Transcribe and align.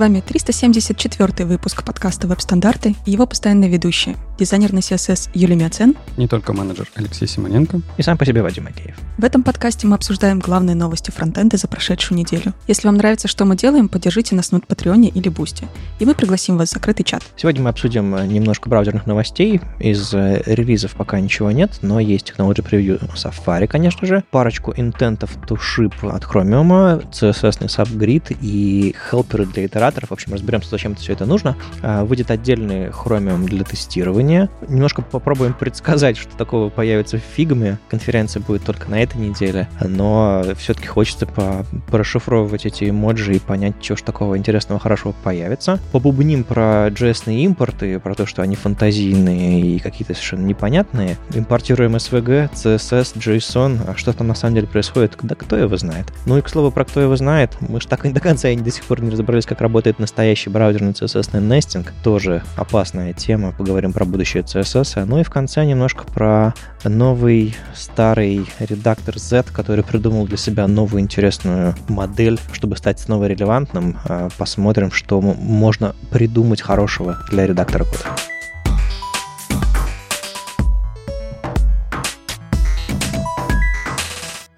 С 0.00 0.04
вами 0.04 0.22
374 0.22 1.46
выпуск 1.46 1.84
подкаста 1.84 2.26
«Веб-стандарты» 2.26 2.94
и 3.04 3.10
его 3.10 3.26
постоянные 3.26 3.68
ведущие. 3.68 4.16
Дизайнер 4.40 4.72
на 4.72 4.78
CSS 4.78 5.28
Юля 5.34 5.54
Миацен. 5.54 5.94
Не 6.16 6.26
только 6.26 6.54
менеджер 6.54 6.88
Алексей 6.94 7.28
Симоненко. 7.28 7.82
И 7.98 8.02
сам 8.02 8.16
по 8.16 8.24
себе 8.24 8.40
Вадим 8.40 8.68
Макеев. 8.68 8.96
В 9.18 9.24
этом 9.24 9.42
подкасте 9.42 9.86
мы 9.86 9.96
обсуждаем 9.96 10.38
главные 10.38 10.74
новости 10.74 11.10
фронтенда 11.10 11.58
за 11.58 11.68
прошедшую 11.68 12.16
неделю. 12.16 12.54
Если 12.66 12.86
вам 12.88 12.96
нравится, 12.96 13.28
что 13.28 13.44
мы 13.44 13.54
делаем, 13.54 13.90
поддержите 13.90 14.34
нас 14.34 14.50
на 14.50 14.60
Патреоне 14.60 15.10
или 15.10 15.28
Бусти, 15.28 15.68
и 15.98 16.06
мы 16.06 16.14
пригласим 16.14 16.56
вас 16.56 16.70
в 16.70 16.72
закрытый 16.72 17.04
чат. 17.04 17.22
Сегодня 17.36 17.60
мы 17.60 17.68
обсудим 17.68 18.14
э, 18.14 18.26
немножко 18.26 18.70
браузерных 18.70 19.04
новостей. 19.04 19.60
Из 19.78 20.14
э, 20.14 20.42
релизов 20.46 20.92
пока 20.92 21.20
ничего 21.20 21.50
нет, 21.50 21.78
но 21.82 22.00
есть 22.00 22.32
Technology 22.32 22.66
Preview 22.66 22.98
Safari, 23.12 23.66
конечно 23.66 24.06
же, 24.06 24.24
парочку 24.30 24.72
интентов 24.74 25.36
to 25.46 25.58
ship 25.58 25.92
от 26.10 26.22
Chromium, 26.22 27.06
CSS 27.10 27.66
subgrid 27.66 28.34
и 28.40 28.94
хелперы 29.10 29.44
для 29.44 29.66
итераторов. 29.66 30.08
В 30.08 30.14
общем, 30.14 30.32
разберемся, 30.32 30.70
зачем 30.70 30.94
все 30.94 31.12
это 31.12 31.26
нужно. 31.26 31.58
А, 31.82 32.06
выйдет 32.06 32.30
отдельный 32.30 32.86
Chromium 32.86 33.44
для 33.44 33.64
тестирования. 33.64 34.29
Немножко 34.68 35.02
попробуем 35.02 35.54
предсказать, 35.54 36.16
что 36.16 36.36
такого 36.36 36.68
появится 36.68 37.18
в 37.18 37.22
фигме. 37.22 37.78
Конференция 37.88 38.40
будет 38.40 38.64
только 38.64 38.90
на 38.90 39.02
этой 39.02 39.16
неделе, 39.16 39.68
но 39.80 40.44
все-таки 40.56 40.86
хочется 40.86 41.26
по 41.26 41.64
прошифровывать 41.90 42.66
эти 42.66 42.88
эмоджи 42.88 43.36
и 43.36 43.38
понять, 43.38 43.74
что 43.80 43.96
ж 43.96 44.02
такого 44.02 44.38
интересного, 44.38 44.80
хорошего 44.80 45.14
появится. 45.24 45.78
Побубним 45.92 46.44
про 46.44 46.88
JS 46.88 47.32
импорты, 47.32 47.98
про 47.98 48.14
то, 48.14 48.26
что 48.26 48.42
они 48.42 48.56
фантазийные 48.56 49.60
и 49.60 49.78
какие-то 49.78 50.14
совершенно 50.14 50.46
непонятные. 50.46 51.16
Импортируем 51.34 51.96
SVG, 51.96 52.50
CSS, 52.52 53.16
JSON, 53.16 53.80
а 53.88 53.96
что 53.96 54.12
там 54.12 54.28
на 54.28 54.34
самом 54.34 54.54
деле 54.54 54.66
происходит, 54.66 55.16
да 55.22 55.34
кто 55.34 55.56
его 55.56 55.76
знает. 55.76 56.06
Ну 56.26 56.38
и, 56.38 56.42
к 56.42 56.48
слову, 56.48 56.70
про 56.70 56.84
кто 56.84 57.00
его 57.00 57.16
знает, 57.16 57.56
мы 57.60 57.80
же 57.80 57.88
так 57.88 58.06
и 58.06 58.10
до 58.10 58.20
конца 58.20 58.48
и 58.48 58.56
до 58.56 58.70
сих 58.70 58.84
пор 58.84 59.02
не 59.02 59.10
разобрались, 59.10 59.46
как 59.46 59.60
работает 59.60 59.98
настоящий 59.98 60.50
браузерный 60.50 60.92
CSS 60.92 61.40
нестинг. 61.40 61.92
Тоже 62.04 62.42
опасная 62.56 63.12
тема, 63.12 63.52
поговорим 63.52 63.92
про 63.92 64.04
будущее 64.04 64.19
CSS. 64.22 65.04
Ну 65.04 65.20
и 65.20 65.22
в 65.22 65.30
конце 65.30 65.64
немножко 65.64 66.04
про 66.04 66.54
новый 66.84 67.54
старый 67.74 68.46
редактор 68.58 69.18
Z, 69.18 69.44
который 69.52 69.84
придумал 69.84 70.26
для 70.26 70.36
себя 70.36 70.66
новую 70.66 71.02
интересную 71.02 71.74
модель, 71.88 72.38
чтобы 72.52 72.76
стать 72.76 73.00
снова 73.00 73.26
релевантным. 73.26 73.98
А, 74.04 74.28
посмотрим, 74.36 74.90
что 74.90 75.20
можно 75.20 75.94
придумать 76.10 76.62
хорошего 76.62 77.18
для 77.30 77.46
редактора 77.46 77.84
кода. 77.84 78.39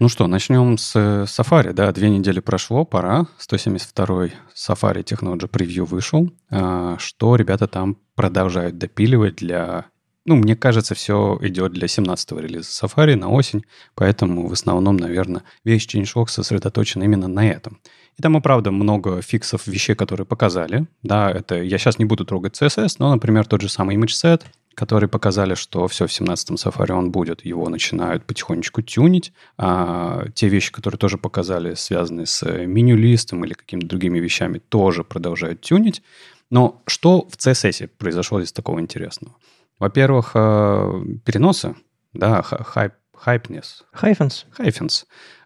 Ну 0.02 0.08
что, 0.08 0.26
начнем 0.26 0.78
с 0.78 0.96
Safari. 0.96 1.72
Да, 1.72 1.92
две 1.92 2.10
недели 2.10 2.40
прошло, 2.40 2.84
пора. 2.84 3.28
172-й 3.38 4.32
Safari 4.52 5.04
Technology 5.04 5.48
Preview 5.48 5.84
вышел. 5.84 6.28
А, 6.50 6.98
что 6.98 7.36
ребята 7.36 7.68
там 7.68 7.96
продолжают 8.16 8.78
допиливать 8.78 9.36
для... 9.36 9.84
Ну, 10.24 10.34
мне 10.34 10.56
кажется, 10.56 10.96
все 10.96 11.38
идет 11.42 11.70
для 11.70 11.86
17-го 11.86 12.40
релиза 12.40 12.68
Safari 12.68 13.14
на 13.14 13.30
осень, 13.30 13.62
поэтому 13.94 14.48
в 14.48 14.52
основном, 14.52 14.96
наверное, 14.96 15.44
весь 15.62 15.86
ChangeLog 15.86 16.26
сосредоточен 16.26 17.00
именно 17.04 17.28
на 17.28 17.48
этом. 17.48 17.78
И 18.18 18.22
там 18.22 18.36
и 18.36 18.40
правда 18.40 18.70
много 18.70 19.22
фиксов 19.22 19.66
вещей, 19.66 19.94
которые 19.94 20.26
показали. 20.26 20.86
Да, 21.02 21.30
это 21.30 21.62
я 21.62 21.78
сейчас 21.78 21.98
не 21.98 22.04
буду 22.04 22.24
трогать 22.24 22.60
CSS, 22.60 22.96
но, 22.98 23.10
например, 23.12 23.46
тот 23.46 23.62
же 23.62 23.68
самый 23.68 23.96
image 23.96 24.08
set, 24.22 24.42
которые 24.74 25.08
показали, 25.08 25.54
что 25.54 25.86
все, 25.88 26.06
в 26.06 26.10
17-м 26.10 26.56
Safari 26.56 26.92
он 26.92 27.10
будет, 27.10 27.44
его 27.44 27.68
начинают 27.68 28.24
потихонечку 28.24 28.82
тюнить. 28.82 29.32
А 29.58 30.26
те 30.34 30.48
вещи, 30.48 30.72
которые 30.72 30.98
тоже 30.98 31.18
показали, 31.18 31.74
связанные 31.74 32.26
с 32.26 32.42
меню-листом 32.46 33.44
или 33.44 33.54
какими-то 33.54 33.86
другими 33.86 34.18
вещами, 34.18 34.58
тоже 34.58 35.04
продолжают 35.04 35.60
тюнить. 35.60 36.02
Но 36.50 36.82
что 36.86 37.28
в 37.28 37.36
CSS 37.36 37.88
произошло 37.98 38.40
из 38.40 38.52
такого 38.52 38.80
интересного? 38.80 39.36
Во-первых, 39.78 40.32
э, 40.34 41.04
переносы, 41.24 41.74
да, 42.12 42.42
хайп, 42.42 42.92
хайпнес. 43.14 43.84
Hyphens. 43.94 44.44
Hyphens. 44.58 45.04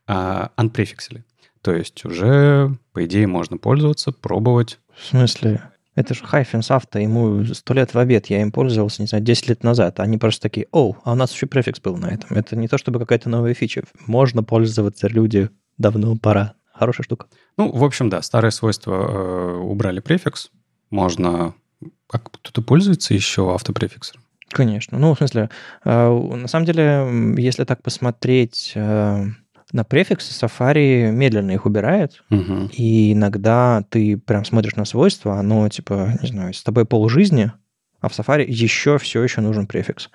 Unprefixили. 0.09 1.25
То 1.67 1.75
есть 1.75 2.05
уже, 2.05 2.71
по 2.93 3.05
идее, 3.05 3.27
можно 3.27 3.59
пользоваться, 3.59 4.13
пробовать. 4.13 4.79
В 4.97 5.05
смысле? 5.05 5.63
Это 5.97 6.15
же 6.15 6.23
Hyphens 6.23 6.73
Авто, 6.73 7.01
ему 7.01 7.45
сто 7.47 7.75
лет 7.75 7.93
в 7.93 7.99
обед, 7.99 8.27
я 8.27 8.41
им 8.41 8.53
пользовался, 8.53 9.03
не 9.03 9.09
знаю, 9.09 9.25
10 9.25 9.49
лет 9.49 9.65
назад. 9.65 9.99
Они 9.99 10.17
просто 10.17 10.43
такие, 10.43 10.69
о, 10.71 10.95
а 11.03 11.11
у 11.11 11.15
нас 11.17 11.33
еще 11.33 11.47
префикс 11.47 11.81
был 11.81 11.97
на 11.97 12.07
этом. 12.07 12.37
Это 12.37 12.55
не 12.55 12.69
то 12.69 12.79
чтобы 12.79 13.01
какая-то 13.01 13.29
новая 13.29 13.53
фича. 13.53 13.83
Можно 14.07 14.45
пользоваться, 14.45 15.09
люди, 15.09 15.51
давно 15.77 16.15
пора. 16.15 16.55
Хорошая 16.73 17.03
штука. 17.03 17.27
Ну, 17.59 17.73
в 17.73 17.83
общем, 17.83 18.11
да, 18.11 18.23
старые 18.23 18.53
свойства 18.53 18.95
э, 18.95 19.57
убрали 19.57 19.99
префикс. 19.99 20.53
Можно... 20.91 21.57
А 22.13 22.21
кто-то 22.21 22.63
пользуется 22.63 23.13
еще 23.13 23.53
автопрефиксом? 23.53 24.21
Конечно. 24.51 25.01
Ну, 25.01 25.15
в 25.15 25.19
смысле, 25.19 25.51
э, 25.85 26.09
на 26.09 26.47
самом 26.47 26.65
деле, 26.65 27.43
если 27.43 27.65
так 27.65 27.83
посмотреть... 27.83 28.71
Э, 28.77 29.25
на 29.73 29.85
префиксы 29.85 30.33
Safari 30.33 31.11
медленно 31.11 31.51
их 31.53 31.67
убирает, 31.67 32.23
угу. 32.31 32.71
и 32.73 33.13
иногда 33.13 33.85
ты 33.91 34.17
прям 34.17 34.45
смотришь 34.45 34.77
на 34.77 34.85
свойства, 34.85 35.39
оно 35.39 35.69
типа, 35.69 36.19
не 36.23 36.29
знаю, 36.29 36.55
с 36.55 36.63
тобой 36.63 36.85
полжизни, 36.85 37.53
а 38.01 38.09
в 38.09 38.13
Safari 38.13 38.45
еще 38.47 38.99
все 38.99 39.23
еще 39.23 39.41
нужен 39.41 39.67
префикс. 39.67 40.11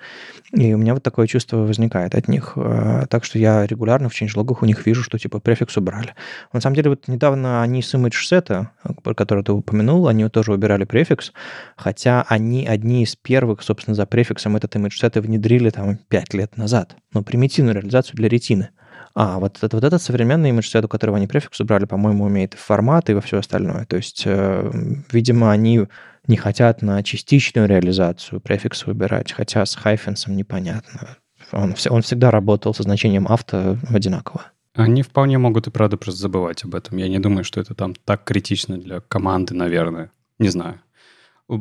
И 0.52 0.72
у 0.72 0.78
меня 0.78 0.94
вот 0.94 1.02
такое 1.02 1.26
чувство 1.26 1.58
возникает 1.58 2.14
от 2.14 2.28
них. 2.28 2.52
Э, 2.56 3.06
так 3.10 3.24
что 3.24 3.38
я 3.38 3.66
регулярно 3.66 4.08
в 4.08 4.12
changelog'ах 4.12 4.58
у 4.62 4.66
них 4.66 4.86
вижу, 4.86 5.02
что 5.02 5.18
типа 5.18 5.40
префикс 5.40 5.76
убрали. 5.76 6.14
На 6.52 6.60
самом 6.60 6.76
деле 6.76 6.90
вот 6.90 7.08
недавно 7.08 7.62
они 7.62 7.82
с 7.82 7.92
image 7.94 8.14
set, 8.30 8.66
про 9.02 9.14
который 9.14 9.44
ты 9.44 9.52
упомянул, 9.52 10.08
они 10.08 10.28
тоже 10.28 10.52
убирали 10.52 10.84
префикс, 10.84 11.32
хотя 11.76 12.24
они 12.28 12.66
одни 12.66 13.02
из 13.02 13.16
первых, 13.16 13.62
собственно, 13.62 13.94
за 13.94 14.06
префиксом 14.06 14.56
этот 14.56 14.74
image 14.76 15.00
set 15.02 15.20
внедрили 15.20 15.70
там 15.70 15.98
5 16.08 16.34
лет 16.34 16.56
назад. 16.56 16.96
Но 17.12 17.22
примитивную 17.22 17.74
реализацию 17.74 18.16
для 18.16 18.28
ретины. 18.28 18.70
А, 19.14 19.38
вот, 19.38 19.58
вот 19.60 19.84
этот 19.84 20.00
современный 20.00 20.50
имидж-сет, 20.50 20.84
у 20.84 20.88
которого 20.88 21.18
они 21.18 21.26
префикс 21.26 21.60
убрали, 21.60 21.84
по-моему, 21.84 22.24
умеет 22.24 22.54
и 22.54 22.56
формат, 22.56 23.10
и 23.10 23.14
во 23.14 23.20
все 23.20 23.38
остальное. 23.38 23.84
То 23.84 23.96
есть, 23.96 24.22
э, 24.24 24.70
видимо, 25.10 25.50
они 25.50 25.86
не 26.26 26.36
хотят 26.36 26.82
на 26.82 27.02
частичную 27.02 27.68
реализацию 27.68 28.40
префикса 28.40 28.86
выбирать, 28.86 29.32
хотя 29.32 29.66
с 29.66 29.74
хайфенсом 29.74 30.36
непонятно. 30.36 31.16
Он, 31.50 31.74
он 31.90 32.02
всегда 32.02 32.30
работал 32.30 32.74
со 32.74 32.82
значением 32.84 33.26
авто 33.28 33.76
одинаково. 33.90 34.46
Они 34.74 35.02
вполне 35.02 35.36
могут 35.36 35.66
и 35.66 35.70
правда 35.70 35.98
просто 35.98 36.20
забывать 36.22 36.64
об 36.64 36.74
этом. 36.74 36.96
Я 36.96 37.08
не 37.08 37.18
думаю, 37.18 37.44
что 37.44 37.60
это 37.60 37.74
там 37.74 37.94
так 37.94 38.24
критично 38.24 38.78
для 38.78 39.00
команды, 39.00 39.54
наверное. 39.54 40.10
Не 40.38 40.48
знаю. 40.48 40.80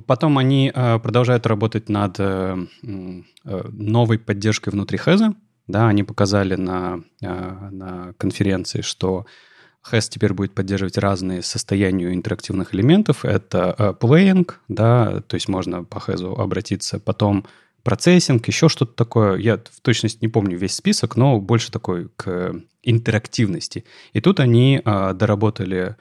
Потом 0.08 0.38
они 0.38 0.72
э, 0.74 1.00
продолжают 1.00 1.46
работать 1.46 1.90
над 1.90 2.16
э, 2.20 2.56
э, 2.84 3.64
новой 3.72 4.20
поддержкой 4.20 4.70
внутри 4.70 4.98
Хеза. 4.98 5.34
Да, 5.72 5.88
они 5.88 6.04
показали 6.04 6.56
на, 6.56 7.02
а, 7.24 7.70
на 7.72 8.14
конференции, 8.18 8.82
что 8.82 9.26
HES 9.90 10.10
теперь 10.10 10.34
будет 10.34 10.54
поддерживать 10.54 10.98
разные 10.98 11.42
состояния 11.42 12.14
интерактивных 12.14 12.76
элементов. 12.76 13.24
Это 13.24 13.72
а, 13.72 13.94
playing, 13.94 14.52
да, 14.68 15.22
то 15.22 15.36
есть 15.36 15.48
можно 15.48 15.86
по 15.86 15.98
HES 15.98 16.36
обратиться. 16.36 17.00
Потом 17.00 17.46
процессинг, 17.84 18.46
еще 18.48 18.68
что-то 18.68 18.94
такое. 18.94 19.38
Я 19.38 19.58
в 19.58 19.80
точности 19.82 20.20
не 20.22 20.28
помню 20.28 20.58
весь 20.58 20.76
список, 20.76 21.16
но 21.16 21.40
больше 21.40 21.72
такой 21.72 22.10
к 22.18 22.54
интерактивности. 22.84 23.86
И 24.12 24.20
тут 24.20 24.42
они 24.42 24.82
а, 24.84 25.14
доработали 25.14 25.96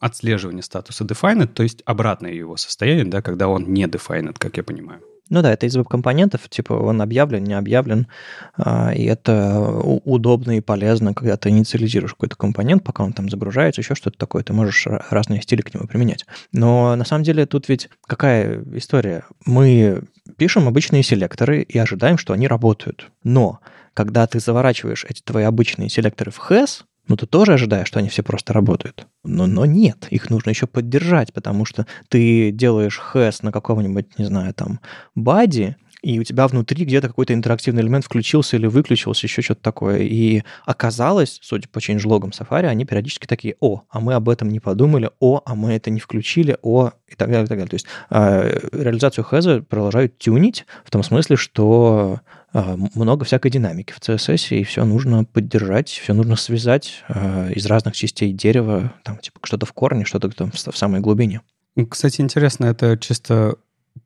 отслеживание 0.00 0.62
статуса 0.62 1.04
defined, 1.04 1.46
то 1.46 1.62
есть 1.62 1.82
обратное 1.84 2.32
его 2.32 2.56
состояние, 2.56 3.04
да, 3.04 3.22
когда 3.22 3.48
он 3.48 3.72
не 3.72 3.84
defined, 3.84 4.34
как 4.38 4.56
я 4.56 4.64
понимаю. 4.64 5.00
Ну 5.32 5.40
да, 5.40 5.54
это 5.54 5.64
из 5.64 5.74
веб-компонентов, 5.74 6.46
типа 6.50 6.74
он 6.74 7.00
объявлен, 7.00 7.42
не 7.42 7.54
объявлен, 7.54 8.06
а, 8.54 8.92
и 8.94 9.04
это 9.04 9.60
удобно 10.04 10.58
и 10.58 10.60
полезно, 10.60 11.14
когда 11.14 11.38
ты 11.38 11.48
инициализируешь 11.48 12.12
какой-то 12.12 12.36
компонент, 12.36 12.84
пока 12.84 13.02
он 13.02 13.14
там 13.14 13.30
загружается, 13.30 13.80
еще 13.80 13.94
что-то 13.94 14.18
такое, 14.18 14.42
ты 14.42 14.52
можешь 14.52 14.86
разные 15.08 15.40
стили 15.40 15.62
к 15.62 15.72
нему 15.72 15.86
применять. 15.86 16.26
Но 16.52 16.94
на 16.96 17.06
самом 17.06 17.24
деле 17.24 17.46
тут 17.46 17.70
ведь 17.70 17.88
какая 18.06 18.62
история? 18.74 19.24
Мы 19.46 20.02
пишем 20.36 20.68
обычные 20.68 21.02
селекторы 21.02 21.62
и 21.62 21.78
ожидаем, 21.78 22.18
что 22.18 22.34
они 22.34 22.46
работают. 22.46 23.10
Но 23.24 23.60
когда 23.94 24.26
ты 24.26 24.38
заворачиваешь 24.38 25.06
эти 25.08 25.22
твои 25.22 25.44
обычные 25.44 25.88
селекторы 25.88 26.30
в 26.30 26.38
HES, 26.50 26.82
ну, 27.08 27.16
ты 27.16 27.26
тоже 27.26 27.54
ожидаешь, 27.54 27.88
что 27.88 27.98
они 27.98 28.08
все 28.08 28.22
просто 28.22 28.52
работают. 28.52 29.06
Но, 29.24 29.46
но 29.46 29.66
нет, 29.66 30.06
их 30.10 30.30
нужно 30.30 30.50
еще 30.50 30.66
поддержать, 30.66 31.32
потому 31.32 31.64
что 31.64 31.86
ты 32.08 32.50
делаешь 32.52 32.98
хэс 32.98 33.42
на 33.42 33.52
какого-нибудь, 33.52 34.18
не 34.18 34.24
знаю, 34.24 34.54
там, 34.54 34.80
бади, 35.14 35.76
и 36.02 36.18
у 36.18 36.24
тебя 36.24 36.48
внутри 36.48 36.84
где-то 36.84 37.08
какой-то 37.08 37.32
интерактивный 37.32 37.82
элемент 37.82 38.04
включился 38.04 38.56
или 38.56 38.66
выключился, 38.66 39.26
еще 39.26 39.40
что-то 39.40 39.62
такое. 39.62 40.00
И 40.00 40.42
оказалось, 40.66 41.38
судя 41.42 41.68
по 41.68 41.78
changelogам 41.78 42.30
Safari, 42.30 42.66
они 42.66 42.84
периодически 42.84 43.26
такие, 43.26 43.56
о, 43.60 43.82
а 43.88 44.00
мы 44.00 44.14
об 44.14 44.28
этом 44.28 44.48
не 44.48 44.58
подумали, 44.58 45.10
о, 45.20 45.40
а 45.44 45.54
мы 45.54 45.72
это 45.74 45.90
не 45.90 46.00
включили, 46.00 46.58
о, 46.62 46.90
и 47.06 47.14
так 47.14 47.28
далее, 47.28 47.44
и 47.44 47.46
так 47.46 47.58
далее. 47.58 47.70
То 47.70 47.74
есть 47.74 47.86
э, 48.10 48.68
реализацию 48.72 49.24
Хеза 49.24 49.62
продолжают 49.62 50.18
тюнить 50.18 50.66
в 50.84 50.90
том 50.90 51.04
смысле, 51.04 51.36
что 51.36 52.20
э, 52.52 52.76
много 52.94 53.24
всякой 53.24 53.50
динамики 53.52 53.92
в 53.92 54.00
CSS, 54.00 54.56
и 54.58 54.64
все 54.64 54.84
нужно 54.84 55.24
поддержать, 55.24 55.88
все 55.88 56.14
нужно 56.14 56.34
связать 56.34 57.04
э, 57.08 57.52
из 57.54 57.64
разных 57.66 57.94
частей 57.94 58.32
дерева, 58.32 58.92
там, 59.04 59.18
типа, 59.18 59.38
что-то 59.44 59.66
в 59.66 59.72
корне, 59.72 60.04
что-то 60.04 60.30
там 60.30 60.50
в, 60.50 60.56
в 60.56 60.76
самой 60.76 61.00
глубине. 61.00 61.42
Кстати, 61.88 62.20
интересно, 62.20 62.66
это 62.66 62.98
чисто 62.98 63.56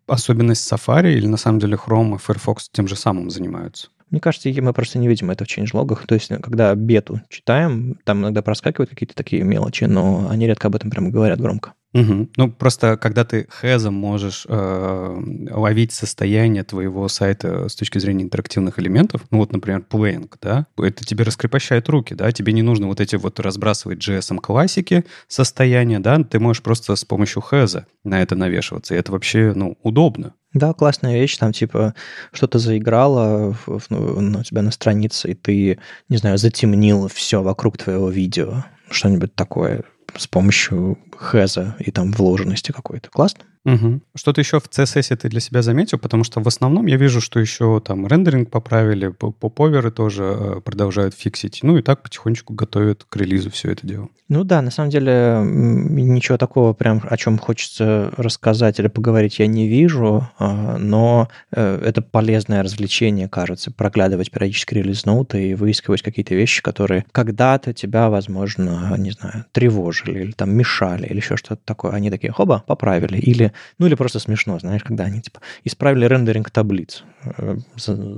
особенность 0.07 0.71
Safari 0.71 1.15
или 1.15 1.27
на 1.27 1.37
самом 1.37 1.59
деле 1.59 1.77
Chrome 1.77 2.17
и 2.17 2.19
Firefox 2.19 2.69
тем 2.71 2.89
же 2.89 2.97
самым 2.97 3.31
занимаются? 3.31 3.89
Мне 4.11 4.21
кажется, 4.21 4.49
мы 4.63 4.73
просто 4.73 4.99
не 4.99 5.09
видим 5.09 5.31
это 5.31 5.45
в 5.45 5.49
changelogах. 5.49 6.07
То 6.07 6.15
есть, 6.15 6.29
когда 6.29 6.75
бету 6.75 7.21
читаем, 7.29 7.99
там 8.05 8.21
иногда 8.21 8.41
проскакивают 8.41 8.91
какие-то 8.91 9.15
такие 9.15 9.43
мелочи, 9.43 9.85
но 9.85 10.29
они 10.31 10.47
редко 10.47 10.69
об 10.69 10.77
этом 10.77 10.91
прямо 10.91 11.11
говорят 11.11 11.41
громко. 11.41 11.75
Угу. 11.97 12.29
Ну, 12.37 12.53
просто 12.53 12.99
когда 12.99 13.25
ты 13.25 13.47
хэзом 13.49 13.95
можешь 13.95 14.45
э, 14.49 15.17
ловить 15.51 15.93
состояние 15.93 16.63
твоего 16.63 17.09
сайта 17.09 17.71
с 17.71 17.75
точки 17.75 17.99
зрения 17.99 18.25
интерактивных 18.25 18.79
элементов, 18.79 19.23
ну 19.31 19.39
вот, 19.39 19.53
например, 19.53 19.83
playing, 19.89 20.31
да, 20.43 20.67
это 20.77 21.07
тебе 21.07 21.25
раскрепощает 21.25 21.89
руки, 21.89 22.15
да, 22.15 22.31
тебе 22.33 22.53
не 22.53 22.61
нужно 22.61 22.87
вот 22.87 23.01
эти 23.01 23.17
вот 23.17 23.41
разбрасывать 23.41 24.07
JS 24.07 24.37
классики 24.41 25.07
состояния, 25.27 25.99
да, 25.99 26.23
ты 26.23 26.39
можешь 26.39 26.63
просто 26.63 26.95
с 26.97 27.05
помощью 27.05 27.41
хэза 27.41 27.87
на 28.05 28.21
это 28.21 28.35
навешиваться, 28.37 28.95
и 28.95 28.99
это 28.99 29.13
вообще, 29.13 29.55
ну, 29.55 29.79
удобно. 29.83 30.35
Да, 30.53 30.75
классная 30.75 31.19
вещь, 31.19 31.37
там 31.39 31.53
типа 31.53 31.95
что-то 32.33 32.59
заиграло 32.59 33.53
в, 33.67 33.79
в, 33.79 33.91
ну, 33.91 34.41
у 34.41 34.43
тебя 34.43 34.61
на 34.61 34.71
странице, 34.71 35.31
и 35.31 35.35
ты, 35.35 35.79
не 36.11 36.19
знаю, 36.19 36.37
затемнил 36.37 37.09
все 37.09 37.43
вокруг 37.43 37.79
твоего 37.79 38.11
видео, 38.11 38.65
что-нибудь 38.91 39.35
такое 39.35 39.85
с 40.19 40.27
помощью 40.27 40.99
хэза 41.17 41.77
и 41.79 41.91
там 41.91 42.13
вложенности 42.13 42.73
какой-то. 42.73 43.11
Классно? 43.11 43.45
Угу. 43.67 44.01
Что-то 44.15 44.41
еще 44.41 44.61
в 44.61 44.69
CSS 44.71 45.17
ты 45.17 45.29
для 45.29 45.41
себя 45.41 45.61
заметил? 45.61 45.99
Потому 45.99 46.23
что 46.23 46.41
в 46.41 46.47
основном 46.47 46.87
я 46.87 46.97
вижу, 46.97 47.21
что 47.21 47.41
еще 47.41 47.81
там 47.85 48.07
рендеринг 48.07 48.49
поправили, 48.49 49.09
поповеры 49.09 49.91
тоже 49.91 50.23
э, 50.25 50.61
продолжают 50.61 51.15
фиксить. 51.15 51.61
Ну 51.63 51.77
и 51.77 51.83
так 51.83 52.03
потихонечку 52.03 52.55
готовят 52.55 53.05
к 53.09 53.17
релизу 53.17 53.51
все 53.51 53.73
это 53.73 53.85
дело. 53.85 54.09
Ну 54.29 54.45
да, 54.45 54.61
на 54.63 54.71
самом 54.71 54.91
деле 54.91 55.41
ничего 55.45 56.37
такого 56.37 56.73
прям, 56.73 57.01
о 57.09 57.17
чем 57.17 57.39
хочется 57.39 58.13
рассказать 58.17 58.79
или 58.81 58.89
поговорить, 58.89 59.39
я 59.39 59.47
не 59.47 59.69
вижу, 59.69 60.29
а, 60.39 60.79
но 60.79 61.29
э, 61.53 61.81
это 61.85 62.03
полезное 62.03 62.63
развлечение, 62.65 63.29
кажется, 63.29 63.71
проглядывать 63.71 64.33
периодически 64.33 64.75
релиз-ноуты 64.75 65.51
и 65.51 65.55
выискивать 65.55 66.03
какие-то 66.03 66.35
вещи, 66.35 66.61
которые 66.61 67.05
когда-то 67.13 67.73
тебя, 67.73 68.11
возможно, 68.11 68.95
не 68.99 69.13
знаю, 69.13 69.45
тревожили 69.53 70.23
или 70.23 70.33
там 70.33 70.55
мешали 70.55 71.07
или 71.07 71.19
еще 71.19 71.37
что-то 71.37 71.63
такое. 71.65 71.93
Они 71.93 72.11
такие, 72.11 72.33
хоба, 72.33 72.65
поправили. 72.67 73.19
Или 73.19 73.53
ну 73.79 73.87
или 73.87 73.95
просто 73.95 74.19
смешно, 74.19 74.59
знаешь, 74.59 74.85
когда 74.85 75.05
они 75.05 75.21
типа 75.21 75.41
исправили 75.65 76.07
рендеринг 76.07 76.51
таблиц. 76.51 77.05
Э, 77.25 77.57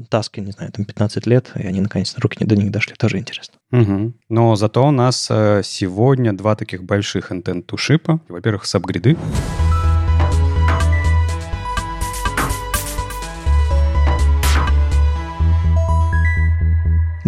таски, 0.09 0.41
не 0.41 0.53
знаю, 0.53 0.73
там 0.73 0.85
15 0.85 1.27
лет, 1.27 1.53
и 1.55 1.67
они 1.67 1.81
наконец-то 1.81 2.21
руки 2.21 2.45
до 2.45 2.57
них 2.57 2.71
дошли. 2.71 2.95
Тоже 2.97 3.19
интересно. 3.19 3.55
Угу. 3.73 4.13
Но 4.29 4.57
зато 4.57 4.87
у 4.87 4.91
нас 4.91 5.29
э, 5.31 5.63
сегодня 5.65 6.33
два 6.33 6.57
таких 6.57 6.85
больших 6.85 7.31
ship. 7.31 8.21
Во-первых, 8.29 8.65
сабгриды. 8.65 9.17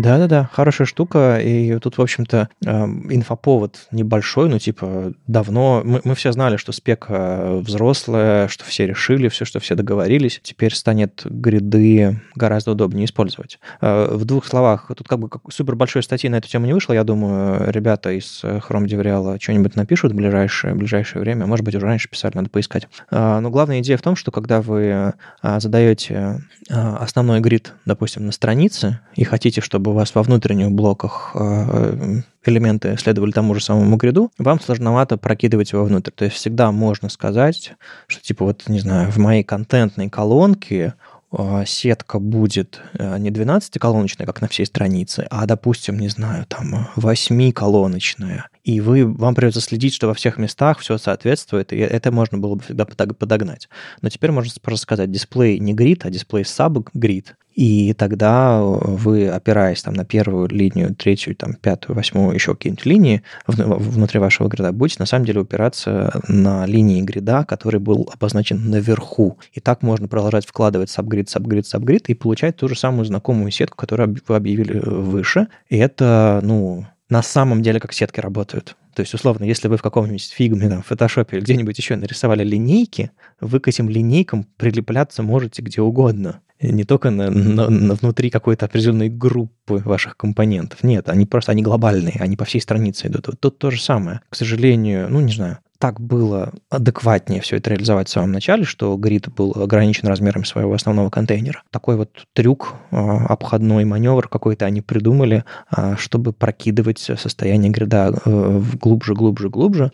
Да-да-да, 0.00 0.48
хорошая 0.50 0.86
штука, 0.86 1.38
и 1.42 1.78
тут, 1.78 1.98
в 1.98 2.00
общем-то, 2.00 2.48
эм, 2.64 3.12
инфоповод 3.12 3.88
небольшой, 3.92 4.48
ну, 4.48 4.58
типа, 4.58 5.12
давно, 5.26 5.82
мы, 5.84 6.00
мы 6.04 6.14
все 6.14 6.32
знали, 6.32 6.56
что 6.56 6.72
спека 6.72 7.56
взрослая, 7.56 8.48
что 8.48 8.64
все 8.64 8.86
решили, 8.86 9.28
все, 9.28 9.44
что 9.44 9.60
все 9.60 9.74
договорились, 9.74 10.40
теперь 10.42 10.74
станет 10.74 11.20
гриды 11.24 12.18
гораздо 12.34 12.72
удобнее 12.72 13.04
использовать. 13.04 13.58
Э, 13.82 14.08
в 14.14 14.24
двух 14.24 14.46
словах, 14.46 14.90
тут 14.96 15.06
как 15.06 15.18
бы 15.18 15.28
супер 15.50 15.76
большой 15.76 16.02
статьи 16.02 16.30
на 16.30 16.36
эту 16.36 16.48
тему 16.48 16.64
не 16.64 16.72
вышло, 16.72 16.94
я 16.94 17.04
думаю, 17.04 17.70
ребята 17.70 18.10
из 18.12 18.42
Chrome 18.42 18.86
DevRel 18.86 19.38
что-нибудь 19.38 19.76
напишут 19.76 20.12
в 20.12 20.14
ближайшее, 20.14 20.74
ближайшее 20.74 21.20
время, 21.20 21.46
может 21.46 21.64
быть, 21.64 21.74
уже 21.74 21.84
раньше 21.84 22.08
писали, 22.08 22.32
надо 22.36 22.48
поискать. 22.48 22.88
Э, 23.10 23.40
но 23.40 23.50
главная 23.50 23.80
идея 23.80 23.98
в 23.98 24.02
том, 24.02 24.16
что 24.16 24.30
когда 24.30 24.62
вы 24.62 25.14
э, 25.42 25.60
задаете 25.60 26.40
основной 26.70 27.40
грид, 27.40 27.74
допустим, 27.84 28.26
на 28.26 28.32
странице, 28.32 29.00
и 29.16 29.24
хотите, 29.24 29.60
чтобы 29.60 29.89
у 29.90 29.92
вас 29.92 30.14
во 30.14 30.22
внутренних 30.22 30.70
блоках 30.70 31.32
э, 31.34 32.22
элементы 32.44 32.96
следовали 32.98 33.32
тому 33.32 33.54
же 33.54 33.62
самому 33.62 33.96
гриду, 33.96 34.30
вам 34.38 34.60
сложновато 34.60 35.16
прокидывать 35.16 35.72
его 35.72 35.84
внутрь. 35.84 36.12
То 36.12 36.24
есть 36.24 36.36
всегда 36.36 36.72
можно 36.72 37.08
сказать, 37.08 37.74
что 38.06 38.22
типа 38.22 38.44
вот, 38.44 38.68
не 38.68 38.80
знаю, 38.80 39.10
в 39.10 39.18
моей 39.18 39.42
контентной 39.42 40.08
колонке 40.08 40.94
э, 41.32 41.64
сетка 41.66 42.18
будет 42.18 42.80
э, 42.94 43.18
не 43.18 43.30
12-колоночная, 43.30 44.26
как 44.26 44.40
на 44.40 44.48
всей 44.48 44.66
странице, 44.66 45.26
а, 45.30 45.46
допустим, 45.46 45.98
не 45.98 46.08
знаю, 46.08 46.46
там 46.46 46.88
8-колоночная. 46.96 48.44
И 48.64 48.80
вы, 48.80 49.06
вам 49.06 49.34
придется 49.34 49.60
следить, 49.60 49.94
что 49.94 50.06
во 50.06 50.14
всех 50.14 50.38
местах 50.38 50.78
все 50.78 50.98
соответствует, 50.98 51.72
и 51.72 51.76
это 51.76 52.12
можно 52.12 52.38
было 52.38 52.54
бы 52.54 52.62
всегда 52.62 52.84
подогнать. 52.84 53.68
Но 54.02 54.08
теперь 54.08 54.30
можно 54.30 54.52
просто 54.62 54.82
сказать 54.82 55.10
дисплей 55.10 55.58
не 55.58 55.74
grid, 55.74 56.00
а 56.04 56.10
дисплей 56.10 56.44
sub-grid, 56.44 57.26
и 57.60 57.92
тогда 57.92 58.58
вы, 58.62 59.28
опираясь 59.28 59.82
там, 59.82 59.92
на 59.92 60.06
первую 60.06 60.48
линию, 60.48 60.94
третью, 60.94 61.36
там, 61.36 61.52
пятую, 61.52 61.94
восьмую, 61.94 62.32
еще 62.32 62.54
какие-нибудь 62.54 62.86
линии 62.86 63.22
внутри 63.46 64.18
вашего 64.18 64.48
грида, 64.48 64.72
будете 64.72 64.96
на 64.98 65.04
самом 65.04 65.26
деле 65.26 65.42
упираться 65.42 66.22
на 66.26 66.64
линии 66.64 67.02
грида, 67.02 67.44
который 67.44 67.78
был 67.78 68.08
обозначен 68.14 68.70
наверху. 68.70 69.36
И 69.52 69.60
так 69.60 69.82
можно 69.82 70.08
продолжать 70.08 70.46
вкладывать 70.46 70.88
сабгрид, 70.88 71.28
сабгрид, 71.28 71.66
сабгрид 71.66 72.08
и 72.08 72.14
получать 72.14 72.56
ту 72.56 72.66
же 72.66 72.78
самую 72.78 73.04
знакомую 73.04 73.50
сетку, 73.50 73.76
которую 73.76 74.16
вы 74.26 74.36
объявили 74.36 74.78
выше. 74.78 75.48
И 75.68 75.76
это, 75.76 76.40
ну, 76.42 76.86
на 77.10 77.22
самом 77.22 77.60
деле 77.60 77.78
как 77.78 77.92
сетки 77.92 78.20
работают. 78.20 78.74
То 78.94 79.00
есть, 79.00 79.12
условно, 79.12 79.44
если 79.44 79.68
вы 79.68 79.76
в 79.76 79.82
каком-нибудь 79.82 80.32
фигме, 80.32 80.70
там, 80.70 80.80
в 80.80 80.86
фотошопе 80.86 81.36
или 81.36 81.44
где-нибудь 81.44 81.76
еще 81.76 81.96
нарисовали 81.96 82.42
линейки, 82.42 83.10
вы 83.38 83.60
к 83.60 83.68
этим 83.68 83.90
линейкам 83.90 84.46
прилепляться 84.56 85.22
можете 85.22 85.60
где 85.60 85.82
угодно 85.82 86.40
не 86.60 86.84
только 86.84 87.10
на, 87.10 87.30
на, 87.30 87.68
на 87.68 87.94
внутри 87.94 88.30
какой-то 88.30 88.66
определенной 88.66 89.08
группы 89.08 89.82
ваших 89.84 90.16
компонентов. 90.16 90.82
Нет, 90.82 91.08
они 91.08 91.26
просто, 91.26 91.52
они 91.52 91.62
глобальные, 91.62 92.16
они 92.20 92.36
по 92.36 92.44
всей 92.44 92.60
странице 92.60 93.08
идут. 93.08 93.28
Вот 93.28 93.40
тут 93.40 93.58
то 93.58 93.70
же 93.70 93.80
самое. 93.80 94.20
К 94.28 94.36
сожалению, 94.36 95.08
ну, 95.10 95.20
не 95.20 95.32
знаю, 95.32 95.58
так 95.80 96.00
было 96.00 96.52
адекватнее 96.68 97.40
все 97.40 97.56
это 97.56 97.70
реализовать 97.70 98.08
в 98.08 98.12
самом 98.12 98.32
начале, 98.32 98.64
что 98.64 98.94
грид 98.96 99.28
был 99.32 99.52
ограничен 99.56 100.06
размером 100.08 100.44
своего 100.44 100.74
основного 100.74 101.10
контейнера. 101.10 101.62
Такой 101.70 101.96
вот 101.96 102.10
трюк, 102.34 102.74
а, 102.90 103.26
обходной 103.26 103.84
маневр 103.84 104.28
какой-то 104.28 104.66
они 104.66 104.82
придумали, 104.82 105.44
а, 105.70 105.96
чтобы 105.96 106.32
прокидывать 106.32 106.98
состояние 106.98 107.72
грида 107.72 108.12
э, 108.24 108.62
глубже, 108.80 109.14
глубже, 109.14 109.48
глубже. 109.48 109.90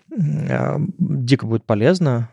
А, 0.51 0.79
дико 0.99 1.47
будет 1.47 1.65
полезно. 1.65 2.31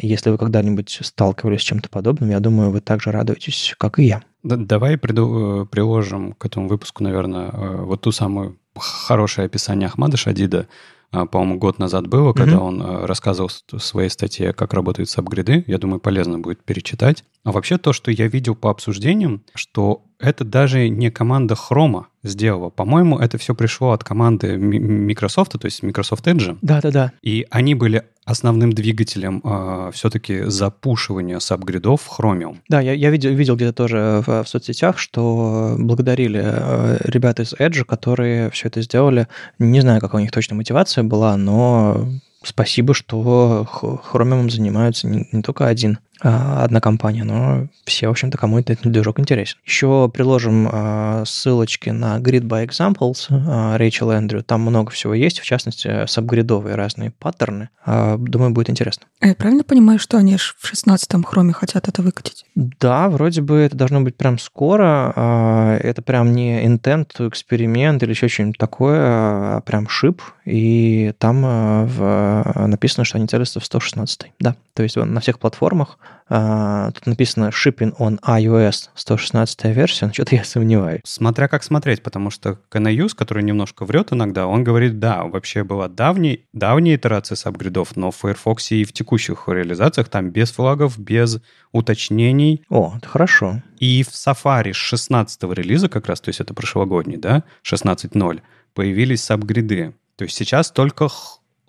Если 0.00 0.30
вы 0.30 0.38
когда-нибудь 0.38 1.00
сталкивались 1.02 1.60
с 1.60 1.64
чем-то 1.64 1.88
подобным, 1.88 2.30
я 2.30 2.40
думаю, 2.40 2.70
вы 2.70 2.80
также 2.80 3.10
радуетесь, 3.10 3.74
как 3.78 3.98
и 3.98 4.04
я. 4.04 4.22
Давай 4.42 4.98
приду, 4.98 5.62
э, 5.62 5.66
приложим 5.66 6.32
к 6.32 6.46
этому 6.46 6.68
выпуску, 6.68 7.04
наверное, 7.04 7.50
э, 7.50 7.82
вот 7.82 8.00
ту 8.00 8.10
самую 8.10 8.58
хорошее 8.74 9.46
описание 9.46 9.86
Ахмада 9.86 10.16
Шадида, 10.16 10.66
по-моему, 11.12 11.58
год 11.58 11.78
назад 11.78 12.06
было, 12.06 12.32
когда 12.32 12.56
mm-hmm. 12.56 12.58
он 12.58 12.82
э, 12.82 13.04
рассказывал 13.04 13.50
в 13.70 13.78
своей 13.78 14.08
статье, 14.08 14.54
как 14.54 14.72
работают 14.72 15.10
сабгриды. 15.10 15.62
Я 15.66 15.76
думаю, 15.76 16.00
полезно 16.00 16.38
будет 16.38 16.64
перечитать. 16.64 17.24
А 17.44 17.52
вообще 17.52 17.76
то, 17.76 17.92
что 17.92 18.10
я 18.10 18.28
видел 18.28 18.54
по 18.54 18.70
обсуждениям, 18.70 19.44
что 19.54 20.04
это 20.22 20.44
даже 20.44 20.88
не 20.88 21.10
команда 21.10 21.54
Chrome 21.54 22.04
сделала. 22.22 22.70
По-моему, 22.70 23.18
это 23.18 23.38
все 23.38 23.54
пришло 23.54 23.90
от 23.92 24.04
команды 24.04 24.56
Microsoft, 24.56 25.52
то 25.52 25.66
есть 25.66 25.82
Microsoft 25.82 26.26
Edge. 26.26 26.56
Да-да-да. 26.62 27.12
И 27.22 27.46
они 27.50 27.74
были 27.74 28.04
основным 28.24 28.72
двигателем 28.72 29.38
э, 29.38 29.40
а, 29.44 29.90
все-таки 29.90 30.44
запушивания 30.44 31.40
сабгридов 31.40 32.02
в 32.02 32.20
Chromium. 32.20 32.58
Да, 32.68 32.80
я, 32.80 32.92
я 32.92 33.10
видел, 33.10 33.32
видел 33.32 33.56
где-то 33.56 33.72
тоже 33.72 34.22
в, 34.24 34.44
в 34.44 34.48
соцсетях, 34.48 34.98
что 34.98 35.74
благодарили 35.76 36.40
э, 36.44 36.98
ребят 37.04 37.40
из 37.40 37.52
Edge, 37.54 37.84
которые 37.84 38.50
все 38.50 38.68
это 38.68 38.80
сделали. 38.82 39.26
Не 39.58 39.80
знаю, 39.80 40.00
какая 40.00 40.18
у 40.18 40.20
них 40.20 40.30
точно 40.30 40.54
мотивация 40.54 41.02
была, 41.02 41.36
но 41.36 42.08
спасибо, 42.44 42.94
что 42.94 43.66
Chromium 44.12 44.48
занимаются 44.50 45.08
не, 45.08 45.28
не 45.32 45.42
только 45.42 45.66
один 45.66 45.98
одна 46.22 46.80
компания, 46.80 47.24
но 47.24 47.68
все, 47.84 48.08
в 48.08 48.10
общем-то, 48.12 48.38
кому 48.38 48.58
этот 48.58 48.80
движок 48.82 49.18
интересен. 49.20 49.58
Еще 49.64 50.10
приложим 50.12 50.68
а, 50.70 51.24
ссылочки 51.26 51.90
на 51.90 52.18
Grid 52.18 52.42
by 52.42 52.66
Examples 52.66 53.76
Рэйчел 53.76 54.10
Эндрю. 54.10 54.42
Там 54.42 54.60
много 54.62 54.90
всего 54.90 55.14
есть, 55.14 55.40
в 55.40 55.44
частности, 55.44 56.06
сабгридовые 56.06 56.76
разные 56.76 57.10
паттерны. 57.10 57.70
Думаю, 57.84 58.52
будет 58.52 58.70
интересно. 58.70 59.06
А 59.20 59.28
я 59.28 59.34
правильно 59.34 59.64
понимаю, 59.64 59.98
что 59.98 60.16
они 60.16 60.36
в 60.36 60.72
16-м 60.72 61.24
хроме 61.24 61.52
хотят 61.52 61.88
это 61.88 62.02
выкатить? 62.02 62.44
Да, 62.54 63.08
вроде 63.08 63.42
бы 63.42 63.56
это 63.56 63.76
должно 63.76 64.00
быть 64.00 64.16
прям 64.16 64.38
скоро. 64.38 65.78
Это 65.82 66.02
прям 66.02 66.32
не 66.32 66.64
to 66.64 67.28
эксперимент 67.28 68.02
или 68.02 68.10
еще 68.10 68.28
что-нибудь 68.28 68.58
такое, 68.58 68.98
а 69.00 69.60
прям 69.62 69.88
шип, 69.88 70.22
и 70.44 71.12
там 71.18 71.86
в, 71.86 72.66
написано, 72.66 73.04
что 73.04 73.18
они 73.18 73.26
целятся 73.26 73.60
в 73.60 73.64
116. 73.64 74.32
Да, 74.40 74.56
то 74.74 74.82
есть 74.82 74.96
на 74.96 75.20
всех 75.20 75.38
платформах 75.38 75.98
а, 76.00 76.11
тут 76.28 77.06
написано 77.06 77.50
shipping 77.50 77.94
on 77.98 78.18
iOS 78.20 78.88
116 78.94 79.64
версия, 79.66 80.06
но 80.06 80.12
что-то 80.12 80.34
я 80.34 80.44
сомневаюсь. 80.44 81.00
Смотря 81.04 81.48
как 81.48 81.62
смотреть, 81.62 82.02
потому 82.02 82.30
что 82.30 82.58
Canayus, 82.70 83.10
который 83.14 83.42
немножко 83.42 83.84
врет 83.84 84.12
иногда, 84.12 84.46
он 84.46 84.64
говорит, 84.64 84.98
да, 84.98 85.24
вообще 85.24 85.64
была 85.64 85.88
давней, 85.88 86.46
давняя 86.52 86.96
итерация 86.96 87.36
сабгридов, 87.36 87.96
но 87.96 88.10
в 88.10 88.16
Firefox 88.16 88.72
и 88.72 88.84
в 88.84 88.92
текущих 88.92 89.44
реализациях 89.48 90.08
там 90.08 90.30
без 90.30 90.50
флагов, 90.52 90.98
без 90.98 91.40
уточнений. 91.72 92.64
О, 92.68 92.94
это 92.96 93.08
хорошо. 93.08 93.62
И 93.78 94.02
в 94.02 94.08
Safari 94.08 94.72
с 94.72 94.76
16 94.76 95.42
релиза 95.44 95.88
как 95.88 96.06
раз, 96.06 96.20
то 96.20 96.28
есть 96.30 96.40
это 96.40 96.54
прошлогодний, 96.54 97.16
да, 97.16 97.44
16.0, 97.64 98.40
появились 98.74 99.22
сабгриды. 99.22 99.94
То 100.16 100.24
есть 100.24 100.36
сейчас 100.36 100.70
только 100.70 101.08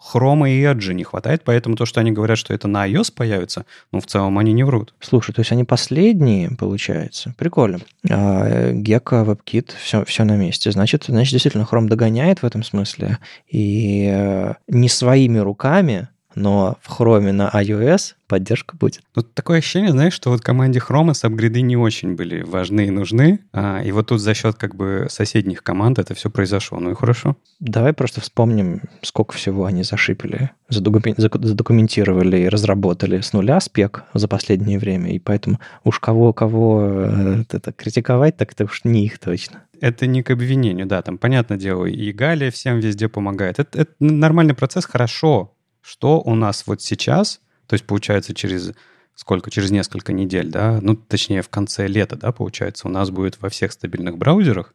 хрома 0.03 0.49
и 0.49 0.61
Edge 0.61 0.93
не 0.93 1.03
хватает, 1.03 1.43
поэтому 1.45 1.75
то, 1.75 1.85
что 1.85 2.01
они 2.01 2.11
говорят, 2.11 2.37
что 2.37 2.53
это 2.53 2.67
на 2.67 2.87
iOS 2.87 3.13
появится, 3.15 3.65
ну, 3.91 4.01
в 4.01 4.05
целом 4.05 4.37
они 4.37 4.51
не 4.51 4.63
врут. 4.63 4.93
Слушай, 4.99 5.33
то 5.33 5.39
есть 5.39 5.51
они 5.51 5.63
последние, 5.63 6.51
получается? 6.51 7.33
Прикольно. 7.37 7.79
А, 8.09 8.71
Gecko, 8.71 9.25
WebKit, 9.25 9.71
все, 9.81 10.03
все 10.03 10.25
на 10.25 10.35
месте. 10.35 10.71
Значит, 10.71 11.05
значит, 11.07 11.31
действительно, 11.31 11.67
Chrome 11.69 11.87
догоняет 11.87 12.41
в 12.41 12.45
этом 12.45 12.63
смысле. 12.63 13.17
И 13.47 14.11
э, 14.13 14.55
не 14.67 14.89
своими 14.89 15.39
руками 15.39 16.09
но 16.35 16.77
в 16.81 16.99
Chrome 16.99 17.31
на 17.31 17.49
iOS 17.49 18.15
поддержка 18.27 18.75
будет. 18.75 19.01
Ну, 19.15 19.21
такое 19.21 19.59
ощущение, 19.59 19.91
знаешь, 19.91 20.13
что 20.13 20.29
вот 20.31 20.41
команде 20.41 20.79
Chrome 20.79 21.13
сабгриды 21.13 21.61
не 21.61 21.77
очень 21.77 22.15
были 22.15 22.41
важны 22.41 22.87
и 22.87 22.89
нужны, 22.89 23.39
а, 23.51 23.81
и 23.83 23.91
вот 23.91 24.07
тут 24.07 24.21
за 24.21 24.33
счет 24.33 24.55
как 24.55 24.75
бы 24.75 25.07
соседних 25.09 25.63
команд 25.63 25.99
это 25.99 26.15
все 26.15 26.29
произошло. 26.29 26.79
Ну 26.79 26.91
и 26.91 26.95
хорошо. 26.95 27.37
Давай 27.59 27.93
просто 27.93 28.21
вспомним, 28.21 28.81
сколько 29.01 29.33
всего 29.35 29.65
они 29.65 29.83
зашипели, 29.83 30.51
задокументировали 30.69 32.37
и 32.37 32.49
разработали 32.49 33.21
с 33.21 33.33
нуля 33.33 33.59
спек 33.59 34.03
за 34.13 34.27
последнее 34.27 34.79
время, 34.79 35.11
и 35.11 35.19
поэтому 35.19 35.59
уж 35.83 35.99
кого-кого 35.99 36.81
э, 36.81 37.43
это 37.51 37.71
критиковать, 37.71 38.37
так 38.37 38.53
это 38.53 38.65
уж 38.65 38.81
не 38.83 39.05
их 39.05 39.19
точно 39.19 39.63
это 39.83 40.07
не 40.07 40.23
к 40.23 40.29
обвинению, 40.29 40.85
да, 40.85 41.01
там, 41.01 41.17
понятное 41.17 41.57
дело, 41.57 41.85
и 41.85 42.13
Галя 42.13 42.49
всем 42.51 42.79
везде 42.79 43.09
помогает. 43.09 43.59
Это, 43.59 43.81
это 43.81 43.91
нормальный 43.99 44.53
процесс, 44.53 44.85
хорошо, 44.85 45.53
что 45.83 46.21
у 46.21 46.33
нас 46.33 46.63
вот 46.65 46.81
сейчас, 46.81 47.41
то 47.67 47.73
есть 47.73 47.85
получается 47.85 48.33
через 48.33 48.71
сколько, 49.15 49.51
через 49.51 49.69
несколько 49.69 50.11
недель, 50.13 50.49
да, 50.49 50.79
ну, 50.81 50.95
точнее, 50.95 51.43
в 51.43 51.49
конце 51.49 51.85
лета, 51.85 52.15
да, 52.15 52.31
получается, 52.31 52.87
у 52.87 52.91
нас 52.91 53.11
будет 53.11 53.39
во 53.41 53.49
всех 53.49 53.71
стабильных 53.71 54.17
браузерах 54.17 54.73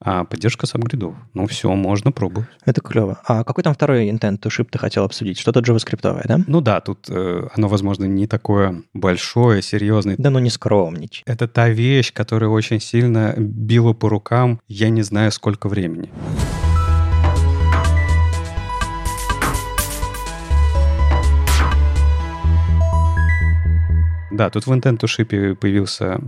а 0.00 0.24
поддержка 0.24 0.66
сабгридов. 0.66 1.14
Ну, 1.34 1.46
все, 1.46 1.72
можно 1.74 2.12
пробовать. 2.12 2.48
Это 2.64 2.80
клево. 2.80 3.20
А 3.24 3.42
какой 3.42 3.64
там 3.64 3.74
второй 3.74 4.08
intent 4.08 4.38
to 4.38 4.48
ship 4.48 4.68
ты 4.70 4.78
хотел 4.78 5.04
обсудить? 5.04 5.38
Что-то 5.38 5.60
JavaScript, 5.60 6.22
да? 6.24 6.38
Ну 6.46 6.60
да, 6.60 6.80
тут 6.80 7.06
э, 7.08 7.48
оно, 7.54 7.68
возможно, 7.68 8.04
не 8.04 8.26
такое 8.26 8.84
большое, 8.94 9.60
серьезное. 9.60 10.14
Да 10.16 10.30
ну 10.30 10.38
не 10.38 10.50
скромничай. 10.50 11.24
Это 11.26 11.48
та 11.48 11.68
вещь, 11.68 12.12
которая 12.12 12.50
очень 12.50 12.80
сильно 12.80 13.34
била 13.36 13.92
по 13.92 14.08
рукам, 14.08 14.60
я 14.68 14.88
не 14.88 15.02
знаю, 15.02 15.32
сколько 15.32 15.68
времени. 15.68 16.10
Да, 24.30 24.50
тут 24.50 24.66
в 24.66 24.72
Intent 24.72 24.98
to 24.98 25.06
Ship 25.06 25.54
появился 25.56 26.20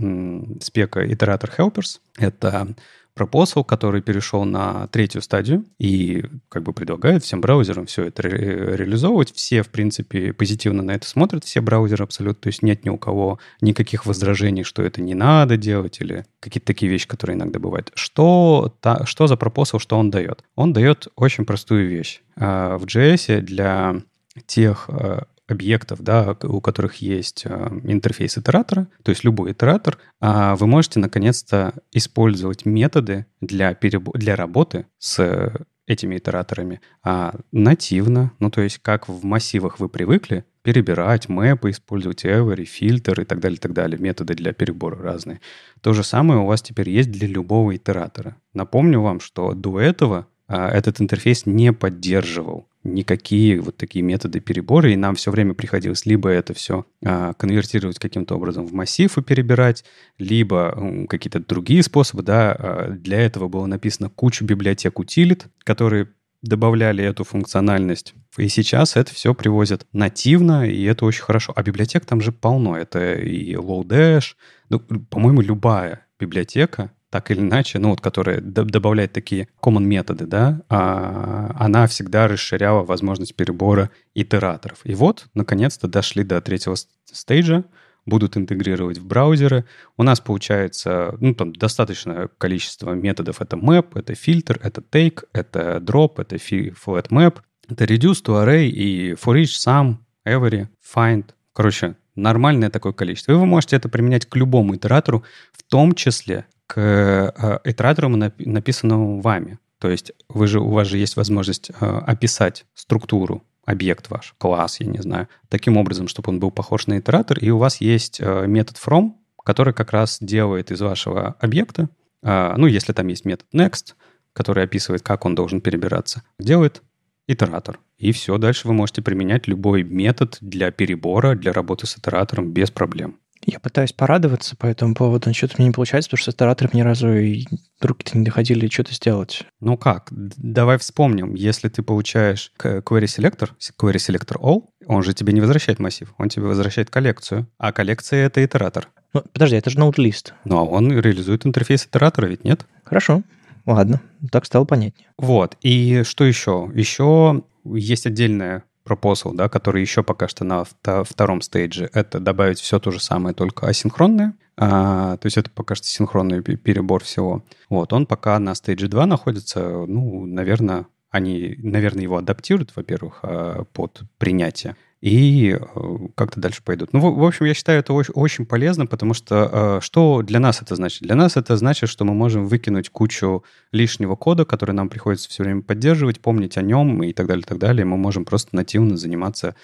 спека 0.61 1.05
Iterator 1.05 1.49
Helpers. 1.57 1.99
Это 2.17 2.73
proposal, 3.15 3.63
который 3.63 4.01
перешел 4.01 4.45
на 4.45 4.87
третью 4.87 5.21
стадию 5.21 5.65
и 5.79 6.25
как 6.49 6.63
бы 6.63 6.73
предлагает 6.73 7.23
всем 7.23 7.41
браузерам 7.41 7.85
все 7.85 8.05
это 8.05 8.23
ре- 8.23 8.75
реализовывать. 8.75 9.33
Все, 9.33 9.63
в 9.63 9.69
принципе, 9.69 10.33
позитивно 10.33 10.81
на 10.81 10.91
это 10.91 11.07
смотрят, 11.07 11.43
все 11.43 11.61
браузеры 11.61 12.03
абсолютно. 12.03 12.41
То 12.41 12.47
есть 12.47 12.63
нет 12.63 12.85
ни 12.85 12.89
у 12.89 12.97
кого 12.97 13.39
никаких 13.59 14.05
возражений, 14.05 14.63
что 14.63 14.81
это 14.81 15.01
не 15.01 15.13
надо 15.13 15.57
делать 15.57 15.99
или 15.99 16.25
какие-то 16.39 16.67
такие 16.67 16.91
вещи, 16.91 17.07
которые 17.07 17.35
иногда 17.35 17.59
бывают. 17.59 17.91
Что, 17.95 18.73
та, 18.79 19.05
что 19.05 19.27
за 19.27 19.35
proposal, 19.35 19.79
что 19.79 19.97
он 19.97 20.09
дает? 20.09 20.43
Он 20.55 20.73
дает 20.73 21.07
очень 21.15 21.45
простую 21.45 21.87
вещь. 21.89 22.21
А, 22.35 22.77
в 22.77 22.85
JS 22.85 23.41
для 23.41 24.01
тех 24.45 24.89
а, 24.89 25.25
объектов, 25.51 26.01
да, 26.01 26.37
у 26.43 26.61
которых 26.61 26.95
есть 26.95 27.43
э, 27.45 27.67
интерфейс 27.83 28.37
итератора, 28.37 28.87
то 29.03 29.09
есть 29.09 29.23
любой 29.23 29.51
итератор, 29.51 29.97
а 30.19 30.55
вы 30.55 30.67
можете 30.67 30.99
наконец-то 30.99 31.73
использовать 31.91 32.65
методы 32.65 33.25
для, 33.41 33.73
переб... 33.73 34.09
для 34.13 34.35
работы 34.35 34.85
с 34.97 35.53
этими 35.87 36.17
итераторами 36.17 36.81
а 37.03 37.35
нативно, 37.51 38.31
ну 38.39 38.49
то 38.49 38.61
есть 38.61 38.79
как 38.79 39.09
в 39.09 39.23
массивах 39.25 39.79
вы 39.79 39.89
привыкли, 39.89 40.45
перебирать 40.63 41.27
мэпы, 41.27 41.71
использовать 41.71 42.23
every, 42.23 42.65
фильтр 42.65 43.21
и 43.21 43.25
так 43.25 43.39
далее, 43.39 43.57
так 43.57 43.73
далее, 43.73 43.99
методы 43.99 44.35
для 44.35 44.53
перебора 44.53 44.97
разные. 45.01 45.41
То 45.81 45.93
же 45.93 46.03
самое 46.03 46.39
у 46.39 46.45
вас 46.45 46.61
теперь 46.61 46.89
есть 46.89 47.11
для 47.11 47.27
любого 47.27 47.75
итератора. 47.75 48.37
Напомню 48.53 49.01
вам, 49.01 49.19
что 49.19 49.53
до 49.53 49.79
этого 49.79 50.27
а, 50.47 50.69
этот 50.69 51.01
интерфейс 51.01 51.45
не 51.45 51.73
поддерживал 51.73 52.67
никакие 52.83 53.59
вот 53.61 53.77
такие 53.77 54.03
методы 54.03 54.39
перебора, 54.39 54.91
и 54.91 54.95
нам 54.95 55.15
все 55.15 55.31
время 55.31 55.53
приходилось 55.53 56.05
либо 56.05 56.29
это 56.29 56.53
все 56.53 56.85
а, 57.05 57.33
конвертировать 57.33 57.99
каким-то 57.99 58.35
образом 58.35 58.65
в 58.65 58.73
массив 58.73 59.15
и 59.17 59.21
перебирать, 59.21 59.83
либо 60.17 61.05
какие-то 61.07 61.39
другие 61.39 61.83
способы, 61.83 62.23
да, 62.23 62.51
а, 62.51 62.89
для 62.89 63.19
этого 63.21 63.47
было 63.47 63.65
написано 63.65 64.09
кучу 64.09 64.45
библиотек 64.45 64.99
утилит, 64.99 65.47
которые 65.63 66.09
добавляли 66.41 67.03
эту 67.03 67.23
функциональность. 67.23 68.15
И 68.37 68.47
сейчас 68.47 68.95
это 68.95 69.13
все 69.13 69.33
привозят 69.33 69.85
нативно, 69.93 70.67
и 70.67 70.83
это 70.83 71.05
очень 71.05 71.21
хорошо. 71.23 71.53
А 71.55 71.61
библиотек 71.61 72.05
там 72.05 72.21
же 72.21 72.31
полно. 72.31 72.75
Это 72.77 73.13
и 73.13 73.53
Lodash, 73.53 74.33
ну, 74.69 74.79
по-моему, 74.79 75.41
любая 75.41 76.07
библиотека, 76.19 76.91
так 77.11 77.29
или 77.29 77.41
иначе, 77.41 77.77
ну 77.77 77.89
вот, 77.89 77.99
которая 77.99 78.39
добавляет 78.39 79.11
такие 79.11 79.49
common 79.61 79.83
методы, 79.83 80.25
да, 80.25 80.61
а, 80.69 81.53
она 81.59 81.85
всегда 81.87 82.27
расширяла 82.27 82.83
возможность 82.83 83.35
перебора 83.35 83.91
итераторов. 84.15 84.79
И 84.85 84.95
вот, 84.95 85.27
наконец-то, 85.33 85.87
дошли 85.87 86.23
до 86.23 86.39
третьего 86.41 86.75
стейджа, 87.05 87.65
будут 88.05 88.37
интегрировать 88.37 88.97
в 88.97 89.05
браузеры. 89.05 89.65
У 89.97 90.03
нас 90.03 90.21
получается, 90.21 91.15
ну, 91.19 91.35
там 91.35 91.53
достаточное 91.53 92.29
количество 92.37 92.93
методов. 92.93 93.41
Это 93.41 93.57
map, 93.57 93.87
это 93.95 94.15
фильтр, 94.15 94.59
это 94.63 94.81
take, 94.81 95.25
это 95.33 95.77
drop, 95.77 96.13
это 96.17 96.37
flat 96.37 97.09
map, 97.09 97.39
это 97.67 97.83
reduce 97.83 98.23
to 98.25 98.41
array 98.41 98.67
и 98.67 99.11
for 99.13 99.35
each, 99.35 99.57
sum, 99.57 99.97
every, 100.25 100.67
find. 100.95 101.25
Короче, 101.53 101.95
нормальное 102.15 102.69
такое 102.69 102.93
количество. 102.93 103.33
И 103.33 103.35
вы 103.35 103.45
можете 103.45 103.75
это 103.75 103.89
применять 103.89 104.25
к 104.25 104.35
любому 104.35 104.75
итератору, 104.75 105.23
в 105.51 105.63
том 105.63 105.93
числе 105.93 106.45
к 106.71 106.77
э, 106.77 107.69
итератору, 107.69 108.07
написанному 108.07 109.19
вами. 109.19 109.59
То 109.77 109.89
есть 109.89 110.13
вы 110.29 110.47
же, 110.47 110.61
у 110.61 110.69
вас 110.69 110.87
же 110.87 110.97
есть 110.97 111.17
возможность 111.17 111.69
э, 111.69 111.73
описать 112.07 112.65
структуру, 112.73 113.43
объект 113.65 114.09
ваш, 114.09 114.35
класс, 114.37 114.79
я 114.79 114.87
не 114.87 114.99
знаю, 114.99 115.27
таким 115.49 115.75
образом, 115.75 116.07
чтобы 116.07 116.29
он 116.29 116.39
был 116.39 116.49
похож 116.49 116.87
на 116.87 116.99
итератор, 116.99 117.37
и 117.39 117.49
у 117.49 117.57
вас 117.57 117.81
есть 117.81 118.21
э, 118.21 118.47
метод 118.47 118.77
from, 118.77 119.11
который 119.43 119.73
как 119.73 119.91
раз 119.91 120.19
делает 120.21 120.71
из 120.71 120.79
вашего 120.79 121.35
объекта, 121.39 121.89
ну, 122.23 122.67
если 122.67 122.93
там 122.93 123.07
есть 123.07 123.25
метод 123.25 123.47
next, 123.51 123.95
который 124.33 124.63
описывает, 124.63 125.01
как 125.01 125.25
он 125.25 125.33
должен 125.33 125.59
перебираться, 125.59 126.21
делает 126.37 126.83
итератор. 127.27 127.79
И 127.97 128.11
все, 128.11 128.37
дальше 128.37 128.67
вы 128.67 128.75
можете 128.75 129.01
применять 129.01 129.47
любой 129.47 129.81
метод 129.81 130.37
для 130.41 130.69
перебора, 130.69 131.33
для 131.33 131.51
работы 131.51 131.87
с 131.87 131.97
итератором 131.97 132.51
без 132.51 132.69
проблем. 132.69 133.17
Я 133.45 133.59
пытаюсь 133.59 133.91
порадоваться 133.91 134.55
по 134.55 134.67
этому 134.67 134.93
поводу, 134.93 135.29
но 135.29 135.33
что-то 135.33 135.55
мне 135.57 135.67
не 135.67 135.73
получается, 135.73 136.09
потому 136.09 136.21
что 136.21 136.31
с 136.31 136.35
итератором 136.35 136.71
ни 136.73 136.81
разу 136.81 137.11
и 137.11 137.45
руки-то 137.81 138.17
не 138.17 138.23
доходили 138.23 138.67
что-то 138.67 138.93
сделать. 138.93 139.43
Ну 139.59 139.77
как? 139.77 140.09
Давай 140.11 140.77
вспомним. 140.77 141.33
Если 141.33 141.67
ты 141.69 141.81
получаешь 141.81 142.51
query 142.59 143.05
selector, 143.05 143.49
query 143.79 143.95
selector 143.95 144.37
all, 144.39 144.65
он 144.85 145.01
же 145.03 145.13
тебе 145.13 145.33
не 145.33 145.41
возвращает 145.41 145.79
массив, 145.79 146.13
он 146.17 146.29
тебе 146.29 146.45
возвращает 146.45 146.89
коллекцию. 146.89 147.47
А 147.57 147.71
коллекция— 147.71 148.25
это 148.27 148.45
итератор. 148.45 148.89
Ну, 149.13 149.23
подожди, 149.33 149.55
это 149.55 149.69
же 149.69 149.77
node-лист. 149.79 150.33
Ну, 150.45 150.57
а 150.57 150.63
он 150.63 150.91
реализует 150.91 151.45
интерфейс 151.45 151.85
итератора, 151.85 152.27
ведь 152.27 152.43
нет? 152.43 152.65
Хорошо. 152.83 153.23
Ладно, 153.65 154.01
так 154.31 154.45
стало 154.45 154.65
понятнее. 154.65 155.07
Вот. 155.17 155.57
И 155.61 156.03
что 156.03 156.23
еще? 156.23 156.71
Еще 156.73 157.43
есть 157.63 158.05
отдельная 158.05 158.63
proposal, 158.85 159.33
да, 159.33 159.49
который 159.49 159.81
еще 159.81 160.03
пока 160.03 160.27
что 160.27 160.43
на 160.43 160.63
втором 161.03 161.41
стейдже, 161.41 161.89
это 161.93 162.19
добавить 162.19 162.59
все 162.59 162.79
то 162.79 162.91
же 162.91 162.99
самое, 162.99 163.35
только 163.35 163.67
асинхронное. 163.67 164.33
А, 164.57 165.17
то 165.17 165.25
есть 165.25 165.37
это 165.37 165.49
пока 165.49 165.75
что 165.75 165.87
синхронный 165.87 166.41
перебор 166.41 167.03
всего. 167.03 167.43
Вот, 167.69 167.93
он 167.93 168.05
пока 168.05 168.37
на 168.39 168.53
стейдже 168.53 168.87
2 168.87 169.05
находится, 169.05 169.85
ну, 169.87 170.25
наверное, 170.25 170.85
они, 171.09 171.55
наверное, 171.57 172.03
его 172.03 172.17
адаптируют, 172.17 172.73
во-первых, 172.75 173.19
а, 173.23 173.63
под 173.73 174.01
принятие 174.17 174.75
и 175.01 175.57
э, 175.59 175.97
как-то 176.15 176.39
дальше 176.39 176.61
пойдут. 176.63 176.93
Ну, 176.93 176.99
в 176.99 177.23
общем, 177.23 177.47
я 177.47 177.55
считаю 177.55 177.79
это 177.79 177.91
очень, 177.93 178.45
полезно, 178.45 178.85
потому 178.85 179.15
что 179.15 179.49
э, 179.51 179.79
что 179.81 180.21
для 180.21 180.39
нас 180.39 180.61
это 180.61 180.75
значит? 180.75 181.01
Для 181.01 181.15
нас 181.15 181.37
это 181.37 181.57
значит, 181.57 181.89
что 181.89 182.05
мы 182.05 182.13
можем 182.13 182.45
выкинуть 182.45 182.89
кучу 182.89 183.43
лишнего 183.71 184.15
кода, 184.15 184.45
который 184.45 184.73
нам 184.73 184.89
приходится 184.89 185.27
все 185.27 185.43
время 185.43 185.63
поддерживать, 185.63 186.19
помнить 186.19 186.55
о 186.57 186.61
нем 186.61 187.01
и 187.03 187.13
так 187.13 187.25
далее, 187.25 187.41
и 187.41 187.47
так 187.47 187.57
далее. 187.57 187.83
Мы 187.83 187.97
можем 187.97 188.25
просто 188.25 188.55
нативно 188.55 188.95
заниматься 188.95 189.55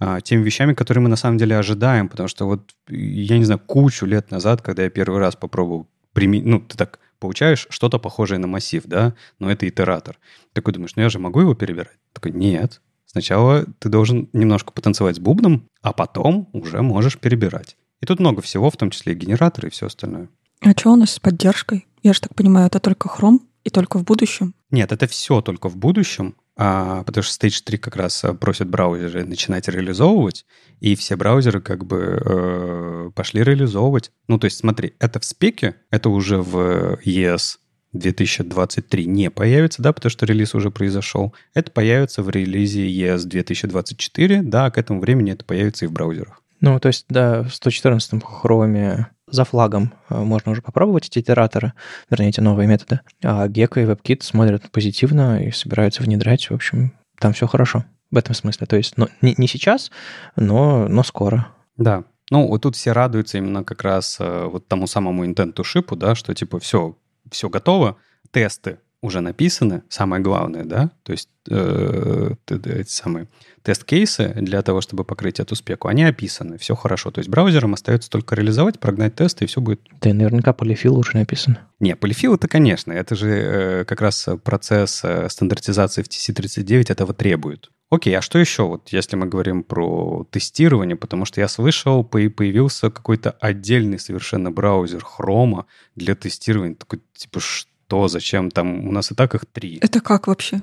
э, 0.00 0.18
теми 0.24 0.42
вещами, 0.42 0.72
которые 0.72 1.02
мы 1.02 1.10
на 1.10 1.16
самом 1.16 1.36
деле 1.36 1.58
ожидаем, 1.58 2.08
потому 2.08 2.28
что 2.28 2.46
вот, 2.46 2.74
я 2.88 3.36
не 3.36 3.44
знаю, 3.44 3.60
кучу 3.66 4.06
лет 4.06 4.30
назад, 4.30 4.62
когда 4.62 4.84
я 4.84 4.90
первый 4.90 5.20
раз 5.20 5.36
попробовал 5.36 5.86
применить, 6.14 6.46
ну, 6.46 6.60
ты 6.60 6.78
так 6.78 7.00
получаешь 7.18 7.66
что-то 7.68 7.98
похожее 7.98 8.38
на 8.38 8.46
массив, 8.46 8.82
да, 8.86 9.14
но 9.38 9.50
это 9.50 9.68
итератор. 9.68 10.18
Такой 10.54 10.72
думаешь, 10.72 10.96
ну 10.96 11.02
я 11.02 11.10
же 11.10 11.18
могу 11.18 11.40
его 11.40 11.54
перебирать? 11.54 11.98
Такой, 12.14 12.32
нет, 12.32 12.80
Сначала 13.16 13.64
ты 13.78 13.88
должен 13.88 14.28
немножко 14.34 14.72
потанцевать 14.72 15.16
с 15.16 15.18
бубном, 15.18 15.70
а 15.80 15.94
потом 15.94 16.50
уже 16.52 16.82
можешь 16.82 17.16
перебирать. 17.16 17.78
И 18.02 18.04
тут 18.04 18.20
много 18.20 18.42
всего, 18.42 18.68
в 18.68 18.76
том 18.76 18.90
числе 18.90 19.14
и 19.14 19.16
генераторы 19.16 19.68
и 19.68 19.70
все 19.70 19.86
остальное. 19.86 20.28
А 20.60 20.72
что 20.72 20.92
у 20.92 20.96
нас 20.96 21.12
с 21.12 21.18
поддержкой? 21.18 21.86
Я 22.02 22.12
же 22.12 22.20
так 22.20 22.34
понимаю, 22.34 22.66
это 22.66 22.78
только 22.78 23.08
Chrome 23.08 23.38
и 23.64 23.70
только 23.70 23.98
в 23.98 24.04
будущем? 24.04 24.54
Нет, 24.70 24.92
это 24.92 25.06
все 25.06 25.40
только 25.40 25.70
в 25.70 25.78
будущем, 25.78 26.36
а, 26.58 27.04
потому 27.04 27.22
что 27.22 27.46
Stage 27.46 27.62
3 27.64 27.78
как 27.78 27.96
раз 27.96 28.22
просят 28.38 28.68
браузеры 28.68 29.24
начинать 29.24 29.66
реализовывать, 29.66 30.44
и 30.80 30.94
все 30.94 31.16
браузеры 31.16 31.62
как 31.62 31.86
бы 31.86 32.20
э, 32.22 33.10
пошли 33.14 33.42
реализовывать. 33.42 34.12
Ну, 34.28 34.38
то 34.38 34.44
есть 34.44 34.58
смотри, 34.58 34.92
это 34.98 35.20
в 35.20 35.24
спеке, 35.24 35.76
это 35.90 36.10
уже 36.10 36.36
в 36.36 36.98
ES 37.02 37.56
2023 37.98 39.06
не 39.06 39.30
появится, 39.30 39.82
да, 39.82 39.92
потому 39.92 40.10
что 40.10 40.26
релиз 40.26 40.54
уже 40.54 40.70
произошел. 40.70 41.34
Это 41.54 41.70
появится 41.70 42.22
в 42.22 42.30
релизе 42.30 42.88
ES 42.88 43.24
2024, 43.24 44.42
да, 44.42 44.70
к 44.70 44.78
этому 44.78 45.00
времени 45.00 45.32
это 45.32 45.44
появится 45.44 45.84
и 45.84 45.88
в 45.88 45.92
браузерах. 45.92 46.42
Ну, 46.60 46.78
то 46.80 46.88
есть, 46.88 47.06
да, 47.08 47.42
в 47.42 47.54
114 47.54 48.22
Chrome 48.22 49.06
за 49.28 49.44
флагом 49.44 49.92
э, 50.08 50.18
можно 50.18 50.52
уже 50.52 50.62
попробовать 50.62 51.08
эти 51.08 51.18
итераторы, 51.18 51.72
вернее, 52.10 52.30
эти 52.30 52.40
новые 52.40 52.66
методы. 52.66 53.00
А 53.22 53.48
Gecko 53.48 53.82
и 53.82 53.86
WebKit 53.86 54.22
смотрят 54.22 54.70
позитивно 54.70 55.42
и 55.42 55.50
собираются 55.50 56.02
внедрять. 56.02 56.48
В 56.48 56.54
общем, 56.54 56.92
там 57.18 57.32
все 57.32 57.46
хорошо 57.46 57.84
в 58.10 58.16
этом 58.16 58.34
смысле. 58.34 58.66
То 58.66 58.76
есть, 58.76 58.96
ну, 58.96 59.08
не, 59.20 59.34
не 59.36 59.48
сейчас, 59.48 59.90
но, 60.36 60.88
но 60.88 61.02
скоро. 61.02 61.48
Да, 61.76 62.04
ну, 62.30 62.46
вот 62.48 62.62
тут 62.62 62.74
все 62.76 62.92
радуются 62.92 63.38
именно 63.38 63.62
как 63.62 63.82
раз 63.82 64.16
э, 64.18 64.44
вот 64.50 64.66
тому 64.66 64.86
самому 64.86 65.24
интенту 65.24 65.62
шипу, 65.62 65.94
да, 65.96 66.14
что 66.14 66.34
типа 66.34 66.58
все, 66.58 66.96
все 67.30 67.48
готово, 67.48 67.96
тесты 68.30 68.78
уже 69.02 69.20
написаны, 69.20 69.82
самое 69.88 70.22
главное, 70.22 70.64
да, 70.64 70.90
то 71.02 71.12
есть 71.12 71.28
э, 71.48 72.34
эти 72.48 72.90
самые 72.90 73.28
тест-кейсы 73.62 74.32
для 74.36 74.62
того, 74.62 74.80
чтобы 74.80 75.04
покрыть 75.04 75.40
эту 75.40 75.54
спеку, 75.54 75.88
они 75.88 76.04
описаны, 76.04 76.56
все 76.58 76.74
хорошо. 76.74 77.10
То 77.10 77.18
есть 77.18 77.28
браузерам 77.28 77.74
остается 77.74 78.10
только 78.10 78.34
реализовать, 78.34 78.78
прогнать 78.78 79.14
тесты, 79.14 79.44
и 79.44 79.48
все 79.48 79.60
будет... 79.60 79.80
Да, 80.00 80.12
наверняка 80.12 80.52
полифил 80.52 80.96
уже 80.98 81.16
написан. 81.16 81.58
Не, 81.80 81.96
полифил 81.96 82.34
это, 82.34 82.48
конечно, 82.48 82.92
это 82.92 83.14
же 83.14 83.30
э, 83.30 83.84
как 83.84 84.00
раз 84.00 84.28
процесс 84.44 85.02
э, 85.04 85.28
стандартизации 85.28 86.02
в 86.02 86.08
TC39 86.08 86.92
этого 86.92 87.12
требует. 87.12 87.70
Окей, 87.88 88.16
а 88.18 88.20
что 88.20 88.38
еще, 88.38 88.64
вот 88.64 88.88
если 88.88 89.14
мы 89.14 89.26
говорим 89.26 89.62
про 89.62 90.26
тестирование, 90.30 90.96
потому 90.96 91.24
что 91.24 91.40
я 91.40 91.46
слышал, 91.46 92.02
появился 92.02 92.90
какой-то 92.90 93.30
отдельный 93.30 94.00
совершенно 94.00 94.50
браузер 94.50 95.04
Chrome 95.04 95.66
для 95.94 96.16
тестирования. 96.16 96.74
Такой, 96.74 97.00
типа, 97.14 97.38
что, 97.38 98.08
зачем? 98.08 98.50
Там 98.50 98.88
у 98.88 98.92
нас 98.92 99.12
и 99.12 99.14
так 99.14 99.36
их 99.36 99.46
три. 99.46 99.78
Это 99.80 100.00
как 100.00 100.26
вообще? 100.26 100.60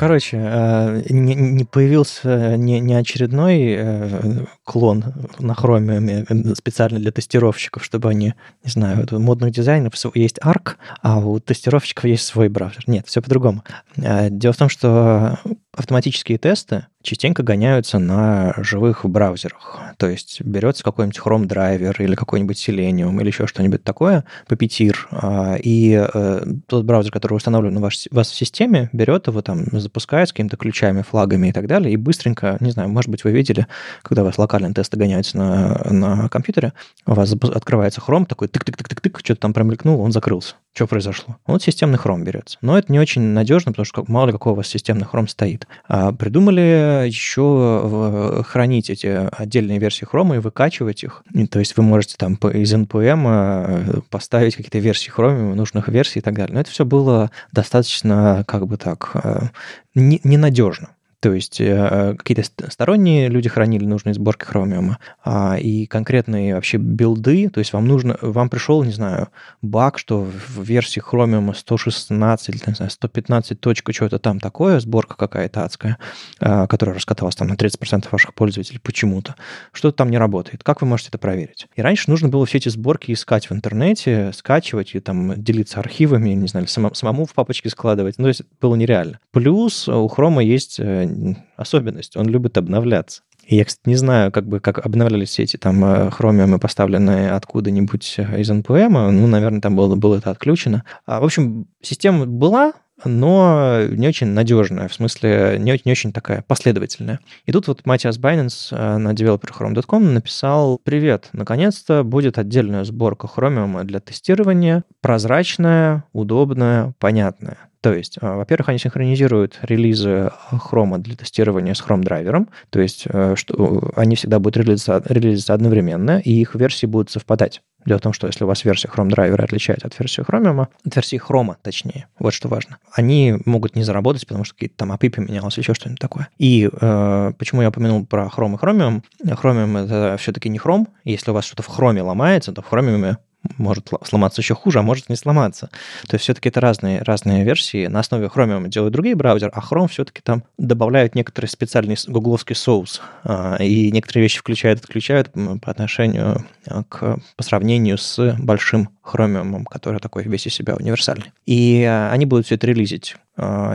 Короче, 0.00 0.38
э, 0.40 1.02
не 1.10 1.64
появился 1.64 2.56
не 2.56 2.94
очередной 2.94 3.74
э, 3.76 4.44
клон 4.64 5.04
на 5.38 5.54
хроме 5.54 6.24
э, 6.26 6.54
специально 6.54 6.98
для 6.98 7.12
тестировщиков, 7.12 7.84
чтобы 7.84 8.08
они, 8.08 8.32
не 8.64 8.70
знаю, 8.70 9.06
у 9.10 9.18
модных 9.18 9.50
дизайнеров 9.50 9.94
есть 10.14 10.38
ARC, 10.38 10.76
а 11.02 11.18
у 11.18 11.38
тестировщиков 11.38 12.06
есть 12.06 12.24
свой 12.24 12.48
браузер. 12.48 12.84
Нет, 12.86 13.08
все 13.08 13.20
по-другому. 13.20 13.62
Дело 13.96 14.54
в 14.54 14.56
том, 14.56 14.70
что 14.70 15.38
автоматические 15.76 16.38
тесты 16.38 16.86
частенько 17.02 17.42
гоняются 17.42 17.98
на 17.98 18.54
живых 18.58 19.04
браузерах. 19.04 19.80
То 19.96 20.08
есть 20.08 20.42
берется 20.42 20.84
какой-нибудь 20.84 21.18
Chrome 21.18 21.46
драйвер 21.46 22.00
или 22.00 22.14
какой-нибудь 22.14 22.56
Selenium 22.56 23.20
или 23.20 23.28
еще 23.28 23.46
что-нибудь 23.46 23.82
такое, 23.82 24.24
Puppeteer, 24.48 24.96
а, 25.10 25.56
и 25.56 26.08
э, 26.12 26.44
тот 26.66 26.84
браузер, 26.84 27.10
который 27.12 27.34
установлен 27.34 27.76
у 27.76 27.80
вас, 27.80 28.06
в 28.10 28.24
системе, 28.24 28.90
берет 28.92 29.26
его 29.26 29.42
там, 29.42 29.66
запускает 29.72 30.28
с 30.28 30.32
какими-то 30.32 30.56
ключами, 30.56 31.02
флагами 31.02 31.48
и 31.48 31.52
так 31.52 31.66
далее, 31.66 31.92
и 31.92 31.96
быстренько, 31.96 32.56
не 32.60 32.70
знаю, 32.70 32.88
может 32.88 33.10
быть, 33.10 33.24
вы 33.24 33.32
видели, 33.32 33.66
когда 34.02 34.22
у 34.22 34.26
вас 34.26 34.38
локальные 34.38 34.74
тесты 34.74 34.98
гоняются 34.98 35.38
на, 35.38 35.80
на 35.90 36.28
компьютере, 36.28 36.72
у 37.06 37.14
вас 37.14 37.32
открывается 37.32 38.02
Chrome, 38.06 38.26
такой 38.26 38.48
тык-тык-тык-тык, 38.48 39.18
что-то 39.18 39.40
там 39.40 39.52
промелькнул, 39.52 40.00
он 40.00 40.12
закрылся. 40.12 40.54
Что 40.72 40.86
произошло? 40.86 41.36
Вот 41.46 41.62
системный 41.62 41.98
Chrome 41.98 42.22
берется. 42.22 42.56
Но 42.60 42.78
это 42.78 42.92
не 42.92 43.00
очень 43.00 43.22
надежно, 43.22 43.72
потому 43.72 43.84
что 43.84 44.04
мало 44.06 44.26
ли 44.26 44.32
какого 44.32 44.52
у 44.52 44.56
вас 44.56 44.68
системный 44.68 45.06
Chrome 45.06 45.26
стоит. 45.26 45.66
А 45.88 46.12
придумали 46.12 47.06
еще 47.06 48.44
хранить 48.46 48.88
эти 48.88 49.28
отдельные 49.32 49.78
версии 49.78 50.06
Chrome 50.06 50.36
и 50.36 50.38
выкачивать 50.38 51.02
их. 51.02 51.24
И, 51.34 51.46
то 51.46 51.58
есть 51.58 51.76
вы 51.76 51.82
можете 51.82 52.16
там 52.16 52.34
из 52.34 52.72
NPM 52.72 53.24
э, 53.26 54.00
поставить 54.10 54.54
какие-то 54.54 54.78
версии 54.78 55.12
Chrome, 55.12 55.54
нужных 55.54 55.88
версий 55.88 56.20
и 56.20 56.22
так 56.22 56.34
далее. 56.34 56.54
Но 56.54 56.60
это 56.60 56.70
все 56.70 56.84
было 56.84 57.30
достаточно, 57.52 58.44
как 58.46 58.66
бы 58.68 58.76
так, 58.76 59.10
э, 59.14 59.48
ненадежно. 59.94 60.90
То 61.20 61.34
есть 61.34 61.60
э, 61.60 62.14
какие-то 62.18 62.70
сторонние 62.70 63.28
люди 63.28 63.48
хранили 63.50 63.84
нужные 63.84 64.14
сборки 64.14 64.46
Chromium, 64.50 64.94
а, 65.22 65.58
и 65.60 65.84
конкретные 65.84 66.54
вообще 66.54 66.78
билды, 66.78 67.50
то 67.50 67.58
есть 67.58 67.74
вам 67.74 67.86
нужно, 67.86 68.16
вам 68.22 68.48
пришел, 68.48 68.82
не 68.82 68.92
знаю, 68.92 69.28
баг, 69.60 69.98
что 69.98 70.22
в 70.22 70.62
версии 70.62 71.02
Chromium 71.02 71.54
116 71.54 72.48
или, 72.48 72.60
не 72.66 72.74
знаю, 72.74 72.90
115 72.90 73.60
точка 73.60 73.92
что-то 73.92 74.18
там 74.18 74.40
такое, 74.40 74.80
сборка 74.80 75.14
какая-то 75.14 75.64
адская, 75.64 75.98
а, 76.40 76.66
которая 76.66 76.96
раскаталась 76.96 77.36
там 77.36 77.48
на 77.48 77.54
30% 77.54 78.08
ваших 78.10 78.32
пользователей 78.32 78.80
почему-то, 78.82 79.34
что-то 79.72 79.98
там 79.98 80.10
не 80.10 80.16
работает. 80.16 80.62
Как 80.62 80.80
вы 80.80 80.86
можете 80.86 81.10
это 81.10 81.18
проверить? 81.18 81.66
И 81.76 81.82
раньше 81.82 82.10
нужно 82.10 82.30
было 82.30 82.46
все 82.46 82.56
эти 82.56 82.70
сборки 82.70 83.12
искать 83.12 83.50
в 83.50 83.52
интернете, 83.52 84.32
скачивать 84.34 84.94
и 84.94 85.00
там 85.00 85.34
делиться 85.42 85.80
архивами, 85.80 86.30
не 86.30 86.48
знаю, 86.48 86.66
самому 86.66 87.26
в 87.26 87.34
папочке 87.34 87.68
складывать. 87.68 88.16
Ну, 88.16 88.24
то 88.24 88.28
есть 88.28 88.42
было 88.58 88.74
нереально. 88.74 89.18
Плюс 89.32 89.86
у 89.86 90.06
Chrome 90.06 90.42
есть 90.42 90.80
э, 90.80 91.09
особенность, 91.56 92.16
он 92.16 92.26
любит 92.26 92.58
обновляться. 92.58 93.22
И 93.46 93.56
я, 93.56 93.64
кстати, 93.64 93.88
не 93.88 93.96
знаю, 93.96 94.30
как 94.30 94.46
бы 94.46 94.60
как 94.60 94.84
обновлялись 94.84 95.38
эти 95.38 95.56
там 95.56 95.84
э, 95.84 96.10
хромиумы, 96.10 96.58
поставленные 96.58 97.32
откуда-нибудь 97.32 98.14
э, 98.18 98.40
из 98.40 98.50
NPM. 98.50 99.10
Ну, 99.10 99.26
наверное, 99.26 99.60
там 99.60 99.74
было, 99.74 99.96
было 99.96 100.18
это 100.18 100.30
отключено. 100.30 100.84
А, 101.06 101.20
в 101.20 101.24
общем, 101.24 101.66
система 101.82 102.26
была, 102.26 102.74
но 103.04 103.80
не 103.88 104.08
очень 104.08 104.28
надежная, 104.28 104.88
в 104.88 104.94
смысле 104.94 105.56
не, 105.58 105.80
не 105.84 105.92
очень 105.92 106.12
такая 106.12 106.44
последовательная. 106.46 107.20
И 107.46 107.52
тут 107.52 107.66
вот 107.68 107.86
Матиас 107.86 108.18
Байненс 108.18 108.70
э, 108.72 108.96
на 108.98 109.12
developerchrome.com 109.12 110.14
написал 110.14 110.78
«Привет, 110.82 111.28
наконец-то 111.32 112.04
будет 112.04 112.38
отдельная 112.38 112.84
сборка 112.84 113.28
Chromium 113.34 113.82
для 113.84 114.00
тестирования, 114.00 114.84
прозрачная, 115.00 116.04
удобная, 116.12 116.94
понятная. 116.98 117.69
То 117.80 117.94
есть, 117.94 118.18
а, 118.20 118.36
во-первых, 118.36 118.68
они 118.68 118.78
синхронизируют 118.78 119.58
релизы 119.62 120.30
Chrome 120.52 120.98
для 120.98 121.16
тестирования 121.16 121.74
с 121.74 121.82
Chrome 121.82 122.02
драйвером, 122.02 122.48
то 122.68 122.80
есть 122.80 123.04
э, 123.06 123.34
что 123.36 123.92
они 123.96 124.16
всегда 124.16 124.38
будут 124.38 124.58
релизиться, 124.58 125.02
релизиться 125.06 125.54
одновременно, 125.54 126.18
и 126.18 126.32
их 126.32 126.54
версии 126.54 126.86
будут 126.86 127.10
совпадать. 127.10 127.62
Дело 127.86 127.98
в 127.98 128.02
том, 128.02 128.12
что 128.12 128.26
если 128.26 128.44
у 128.44 128.46
вас 128.46 128.64
версия 128.64 128.88
Chrome 128.88 129.08
драйвера 129.08 129.42
отличается 129.42 129.86
от 129.86 129.98
версии 129.98 130.22
Chromium, 130.22 130.66
от 130.84 130.96
версии 130.96 131.18
Chrome, 131.18 131.56
точнее, 131.62 132.08
вот 132.18 132.34
что 132.34 132.48
важно, 132.48 132.78
они 132.92 133.36
могут 133.46 133.74
не 133.74 133.82
заработать, 133.82 134.26
потому 134.26 134.44
что 134.44 134.54
какие-то 134.54 134.76
там 134.76 134.92
API 134.92 135.10
поменялось, 135.10 135.56
еще 135.56 135.72
что-нибудь 135.72 136.00
такое. 136.00 136.28
И 136.38 136.68
э, 136.70 137.32
почему 137.38 137.62
я 137.62 137.70
упомянул 137.70 138.04
про 138.04 138.26
Chrome 138.26 138.54
и 138.54 138.56
Chromium? 138.56 139.02
Chromium— 139.24 139.84
это 139.84 140.16
все-таки 140.18 140.50
не 140.50 140.58
Chrome. 140.58 140.88
Если 141.04 141.30
у 141.30 141.34
вас 141.34 141.46
что-то 141.46 141.62
в 141.62 141.68
Chrome 141.70 142.02
ломается, 142.02 142.52
то 142.52 142.60
в 142.60 142.70
Chromium 142.70 143.16
может 143.56 143.88
сломаться 144.04 144.40
еще 144.40 144.54
хуже, 144.54 144.80
а 144.80 144.82
может 144.82 145.08
не 145.08 145.16
сломаться. 145.16 145.70
То 146.06 146.14
есть 146.14 146.24
все-таки 146.24 146.48
это 146.48 146.60
разные, 146.60 147.02
разные 147.02 147.44
версии. 147.44 147.86
На 147.86 148.00
основе 148.00 148.26
Chromium 148.26 148.68
делают 148.68 148.92
другие 148.92 149.14
браузеры, 149.14 149.52
а 149.54 149.60
Chrome 149.60 149.88
все-таки 149.88 150.20
там 150.22 150.44
добавляют 150.58 151.14
некоторый 151.14 151.46
специальный 151.46 151.96
гугловский 152.06 152.54
соус, 152.54 153.00
а, 153.24 153.56
и 153.56 153.90
некоторые 153.90 154.24
вещи 154.24 154.38
включают, 154.38 154.80
отключают 154.80 155.30
по 155.32 155.70
отношению 155.70 156.44
а, 156.66 156.82
к, 156.84 157.18
по 157.36 157.42
сравнению 157.42 157.98
с 157.98 158.36
большим 158.38 158.90
Chromium, 159.04 159.64
который 159.64 160.00
такой 160.00 160.24
весь 160.24 160.46
из 160.46 160.54
себя 160.54 160.74
универсальный. 160.74 161.32
И 161.46 161.82
а, 161.84 162.10
они 162.12 162.26
будут 162.26 162.46
все 162.46 162.56
это 162.56 162.66
релизить 162.66 163.16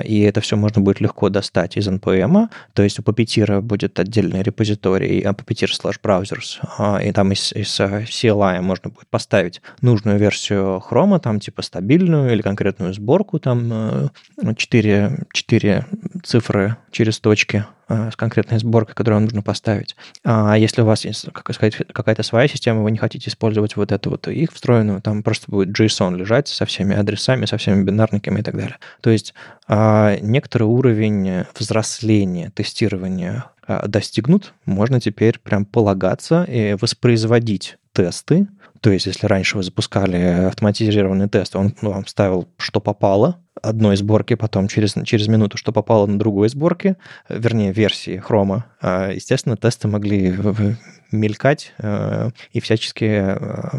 и 0.04 0.22
это 0.22 0.42
все 0.42 0.56
можно 0.56 0.82
будет 0.82 1.00
легко 1.02 1.30
достать 1.30 1.78
из 1.78 1.88
NPM, 1.88 2.50
то 2.74 2.84
есть 2.84 3.00
у 3.00 3.02
Puppeteer 3.02 3.62
будет 3.62 4.00
отдельный 4.00 4.44
репозиторий 4.44 5.22
Puppeteer 5.22 5.70
slash 5.70 6.00
browsers, 6.02 7.02
и 7.04 7.12
там 7.12 7.32
из, 7.32 7.52
из 7.54 7.80
CLI 7.80 8.62
можно 8.62 8.90
будет 8.90 9.08
поставить 9.08 9.62
нужную 9.82 10.18
версию 10.18 10.82
Chrome, 10.90 11.20
там 11.20 11.40
типа 11.40 11.62
стабильную 11.62 12.32
или 12.32 12.42
конкретную 12.42 12.94
сборку, 12.94 13.40
там 13.40 14.12
4, 14.56 15.26
4 15.32 15.86
цифры 16.24 16.78
через 16.92 17.20
точки, 17.20 17.66
с 17.88 18.16
конкретной 18.16 18.58
сборкой, 18.60 18.96
которую 18.96 19.22
нужно 19.22 19.42
поставить. 19.42 19.96
А 20.24 20.58
если 20.58 20.82
у 20.82 20.86
вас 20.86 21.06
есть, 21.06 21.32
как 21.32 21.54
сказать, 21.54 21.76
какая-то 21.76 22.24
своя 22.24 22.48
система, 22.48 22.82
вы 22.82 22.92
не 22.92 22.98
хотите 22.98 23.30
использовать 23.30 23.76
вот 23.76 23.92
эту 23.92 24.10
вот 24.10 24.28
их 24.28 24.52
встроенную, 24.54 25.02
там 25.02 25.22
просто 25.22 25.52
будет 25.52 25.78
JSON 25.80 26.16
лежать 26.18 26.48
со 26.48 26.66
всеми 26.66 26.96
адресами, 26.96 27.46
со 27.46 27.58
всеми 27.58 27.84
бинарниками 27.84 28.40
и 28.40 28.44
так 28.44 28.56
далее. 28.56 28.78
То 29.02 29.10
есть 29.12 29.34
а, 29.54 29.55
некоторый 29.68 30.64
уровень 30.64 31.46
взросления, 31.58 32.52
тестирования 32.52 33.46
а, 33.68 33.88
достигнут, 33.88 34.54
можно 34.66 35.00
теперь 35.00 35.40
прям 35.40 35.66
полагаться 35.66 36.44
и 36.44 36.76
воспроизводить 36.80 37.78
тесты. 37.94 38.48
То 38.82 38.92
есть, 38.92 39.08
если 39.08 39.26
раньше 39.26 39.58
вы 39.58 39.64
запускали 39.64 40.18
автоматизированный 40.48 41.28
тест, 41.28 41.56
он 41.56 41.74
вам 41.82 42.06
ставил, 42.06 42.48
что 42.58 42.80
попало, 42.80 43.40
одной 43.62 43.98
сборки, 43.98 44.36
потом 44.36 44.68
через, 44.68 44.94
через 45.06 45.28
минуту, 45.28 45.58
что 45.58 45.72
попало 45.72 46.06
на 46.06 46.20
другой 46.20 46.50
сборке, 46.50 46.98
вернее, 47.30 47.72
версии 47.72 48.18
хрома. 48.18 48.66
А, 48.82 49.12
естественно, 49.12 49.58
тесты 49.58 49.88
могли 49.88 50.36
мелькать 51.16 51.74
э, 51.80 52.30
и 52.52 52.60
всячески 52.60 53.06
э, 53.06 53.70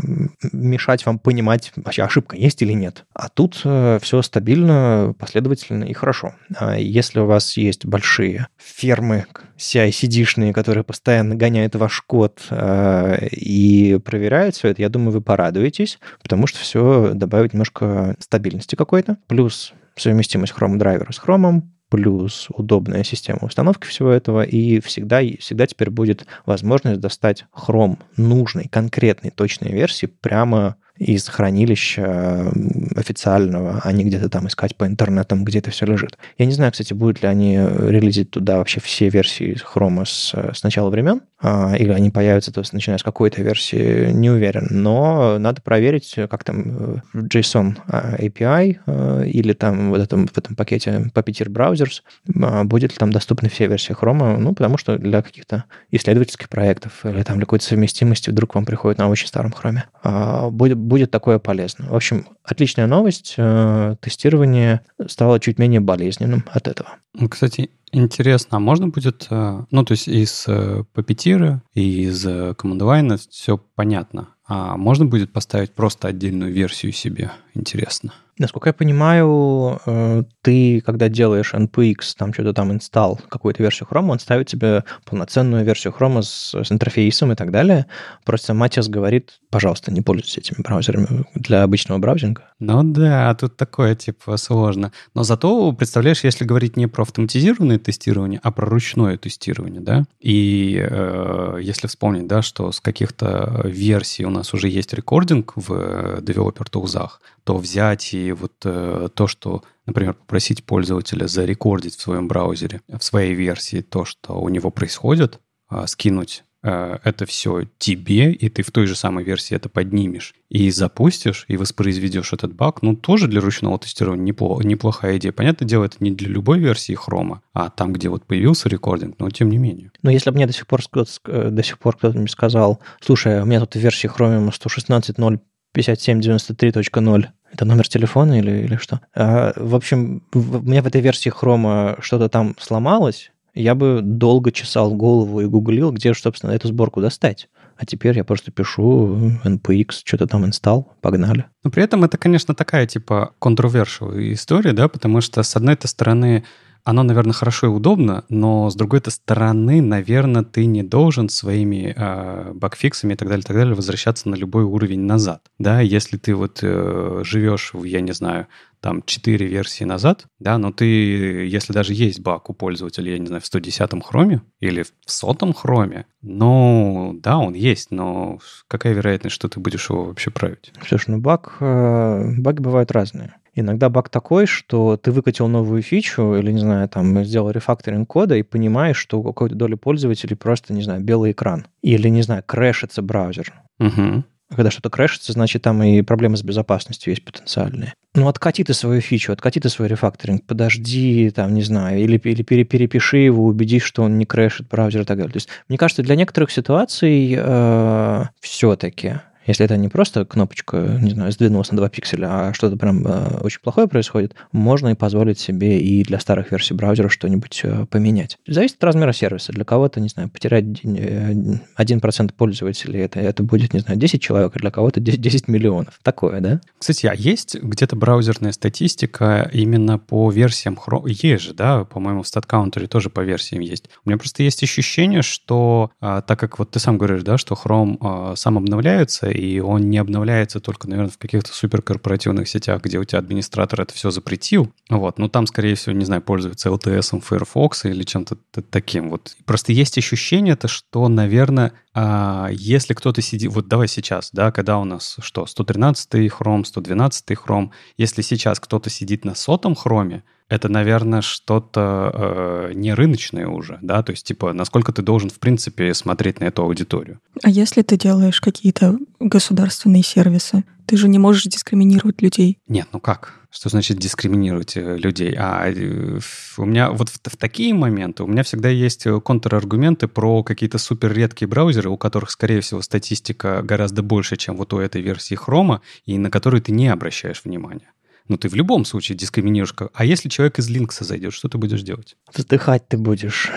мешать 0.52 1.04
вам 1.06 1.18
понимать, 1.18 1.72
вообще 1.76 2.02
ошибка 2.02 2.36
есть 2.36 2.62
или 2.62 2.72
нет. 2.72 3.04
А 3.14 3.28
тут 3.28 3.60
э, 3.64 3.98
все 4.02 4.22
стабильно, 4.22 5.14
последовательно 5.18 5.84
и 5.84 5.92
хорошо. 5.92 6.34
А 6.56 6.76
если 6.78 7.20
у 7.20 7.26
вас 7.26 7.56
есть 7.56 7.86
большие 7.86 8.48
фермы 8.56 9.26
CI-CD-шные, 9.56 10.52
которые 10.52 10.84
постоянно 10.84 11.34
гоняют 11.34 11.74
ваш 11.76 12.00
код 12.02 12.42
и 12.50 13.98
проверяют 14.04 14.54
все 14.54 14.68
это, 14.68 14.82
я 14.82 14.88
думаю, 14.88 15.12
вы 15.12 15.20
порадуетесь, 15.20 15.98
потому 16.22 16.46
что 16.46 16.58
все 16.58 17.12
добавит 17.14 17.54
немножко 17.54 18.16
стабильности 18.18 18.74
какой-то. 18.74 19.16
Плюс 19.26 19.72
совместимость 19.96 20.52
Chrome 20.52 20.76
драйвера 20.76 21.12
с 21.12 21.18
Chrome, 21.18 21.62
плюс 21.88 22.48
удобная 22.50 23.04
система 23.04 23.40
установки 23.42 23.86
всего 23.86 24.10
этого, 24.10 24.42
и 24.42 24.80
всегда, 24.80 25.20
всегда 25.38 25.66
теперь 25.66 25.90
будет 25.90 26.26
возможность 26.44 27.00
достать 27.00 27.44
Chrome 27.54 27.98
нужной, 28.16 28.68
конкретной, 28.68 29.30
точной 29.30 29.72
версии 29.72 30.06
прямо 30.06 30.76
из 30.98 31.28
хранилища 31.28 32.52
официального, 32.94 33.80
а 33.82 33.92
не 33.92 34.04
где-то 34.04 34.28
там 34.28 34.48
искать 34.48 34.76
по 34.76 34.86
интернетам, 34.86 35.44
где 35.44 35.58
это 35.58 35.70
все 35.70 35.86
лежит. 35.86 36.18
Я 36.38 36.46
не 36.46 36.52
знаю, 36.52 36.72
кстати, 36.72 36.94
будут 36.94 37.22
ли 37.22 37.28
они 37.28 37.56
релизить 37.56 38.30
туда 38.30 38.58
вообще 38.58 38.80
все 38.80 39.08
версии 39.08 39.56
Chrome 39.56 40.04
с, 40.04 40.34
с 40.34 40.62
начала 40.62 40.90
времен, 40.90 41.22
а, 41.38 41.74
или 41.76 41.92
они 41.92 42.10
появятся, 42.10 42.50
то 42.50 42.60
есть 42.60 42.72
начиная 42.72 42.98
с 42.98 43.02
какой-то 43.02 43.42
версии, 43.42 44.10
не 44.10 44.30
уверен. 44.30 44.68
Но 44.70 45.38
надо 45.38 45.60
проверить, 45.60 46.14
как 46.30 46.44
там 46.44 47.02
э, 47.14 47.18
JSON 47.28 47.76
а, 47.88 48.16
API 48.16 48.78
э, 48.86 49.26
или 49.26 49.52
там 49.52 49.90
в 49.90 49.94
этом, 49.94 50.26
в 50.28 50.38
этом 50.38 50.56
пакете 50.56 51.10
Puppeteer 51.14 51.48
Browsers 51.48 52.02
а, 52.42 52.64
будет 52.64 52.92
ли 52.92 52.96
там 52.96 53.12
доступны 53.12 53.50
все 53.50 53.66
версии 53.66 53.94
Chrome, 53.94 54.38
ну, 54.38 54.54
потому 54.54 54.78
что 54.78 54.96
для 54.96 55.20
каких-то 55.20 55.64
исследовательских 55.90 56.48
проектов 56.48 57.04
или 57.04 57.22
там 57.22 57.36
для 57.36 57.44
какой-то 57.44 57.66
совместимости 57.66 58.30
вдруг 58.30 58.54
вам 58.54 58.64
приходит 58.64 58.98
на 58.98 59.08
очень 59.08 59.26
старом 59.26 59.52
Chrome. 59.52 60.50
Будет, 60.50 60.78
будет 60.86 61.10
такое 61.10 61.38
полезно. 61.38 61.86
В 61.88 61.94
общем, 61.94 62.26
отличная 62.42 62.86
новость. 62.86 63.34
Э, 63.36 63.96
тестирование 64.00 64.80
стало 65.06 65.40
чуть 65.40 65.58
менее 65.58 65.80
болезненным 65.80 66.44
от 66.50 66.68
этого. 66.68 66.96
Ну, 67.14 67.28
кстати, 67.28 67.70
интересно, 67.92 68.56
а 68.56 68.60
можно 68.60 68.88
будет, 68.88 69.26
э, 69.30 69.64
ну, 69.70 69.84
то 69.84 69.92
есть 69.92 70.08
из 70.08 70.46
Puppeteer 70.46 71.56
э, 71.56 71.60
и 71.74 72.04
из 72.04 72.24
Command 72.26 73.20
все 73.30 73.58
понятно, 73.58 74.28
а 74.46 74.76
можно 74.76 75.04
будет 75.04 75.32
поставить 75.32 75.72
просто 75.72 76.08
отдельную 76.08 76.52
версию 76.52 76.92
себе? 76.92 77.32
Интересно. 77.54 78.12
Насколько 78.38 78.68
я 78.68 78.74
понимаю, 78.74 79.80
э, 79.86 80.24
ты, 80.42 80.82
когда 80.82 81.08
делаешь 81.08 81.54
npx, 81.54 82.14
там 82.18 82.34
что-то 82.34 82.52
там 82.52 82.70
инсталл, 82.70 83.18
какую-то 83.30 83.62
версию 83.62 83.88
Chrome, 83.90 84.10
он 84.10 84.18
ставит 84.18 84.46
тебе 84.48 84.84
полноценную 85.06 85.64
версию 85.64 85.94
Chrome 85.98 86.20
с, 86.20 86.54
с 86.54 86.70
интерфейсом 86.70 87.32
и 87.32 87.34
так 87.34 87.50
далее. 87.50 87.86
Просто 88.26 88.52
Матиас 88.52 88.88
говорит, 88.88 89.40
пожалуйста, 89.50 89.90
не 89.90 90.02
пользуйтесь 90.02 90.36
этими 90.36 90.62
браузерами 90.62 91.24
для 91.34 91.62
обычного 91.62 91.98
браузинга. 91.98 92.42
Ну 92.58 92.82
да, 92.84 93.34
тут 93.34 93.56
такое, 93.56 93.94
типа, 93.94 94.36
сложно. 94.36 94.92
Но 95.14 95.22
зато, 95.22 95.72
представляешь, 95.72 96.22
если 96.22 96.44
говорить 96.44 96.76
не 96.76 96.88
про 96.88 97.02
автоматизированное 97.02 97.78
тестирование, 97.78 98.40
а 98.42 98.52
про 98.52 98.66
ручное 98.66 99.16
тестирование, 99.16 99.80
да, 99.80 100.04
и 100.20 100.78
э, 100.78 101.58
если 101.62 101.86
вспомнить, 101.86 102.26
да, 102.26 102.42
что 102.42 102.70
с 102.70 102.80
каких-то 102.80 103.62
версий 103.64 104.26
у 104.26 104.30
нас 104.30 104.52
уже 104.52 104.68
есть 104.68 104.92
рекординг 104.92 105.54
в 105.56 106.20
Developer 106.20 106.70
Tools, 106.70 107.08
то 107.44 107.56
взять 107.56 108.12
и 108.12 108.25
вот 108.32 108.54
э, 108.64 109.08
то, 109.14 109.26
что, 109.26 109.62
например, 109.86 110.14
попросить 110.14 110.64
пользователя 110.64 111.26
зарекордить 111.26 111.96
в 111.96 112.00
своем 112.00 112.28
браузере, 112.28 112.82
в 112.88 113.02
своей 113.02 113.34
версии 113.34 113.80
то, 113.80 114.04
что 114.04 114.40
у 114.40 114.48
него 114.48 114.70
происходит, 114.70 115.40
э, 115.70 115.86
скинуть 115.86 116.44
э, 116.62 116.98
это 117.04 117.26
все 117.26 117.64
тебе, 117.78 118.32
и 118.32 118.48
ты 118.48 118.62
в 118.62 118.70
той 118.70 118.86
же 118.86 118.94
самой 118.96 119.24
версии 119.24 119.54
это 119.54 119.68
поднимешь 119.68 120.34
и 120.48 120.70
запустишь, 120.70 121.44
и 121.48 121.56
воспроизведешь 121.56 122.32
этот 122.32 122.54
баг, 122.54 122.82
ну, 122.82 122.96
тоже 122.96 123.28
для 123.28 123.40
ручного 123.40 123.78
тестирования 123.78 124.24
неплохо, 124.24 124.66
неплохая 124.66 125.16
идея. 125.18 125.32
Понятное 125.32 125.68
дело, 125.68 125.84
это 125.84 125.96
не 126.00 126.10
для 126.10 126.28
любой 126.28 126.58
версии 126.58 126.94
хрома, 126.94 127.42
а 127.52 127.70
там, 127.70 127.92
где 127.92 128.08
вот 128.08 128.24
появился 128.24 128.68
рекординг, 128.68 129.16
но 129.18 129.30
тем 129.30 129.48
не 129.48 129.58
менее. 129.58 129.90
Но 130.02 130.10
если 130.10 130.30
бы 130.30 130.36
мне 130.36 130.46
до 130.46 130.52
сих 130.52 130.66
пор, 130.66 130.80
э, 130.92 131.50
до 131.50 131.62
сих 131.62 131.78
пор 131.78 131.96
кто-то 131.96 132.18
мне 132.18 132.28
сказал, 132.28 132.80
слушай, 133.00 133.40
у 133.42 133.44
меня 133.44 133.60
тут 133.60 133.74
в 133.74 133.78
версии 133.78 134.08
Chromium 134.08 134.50
116.0 134.50 135.40
5793.0. 135.76 137.26
Это 137.56 137.64
номер 137.64 137.88
телефона 137.88 138.38
или, 138.38 138.64
или 138.64 138.76
что? 138.76 139.00
А, 139.14 139.54
в 139.56 139.74
общем, 139.74 140.22
в, 140.34 140.58
у 140.58 140.60
меня 140.60 140.82
в 140.82 140.86
этой 140.86 141.00
версии 141.00 141.30
хрома 141.30 141.96
что-то 142.00 142.28
там 142.28 142.54
сломалось, 142.60 143.32
я 143.54 143.74
бы 143.74 144.00
долго 144.02 144.52
чесал 144.52 144.94
голову 144.94 145.40
и 145.40 145.46
гуглил, 145.46 145.90
где, 145.90 146.12
собственно, 146.12 146.50
эту 146.50 146.68
сборку 146.68 147.00
достать. 147.00 147.48
А 147.78 147.86
теперь 147.86 148.14
я 148.14 148.24
просто 148.24 148.50
пишу 148.50 149.38
npx, 149.42 150.02
что-то 150.04 150.26
там 150.26 150.44
инсталл, 150.44 150.92
погнали. 151.00 151.46
Но 151.64 151.70
при 151.70 151.82
этом 151.82 152.04
это, 152.04 152.18
конечно, 152.18 152.54
такая, 152.54 152.86
типа, 152.86 153.32
controversial 153.40 154.12
история, 154.34 154.74
да, 154.74 154.88
потому 154.88 155.22
что, 155.22 155.42
с 155.42 155.56
одной 155.56 155.78
стороны, 155.82 156.44
оно, 156.86 157.02
наверное, 157.02 157.32
хорошо 157.32 157.66
и 157.66 157.70
удобно, 157.70 158.24
но 158.28 158.70
с 158.70 158.76
другой 158.76 159.02
стороны, 159.08 159.82
наверное, 159.82 160.44
ты 160.44 160.66
не 160.66 160.84
должен 160.84 161.28
своими 161.28 161.92
э, 161.96 162.52
багфиксами 162.54 163.14
и 163.14 163.16
так 163.16 163.26
далее, 163.26 163.42
так 163.42 163.56
далее 163.56 163.74
возвращаться 163.74 164.28
на 164.28 164.36
любой 164.36 164.62
уровень 164.62 165.00
назад. 165.00 165.42
Да, 165.58 165.80
если 165.80 166.16
ты 166.16 166.32
вот 166.36 166.60
э, 166.62 167.22
живешь, 167.24 167.70
в, 167.74 167.82
я 167.82 168.00
не 168.00 168.12
знаю, 168.12 168.46
там 168.80 169.02
4 169.04 169.46
версии 169.46 169.82
назад, 169.82 170.26
да, 170.38 170.58
но 170.58 170.70
ты, 170.70 170.84
если 170.84 171.72
даже 171.72 171.92
есть 171.92 172.20
баг 172.20 172.48
у 172.50 172.54
пользователя, 172.54 173.10
я 173.10 173.18
не 173.18 173.26
знаю, 173.26 173.42
в 173.42 173.52
110-м 173.52 174.00
хроме 174.00 174.42
или 174.60 174.84
в 174.84 174.92
100-м 175.08 175.54
хроме, 175.54 176.06
ну, 176.22 177.18
да, 177.20 177.38
он 177.38 177.54
есть, 177.54 177.90
но 177.90 178.38
какая 178.68 178.92
вероятность, 178.92 179.34
что 179.34 179.48
ты 179.48 179.58
будешь 179.58 179.90
его 179.90 180.04
вообще 180.04 180.30
править? 180.30 180.72
Слушай, 180.86 181.10
ну 181.10 181.18
баг, 181.18 181.56
э, 181.58 182.32
баги 182.38 182.60
бывают 182.60 182.92
разные. 182.92 183.34
Иногда 183.58 183.88
баг 183.88 184.10
такой, 184.10 184.44
что 184.44 184.98
ты 184.98 185.10
выкатил 185.10 185.48
новую 185.48 185.80
фичу 185.80 186.34
или, 186.34 186.52
не 186.52 186.58
знаю, 186.60 186.88
там, 186.90 187.24
сделал 187.24 187.50
рефакторинг 187.50 188.06
кода 188.06 188.36
и 188.36 188.42
понимаешь, 188.42 188.98
что 188.98 189.18
у 189.18 189.22
какой-то 189.22 189.54
доли 189.54 189.74
пользователей 189.76 190.36
просто, 190.36 190.74
не 190.74 190.82
знаю, 190.82 191.00
белый 191.00 191.32
экран. 191.32 191.66
Или, 191.80 192.08
не 192.08 192.20
знаю, 192.20 192.42
крэшится 192.44 193.00
браузер. 193.00 193.54
Угу. 193.78 194.24
Когда 194.54 194.70
что-то 194.70 194.90
крэшится, 194.90 195.32
значит, 195.32 195.62
там 195.62 195.82
и 195.82 196.02
проблемы 196.02 196.36
с 196.36 196.42
безопасностью 196.42 197.12
есть 197.12 197.24
потенциальные. 197.24 197.94
Ну, 198.14 198.28
откати 198.28 198.62
ты 198.62 198.74
свою 198.74 199.00
фичу, 199.00 199.32
откати 199.32 199.58
ты 199.58 199.70
свой 199.70 199.88
рефакторинг, 199.88 200.44
подожди, 200.44 201.30
там, 201.30 201.54
не 201.54 201.62
знаю, 201.62 201.98
или, 201.98 202.18
или 202.18 202.42
перепиши 202.42 203.16
его, 203.16 203.46
убедись, 203.46 203.82
что 203.82 204.02
он 204.02 204.18
не 204.18 204.26
крэшит 204.26 204.68
браузер 204.68 205.00
и 205.00 205.04
так 205.04 205.16
далее. 205.16 205.32
То 205.32 205.38
есть, 205.38 205.48
мне 205.68 205.78
кажется, 205.78 206.02
для 206.02 206.14
некоторых 206.14 206.50
ситуаций 206.50 207.34
э, 207.36 208.24
все-таки 208.40 209.20
Если 209.46 209.64
это 209.64 209.76
не 209.76 209.88
просто 209.88 210.24
кнопочка, 210.24 210.98
не 211.00 211.10
знаю, 211.10 211.32
сдвинулась 211.32 211.70
на 211.70 211.76
2 211.76 211.88
пикселя, 211.88 212.48
а 212.48 212.54
что-то 212.54 212.76
прям 212.76 213.06
э, 213.06 213.40
очень 213.42 213.60
плохое 213.60 213.86
происходит, 213.86 214.34
можно 214.52 214.88
и 214.88 214.94
позволить 214.94 215.38
себе 215.38 215.80
и 215.80 216.02
для 216.02 216.18
старых 216.20 216.50
версий 216.50 216.74
браузера 216.74 217.08
что-нибудь 217.08 217.60
э, 217.62 217.86
поменять. 217.86 218.38
Зависит 218.46 218.76
от 218.76 218.84
размера 218.84 219.12
сервиса. 219.12 219.52
Для 219.52 219.64
кого-то, 219.64 220.00
не 220.00 220.08
знаю, 220.08 220.28
потерять 220.28 220.64
1% 220.64 221.64
э, 221.76 222.28
пользователей, 222.36 223.00
это, 223.00 223.20
это 223.20 223.42
будет, 223.42 223.72
не 223.72 223.80
знаю, 223.80 223.98
10 223.98 224.20
человек, 224.20 224.52
а 224.54 224.58
для 224.58 224.70
кого-то 224.70 225.00
10 225.00 225.48
миллионов. 225.48 225.98
Такое, 226.02 226.40
да? 226.40 226.60
Кстати, 226.78 227.06
а 227.06 227.14
есть 227.14 227.56
где-то 227.60 227.96
браузерная 227.96 228.52
статистика 228.52 229.48
именно 229.52 229.98
по 229.98 230.30
версиям 230.30 230.74
Chrome? 230.74 231.08
Есть 231.08 231.44
же, 231.44 231.54
да, 231.54 231.84
по-моему, 231.84 232.22
в 232.22 232.26
StatCounter 232.26 232.86
тоже 232.86 233.10
по 233.10 233.20
версиям 233.20 233.62
есть. 233.62 233.88
У 234.04 234.08
меня 234.08 234.18
просто 234.18 234.42
есть 234.42 234.62
ощущение, 234.62 235.22
что 235.22 235.90
а, 236.00 236.22
так 236.22 236.38
как 236.38 236.58
вот 236.58 236.70
ты 236.70 236.78
сам 236.78 236.98
говоришь, 236.98 237.22
да, 237.22 237.38
что 237.38 237.54
Chrome 237.54 237.96
а, 238.00 238.34
сам 238.36 238.58
обновляется, 238.58 239.30
и 239.36 239.60
он 239.60 239.90
не 239.90 239.98
обновляется 239.98 240.60
только, 240.60 240.88
наверное, 240.88 241.10
в 241.10 241.18
каких-то 241.18 241.52
суперкорпоративных 241.52 242.48
сетях, 242.48 242.82
где 242.82 242.98
у 242.98 243.04
тебя 243.04 243.18
администратор 243.18 243.80
это 243.82 243.94
все 243.94 244.10
запретил. 244.10 244.72
Вот, 244.88 245.18
ну 245.18 245.28
там, 245.28 245.46
скорее 245.46 245.74
всего, 245.74 245.94
не 245.94 246.04
знаю, 246.04 246.22
пользуется 246.22 246.70
LTS, 246.70 247.20
Firefox 247.20 247.84
или 247.84 248.02
чем-то 248.02 248.36
таким. 248.70 249.10
Вот 249.10 249.36
просто 249.44 249.72
есть 249.72 249.98
ощущение-то, 249.98 250.68
что, 250.68 251.08
наверное, 251.08 251.72
а, 251.94 252.48
если 252.50 252.94
кто-то 252.94 253.22
сидит... 253.22 253.52
Вот 253.52 253.68
давай 253.68 253.88
сейчас, 253.88 254.30
да, 254.32 254.52
когда 254.52 254.78
у 254.78 254.84
нас 254.84 255.16
что, 255.20 255.46
113 255.46 256.14
Chrome, 256.14 256.64
112 256.64 257.30
Chrome, 257.30 257.70
если 257.96 258.22
сейчас 258.22 258.60
кто-то 258.60 258.90
сидит 258.90 259.24
на 259.24 259.34
сотом 259.34 259.74
хроме, 259.74 260.22
это, 260.48 260.68
наверное, 260.68 261.22
что-то 261.22 262.10
э, 262.14 262.72
не 262.74 262.94
рыночное 262.94 263.48
уже, 263.48 263.78
да, 263.82 264.02
то 264.02 264.12
есть, 264.12 264.26
типа, 264.26 264.52
насколько 264.52 264.92
ты 264.92 265.02
должен, 265.02 265.28
в 265.30 265.38
принципе, 265.38 265.92
смотреть 265.94 266.40
на 266.40 266.44
эту 266.44 266.62
аудиторию. 266.62 267.20
А 267.42 267.50
если 267.50 267.82
ты 267.82 267.96
делаешь 267.96 268.40
какие-то 268.40 268.98
государственные 269.18 270.02
сервисы, 270.02 270.64
ты 270.86 270.96
же 270.96 271.08
не 271.08 271.18
можешь 271.18 271.44
дискриминировать 271.44 272.22
людей. 272.22 272.58
Нет, 272.68 272.88
ну 272.92 273.00
как? 273.00 273.34
Что 273.50 273.70
значит 273.70 273.98
дискриминировать 273.98 274.76
э, 274.76 274.96
людей? 274.98 275.34
А 275.36 275.68
э, 275.68 276.20
у 276.58 276.64
меня 276.64 276.92
вот 276.92 277.08
в, 277.08 277.18
в 277.24 277.36
такие 277.36 277.74
моменты 277.74 278.22
у 278.22 278.26
меня 278.28 278.44
всегда 278.44 278.68
есть 278.68 279.06
э, 279.06 279.20
контраргументы 279.20 280.06
про 280.06 280.44
какие-то 280.44 280.78
супер 280.78 281.12
редкие 281.12 281.48
браузеры, 281.48 281.90
у 281.90 281.96
которых, 281.96 282.30
скорее 282.30 282.60
всего, 282.60 282.82
статистика 282.82 283.62
гораздо 283.62 284.02
больше, 284.02 284.36
чем 284.36 284.56
вот 284.56 284.72
у 284.74 284.78
этой 284.78 285.02
версии 285.02 285.36
Chrome, 285.36 285.80
и 286.04 286.18
на 286.18 286.30
которые 286.30 286.60
ты 286.60 286.70
не 286.70 286.88
обращаешь 286.88 287.42
внимания 287.44 287.90
ну 288.28 288.36
ты 288.36 288.48
в 288.48 288.54
любом 288.54 288.84
случае 288.84 289.16
дискриминируешь. 289.16 289.74
А 289.94 290.04
если 290.04 290.28
человек 290.28 290.58
из 290.58 290.68
Линкса 290.68 291.04
зайдет, 291.04 291.32
что 291.32 291.48
ты 291.48 291.58
будешь 291.58 291.82
делать? 291.82 292.16
Вздыхать 292.34 292.88
ты 292.88 292.98
будешь. 292.98 293.50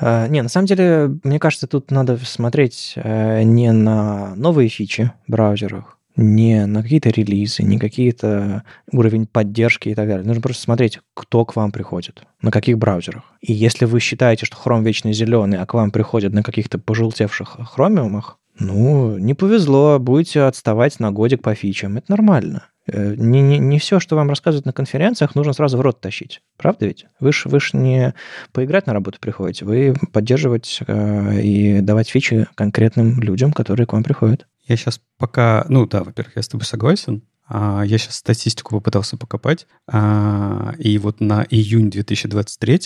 А, 0.00 0.26
не, 0.28 0.42
на 0.42 0.48
самом 0.48 0.66
деле, 0.66 1.18
мне 1.22 1.38
кажется, 1.38 1.66
тут 1.66 1.90
надо 1.90 2.18
смотреть 2.18 2.94
э, 2.96 3.42
не 3.42 3.72
на 3.72 4.34
новые 4.34 4.68
фичи 4.68 5.12
в 5.26 5.32
браузерах, 5.32 5.98
не 6.16 6.66
на 6.66 6.82
какие-то 6.82 7.10
релизы, 7.10 7.62
не 7.62 7.78
какие-то 7.78 8.64
уровень 8.90 9.26
поддержки 9.26 9.90
и 9.90 9.94
так 9.94 10.08
далее. 10.08 10.26
Нужно 10.26 10.42
просто 10.42 10.62
смотреть, 10.62 11.00
кто 11.14 11.44
к 11.44 11.56
вам 11.56 11.72
приходит, 11.72 12.22
на 12.40 12.50
каких 12.50 12.78
браузерах. 12.78 13.24
И 13.40 13.52
если 13.52 13.84
вы 13.84 14.00
считаете, 14.00 14.46
что 14.46 14.56
Chrome 14.56 14.84
вечно 14.84 15.12
зеленый, 15.12 15.58
а 15.58 15.66
к 15.66 15.74
вам 15.74 15.90
приходят 15.90 16.32
на 16.32 16.42
каких-то 16.42 16.78
пожелтевших 16.78 17.58
хромиумах, 17.72 18.38
ну, 18.58 19.18
не 19.18 19.34
повезло, 19.34 19.98
будете 19.98 20.42
отставать 20.42 20.98
на 21.00 21.12
годик 21.12 21.42
по 21.42 21.54
фичам. 21.54 21.96
Это 21.96 22.10
нормально. 22.10 22.68
Э, 22.86 23.14
не, 23.16 23.40
не, 23.42 23.58
не 23.58 23.78
все, 23.78 24.00
что 24.00 24.16
вам 24.16 24.28
рассказывают 24.28 24.66
на 24.66 24.72
конференциях, 24.72 25.34
нужно 25.34 25.52
сразу 25.52 25.78
в 25.78 25.80
рот 25.80 26.00
тащить. 26.00 26.42
Правда 26.56 26.86
ведь? 26.86 27.06
Вы 27.20 27.32
же 27.32 27.48
вы 27.48 27.60
ж 27.60 27.72
не 27.72 28.14
поиграть 28.52 28.86
на 28.86 28.92
работу 28.92 29.18
приходите, 29.20 29.64
вы 29.64 29.94
поддерживать 30.12 30.80
э, 30.86 31.40
и 31.40 31.80
давать 31.80 32.08
фичи 32.08 32.46
конкретным 32.54 33.20
людям, 33.20 33.52
которые 33.52 33.86
к 33.86 33.92
вам 33.92 34.04
приходят. 34.04 34.46
Я 34.66 34.76
сейчас 34.76 35.00
пока... 35.18 35.64
Ну 35.68 35.86
да, 35.86 36.02
во-первых, 36.02 36.36
я 36.36 36.42
с 36.42 36.48
тобой 36.48 36.64
согласен. 36.64 37.22
А, 37.48 37.82
я 37.84 37.98
сейчас 37.98 38.16
статистику 38.16 38.76
попытался 38.76 39.16
покопать. 39.16 39.66
А, 39.86 40.74
и 40.78 40.98
вот 40.98 41.20
на 41.20 41.46
июнь 41.48 41.90
2023 41.90 42.80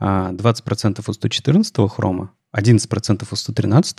а, 0.00 0.32
20% 0.32 1.04
у 1.06 1.12
114 1.12 1.90
хрома, 1.90 2.32
11% 2.56 3.26
у 3.30 3.36
113, 3.36 3.98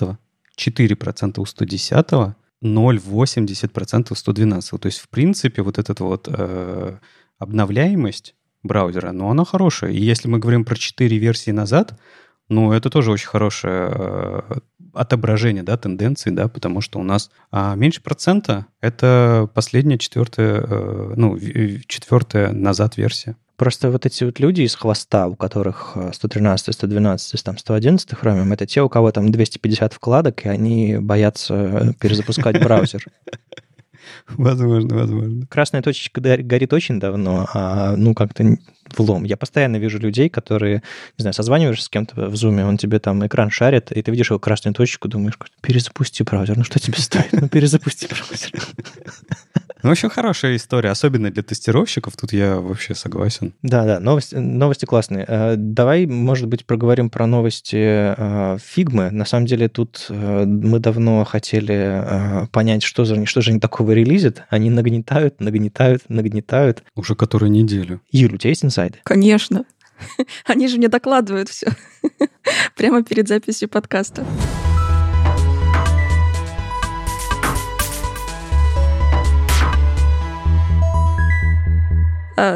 4% 0.60 1.40
у 1.40 1.46
110, 1.46 2.36
0,80% 2.62 4.16
112. 4.16 4.82
То 4.82 4.86
есть, 4.88 5.00
в 5.00 5.10
принципе, 5.10 5.62
вот 5.62 5.78
эта 5.78 6.04
вот 6.04 6.28
э, 6.30 6.98
обновляемость 7.38 8.36
браузера, 8.64 9.12
ну, 9.12 9.30
она 9.30 9.46
хорошая. 9.46 9.92
И 9.92 10.02
если 10.02 10.28
мы 10.28 10.40
говорим 10.40 10.66
про 10.66 10.76
4 10.76 11.18
версии 11.18 11.52
назад, 11.52 11.98
ну, 12.50 12.74
это 12.74 12.90
тоже 12.90 13.12
очень 13.12 13.28
хорошее 13.28 13.90
э, 13.92 14.42
отображение, 14.94 15.64
да, 15.64 15.78
тенденции, 15.78 16.32
да, 16.32 16.48
потому 16.48 16.82
что 16.82 17.00
у 17.00 17.04
нас 17.04 17.30
а, 17.52 17.76
меньше 17.76 18.02
процента— 18.02 18.66
это 18.82 19.48
последняя 19.54 20.00
четвертая, 20.00 20.62
э, 20.62 21.14
ну, 21.16 21.38
четвертая 21.88 22.52
назад 22.52 22.98
версия. 22.98 23.36
Просто 23.60 23.92
вот 23.92 24.06
эти 24.06 24.24
вот 24.24 24.40
люди 24.40 24.62
из 24.62 24.74
хвоста, 24.74 25.28
у 25.28 25.36
которых 25.36 25.98
113, 26.14 26.74
112, 26.74 27.44
там 27.44 27.58
111 27.58 28.10
Chromium, 28.12 28.54
это 28.54 28.66
те, 28.66 28.82
у 28.82 28.88
кого 28.88 29.12
там 29.12 29.34
250 29.34 29.92
вкладок, 29.92 30.46
и 30.46 30.48
они 30.48 30.98
боятся 30.98 31.94
перезапускать 32.00 32.58
браузер. 32.64 33.04
Возможно, 34.30 34.96
возможно. 34.96 35.46
Красная 35.48 35.82
точечка 35.82 36.22
горит 36.22 36.72
очень 36.72 37.02
давно, 37.02 37.50
а 37.54 37.98
ну 37.98 38.14
как-то 38.14 38.58
влом. 38.96 39.26
Я 39.26 39.36
постоянно 39.36 39.76
вижу 39.76 40.00
людей, 40.00 40.30
которые, 40.30 40.82
не 41.18 41.24
знаю, 41.24 41.34
созваниваешься 41.34 41.84
с 41.84 41.90
кем-то 41.90 42.28
в 42.28 42.36
зуме, 42.38 42.66
он 42.66 42.78
тебе 42.78 43.00
там 43.00 43.28
экран 43.28 43.50
шарит, 43.50 43.92
и 43.92 44.02
ты 44.02 44.10
видишь 44.10 44.30
его 44.30 44.40
красную 44.40 44.74
точку, 44.74 45.10
думаешь, 45.10 45.38
перезапусти 45.62 46.24
браузер, 46.24 46.58
ну 46.58 46.64
что 46.64 46.80
тебе 46.80 46.98
стоит? 46.98 47.34
Ну 47.34 47.50
перезапусти 47.50 48.08
браузер. 48.08 48.52
Ну, 49.84 49.92
очень 49.92 50.10
хорошая 50.10 50.56
история, 50.56 50.90
особенно 50.90 51.32
для 51.32 51.44
тестировщиков, 51.44 52.16
тут 52.18 52.34
я 52.34 52.58
вообще 52.58 52.96
согласен. 52.96 53.54
Да-да, 53.62 54.00
новости, 54.00 54.36
новости 54.36 54.86
классные. 54.86 55.26
Э, 55.28 55.56
давай, 55.58 56.06
может 56.06 56.48
быть, 56.48 56.66
проговорим 56.66 57.10
про 57.10 57.28
новости 57.28 58.60
фигмы. 58.60 59.10
На 59.12 59.26
самом 59.26 59.46
деле 59.46 59.70
тут 59.70 60.08
э, 60.10 60.46
мы 60.46 60.80
давно 60.80 61.24
хотели 61.24 61.76
э, 61.76 62.48
понять, 62.48 62.84
что 62.84 63.06
же, 63.06 63.26
что 63.26 63.42
же 63.42 63.52
они 63.52 63.60
такого 63.60 63.92
релизят. 63.92 64.44
Они 64.50 64.70
нагнетают, 64.70 65.40
нагнетают, 65.40 66.04
нагнетают. 66.10 66.84
Уже 66.96 67.16
которую 67.16 67.52
неделю. 67.52 68.02
Юль, 68.12 68.36
у 68.36 68.38
тебя 68.38 68.50
есть 68.50 68.66
инсайды? 68.66 69.00
Конечно. 69.04 69.66
Они 70.46 70.68
же 70.68 70.78
мне 70.78 70.88
докладывают 70.88 71.50
все 71.50 71.68
прямо 72.76 73.04
перед 73.04 73.28
записью 73.28 73.70
подкаста. 73.70 74.26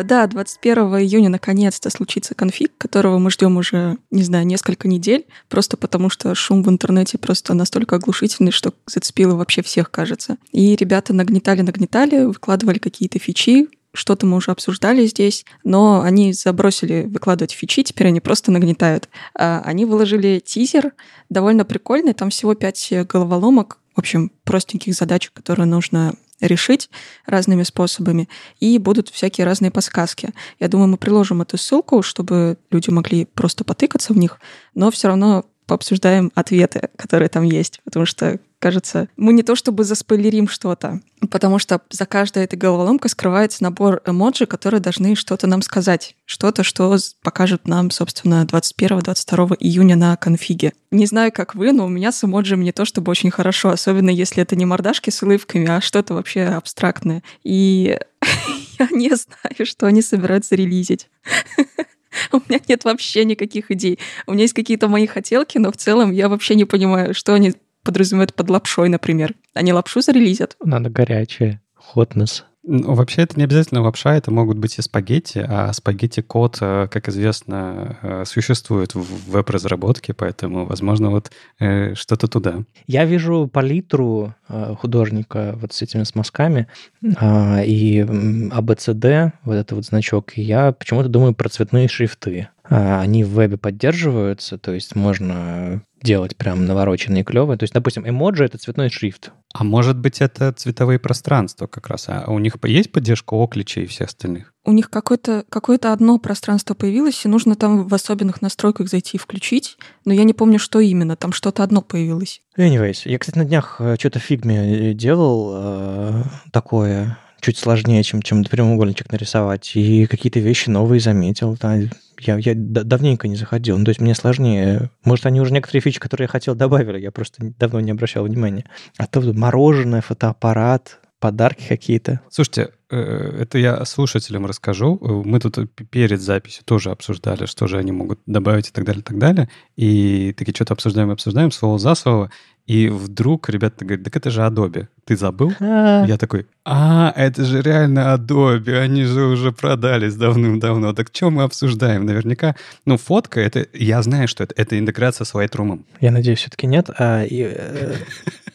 Да, 0.04 0.28
21 0.28 0.78
июня 1.00 1.30
наконец-то 1.30 1.90
случится 1.90 2.36
конфиг, 2.36 2.72
которого 2.78 3.18
мы 3.18 3.32
ждем 3.32 3.58
уже, 3.58 3.98
не 4.12 4.24
знаю, 4.24 4.46
несколько 4.46 4.88
недель, 4.88 5.26
просто 5.50 5.78
потому 5.78 6.10
что 6.10 6.36
шум 6.36 6.64
в 6.64 6.70
интернете 6.70 7.18
просто 7.18 7.54
настолько 7.54 7.96
оглушительный, 7.96 8.52
что 8.52 8.74
зацепило 8.86 9.36
вообще 9.36 9.62
всех, 9.62 9.92
кажется. 9.92 10.38
И 10.52 10.76
ребята 10.76 11.14
нагнетали-нагнетали, 11.14 12.26
выкладывали 12.26 12.80
какие-то 12.80 13.20
фичи, 13.20 13.68
что-то 13.94 14.26
мы 14.26 14.38
уже 14.38 14.52
обсуждали 14.52 15.06
здесь, 15.06 15.46
но 15.64 16.02
они 16.02 16.34
забросили 16.34 17.04
выкладывать 17.08 17.52
фичи, 17.52 17.84
теперь 17.84 18.08
они 18.08 18.22
просто 18.22 18.52
нагнетают. 18.52 19.08
А, 19.38 19.62
они 19.64 19.86
выложили 19.86 20.42
тизер, 20.44 20.94
довольно 21.30 21.64
прикольный, 21.64 22.14
там 22.14 22.32
всего 22.32 22.56
пять 22.56 22.92
головоломок, 23.08 23.78
в 23.96 24.00
общем, 24.00 24.32
простеньких 24.44 24.96
задач, 24.96 25.30
которые 25.32 25.68
нужно 25.68 26.16
решить 26.40 26.90
разными 27.26 27.64
способами, 27.64 28.30
и 28.60 28.78
будут 28.78 29.10
всякие 29.10 29.46
разные 29.46 29.72
подсказки. 29.72 30.30
Я 30.60 30.68
думаю, 30.68 30.90
мы 30.90 30.98
приложим 30.98 31.42
эту 31.42 31.58
ссылку, 31.58 32.02
чтобы 32.02 32.58
люди 32.72 32.90
могли 32.90 33.26
просто 33.26 33.64
потыкаться 33.64 34.14
в 34.14 34.18
них, 34.18 34.40
но 34.74 34.92
все 34.92 35.08
равно 35.08 35.46
пообсуждаем 35.66 36.32
ответы, 36.36 36.90
которые 36.98 37.30
там 37.30 37.44
есть, 37.44 37.82
потому 37.86 38.06
что 38.06 38.40
кажется, 38.64 39.10
мы 39.18 39.34
не 39.34 39.44
то 39.44 39.58
чтобы 39.58 39.84
заспойлерим 39.84 40.48
что-то, 40.48 41.02
потому 41.30 41.60
что 41.60 41.82
за 41.90 42.06
каждой 42.06 42.46
этой 42.46 42.56
головоломкой 42.56 43.10
скрывается 43.10 43.62
набор 43.62 44.02
эмоджи, 44.06 44.46
которые 44.46 44.80
должны 44.80 45.16
что-то 45.16 45.48
нам 45.48 45.62
сказать. 45.62 46.16
Что-то, 46.24 46.64
что 46.64 46.96
покажет 47.24 47.68
нам, 47.68 47.92
собственно, 47.92 48.46
21-22 48.46 49.58
июня 49.60 49.98
на 49.98 50.16
конфиге. 50.16 50.72
Не 50.92 51.06
знаю, 51.06 51.34
как 51.34 51.56
вы, 51.56 51.74
но 51.74 51.86
у 51.86 51.90
меня 51.90 52.14
с 52.14 52.24
эмоджами 52.24 52.64
не 52.64 52.72
то 52.72 52.86
чтобы 52.86 53.10
очень 53.10 53.32
хорошо, 53.32 53.70
особенно 53.70 54.10
если 54.10 54.42
это 54.42 54.56
не 54.56 54.66
мордашки 54.66 55.10
с 55.10 55.22
улыбками, 55.22 55.68
а 55.68 55.82
что-то 55.82 56.14
вообще 56.14 56.44
абстрактное. 56.44 57.22
И 57.44 58.00
я 58.80 58.88
не 58.92 59.10
знаю, 59.10 59.66
что 59.66 59.88
они 59.88 60.02
собираются 60.02 60.56
релизить. 60.56 61.10
У 62.32 62.38
меня 62.48 62.62
нет 62.66 62.86
вообще 62.86 63.26
никаких 63.26 63.72
идей. 63.72 64.00
У 64.26 64.32
меня 64.32 64.44
есть 64.44 64.54
какие-то 64.54 64.88
мои 64.88 65.06
хотелки, 65.06 65.58
но 65.58 65.70
в 65.70 65.76
целом 65.76 66.12
я 66.12 66.30
вообще 66.30 66.56
не 66.56 66.64
понимаю, 66.64 67.14
что 67.14 67.34
они 67.34 67.54
подразумевают 67.84 68.34
под 68.34 68.50
лапшой, 68.50 68.90
например. 68.90 69.36
Они 69.54 69.74
лапшу 69.74 70.02
зарелизят. 70.02 70.56
Надо 70.64 70.90
горячее. 70.90 71.62
Хотнес. 71.76 72.46
Ну, 72.66 72.94
вообще 72.94 73.24
это 73.24 73.38
не 73.38 73.44
обязательно 73.44 73.82
лапша, 73.82 74.16
это 74.16 74.32
могут 74.32 74.58
быть 74.58 74.78
и 74.80 74.82
спагетти, 74.82 75.46
а 75.46 75.74
спагетти-код, 75.74 76.58
э, 76.62 76.88
как 76.90 77.10
известно, 77.10 77.98
э, 78.02 78.24
существует 78.26 78.96
в 78.96 79.32
веб-разработке, 79.32 80.14
поэтому, 80.14 80.66
возможно, 80.66 81.10
вот 81.10 81.30
э, 81.60 81.94
что-то 81.96 82.28
туда. 82.30 82.64
Я 82.88 83.04
вижу 83.04 83.50
палитру 83.52 84.34
э, 84.48 84.76
художника 84.80 85.58
вот 85.60 85.74
с 85.74 85.82
этими 85.82 86.04
с 86.04 86.14
э, 86.16 87.66
и 87.66 88.00
ABCD, 88.00 89.34
вот 89.44 89.54
это 89.56 89.76
вот 89.76 89.86
значок, 89.86 90.38
и 90.38 90.42
я 90.42 90.72
почему-то 90.72 91.10
думаю 91.10 91.34
про 91.34 91.50
цветные 91.50 91.90
шрифты. 91.90 92.48
А, 92.64 93.02
они 93.02 93.24
в 93.24 93.30
вебе 93.32 93.58
поддерживаются, 93.58 94.58
то 94.58 94.72
есть 94.72 94.96
можно 94.96 95.84
делать 96.02 96.36
прям 96.36 96.66
навороченные 96.66 97.24
клевые. 97.24 97.58
То 97.58 97.64
есть, 97.64 97.74
допустим, 97.74 98.08
эмоджи— 98.08 98.44
это 98.46 98.58
цветной 98.58 98.90
шрифт. 98.90 99.32
А 99.54 99.64
может 99.64 100.00
быть, 100.00 100.20
это 100.20 100.52
цветовые 100.52 100.98
пространства 100.98 101.68
как 101.68 101.88
раз? 101.88 102.06
А 102.08 102.26
у 102.28 102.40
них 102.40 102.56
есть 102.64 102.92
поддержка 102.92 103.36
оклича 103.36 103.82
и 103.82 103.86
всех 103.86 104.10
остальных? 104.10 104.52
У 104.66 104.72
них 104.72 104.90
какое-то 104.90 105.46
какое 105.48 105.78
одно 105.78 106.18
пространство 106.18 106.74
появилось, 106.74 107.24
и 107.24 107.28
нужно 107.28 107.56
там 107.56 107.88
в 107.88 107.94
особенных 107.94 108.42
настройках 108.42 108.90
зайти 108.90 109.18
и 109.18 109.20
включить, 109.20 109.78
но 110.06 110.14
я 110.14 110.24
не 110.24 110.34
помню, 110.34 110.58
что 110.58 110.80
именно, 110.80 111.16
там 111.16 111.34
что-то 111.34 111.62
одно 111.62 111.82
появилось. 111.82 112.42
Anyways, 112.58 113.02
я, 113.06 113.20
кстати, 113.20 113.38
на 113.38 113.46
днях 113.46 113.76
э, 113.80 113.96
что-то 114.00 114.20
в 114.20 114.24
фигме 114.24 114.92
э, 114.92 114.94
делал 114.94 115.52
э, 115.56 116.24
такое, 116.52 117.20
чуть 117.44 117.58
сложнее, 117.58 118.02
чем, 118.04 118.22
чем 118.22 118.44
прямоугольничек 118.44 119.12
нарисовать, 119.12 119.76
и 119.76 120.06
какие-то 120.08 120.40
вещи 120.40 120.70
новые 120.70 121.00
заметил. 121.00 121.58
Да, 121.62 121.76
я, 122.20 122.38
я 122.38 122.54
давненько 122.56 123.28
не 123.28 123.36
заходил. 123.36 123.78
Ну, 123.78 123.86
то 123.86 123.90
есть 123.90 124.02
мне 124.02 124.16
сложнее. 124.16 124.90
Может, 125.04 125.26
они 125.26 125.42
уже 125.42 125.54
некоторые 125.54 125.82
фичи, 125.82 126.00
которые 126.00 126.26
я 126.26 126.30
хотел, 126.30 126.56
добавили. 126.56 127.00
Я 127.00 127.12
просто 127.12 127.54
давно 127.60 127.82
не 127.82 127.92
обращал 127.92 128.24
внимания. 128.24 128.66
А 128.98 129.06
то 129.08 129.22
мороженое, 129.22 130.02
фотоаппарат, 130.02 131.00
подарки 131.24 131.66
какие-то. 131.70 132.20
Слушайте, 132.30 132.72
э, 132.90 132.98
это 133.42 133.58
я 133.58 133.86
слушателям 133.86 134.46
расскажу. 134.46 135.00
Мы 135.26 135.40
тут 135.40 135.58
перед 135.90 136.22
записью 136.22 136.66
тоже 136.66 136.92
обсуждали, 136.92 137.46
что 137.46 137.68
же 137.68 137.78
они 137.78 137.94
могут 137.94 138.20
добавить 138.26 138.68
и 138.68 138.72
так 138.72 138.84
далее, 138.84 139.00
и 139.00 139.04
так 139.04 139.18
далее. 139.18 139.50
И 139.78 140.34
таки 140.34 140.54
что-то 140.54 140.74
обсуждаем, 140.74 141.12
обсуждаем, 141.12 141.52
слово 141.52 141.80
за 141.80 141.96
слово. 141.96 142.30
И 142.66 142.88
вдруг 142.88 143.50
ребята 143.50 143.84
говорят, 143.84 144.06
так 144.06 144.16
это 144.16 144.32
же 144.32 144.42
Adobe. 144.42 144.88
Ты 145.04 145.18
забыл? 145.18 145.52
А. 145.60 146.06
Я 146.06 146.18
такой, 146.18 146.48
а, 146.64 147.12
это 147.18 147.44
же 147.44 147.62
реально 147.62 148.16
Adobe, 148.16 148.78
они 148.78 149.04
же 149.04 149.26
уже 149.26 149.52
продались 149.52 150.16
давным-давно. 150.16 150.94
Так 150.94 151.10
что 151.12 151.30
мы 151.30 151.44
обсуждаем? 151.44 152.06
Наверняка, 152.06 152.56
ну, 152.86 152.98
фотка, 152.98 153.42
это, 153.42 153.68
я 153.74 154.02
знаю, 154.02 154.30
что 154.30 154.46
это, 154.46 154.54
это 154.56 154.80
интеграция 154.80 155.26
с 155.26 155.34
Lightroom. 155.34 155.84
Я 156.00 156.12
надеюсь, 156.12 156.40
все-таки 156.40 156.66
нет. 156.66 156.90
А, 156.98 157.26
и, 157.26 157.42
э, 157.54 157.96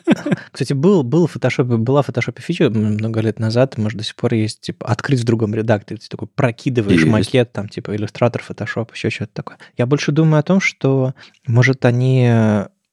кстати, 0.53 0.73
был, 0.73 1.03
был 1.03 1.27
в 1.27 1.37
Photoshop, 1.37 1.77
была 1.77 2.01
в 2.01 2.09
Photoshop 2.09 2.41
фича 2.41 2.71
много 2.71 3.21
лет 3.21 3.39
назад, 3.39 3.77
может, 3.77 3.99
до 3.99 4.05
сих 4.05 4.17
пор 4.17 4.33
есть, 4.33 4.63
типа, 4.63 4.87
открыть 4.87 5.21
в 5.21 5.25
другом 5.25 5.55
редакторе. 5.55 6.01
Ты 6.01 6.09
такой 6.09 6.29
прокидываешь 6.29 7.01
есть. 7.01 7.13
макет, 7.13 7.53
там, 7.53 7.69
типа, 7.69 7.95
иллюстратор, 7.95 8.43
Photoshop, 8.49 8.89
еще 8.95 9.11
что-то 9.11 9.33
такое. 9.35 9.59
Я 9.77 9.85
больше 9.85 10.13
думаю 10.13 10.41
о 10.41 10.45
том, 10.45 10.61
что, 10.61 11.15
может, 11.47 11.85
они 11.85 12.27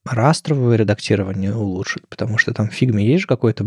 растровое 0.06 0.76
редактирование 0.76 1.54
улучшить, 1.54 2.06
потому 2.08 2.38
что 2.38 2.52
там 2.54 2.68
в 2.68 2.74
фигме 2.74 3.06
есть 3.06 3.22
же 3.22 3.26
какое-то 3.26 3.64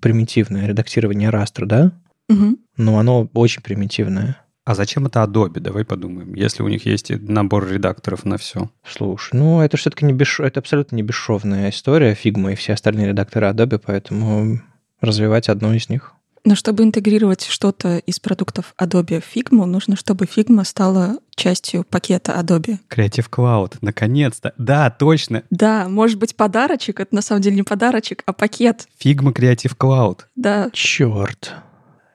примитивное 0.00 0.66
редактирование 0.66 1.30
растра, 1.30 1.66
да? 1.66 1.92
Угу. 2.28 2.58
Но 2.76 2.98
оно 2.98 3.28
очень 3.34 3.62
примитивное. 3.62 4.36
А 4.64 4.74
зачем 4.74 5.06
это 5.06 5.22
Adobe? 5.22 5.58
Давай 5.58 5.84
подумаем. 5.84 6.34
Если 6.34 6.62
у 6.62 6.68
них 6.68 6.86
есть 6.86 7.10
набор 7.10 7.68
редакторов 7.68 8.24
на 8.24 8.36
все. 8.36 8.70
Слушай, 8.86 9.34
ну 9.34 9.60
это 9.60 9.76
все-таки 9.76 10.04
не 10.04 10.12
бесш... 10.12 10.38
это 10.38 10.60
абсолютно 10.60 10.96
не 10.96 11.02
бесшовная 11.02 11.70
история, 11.70 12.12
Figma 12.12 12.52
и 12.52 12.56
все 12.56 12.74
остальные 12.74 13.08
редакторы 13.08 13.48
Adobe, 13.48 13.82
поэтому 13.84 14.60
развивать 15.00 15.48
одну 15.48 15.72
из 15.72 15.88
них. 15.88 16.12
Но 16.44 16.54
чтобы 16.54 16.84
интегрировать 16.84 17.44
что-то 17.44 17.98
из 17.98 18.18
продуктов 18.18 18.74
Adobe 18.80 19.20
в 19.20 19.36
Figma, 19.36 19.66
нужно, 19.66 19.96
чтобы 19.96 20.24
Figma 20.24 20.64
стала 20.64 21.18
частью 21.34 21.84
пакета 21.84 22.32
Adobe. 22.32 22.78
Creative 22.88 23.28
Cloud, 23.30 23.74
наконец-то. 23.82 24.54
Да, 24.56 24.88
точно. 24.90 25.42
Да, 25.50 25.88
может 25.88 26.18
быть 26.18 26.34
подарочек, 26.34 27.00
это 27.00 27.14
на 27.14 27.22
самом 27.22 27.42
деле 27.42 27.56
не 27.56 27.62
подарочек, 27.62 28.22
а 28.24 28.32
пакет. 28.32 28.88
Figma 29.02 29.34
Creative 29.34 29.76
Cloud. 29.76 30.20
Да. 30.34 30.70
Черт. 30.72 31.54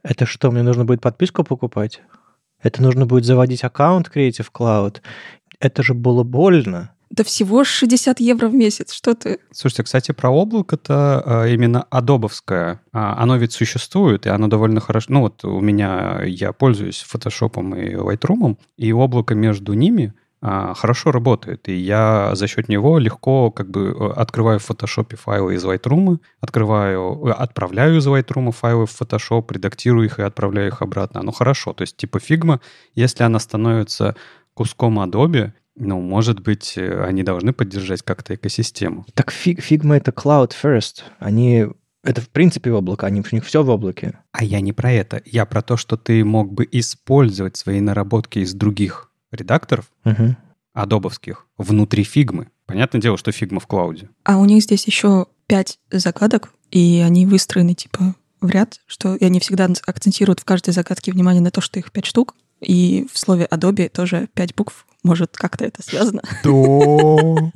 Это 0.01 0.25
что, 0.25 0.51
мне 0.51 0.63
нужно 0.63 0.85
будет 0.85 1.01
подписку 1.01 1.43
покупать? 1.43 2.01
Это 2.61 2.81
нужно 2.81 3.05
будет 3.05 3.25
заводить 3.25 3.63
аккаунт 3.63 4.09
Creative 4.13 4.47
Cloud? 4.51 5.01
Это 5.59 5.83
же 5.83 5.93
было 5.93 6.23
больно. 6.23 6.94
Да 7.09 7.23
всего 7.23 7.63
60 7.63 8.19
евро 8.19 8.47
в 8.47 8.53
месяц, 8.53 8.93
что 8.93 9.13
ты? 9.13 9.39
Слушайте, 9.51 9.83
кстати, 9.83 10.11
про 10.11 10.29
облако-то 10.29 11.21
а, 11.25 11.45
именно 11.47 11.83
адобовское, 11.89 12.81
а, 12.91 13.21
оно 13.21 13.37
ведь 13.37 13.53
существует, 13.53 14.25
и 14.25 14.29
оно 14.29 14.47
довольно 14.47 14.79
хорошо... 14.79 15.07
Ну 15.09 15.21
вот 15.21 15.45
у 15.45 15.61
меня, 15.61 16.21
я 16.23 16.51
пользуюсь 16.51 17.05
Photoshop 17.11 17.59
и 17.79 17.93
Lightroom, 17.93 18.57
и 18.77 18.91
облако 18.91 19.35
между 19.35 19.73
ними 19.73 20.13
а, 20.47 20.75
хорошо 20.75 21.11
работает, 21.11 21.67
и 21.69 21.73
я 21.73 22.35
за 22.35 22.47
счет 22.47 22.69
него 22.69 22.99
легко 22.99 23.49
как 23.49 23.71
бы 23.71 23.87
э, 23.87 24.11
открываю 24.11 24.59
в 24.59 24.69
Photoshop 24.69 25.15
файлы 25.15 25.55
из 25.55 25.65
Lightroom, 25.65 26.19
открываю, 26.39 27.25
э, 27.25 27.31
отправляю 27.31 27.97
из 27.97 28.05
Lightroom 28.05 28.51
файлы 28.51 28.85
в 28.85 28.91
Photoshop, 28.91 29.51
редактирую 29.51 30.05
их 30.05 30.19
и 30.19 30.21
отправляю 30.21 30.67
их 30.67 30.83
обратно. 30.83 31.21
Оно 31.21 31.31
хорошо, 31.31 31.73
то 31.73 31.81
есть 31.81 31.97
типа 31.97 32.17
Figma, 32.17 32.59
если 32.93 33.23
она 33.23 33.39
становится 33.39 34.15
куском 34.53 34.99
Adobe, 34.99 35.51
ну, 35.75 35.99
может 35.99 36.39
быть, 36.39 36.77
э, 36.77 37.03
они 37.03 37.23
должны 37.23 37.53
поддержать 37.53 38.01
как-то 38.01 38.35
экосистему. 38.35 39.05
Так 39.13 39.33
Figma— 39.33 39.95
это 39.97 40.11
cloud 40.11 40.53
first. 40.61 41.03
Они 41.19 41.67
это 42.05 42.21
в 42.21 42.29
принципе 42.29 42.71
облако, 42.71 43.07
они, 43.07 43.21
у 43.21 43.35
них 43.35 43.45
все 43.45 43.63
в 43.63 43.69
облаке. 43.69 44.19
А 44.31 44.43
я 44.43 44.61
не 44.61 44.73
про 44.73 44.91
это. 44.91 45.21
Я 45.25 45.45
про 45.45 45.61
то, 45.61 45.75
что 45.75 45.97
ты 45.97 46.23
мог 46.23 46.53
бы 46.53 46.67
использовать 46.71 47.57
свои 47.57 47.81
наработки 47.81 48.39
из 48.39 48.53
других 48.53 49.11
редакторов, 49.31 49.85
угу. 50.05 50.35
адобовских, 50.73 51.47
внутри 51.57 52.03
Figma. 52.03 52.47
Понятное 52.67 53.01
дело, 53.01 53.17
что 53.17 53.31
Figma 53.31 53.59
в 53.59 53.67
клауде. 53.67 54.09
А 54.23 54.37
у 54.37 54.45
них 54.45 54.63
здесь 54.63 54.85
еще 54.85 55.25
пять 55.47 55.79
загадок, 55.91 56.51
и 56.71 57.03
они 57.03 57.25
выстроены 57.25 57.73
типа 57.73 58.15
в 58.39 58.49
ряд, 58.49 58.79
что 58.85 59.15
и 59.15 59.25
они 59.25 59.39
всегда 59.39 59.67
акцентируют 59.85 60.39
в 60.39 60.45
каждой 60.45 60.73
загадке 60.73 61.11
внимание 61.11 61.41
на 61.41 61.51
то, 61.51 61.59
что 61.59 61.79
их 61.79 61.91
пять 61.91 62.05
штук. 62.05 62.35
И 62.61 63.07
в 63.11 63.17
слове 63.17 63.47
Adobe 63.51 63.89
тоже 63.89 64.27
пять 64.33 64.55
букв. 64.55 64.85
Может, 65.03 65.37
как-то 65.37 65.65
это 65.65 65.83
связано? 65.83 66.21
Что? 66.41 67.51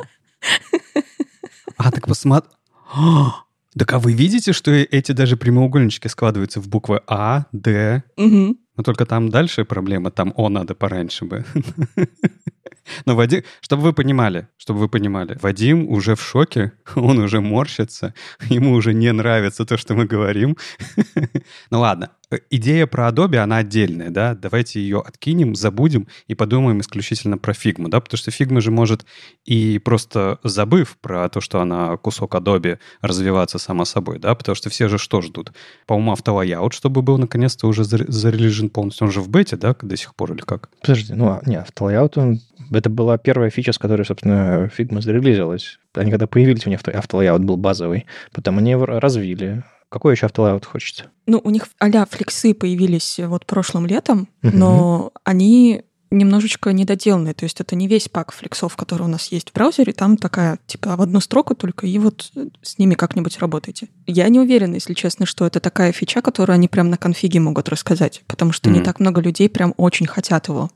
А, 1.78 1.92
так 1.92 2.08
посмотри. 2.08 2.50
Так 3.78 3.94
а 3.94 4.00
вы 4.00 4.14
видите, 4.14 4.52
что 4.52 4.72
эти 4.72 5.12
даже 5.12 5.38
прямоугольнички 5.38 6.08
складываются 6.08 6.60
в 6.60 6.68
буквы 6.68 7.02
А, 7.08 7.46
Д? 7.52 8.04
Угу. 8.18 8.58
Но 8.76 8.84
только 8.84 9.06
там 9.06 9.30
дальше 9.30 9.64
проблема, 9.64 10.10
там 10.10 10.34
О 10.36 10.50
надо 10.50 10.74
пораньше 10.74 11.26
бы. 11.26 11.46
Но 13.06 13.16
Вадим, 13.16 13.44
чтобы 13.62 13.84
вы 13.84 13.94
понимали, 13.94 14.48
чтобы 14.58 14.80
вы 14.80 14.90
понимали, 14.90 15.38
Вадим 15.42 15.88
уже 15.90 16.16
в 16.16 16.22
шоке, 16.22 16.72
он 16.96 17.20
уже 17.20 17.42
морщится, 17.42 18.14
ему 18.50 18.74
уже 18.74 18.94
не 18.94 19.12
нравится 19.12 19.66
то, 19.66 19.78
что 19.78 19.94
мы 19.96 20.06
говорим. 20.06 20.58
Ну 21.72 21.80
ладно, 21.80 22.12
идея 22.50 22.88
про 22.88 23.10
Adobe, 23.10 23.38
она 23.38 23.58
отдельная, 23.58 24.10
да, 24.10 24.36
давайте 24.36 24.80
ее 24.80 25.00
откинем, 25.00 25.56
забудем 25.56 26.08
и 26.28 26.36
подумаем 26.36 26.82
исключительно 26.82 27.38
про 27.38 27.54
Figma, 27.54 27.88
да, 27.90 28.00
потому 28.00 28.18
что 28.18 28.32
Figma 28.32 28.62
же 28.62 28.72
может 28.72 29.06
и 29.46 29.80
просто 29.80 30.40
забыв 30.44 30.98
про 31.02 31.28
то, 31.30 31.42
что 31.42 31.62
она 31.62 31.98
кусок 31.98 32.36
Adobe, 32.36 32.80
развиваться 33.02 33.58
сама 33.58 33.86
собой, 33.86 34.20
да, 34.20 34.36
потому 34.36 34.56
что 34.56 34.70
все 34.70 34.88
же 34.88 34.98
что 34.98 35.22
ждут? 35.22 35.54
По-моему, 35.88 36.12
автолайаут, 36.12 36.74
чтобы 36.74 37.02
был 37.02 37.18
наконец-то 37.18 37.68
уже 37.68 37.84
зарелижен 37.84 38.70
полностью, 38.70 39.08
он 39.08 39.14
же 39.14 39.22
в 39.22 39.30
бете, 39.30 39.56
да, 39.56 39.76
до 39.82 39.98
сих 39.98 40.16
пор 40.16 40.34
или 40.34 40.42
как? 40.42 40.70
Подожди, 40.82 41.14
ну, 41.14 41.30
а, 41.30 41.42
не, 41.46 41.56
автолайаут, 41.56 42.18
он, 42.18 42.40
это 42.72 42.90
была 42.90 43.18
первая 43.18 43.50
фича, 43.50 43.74
с 43.74 43.78
которой, 43.80 44.06
собственно, 44.06 44.70
Figma 44.78 45.02
зарелизилась. 45.02 45.80
Они 45.96 46.12
когда 46.12 46.28
появились, 46.28 46.68
у 46.68 46.70
них 46.70 46.82
автолайаут 46.88 47.44
был 47.44 47.58
базовый, 47.58 48.06
потом 48.32 48.60
они 48.60 48.72
его 48.72 48.86
развили, 48.86 49.64
какой 49.90 50.14
еще 50.14 50.28
автолайаут 50.28 50.66
хочется? 50.66 51.06
Ну, 51.26 51.42
у 51.44 51.50
них 51.50 51.68
а-ля 51.80 52.06
флексы 52.06 52.54
появились 52.54 53.20
вот 53.20 53.46
прошлым 53.46 53.86
летом, 53.86 54.28
угу. 54.44 54.56
но 54.56 55.12
они 55.24 55.84
немножечко 56.12 56.72
недоделанные. 56.72 57.34
То 57.34 57.46
есть 57.46 57.60
это 57.62 57.76
не 57.76 57.88
весь 57.88 58.10
пак 58.10 58.32
флексов, 58.32 58.76
который 58.76 59.04
у 59.04 59.08
нас 59.08 59.32
есть 59.32 59.50
в 59.50 59.54
браузере. 59.54 59.94
Там 59.94 60.18
такая, 60.18 60.60
типа, 60.66 60.96
в 60.96 61.02
одну 61.02 61.20
строку 61.20 61.56
только, 61.56 61.86
и 61.88 61.98
вот 62.00 62.32
с 62.62 62.78
ними 62.78 62.96
как-нибудь 62.96 63.38
работайте. 63.40 63.90
Я 64.08 64.28
не 64.30 64.40
уверена, 64.40 64.76
если 64.76 64.94
честно, 64.94 65.26
что 65.26 65.46
это 65.46 65.60
такая 65.60 65.92
фича, 65.92 66.22
которую 66.22 66.56
они 66.56 66.68
прям 66.68 66.90
на 66.90 66.98
конфиге 66.98 67.40
могут 67.40 67.70
рассказать, 67.70 68.24
потому 68.28 68.52
что 68.52 68.70
mm-hmm. 68.70 68.74
не 68.74 68.82
так 68.82 69.00
много 69.00 69.22
людей 69.22 69.50
прям 69.50 69.74
очень 69.78 70.08
хотят 70.08 70.48
его. 70.48 70.70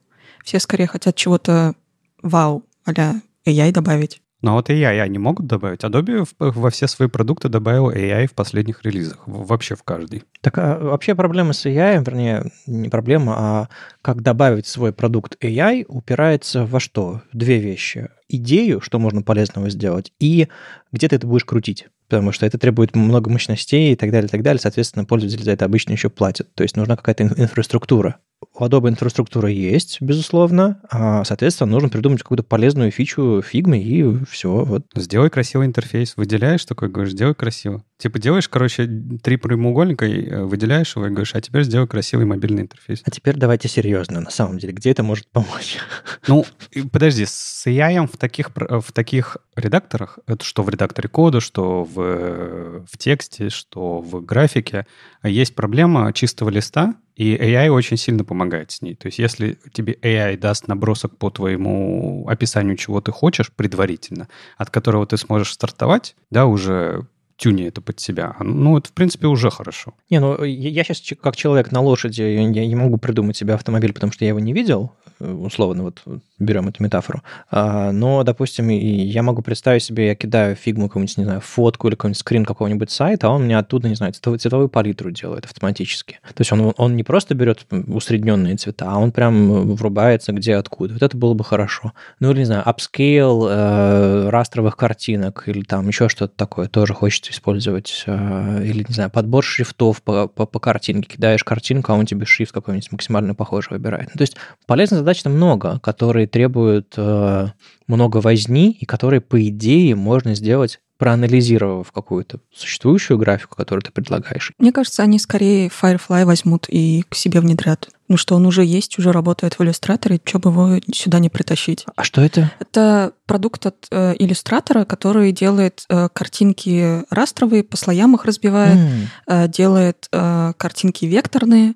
Все 0.43 0.59
скорее 0.59 0.87
хотят 0.87 1.15
чего-то 1.15 1.73
вау, 2.21 2.63
а-ля 2.85 3.21
AI 3.45 3.71
добавить. 3.71 4.22
Но 4.43 4.53
вот 4.53 4.69
AI 4.69 4.99
они 4.99 5.17
могут 5.17 5.47
добавить. 5.47 5.83
Adobe 5.83 6.27
во 6.37 6.69
все 6.69 6.85
свои 6.87 7.07
продукты 7.07 7.49
добавил 7.49 7.89
AI 7.89 8.27
в 8.27 8.33
последних 8.33 8.83
релизах. 8.83 9.23
Вообще 9.25 9.75
в 9.75 9.83
каждый. 9.83 10.23
Так 10.41 10.57
а 10.57 10.77
вообще 10.77 11.15
проблема 11.15 11.53
с 11.53 11.65
AI, 11.65 12.03
вернее, 12.05 12.51
не 12.67 12.89
проблема, 12.89 13.33
а 13.35 13.69
как 14.01 14.21
добавить 14.21 14.67
свой 14.67 14.91
продукт 14.91 15.41
AI 15.41 15.85
упирается 15.87 16.65
во 16.65 16.81
что? 16.81 17.21
Две 17.31 17.57
вещи. 17.57 18.09
Идею, 18.27 18.81
что 18.81 18.99
можно 18.99 19.21
полезного 19.21 19.69
сделать, 19.69 20.11
и 20.19 20.49
где 20.91 21.07
ты 21.07 21.15
это 21.15 21.25
будешь 21.25 21.45
крутить. 21.45 21.87
потому 22.13 22.31
что 22.31 22.45
это 22.45 22.59
требует 22.59 22.95
много 22.95 23.31
мощностей 23.31 23.93
и 23.93 23.95
так 23.95 24.11
далее, 24.11 24.27
и 24.27 24.29
так 24.29 24.43
далее. 24.43 24.59
Соответственно, 24.59 25.03
пользователи 25.05 25.41
за 25.41 25.51
это 25.51 25.65
обычно 25.65 25.93
еще 25.93 26.11
платят. 26.11 26.53
То 26.53 26.61
есть 26.61 26.77
нужна 26.77 26.95
какая-то 26.95 27.23
инфраструктура 27.23 28.17
у 28.53 28.65
Adobe 28.65 28.89
инфраструктура 28.89 29.49
есть, 29.49 30.01
безусловно. 30.01 30.81
А, 30.89 31.23
соответственно, 31.23 31.71
нужно 31.71 31.89
придумать 31.89 32.21
какую-то 32.21 32.43
полезную 32.43 32.91
фичу 32.91 33.41
фигмы 33.41 33.79
и 33.79 34.25
все. 34.25 34.63
Вот. 34.63 34.85
Сделай 34.95 35.29
красивый 35.29 35.67
интерфейс. 35.67 36.15
Выделяешь 36.17 36.65
такой, 36.65 36.89
говоришь, 36.89 37.13
сделай 37.13 37.35
красиво. 37.35 37.83
Типа 37.97 38.19
делаешь, 38.19 38.49
короче, 38.49 38.85
три 39.21 39.37
прямоугольника, 39.37 40.05
и 40.05 40.27
э, 40.27 40.43
выделяешь 40.43 40.95
его 40.95 41.07
и 41.07 41.09
говоришь, 41.09 41.35
а 41.35 41.41
теперь 41.41 41.63
сделай 41.63 41.87
красивый 41.87 42.25
мобильный 42.25 42.63
интерфейс. 42.63 43.01
А 43.05 43.11
теперь 43.11 43.37
давайте 43.37 43.69
серьезно, 43.69 44.19
на 44.19 44.29
самом 44.29 44.57
деле. 44.57 44.73
Где 44.73 44.91
это 44.91 45.03
может 45.03 45.27
помочь? 45.27 45.77
Ну, 46.27 46.45
подожди, 46.91 47.25
с 47.25 47.67
AI 47.67 48.07
в 48.07 48.17
таких, 48.17 48.51
в 48.55 48.91
таких 48.93 49.37
редакторах, 49.55 50.19
это 50.25 50.43
что 50.45 50.63
в 50.63 50.69
редакторе 50.69 51.09
кода, 51.09 51.41
что 51.41 51.83
в, 51.83 52.85
в 52.85 52.97
тексте, 52.97 53.49
что 53.49 53.99
в 53.99 54.23
графике, 54.23 54.87
есть 55.23 55.53
проблема 55.53 56.11
чистого 56.13 56.49
листа, 56.49 56.95
и 57.15 57.35
AI 57.35 57.69
очень 57.69 57.97
сильно 57.97 58.23
помогает 58.23 58.71
с 58.71 58.81
ней. 58.81 58.95
То 58.95 59.07
есть 59.07 59.19
если 59.19 59.57
тебе 59.71 59.93
AI 60.01 60.37
даст 60.37 60.67
набросок 60.67 61.17
по 61.17 61.29
твоему 61.29 62.27
описанию, 62.27 62.75
чего 62.75 63.01
ты 63.01 63.11
хочешь 63.11 63.51
предварительно, 63.51 64.27
от 64.57 64.69
которого 64.69 65.05
ты 65.05 65.17
сможешь 65.17 65.53
стартовать, 65.53 66.15
да, 66.31 66.45
уже 66.45 67.07
тюни 67.43 67.65
это 67.65 67.81
под 67.81 67.99
себя. 67.99 68.35
Ну, 68.39 68.77
это, 68.77 68.87
в 68.87 68.93
принципе, 68.93 69.27
уже 69.27 69.49
хорошо. 69.49 69.93
Не, 70.09 70.19
ну, 70.21 70.43
я 70.45 70.83
сейчас 70.85 71.03
как 71.21 71.35
человек 71.35 71.73
на 71.73 71.81
лошади, 71.81 72.21
я 72.21 72.45
не 72.45 72.75
могу 72.75 72.97
придумать 72.97 73.35
себе 73.35 73.53
автомобиль, 73.53 73.91
потому 73.91 74.13
что 74.13 74.23
я 74.23 74.29
его 74.29 74.39
не 74.39 74.53
видел, 74.53 74.93
э, 75.19 75.29
условно, 75.29 75.83
вот 75.83 76.01
берем 76.39 76.69
эту 76.69 76.81
метафору. 76.81 77.21
А, 77.51 77.91
но, 77.91 78.23
допустим, 78.23 78.69
я 78.69 79.23
могу 79.23 79.41
представить 79.41 79.83
себе, 79.83 80.07
я 80.07 80.15
кидаю 80.15 80.55
фигму 80.55 80.87
какую-нибудь, 80.87 81.17
не 81.17 81.23
знаю, 81.25 81.41
фотку 81.41 81.87
или 81.87 81.95
какой-нибудь 81.95 82.19
скрин 82.19 82.45
какого-нибудь 82.45 82.91
сайта, 82.91 83.27
а 83.27 83.31
он 83.31 83.43
мне 83.43 83.57
оттуда, 83.57 83.89
не 83.89 83.95
знаю, 83.95 84.13
цветовую 84.13 84.69
палитру 84.69 85.11
делает 85.11 85.45
автоматически. 85.45 86.19
То 86.23 86.41
есть 86.41 86.51
он, 86.51 86.73
он 86.77 86.95
не 86.95 87.03
просто 87.03 87.35
берет 87.35 87.65
усредненные 87.71 88.55
цвета, 88.55 88.85
а 88.89 88.97
он 88.97 89.11
прям 89.11 89.75
врубается 89.75 90.31
где 90.31 90.55
откуда. 90.55 90.93
Вот 90.93 91.03
это 91.03 91.17
было 91.17 91.33
бы 91.33 91.43
хорошо. 91.43 91.91
Ну, 92.21 92.31
или, 92.31 92.39
не 92.39 92.45
знаю, 92.45 92.63
апскейл 92.65 93.47
э, 93.49 94.29
растровых 94.29 94.77
картинок 94.77 95.43
или 95.47 95.63
там 95.63 95.87
еще 95.89 96.07
что-то 96.07 96.33
такое 96.35 96.67
тоже 96.67 96.93
хочется 96.93 97.32
использовать. 97.33 98.03
Э, 98.07 98.63
или, 98.63 98.85
не 98.87 98.93
знаю, 98.93 99.09
подбор 99.09 99.43
шрифтов 99.43 100.01
по, 100.01 100.27
по, 100.27 100.45
по 100.45 100.59
картинке. 100.59 101.15
Кидаешь 101.15 101.43
картинку, 101.43 101.91
а 101.91 101.95
он 101.95 102.05
тебе 102.05 102.25
шрифт 102.25 102.51
какой-нибудь 102.51 102.91
максимально 102.91 103.35
похожий 103.35 103.73
выбирает. 103.73 104.09
Ну, 104.13 104.17
то 104.17 104.21
есть 104.21 104.37
полезных 104.65 104.99
задач 104.99 105.25
много, 105.25 105.79
которые 105.79 106.27
требуют 106.27 106.93
э, 106.97 107.47
много 107.87 108.17
возни 108.17 108.71
и 108.71 108.85
которые, 108.85 109.21
по 109.21 109.45
идее, 109.47 109.95
можно 109.95 110.35
сделать 110.35 110.79
проанализировав 110.97 111.91
какую-то 111.91 112.39
существующую 112.53 113.17
графику, 113.17 113.55
которую 113.55 113.83
ты 113.83 113.91
предлагаешь. 113.91 114.51
Мне 114.57 114.71
кажется, 114.71 115.03
они 115.03 115.19
скорее 115.19 115.67
Firefly 115.69 116.25
возьмут 116.25 116.65
и 116.69 117.03
к 117.09 117.15
себе 117.15 117.39
внедрят. 117.39 117.89
Ну 118.07 118.17
что, 118.17 118.35
он 118.35 118.45
уже 118.45 118.63
есть, 118.63 118.99
уже 118.99 119.11
работает 119.11 119.57
в 119.57 119.63
иллюстраторе, 119.63 120.19
что 120.23 120.39
бы 120.39 120.49
его 120.49 120.79
сюда 120.93 121.19
не 121.19 121.29
притащить. 121.29 121.85
А 121.95 122.03
что 122.03 122.21
это? 122.21 122.51
Это 122.59 123.13
продукт 123.25 123.65
от 123.65 123.87
э, 123.91 124.13
иллюстратора, 124.19 124.85
который 124.85 125.31
делает 125.31 125.85
э, 125.89 126.09
картинки 126.13 127.03
растровые, 127.09 127.63
по 127.63 127.77
слоям 127.77 128.15
их 128.15 128.25
разбивает, 128.25 128.77
mm. 128.77 129.07
э, 129.27 129.47
делает 129.47 130.07
э, 130.11 130.53
картинки 130.57 131.05
векторные 131.05 131.73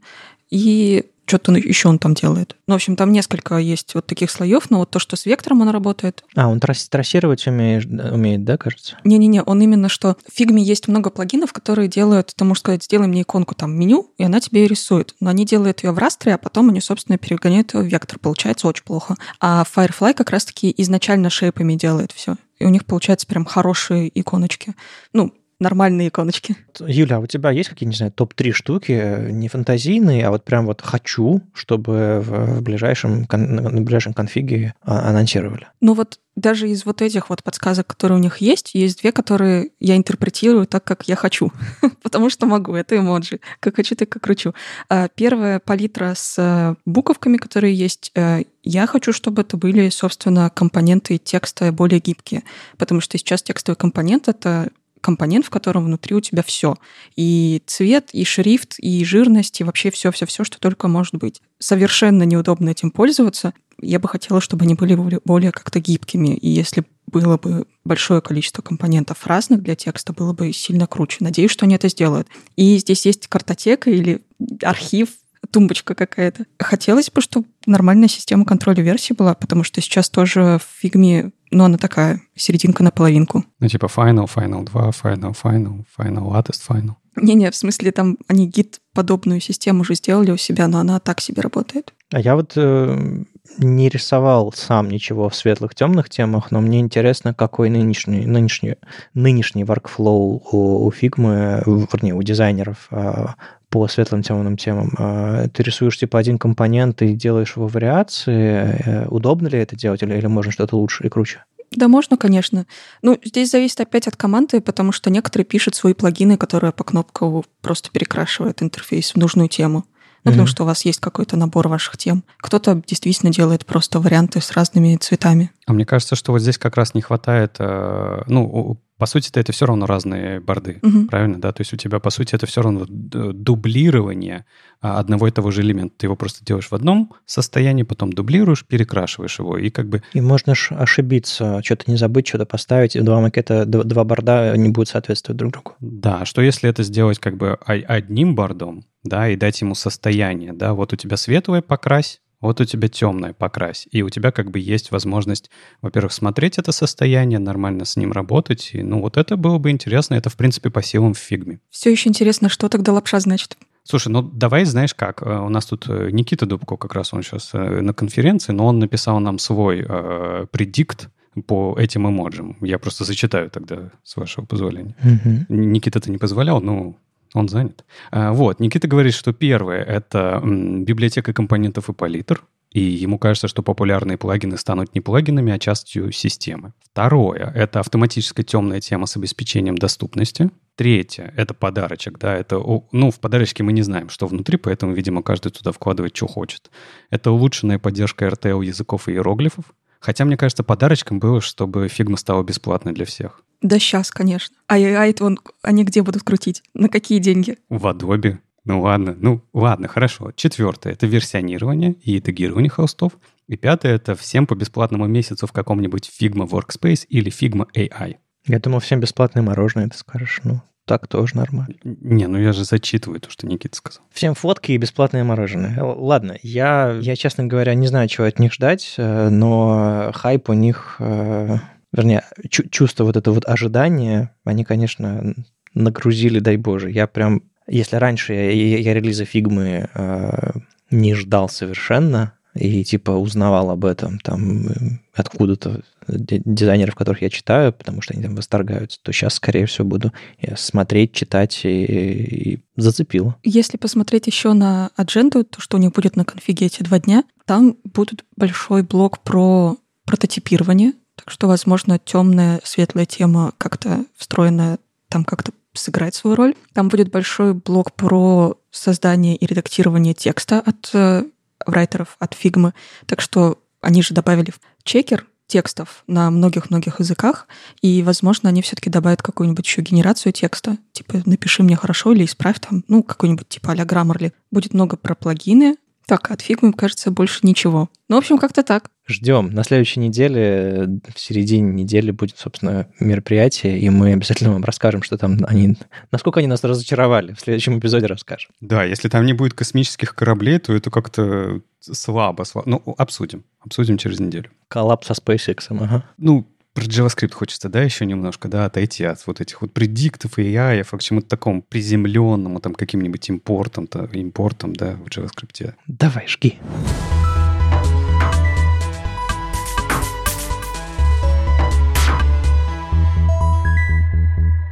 и 0.49 1.05
что-то 1.27 1.51
еще 1.53 1.89
он 1.89 1.99
там 1.99 2.13
делает. 2.13 2.55
Ну, 2.67 2.73
в 2.73 2.75
общем, 2.75 2.95
там 2.95 3.11
несколько 3.11 3.57
есть 3.57 3.93
вот 3.93 4.07
таких 4.07 4.31
слоев, 4.31 4.69
но 4.69 4.79
вот 4.79 4.89
то, 4.89 4.99
что 4.99 5.15
с 5.15 5.25
вектором 5.25 5.61
он 5.61 5.69
работает. 5.69 6.23
А, 6.35 6.47
он 6.47 6.59
трасс 6.59 6.87
трассировать 6.89 7.45
умеет, 7.47 7.85
умеет, 7.85 8.43
да, 8.45 8.57
кажется? 8.57 8.97
Не-не-не, 9.03 9.43
он 9.43 9.61
именно 9.61 9.89
что... 9.89 10.15
В 10.27 10.35
фигме 10.35 10.63
есть 10.63 10.87
много 10.87 11.09
плагинов, 11.09 11.53
которые 11.53 11.87
делают, 11.87 12.33
ты 12.35 12.45
можешь 12.45 12.61
сказать, 12.61 12.83
сделай 12.83 13.07
мне 13.07 13.21
иконку 13.21 13.55
там 13.55 13.73
меню, 13.73 14.11
и 14.17 14.23
она 14.23 14.39
тебе 14.39 14.67
рисует. 14.67 15.15
Но 15.19 15.29
они 15.29 15.45
делают 15.45 15.83
ее 15.83 15.91
в 15.91 15.97
растре, 15.97 16.33
а 16.33 16.37
потом 16.37 16.69
они, 16.69 16.79
собственно, 16.79 17.17
перегоняют 17.17 17.73
ее 17.73 17.81
в 17.81 17.87
вектор. 17.87 18.19
Получается 18.19 18.67
очень 18.67 18.83
плохо. 18.83 19.15
А 19.39 19.63
Firefly 19.75 20.13
как 20.13 20.29
раз-таки 20.29 20.73
изначально 20.77 21.29
шейпами 21.29 21.75
делает 21.75 22.11
все. 22.13 22.37
И 22.59 22.65
у 22.65 22.69
них 22.69 22.85
получается 22.85 23.27
прям 23.27 23.45
хорошие 23.45 24.09
иконочки. 24.19 24.73
Ну, 25.13 25.33
нормальные 25.59 26.09
иконочки. 26.09 26.55
Юля, 26.79 27.17
а 27.17 27.19
у 27.19 27.27
тебя 27.27 27.51
есть 27.51 27.69
какие-нибудь, 27.69 27.95
не 27.95 27.97
знаю, 27.97 28.11
топ-3 28.11 28.51
штуки, 28.51 28.91
э, 28.91 29.31
не 29.31 29.47
фантазийные, 29.47 30.27
а 30.27 30.31
вот 30.31 30.43
прям 30.43 30.65
вот 30.65 30.81
хочу, 30.81 31.41
чтобы 31.53 32.21
в 32.23 32.61
ближайшем, 32.61 33.25
на 33.31 33.81
ближайшем 33.81 34.13
конфиге 34.13 34.73
а, 34.81 35.09
анонсировали? 35.09 35.67
Ну 35.81 35.93
вот 35.93 36.19
даже 36.35 36.69
из 36.69 36.85
вот 36.85 37.01
этих 37.01 37.29
вот 37.29 37.43
подсказок, 37.43 37.87
которые 37.87 38.19
у 38.19 38.21
них 38.21 38.37
есть, 38.37 38.75
есть 38.75 39.01
две, 39.01 39.11
которые 39.11 39.71
я 39.79 39.97
интерпретирую 39.97 40.67
так, 40.67 40.83
как 40.83 41.07
я 41.07 41.15
хочу, 41.15 41.51
потому 42.03 42.29
что 42.29 42.45
могу, 42.45 42.75
это 42.75 42.95
эмоджи. 42.95 43.39
Как 43.59 43.75
хочу, 43.75 43.95
так 43.95 44.15
и 44.15 44.19
кручу. 44.19 44.53
А, 44.87 45.07
первая 45.07 45.59
палитра 45.59 46.13
с 46.15 46.35
э, 46.37 46.75
буковками, 46.85 47.37
которые 47.37 47.73
есть, 47.73 48.11
э, 48.13 48.43
я 48.63 48.85
хочу, 48.85 49.13
чтобы 49.13 49.41
это 49.41 49.57
были, 49.57 49.89
собственно, 49.89 50.51
компоненты 50.51 51.17
текста 51.17 51.71
более 51.71 51.99
гибкие, 51.99 52.43
потому 52.77 53.01
что 53.01 53.17
сейчас 53.17 53.41
текстовый 53.41 53.75
компонент— 53.75 54.27
это 54.27 54.69
компонент, 55.01 55.45
в 55.45 55.49
котором 55.49 55.85
внутри 55.85 56.15
у 56.15 56.21
тебя 56.21 56.43
все. 56.43 56.75
И 57.15 57.61
цвет, 57.65 58.09
и 58.13 58.23
шрифт, 58.23 58.75
и 58.79 59.03
жирность, 59.05 59.59
и 59.61 59.63
вообще 59.63 59.91
все-все-все, 59.91 60.43
что 60.43 60.59
только 60.59 60.87
может 60.87 61.15
быть. 61.15 61.41
Совершенно 61.59 62.23
неудобно 62.23 62.69
этим 62.69 62.91
пользоваться. 62.91 63.53
Я 63.81 63.99
бы 63.99 64.07
хотела, 64.07 64.41
чтобы 64.41 64.65
они 64.65 64.75
были 64.75 65.19
более 65.23 65.51
как-то 65.51 65.79
гибкими. 65.79 66.35
И 66.35 66.49
если 66.49 66.83
было 67.05 67.37
бы 67.37 67.65
большое 67.85 68.21
количество 68.21 68.61
компонентов 68.61 69.25
разных 69.25 69.63
для 69.63 69.75
текста, 69.75 70.13
было 70.13 70.33
бы 70.33 70.51
сильно 70.51 70.87
круче. 70.87 71.17
Надеюсь, 71.21 71.51
что 71.51 71.65
они 71.65 71.75
это 71.75 71.87
сделают. 71.89 72.27
И 72.55 72.77
здесь 72.77 73.05
есть 73.05 73.27
картотека 73.27 73.89
или 73.89 74.25
архив 74.61 75.09
тумбочка 75.51 75.95
какая-то. 75.95 76.45
Хотелось 76.59 77.09
бы, 77.11 77.21
чтобы 77.21 77.47
нормальная 77.65 78.07
система 78.07 78.45
контроля 78.45 78.81
версий 78.83 79.13
была, 79.13 79.33
потому 79.35 79.63
что 79.63 79.81
сейчас 79.81 80.09
тоже 80.09 80.59
в 80.59 80.81
фигме, 80.81 81.31
ну, 81.51 81.65
она 81.65 81.77
такая, 81.77 82.21
серединка 82.35 82.83
на 82.83 82.91
половинку. 82.91 83.43
Ну, 83.59 83.67
типа 83.67 83.85
Final, 83.85 84.29
Final 84.33 84.65
2, 84.65 84.89
Final, 84.89 85.35
Final, 85.43 85.85
Final, 85.97 86.31
Latest, 86.31 86.61
Final. 86.67 86.95
Не-не, 87.15 87.49
в 87.49 87.55
смысле, 87.55 87.91
там 87.91 88.17
они 88.27 88.47
гид 88.47 88.79
подобную 88.93 89.41
систему 89.41 89.81
уже 89.81 89.95
сделали 89.95 90.31
у 90.31 90.37
себя, 90.37 90.67
но 90.67 90.79
она 90.79 90.99
так 90.99 91.19
себе 91.19 91.41
работает. 91.41 91.93
А 92.11 92.19
я 92.19 92.35
вот 92.35 92.53
э, 92.55 93.23
не 93.57 93.89
рисовал 93.89 94.53
сам 94.53 94.89
ничего 94.89 95.29
в 95.29 95.35
светлых 95.35 95.73
темных 95.73 96.09
темах, 96.09 96.51
но 96.51 96.61
мне 96.61 96.79
интересно, 96.79 97.33
какой 97.33 97.69
нынешний, 97.69 98.25
нынешний, 98.25 98.75
нынешний 99.13 99.63
workflow 99.63 100.41
у, 100.51 100.85
у 100.85 100.91
Figma, 100.91 101.63
вернее, 101.65 102.13
у 102.13 102.21
дизайнеров 102.21 102.87
а, 102.91 103.35
по 103.69 103.87
светлым 103.87 104.23
темным 104.23 104.57
темам. 104.57 104.93
А, 104.97 105.47
ты 105.49 105.63
рисуешь 105.63 105.97
типа 105.97 106.19
один 106.19 106.37
компонент 106.37 107.01
и 107.01 107.13
делаешь 107.13 107.53
его 107.55 107.67
вариации. 107.67 108.81
Э, 108.85 109.07
удобно 109.07 109.47
ли 109.47 109.59
это 109.59 109.75
делать 109.75 110.01
или, 110.03 110.15
или 110.15 110.27
можно 110.27 110.51
что-то 110.51 110.77
лучше 110.77 111.05
и 111.05 111.09
круче? 111.09 111.43
Да, 111.71 111.87
можно, 111.87 112.15
конечно. 112.17 112.65
Ну, 113.01 113.19
здесь 113.23 113.51
зависит 113.51 113.81
опять 113.81 114.07
от 114.07 114.15
команды, 114.15 114.61
потому 114.61 114.91
что 114.91 115.09
некоторые 115.09 115.45
пишут 115.45 115.75
свои 115.75 115.93
плагины, 115.93 116.37
которые 116.37 116.71
по 116.71 116.83
кнопку 116.83 117.43
просто 117.61 117.91
перекрашивают 117.91 118.63
интерфейс 118.63 119.11
в 119.11 119.17
нужную 119.17 119.49
тему. 119.49 119.85
Ну, 120.27 120.31
mm-hmm. 120.31 120.35
потому 120.35 120.47
что 120.47 120.63
у 120.63 120.65
вас 120.65 120.83
есть 120.83 120.99
какой-то 120.99 121.37
набор 121.37 121.69
ваших 121.69 121.97
тем. 121.97 122.23
Кто-то 122.39 122.81
действительно 122.85 123.31
делает 123.31 123.65
просто 123.65 123.99
варианты 123.99 124.41
с 124.41 124.51
разными 124.51 124.97
цветами. 124.97 125.51
А 125.65 125.73
мне 125.73 125.85
кажется, 125.85 126.15
что 126.15 126.33
вот 126.33 126.41
здесь 126.41 126.57
как 126.57 126.75
раз 126.75 126.93
не 126.93 127.01
хватает, 127.01 127.55
э, 127.59 128.23
ну, 128.27 128.77
по 128.97 129.05
сути 129.05 129.29
это 129.35 129.51
все 129.51 129.65
равно 129.65 129.85
разные 129.85 130.39
борды, 130.39 130.79
угу. 130.81 131.05
правильно, 131.05 131.39
да? 131.39 131.51
То 131.51 131.61
есть 131.61 131.73
у 131.73 131.77
тебя, 131.77 131.99
по 131.99 132.09
сути, 132.09 132.33
это 132.33 132.45
все 132.47 132.61
равно 132.61 132.85
дублирование 132.87 134.45
а, 134.81 134.99
одного 134.99 135.27
и 135.27 135.31
того 135.31 135.51
же 135.51 135.61
элемента. 135.61 135.93
Ты 135.97 136.07
его 136.07 136.15
просто 136.15 136.43
делаешь 136.43 136.69
в 136.69 136.73
одном 136.73 137.13
состоянии, 137.25 137.83
потом 137.83 138.11
дублируешь, 138.11 138.65
перекрашиваешь 138.65 139.37
его, 139.37 139.57
и 139.57 139.69
как 139.69 139.87
бы... 139.87 140.01
И 140.13 140.21
можно 140.21 140.53
ошибиться, 140.71 141.61
что-то 141.63 141.91
не 141.91 141.97
забыть, 141.97 142.27
что-то 142.27 142.45
поставить, 142.45 143.01
два 143.03 143.21
макета, 143.21 143.65
два 143.65 144.03
борда 144.03 144.57
не 144.57 144.69
будут 144.69 144.89
соответствовать 144.89 145.37
друг 145.37 145.53
другу. 145.53 145.75
Да, 145.79 146.25
что 146.25 146.41
если 146.41 146.69
это 146.69 146.81
сделать 146.83 147.19
как 147.19 147.37
бы 147.37 147.53
одним 147.65 148.35
бордом, 148.35 148.85
да, 149.07 149.29
и 149.29 149.35
дать 149.35 149.61
ему 149.61 149.75
состояние, 149.75 150.53
да, 150.53 150.73
вот 150.73 150.93
у 150.93 150.95
тебя 150.95 151.17
светлое 151.17 151.61
покрась, 151.61 152.21
вот 152.39 152.61
у 152.61 152.65
тебя 152.65 152.87
темное, 152.87 153.33
покрась. 153.33 153.87
И 153.91 154.03
у 154.03 154.09
тебя 154.09 154.31
как 154.31 154.51
бы 154.51 154.59
есть 154.59 154.91
возможность, 154.91 155.49
во-первых, 155.81 156.13
смотреть 156.13 156.59
это 156.59 156.71
состояние, 156.71 157.39
нормально 157.39 157.83
с 157.83 157.97
ним 157.97 158.11
работать. 158.11 158.71
И, 158.73 158.83
ну, 158.83 159.01
вот 159.01 159.17
это 159.17 159.37
было 159.37 159.57
бы 159.57 159.71
интересно. 159.71 160.13
Это, 160.13 160.29
в 160.29 160.35
принципе, 160.37 160.69
по 160.69 160.83
силам 160.83 161.13
в 161.13 161.17
фигме. 161.17 161.59
Все 161.71 161.91
еще 161.91 162.09
интересно, 162.09 162.47
что 162.49 162.69
тогда 162.69 162.93
лапша 162.93 163.19
значит. 163.19 163.57
Слушай, 163.83 164.09
ну 164.09 164.21
давай, 164.21 164.65
знаешь 164.65 164.93
как, 164.93 165.21
э, 165.21 165.39
у 165.39 165.47
нас 165.47 165.65
тут 165.65 165.85
э, 165.87 166.09
Никита 166.11 166.45
Дубко, 166.45 166.75
как 166.75 166.93
раз 166.93 167.13
он 167.13 167.23
сейчас 167.23 167.51
э, 167.53 167.81
на 167.81 167.93
конференции, 167.93 168.51
но 168.51 168.65
он 168.65 168.79
написал 168.79 169.21
нам 169.21 169.39
свой 169.39 169.85
э, 169.87 170.45
предикт 170.51 171.09
по 171.45 171.73
этим 171.79 172.07
эмоджам. 172.07 172.57
Я 172.59 172.79
просто 172.79 173.05
зачитаю 173.05 173.49
тогда, 173.49 173.91
с 174.03 174.17
вашего 174.17 174.45
позволения. 174.45 174.95
Угу. 175.01 175.55
Никита 175.55 176.01
ты 176.01 176.11
не 176.11 176.17
позволял, 176.17 176.59
но 176.59 176.97
он 177.37 177.49
занят. 177.49 177.85
А, 178.11 178.33
вот, 178.33 178.59
Никита 178.59 178.87
говорит, 178.87 179.13
что 179.13 179.33
первое— 179.33 179.83
это 179.83 180.41
библиотека 180.43 181.33
компонентов 181.33 181.89
и 181.89 181.93
палитр, 181.93 182.43
и 182.71 182.81
ему 182.81 183.17
кажется, 183.17 183.47
что 183.47 183.63
популярные 183.63 184.17
плагины 184.17 184.57
станут 184.57 184.93
не 184.93 185.01
плагинами, 185.01 185.53
а 185.53 185.59
частью 185.59 186.11
системы. 186.11 186.73
Второе— 186.91 187.51
это 187.55 187.79
автоматическая 187.79 188.45
темная 188.45 188.81
тема 188.81 189.05
с 189.05 189.15
обеспечением 189.15 189.77
доступности. 189.77 190.51
Третье— 190.75 191.33
это 191.37 191.53
подарочек, 191.53 192.19
да, 192.19 192.35
это, 192.35 192.61
ну, 192.91 193.09
в 193.09 193.19
подарочке 193.19 193.63
мы 193.63 193.71
не 193.71 193.81
знаем, 193.81 194.09
что 194.09 194.27
внутри, 194.27 194.57
поэтому, 194.57 194.93
видимо, 194.93 195.23
каждый 195.23 195.51
туда 195.51 195.71
вкладывает, 195.71 196.15
что 196.15 196.27
хочет. 196.27 196.69
Это 197.09 197.31
улучшенная 197.31 197.79
поддержка 197.79 198.27
RTL 198.27 198.63
языков 198.63 199.07
и 199.07 199.13
иероглифов. 199.13 199.65
Хотя, 199.99 200.25
мне 200.25 200.37
кажется, 200.37 200.63
подарочком 200.63 201.19
было, 201.19 201.41
чтобы 201.41 201.87
Figma 201.87 202.17
стала 202.17 202.43
бесплатной 202.43 202.93
для 202.93 203.05
всех. 203.05 203.41
Да 203.61 203.79
сейчас, 203.79 204.11
конечно. 204.11 204.55
А, 204.67 204.75
а 204.75 204.77
это 204.77 205.23
вон, 205.23 205.39
они 205.63 205.83
где 205.83 206.03
будут 206.03 206.23
крутить? 206.23 206.63
На 206.73 206.89
какие 206.89 207.19
деньги? 207.19 207.57
В 207.69 207.85
Adobe. 207.87 208.37
Ну 208.65 208.81
ладно, 208.81 209.15
ну 209.17 209.41
ладно, 209.53 209.87
хорошо. 209.87 210.31
Четвертое— 210.35 210.91
это 210.93 211.07
версионирование 211.07 211.93
и 211.93 212.19
тегирование 212.19 212.69
холстов. 212.69 213.13
И 213.47 213.55
пятое— 213.55 213.95
это 213.95 214.13
всем 214.15 214.45
по 214.45 214.55
бесплатному 214.55 215.07
месяцу 215.07 215.47
в 215.47 215.53
каком-нибудь 215.53 216.11
Figma 216.19 216.47
Workspace 216.47 217.05
или 217.07 217.31
Figma 217.31 217.67
AI. 217.73 218.17
Я 218.45 218.59
думал, 218.59 218.79
всем 218.79 218.99
бесплатное 218.99 219.41
мороженое, 219.41 219.87
ты 219.87 219.97
скажешь. 219.97 220.41
Ну, 220.43 220.61
так 220.87 221.07
тоже 221.07 221.35
нормально. 221.35 221.75
Не, 221.83 222.27
ну 222.27 222.39
я 222.39 222.53
же 222.53 222.63
зачитываю 222.63 223.19
то, 223.19 223.29
что 223.29 223.45
Никита 223.45 223.75
сказал. 223.75 224.03
Всем 224.11 224.33
фотки 224.33 224.71
и 224.71 224.77
бесплатное 224.77 225.23
мороженое. 225.23 225.83
Ладно, 225.83 226.37
я, 226.41 226.97
я, 227.01 227.15
честно 227.15 227.45
говоря, 227.45 227.75
не 227.75 227.87
знаю, 227.87 228.07
чего 228.07 228.25
от 228.25 228.39
них 228.39 228.53
ждать, 228.53 228.95
э, 228.97 229.29
но 229.29 230.11
хайп 230.15 230.49
у 230.49 230.53
них, 230.53 230.95
э, 230.99 231.57
вернее, 231.91 232.23
чувство 232.49 233.03
вот 233.03 233.17
это 233.17 233.31
вот 233.31 233.45
ожидания, 233.45 234.33
они, 234.45 234.63
конечно, 234.63 235.35
нагрузили, 235.73 236.39
дай 236.39 236.57
боже. 236.57 236.89
Я 236.89 237.05
прям 237.05 237.43
если 237.67 237.97
раньше 237.97 238.33
я, 238.33 238.77
я 238.77 238.93
релиза 238.93 239.25
фигмы 239.25 239.89
э, 239.93 240.51
не 240.89 241.13
ждал 241.13 241.49
совершенно 241.49 242.33
и 242.57 242.83
типа 242.83 243.11
узнавал 243.11 243.69
об 243.69 243.85
этом 243.85 244.19
там 244.19 244.67
откуда-то 245.13 245.81
дизайнеров, 246.07 246.95
которых 246.95 247.21
я 247.21 247.29
читаю, 247.29 247.73
потому 247.73 248.01
что 248.01 248.13
они 248.13 248.23
там 248.23 248.35
восторгаются, 248.35 248.99
то 249.01 249.11
сейчас, 249.11 249.35
скорее 249.35 249.65
всего, 249.65 249.87
буду 249.87 250.13
смотреть, 250.55 251.13
читать 251.13 251.61
и, 251.63 251.83
и 251.83 252.59
зацепило. 252.75 253.35
Если 253.43 253.77
посмотреть 253.77 254.27
еще 254.27 254.53
на 254.53 254.91
адженду, 254.95 255.43
то, 255.43 255.59
что 255.61 255.77
у 255.77 255.79
них 255.79 255.91
будет 255.91 256.15
на 256.15 256.25
конфиге 256.25 256.67
эти 256.67 256.83
два 256.83 256.99
дня, 256.99 257.23
там 257.45 257.77
будет 257.83 258.23
большой 258.35 258.83
блок 258.83 259.19
про 259.19 259.77
прототипирование, 260.05 260.93
так 261.15 261.31
что, 261.31 261.47
возможно, 261.47 261.99
темная, 261.99 262.61
светлая 262.63 263.05
тема 263.05 263.53
как-то 263.57 264.05
встроенная 264.15 264.77
там 265.09 265.23
как-то 265.25 265.51
сыграть 265.73 266.15
свою 266.15 266.35
роль. 266.35 266.55
Там 266.73 266.89
будет 266.89 267.11
большой 267.11 267.53
блок 267.53 267.93
про 267.93 268.57
создание 268.71 269.35
и 269.35 269.45
редактирование 269.45 270.13
текста 270.13 270.59
от 270.59 270.89
э, 270.93 271.23
райтеров, 271.71 272.15
от 272.19 272.33
фигмы. 272.33 272.73
Так 273.05 273.21
что 273.21 273.59
они 273.81 274.01
же 274.01 274.13
добавили 274.13 274.53
чекер 274.83 275.25
текстов 275.47 276.03
на 276.07 276.29
многих-многих 276.29 276.99
языках, 276.99 277.47
и, 277.81 278.03
возможно, 278.03 278.49
они 278.49 278.61
все-таки 278.61 278.89
добавят 278.89 279.21
какую-нибудь 279.21 279.65
еще 279.65 279.81
генерацию 279.81 280.33
текста, 280.33 280.77
типа 280.91 281.21
«напиши 281.25 281.63
мне 281.63 281.75
хорошо» 281.75 282.11
или 282.11 282.25
«исправь 282.25 282.59
там», 282.59 282.83
ну, 282.87 283.01
какой-нибудь 283.01 283.47
типа 283.47 283.71
а-ля 283.71 283.85
Grammarly. 283.85 284.33
Будет 284.51 284.73
много 284.73 284.97
про 284.97 285.15
плагины, 285.15 285.77
так, 286.07 286.31
от 286.31 286.41
фигмы, 286.41 286.71
кажется, 286.71 287.11
больше 287.11 287.41
ничего. 287.43 287.89
Ну, 288.07 288.15
в 288.15 288.19
общем, 288.19 288.37
как-то 288.37 288.63
так. 288.63 288.89
Ждем. 289.07 289.49
На 289.49 289.63
следующей 289.63 289.99
неделе, 289.99 291.01
в 291.13 291.19
середине 291.19 291.73
недели 291.73 292.11
будет, 292.11 292.37
собственно, 292.37 292.87
мероприятие, 292.99 293.77
и 293.77 293.89
мы 293.89 294.13
обязательно 294.13 294.53
вам 294.53 294.63
расскажем, 294.63 295.03
что 295.03 295.17
там 295.17 295.37
они... 295.45 295.75
Насколько 296.11 296.39
они 296.39 296.47
нас 296.47 296.63
разочаровали. 296.63 297.33
В 297.33 297.41
следующем 297.41 297.77
эпизоде 297.77 298.05
расскажем. 298.05 298.51
Да, 298.61 298.85
если 298.85 299.09
там 299.09 299.25
не 299.25 299.33
будет 299.33 299.53
космических 299.53 300.15
кораблей, 300.15 300.59
то 300.59 300.73
это 300.73 300.89
как-то 300.89 301.61
слабо. 301.81 302.45
слабо. 302.45 302.69
Ну, 302.69 302.95
обсудим. 302.97 303.43
Обсудим 303.59 303.97
через 303.97 304.19
неделю. 304.19 304.49
Коллапс 304.69 305.07
со 305.07 305.13
SpaceX, 305.13 305.65
ага. 305.69 306.05
Ну, 306.17 306.47
про 306.77 306.85
JavaScript 306.85 307.33
хочется, 307.33 307.69
да, 307.69 307.81
еще 307.81 308.05
немножко, 308.05 308.47
да, 308.47 308.65
отойти 308.65 309.03
от 309.03 309.25
вот 309.25 309.41
этих 309.41 309.61
вот 309.61 309.73
предиктов 309.73 310.37
и 310.37 310.43
AI, 310.43 310.85
а 310.87 310.97
к 310.97 311.01
чему-то 311.01 311.27
такому 311.27 311.63
приземленному, 311.63 312.59
там, 312.59 312.75
каким-нибудь 312.75 313.27
импортом, 313.29 313.87
то, 313.87 314.05
импортом, 314.13 314.75
да, 314.75 314.91
в 314.93 315.07
JavaScript. 315.07 315.73
Давай, 315.87 316.27
жги. 316.27 316.59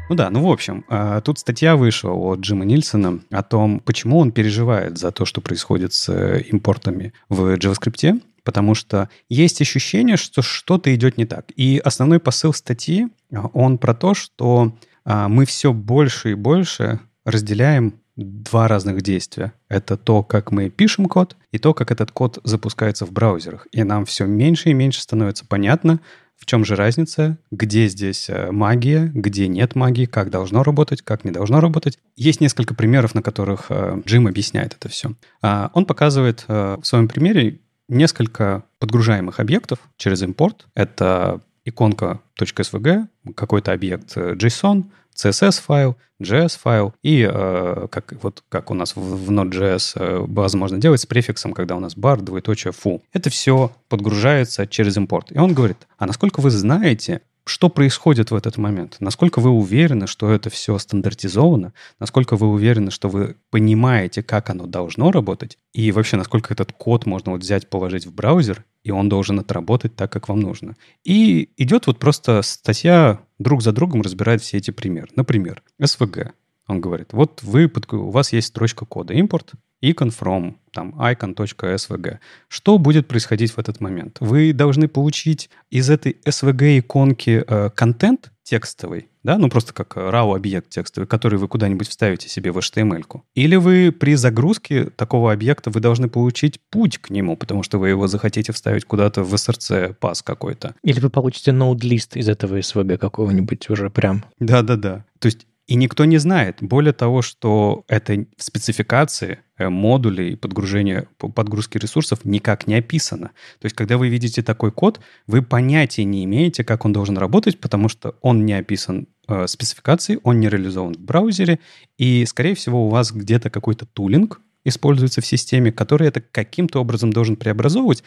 Ну 0.08 0.16
да, 0.16 0.30
ну 0.30 0.48
в 0.48 0.52
общем, 0.52 0.86
а, 0.88 1.22
тут 1.22 1.40
статья 1.40 1.76
вышла 1.76 2.12
от 2.12 2.42
Джима 2.42 2.66
Нильсона 2.66 3.22
о 3.32 3.42
том, 3.42 3.80
почему 3.80 4.20
он 4.20 4.32
переживает 4.32 5.00
за 5.00 5.12
то, 5.12 5.26
что 5.26 5.42
происходит 5.42 5.94
с 5.94 6.10
э, 6.10 6.42
импортами 6.42 7.14
в 7.30 7.56
JavaScript, 7.56 8.22
потому 8.46 8.76
что 8.76 9.10
есть 9.28 9.60
ощущение, 9.60 10.16
что 10.16 10.42
что-то 10.42 10.96
идет 10.96 11.18
не 11.18 11.26
так. 11.26 11.48
И 11.58 11.82
основной 11.84 12.20
посыл 12.20 12.54
статьи, 12.54 13.08
а, 13.34 13.48
он 13.48 13.78
про 13.78 13.94
то, 13.94 14.14
что 14.14 14.78
а, 15.04 15.28
мы 15.28 15.46
все 15.46 15.74
больше 15.74 16.32
и 16.32 16.36
больше 16.36 17.02
разделяем 17.26 17.96
два 18.16 18.70
разных 18.70 19.02
действия. 19.02 19.52
Это 19.68 19.98
то, 19.98 20.24
как 20.24 20.52
мы 20.52 20.70
пишем 20.70 21.08
код, 21.08 21.36
и 21.52 21.58
то, 21.58 21.74
как 21.74 21.92
этот 21.92 22.12
код 22.12 22.40
запускается 22.44 23.06
в 23.06 23.12
браузерах. 23.12 23.68
И 23.72 23.84
нам 23.84 24.06
все 24.06 24.26
меньше 24.26 24.70
и 24.70 24.74
меньше 24.74 25.02
становится 25.02 25.46
понятно, 25.46 26.00
в 26.38 26.46
чем 26.46 26.66
же 26.66 26.76
разница, 26.76 27.38
где 27.50 27.88
здесь 27.88 28.30
э, 28.30 28.52
магия, 28.52 29.10
где 29.14 29.48
нет 29.48 29.76
магии, 29.76 30.06
как 30.06 30.30
должно 30.30 30.64
работать, 30.64 31.02
как 31.02 31.24
не 31.24 31.32
должно 31.32 31.60
работать. 31.60 31.98
Есть 32.16 32.42
несколько 32.42 32.74
примеров, 32.74 33.16
на 33.16 33.22
которых 33.22 33.68
э, 33.70 34.02
Джим 34.06 34.28
объясняет 34.28 34.76
это 34.76 34.90
все. 34.90 35.14
А, 35.42 35.72
он 35.74 35.86
показывает 35.86 36.46
э, 36.48 36.78
в 36.82 36.86
своем 36.86 37.08
примере 37.08 37.62
несколько 37.88 38.64
подгружаемых 38.80 39.40
объектов 39.40 39.80
через 39.98 40.22
импорт. 40.22 40.68
Это 40.76 41.42
иконка 41.66 42.20
.svg, 42.40 43.08
какой-то 43.36 43.74
объект 43.74 44.14
э, 44.16 44.34
JSON, 44.34 44.86
CSS-файл, 45.16 45.96
JS-файл 46.22 46.94
и 47.02 47.28
э, 47.30 47.88
как, 47.90 48.14
вот, 48.22 48.44
как 48.50 48.72
у 48.72 48.74
нас 48.74 48.96
в, 48.96 49.00
в 49.00 49.32
Node.js 49.32 49.94
э, 49.96 50.26
возможно 50.28 50.78
делать 50.78 51.02
с 51.02 51.06
префиксом, 51.06 51.54
когда 51.54 51.76
у 51.76 51.80
нас 51.80 51.96
bar, 51.96 52.22
двоеточие, 52.22 52.74
foo. 52.74 53.02
Это 53.14 53.30
все 53.30 53.72
подгружается 53.90 54.68
через 54.68 54.98
импорт. 54.98 55.32
И 55.32 55.40
он 55.40 55.54
говорит, 55.54 55.88
а 55.98 56.06
насколько 56.06 56.42
вы 56.42 56.52
знаете, 56.52 57.22
что 57.48 57.70
происходит 57.70 58.32
в 58.32 58.36
этот 58.36 58.58
момент? 58.58 58.98
Насколько 59.00 59.40
вы 59.40 59.52
уверены, 59.52 60.08
что 60.08 60.32
это 60.32 60.50
все 60.50 60.78
стандартизовано? 60.80 61.74
Насколько 62.00 62.36
вы 62.36 62.48
уверены, 62.48 62.90
что 62.90 63.08
вы 63.08 63.36
понимаете, 63.52 64.24
как 64.24 64.50
оно 64.50 64.66
должно 64.66 65.12
работать? 65.12 65.60
И 65.72 65.92
вообще, 65.92 66.18
насколько 66.18 66.54
этот 66.54 66.72
код 66.72 67.06
можно 67.06 67.32
вот 67.32 67.42
взять, 67.42 67.70
положить 67.70 68.08
в 68.08 68.14
браузер, 68.14 68.66
и 68.84 68.90
он 68.90 69.10
должен 69.10 69.40
отработать 69.40 69.96
так, 69.96 70.12
как 70.12 70.28
вам 70.28 70.40
нужно? 70.40 70.76
И 71.04 71.50
идет 71.58 71.86
вот 71.86 72.00
просто 72.00 72.42
статья 72.42 73.20
друг 73.38 73.62
за 73.62 73.72
другом 73.72 74.02
разбирает 74.02 74.42
все 74.42 74.58
эти 74.58 74.72
примеры. 74.72 75.10
Например, 75.16 75.62
SVG. 75.80 76.32
Он 76.68 76.82
говорит, 76.82 77.10
вот 77.12 77.44
вы, 77.44 77.72
у 77.92 78.10
вас 78.10 78.34
есть 78.34 78.48
строчка 78.48 78.86
кода 78.86 79.14
import, 79.14 79.54
icon 79.84 80.14
from, 80.18 80.56
там, 80.72 80.96
icon.svg. 81.00 82.18
Что 82.48 82.78
будет 82.78 83.08
происходить 83.08 83.52
в 83.52 83.60
этот 83.60 83.82
момент? 83.82 84.18
Вы 84.20 84.54
должны 84.54 84.88
получить 84.88 85.50
из 85.70 85.90
этой 85.90 86.18
svg 86.26 86.80
иконки 86.80 87.44
э, 87.48 87.70
контент 87.76 88.32
текстовый, 88.44 89.10
да, 89.24 89.40
ну 89.40 89.50
просто 89.50 89.74
как 89.74 89.98
RAW-объект 89.98 90.70
текстовый, 90.70 91.08
который 91.08 91.40
вы 91.40 91.48
куда-нибудь 91.48 91.88
вставите 91.88 92.30
себе 92.30 92.52
в 92.52 92.60
HTML-ку. 92.60 93.26
Или 93.34 93.56
вы 93.56 93.92
при 93.92 94.14
загрузке 94.14 94.86
такого 94.86 95.34
объекта 95.34 95.72
вы 95.72 95.80
должны 95.80 96.08
получить 96.10 96.60
путь 96.70 97.00
к 97.00 97.10
нему, 97.10 97.36
потому 97.36 97.64
что 97.64 97.80
вы 97.80 97.90
его 97.90 98.06
захотите 98.06 98.54
вставить 98.54 98.86
куда-то 98.86 99.24
в 99.24 99.34
SRC 99.34 99.96
пас 99.96 100.22
какой-то. 100.22 100.76
Или 100.84 101.00
вы 101.00 101.10
получите 101.10 101.52
ноуд-лист 101.52 102.16
из 102.18 102.30
этого 102.30 102.60
SVG 102.60 103.00
какого-нибудь 103.00 103.68
уже 103.72 103.90
прям. 103.90 104.24
Да-да-да. 104.40 105.06
То 105.18 105.26
есть 105.26 105.48
и 105.68 105.76
никто 105.76 106.06
не 106.06 106.18
знает. 106.18 106.58
Более 106.62 106.94
того, 106.94 107.22
что 107.22 107.84
это 107.88 108.26
в 108.38 108.44
спецификации 108.44 109.40
Э, 109.58 109.70
модулей 109.70 110.36
подгружения, 110.36 111.08
подгрузки 111.18 111.78
ресурсов 111.78 112.26
никак 112.26 112.68
не 112.68 112.76
описано. 112.76 113.28
То 113.60 113.66
есть, 113.68 113.76
когда 113.76 113.98
вы 113.98 114.10
видите 114.10 114.44
такой 114.44 114.70
код, 114.70 115.00
вы 115.28 115.42
понятия 115.42 116.04
не 116.04 116.26
имеете, 116.26 116.66
как 116.66 116.84
он 116.84 116.92
должен 116.92 117.18
работать, 117.18 117.62
потому 117.62 117.88
что 117.88 118.16
он 118.20 118.46
не 118.46 118.52
описан 118.52 119.08
э, 119.30 119.48
спецификацией, 119.48 120.20
он 120.24 120.42
не 120.42 120.50
реализован 120.50 120.96
в 120.96 121.00
браузере, 121.00 121.60
и, 121.98 122.26
скорее 122.26 122.54
всего, 122.54 122.86
у 122.86 122.90
вас 122.90 123.14
где-то 123.14 123.50
какой-то 123.50 123.86
тулинг 123.86 124.42
используется 124.66 125.22
в 125.22 125.26
системе, 125.26 125.72
который 125.72 126.10
это 126.10 126.20
каким-то 126.20 126.82
образом 126.82 127.14
должен 127.14 127.38
преобразовывать, 127.38 128.04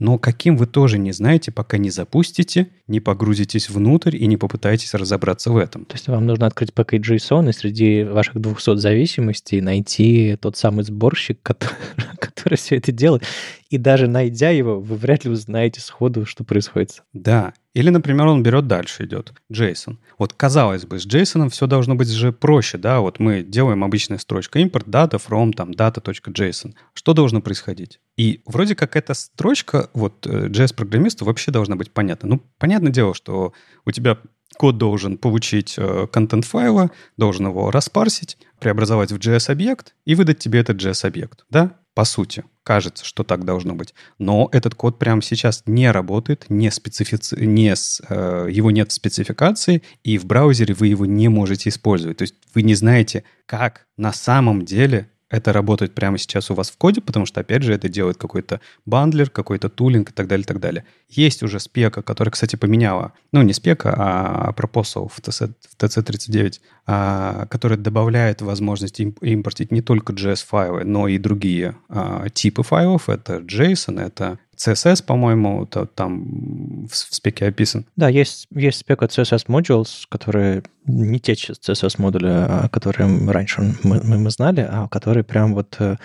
но 0.00 0.18
каким 0.18 0.56
вы 0.56 0.66
тоже 0.66 0.98
не 0.98 1.12
знаете, 1.12 1.52
пока 1.52 1.76
не 1.76 1.90
запустите, 1.90 2.68
не 2.88 3.00
погрузитесь 3.00 3.68
внутрь 3.68 4.16
и 4.16 4.26
не 4.26 4.38
попытаетесь 4.38 4.94
разобраться 4.94 5.52
в 5.52 5.58
этом. 5.58 5.84
То 5.84 5.94
есть 5.94 6.08
вам 6.08 6.26
нужно 6.26 6.46
открыть 6.46 6.70
package.json 6.70 7.50
и 7.50 7.52
среди 7.52 8.02
ваших 8.04 8.40
200 8.40 8.76
зависимостей 8.78 9.60
найти 9.60 10.36
тот 10.40 10.56
самый 10.56 10.84
сборщик, 10.84 11.38
который, 11.42 11.76
который 12.18 12.56
все 12.56 12.76
это 12.76 12.92
делает. 12.92 13.24
И 13.70 13.78
даже 13.78 14.08
найдя 14.08 14.50
его, 14.50 14.80
вы 14.80 14.96
вряд 14.96 15.24
ли 15.24 15.30
узнаете 15.30 15.80
сходу, 15.80 16.26
что 16.26 16.42
происходит. 16.42 17.04
Да. 17.12 17.54
Или, 17.72 17.90
например, 17.90 18.26
он 18.26 18.42
берет 18.42 18.66
дальше, 18.66 19.04
идет 19.04 19.32
JSON. 19.50 19.96
Вот 20.18 20.32
казалось 20.32 20.84
бы, 20.84 20.98
с 20.98 21.06
JSON 21.06 21.48
все 21.50 21.68
должно 21.68 21.94
быть 21.94 22.08
же 22.08 22.32
проще, 22.32 22.78
да, 22.78 22.98
вот 22.98 23.20
мы 23.20 23.44
делаем 23.44 23.84
обычная 23.84 24.18
строчка 24.18 24.60
import 24.60 24.86
data 24.86 25.22
from 25.24 25.52
там 25.52 25.70
data.json. 25.70 26.74
Что 26.94 27.14
должно 27.14 27.40
происходить? 27.40 28.00
И 28.16 28.42
вроде 28.44 28.74
как 28.74 28.96
эта 28.96 29.14
строчка, 29.14 29.88
вот 29.94 30.26
JS-программисту 30.26 31.24
вообще 31.24 31.52
должна 31.52 31.76
быть 31.76 31.92
понятна. 31.92 32.28
Ну, 32.28 32.42
понятное 32.58 32.90
дело, 32.90 33.14
что 33.14 33.52
у 33.86 33.92
тебя 33.92 34.18
код 34.56 34.78
должен 34.78 35.16
получить 35.16 35.76
э, 35.78 36.08
контент 36.12 36.44
файла, 36.44 36.90
должен 37.16 37.46
его 37.46 37.70
распарсить, 37.70 38.36
преобразовать 38.58 39.12
в 39.12 39.16
JS-объект 39.16 39.94
и 40.04 40.16
выдать 40.16 40.40
тебе 40.40 40.58
этот 40.58 40.82
JS-объект, 40.82 41.44
да? 41.50 41.76
По 41.94 42.04
сути, 42.04 42.44
кажется, 42.62 43.04
что 43.04 43.24
так 43.24 43.44
должно 43.44 43.74
быть. 43.74 43.94
Но 44.18 44.48
этот 44.52 44.74
код 44.74 44.98
прямо 44.98 45.22
сейчас 45.22 45.64
не 45.66 45.90
работает, 45.90 46.46
не 46.48 46.70
специфици... 46.70 47.34
не 47.44 47.74
с, 47.74 48.00
э, 48.08 48.48
его 48.50 48.70
нет 48.70 48.90
в 48.90 48.94
спецификации, 48.94 49.82
и 50.04 50.18
в 50.18 50.24
браузере 50.24 50.74
вы 50.74 50.86
его 50.86 51.04
не 51.04 51.28
можете 51.28 51.68
использовать. 51.68 52.18
То 52.18 52.22
есть 52.22 52.34
вы 52.54 52.62
не 52.62 52.74
знаете, 52.74 53.24
как 53.46 53.86
на 53.96 54.12
самом 54.12 54.64
деле 54.64 55.10
это 55.30 55.52
работает 55.52 55.94
прямо 55.94 56.18
сейчас 56.18 56.50
у 56.50 56.54
вас 56.54 56.70
в 56.70 56.76
коде, 56.76 57.00
потому 57.00 57.24
что, 57.24 57.40
опять 57.40 57.62
же, 57.62 57.72
это 57.72 57.88
делает 57.88 58.16
какой-то 58.16 58.60
бандлер, 58.84 59.30
какой-то 59.30 59.68
тулинг 59.68 60.10
и 60.10 60.12
так 60.12 60.26
далее, 60.26 60.42
и 60.42 60.46
так 60.46 60.58
далее. 60.58 60.84
Есть 61.08 61.42
уже 61.44 61.60
спека, 61.60 62.02
которая, 62.02 62.32
кстати, 62.32 62.56
поменяла, 62.56 63.12
ну, 63.32 63.42
не 63.42 63.52
спека, 63.52 63.94
а 63.96 64.52
пропосал 64.52 65.08
в, 65.08 65.20
TC, 65.20 65.52
в 65.68 65.82
TC39, 65.82 66.60
а, 66.86 67.46
которая 67.46 67.78
добавляет 67.78 68.42
возможность 68.42 68.98
импортить 69.00 69.70
не 69.70 69.82
только 69.82 70.12
JS-файлы, 70.12 70.84
но 70.84 71.06
и 71.06 71.16
другие 71.18 71.76
а, 71.88 72.28
типы 72.28 72.64
файлов. 72.64 73.08
Это 73.08 73.36
JSON, 73.36 74.04
это 74.04 74.40
CSS, 74.60 75.04
по-моему, 75.04 75.66
то, 75.66 75.86
там 75.86 76.86
в, 76.86 76.92
в 76.92 77.14
спеке 77.14 77.46
описан. 77.46 77.86
Да, 77.96 78.08
есть, 78.08 78.46
есть 78.54 78.80
спека 78.80 79.06
CSS 79.06 79.46
modules, 79.46 80.04
которые 80.08 80.62
не 80.86 81.18
те 81.18 81.32
CSS 81.32 81.94
модули, 81.98 82.28
а 82.28 82.68
которые 82.68 83.30
раньше 83.30 83.74
мы, 83.82 84.02
мы 84.02 84.30
знали, 84.30 84.66
а 84.68 84.88
которые 84.88 85.24
прям 85.24 85.54
вот 85.54 85.76
э, 85.78 85.96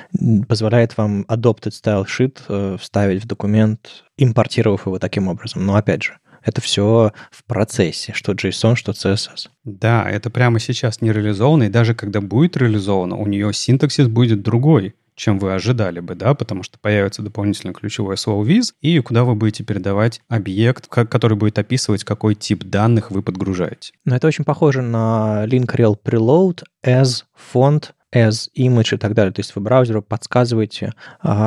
позволяет 0.48 0.98
вам 0.98 1.24
adopted 1.24 1.72
style 1.72 2.06
sheet 2.06 2.38
э, 2.48 2.78
вставить 2.80 3.24
в 3.24 3.28
документ, 3.28 4.06
импортировав 4.18 4.86
его 4.86 5.00
таким 5.00 5.28
образом. 5.28 5.66
Но 5.66 5.76
опять 5.76 6.04
же, 6.04 6.18
это 6.46 6.62
все 6.62 7.12
в 7.32 7.44
процессе, 7.46 8.14
что 8.14 8.34
JSON, 8.34 8.76
что 8.76 8.92
CSS. 8.92 9.50
Да, 9.64 10.08
это 10.10 10.30
прямо 10.30 10.60
сейчас 10.60 11.02
не 11.02 11.12
реализовано, 11.12 11.64
и 11.64 11.70
даже 11.70 11.96
когда 11.96 12.22
будет 12.22 12.56
реализовано, 12.56 13.18
у 13.18 13.28
нее 13.28 13.52
синтаксис 13.52 14.08
будет 14.08 14.44
другой 14.44 14.96
чем 15.16 15.40
вы 15.40 15.54
ожидали 15.54 16.00
бы, 16.00 16.16
да, 16.16 16.34
потому 16.34 16.64
что 16.64 16.78
появится 16.80 17.22
дополнительное 17.22 17.74
ключевое 17.74 18.16
слово 18.16 18.46
viz, 18.46 18.74
и 18.82 19.00
куда 19.00 19.24
вы 19.24 19.36
будете 19.36 19.64
передавать 19.64 20.22
объект, 20.28 20.88
который 20.88 21.38
будет 21.38 21.58
описывать, 21.58 22.04
какой 22.04 22.36
тип 22.36 22.64
данных 22.64 23.12
вы 23.12 23.22
подгружаете. 23.22 23.94
Но 24.04 24.16
это 24.16 24.28
очень 24.28 24.44
похоже 24.44 24.82
на 24.82 25.46
link 25.48 25.68
rel 25.76 25.98
preload 26.02 26.64
as 26.86 27.24
font 27.54 27.92
as 28.16 28.50
image 28.58 28.96
и 28.96 28.98
так 28.98 29.14
далее. 29.14 29.34
То 29.34 29.42
есть 29.42 29.56
вы 29.56 29.62
браузеру 29.62 30.02
подсказываете, 30.02 30.94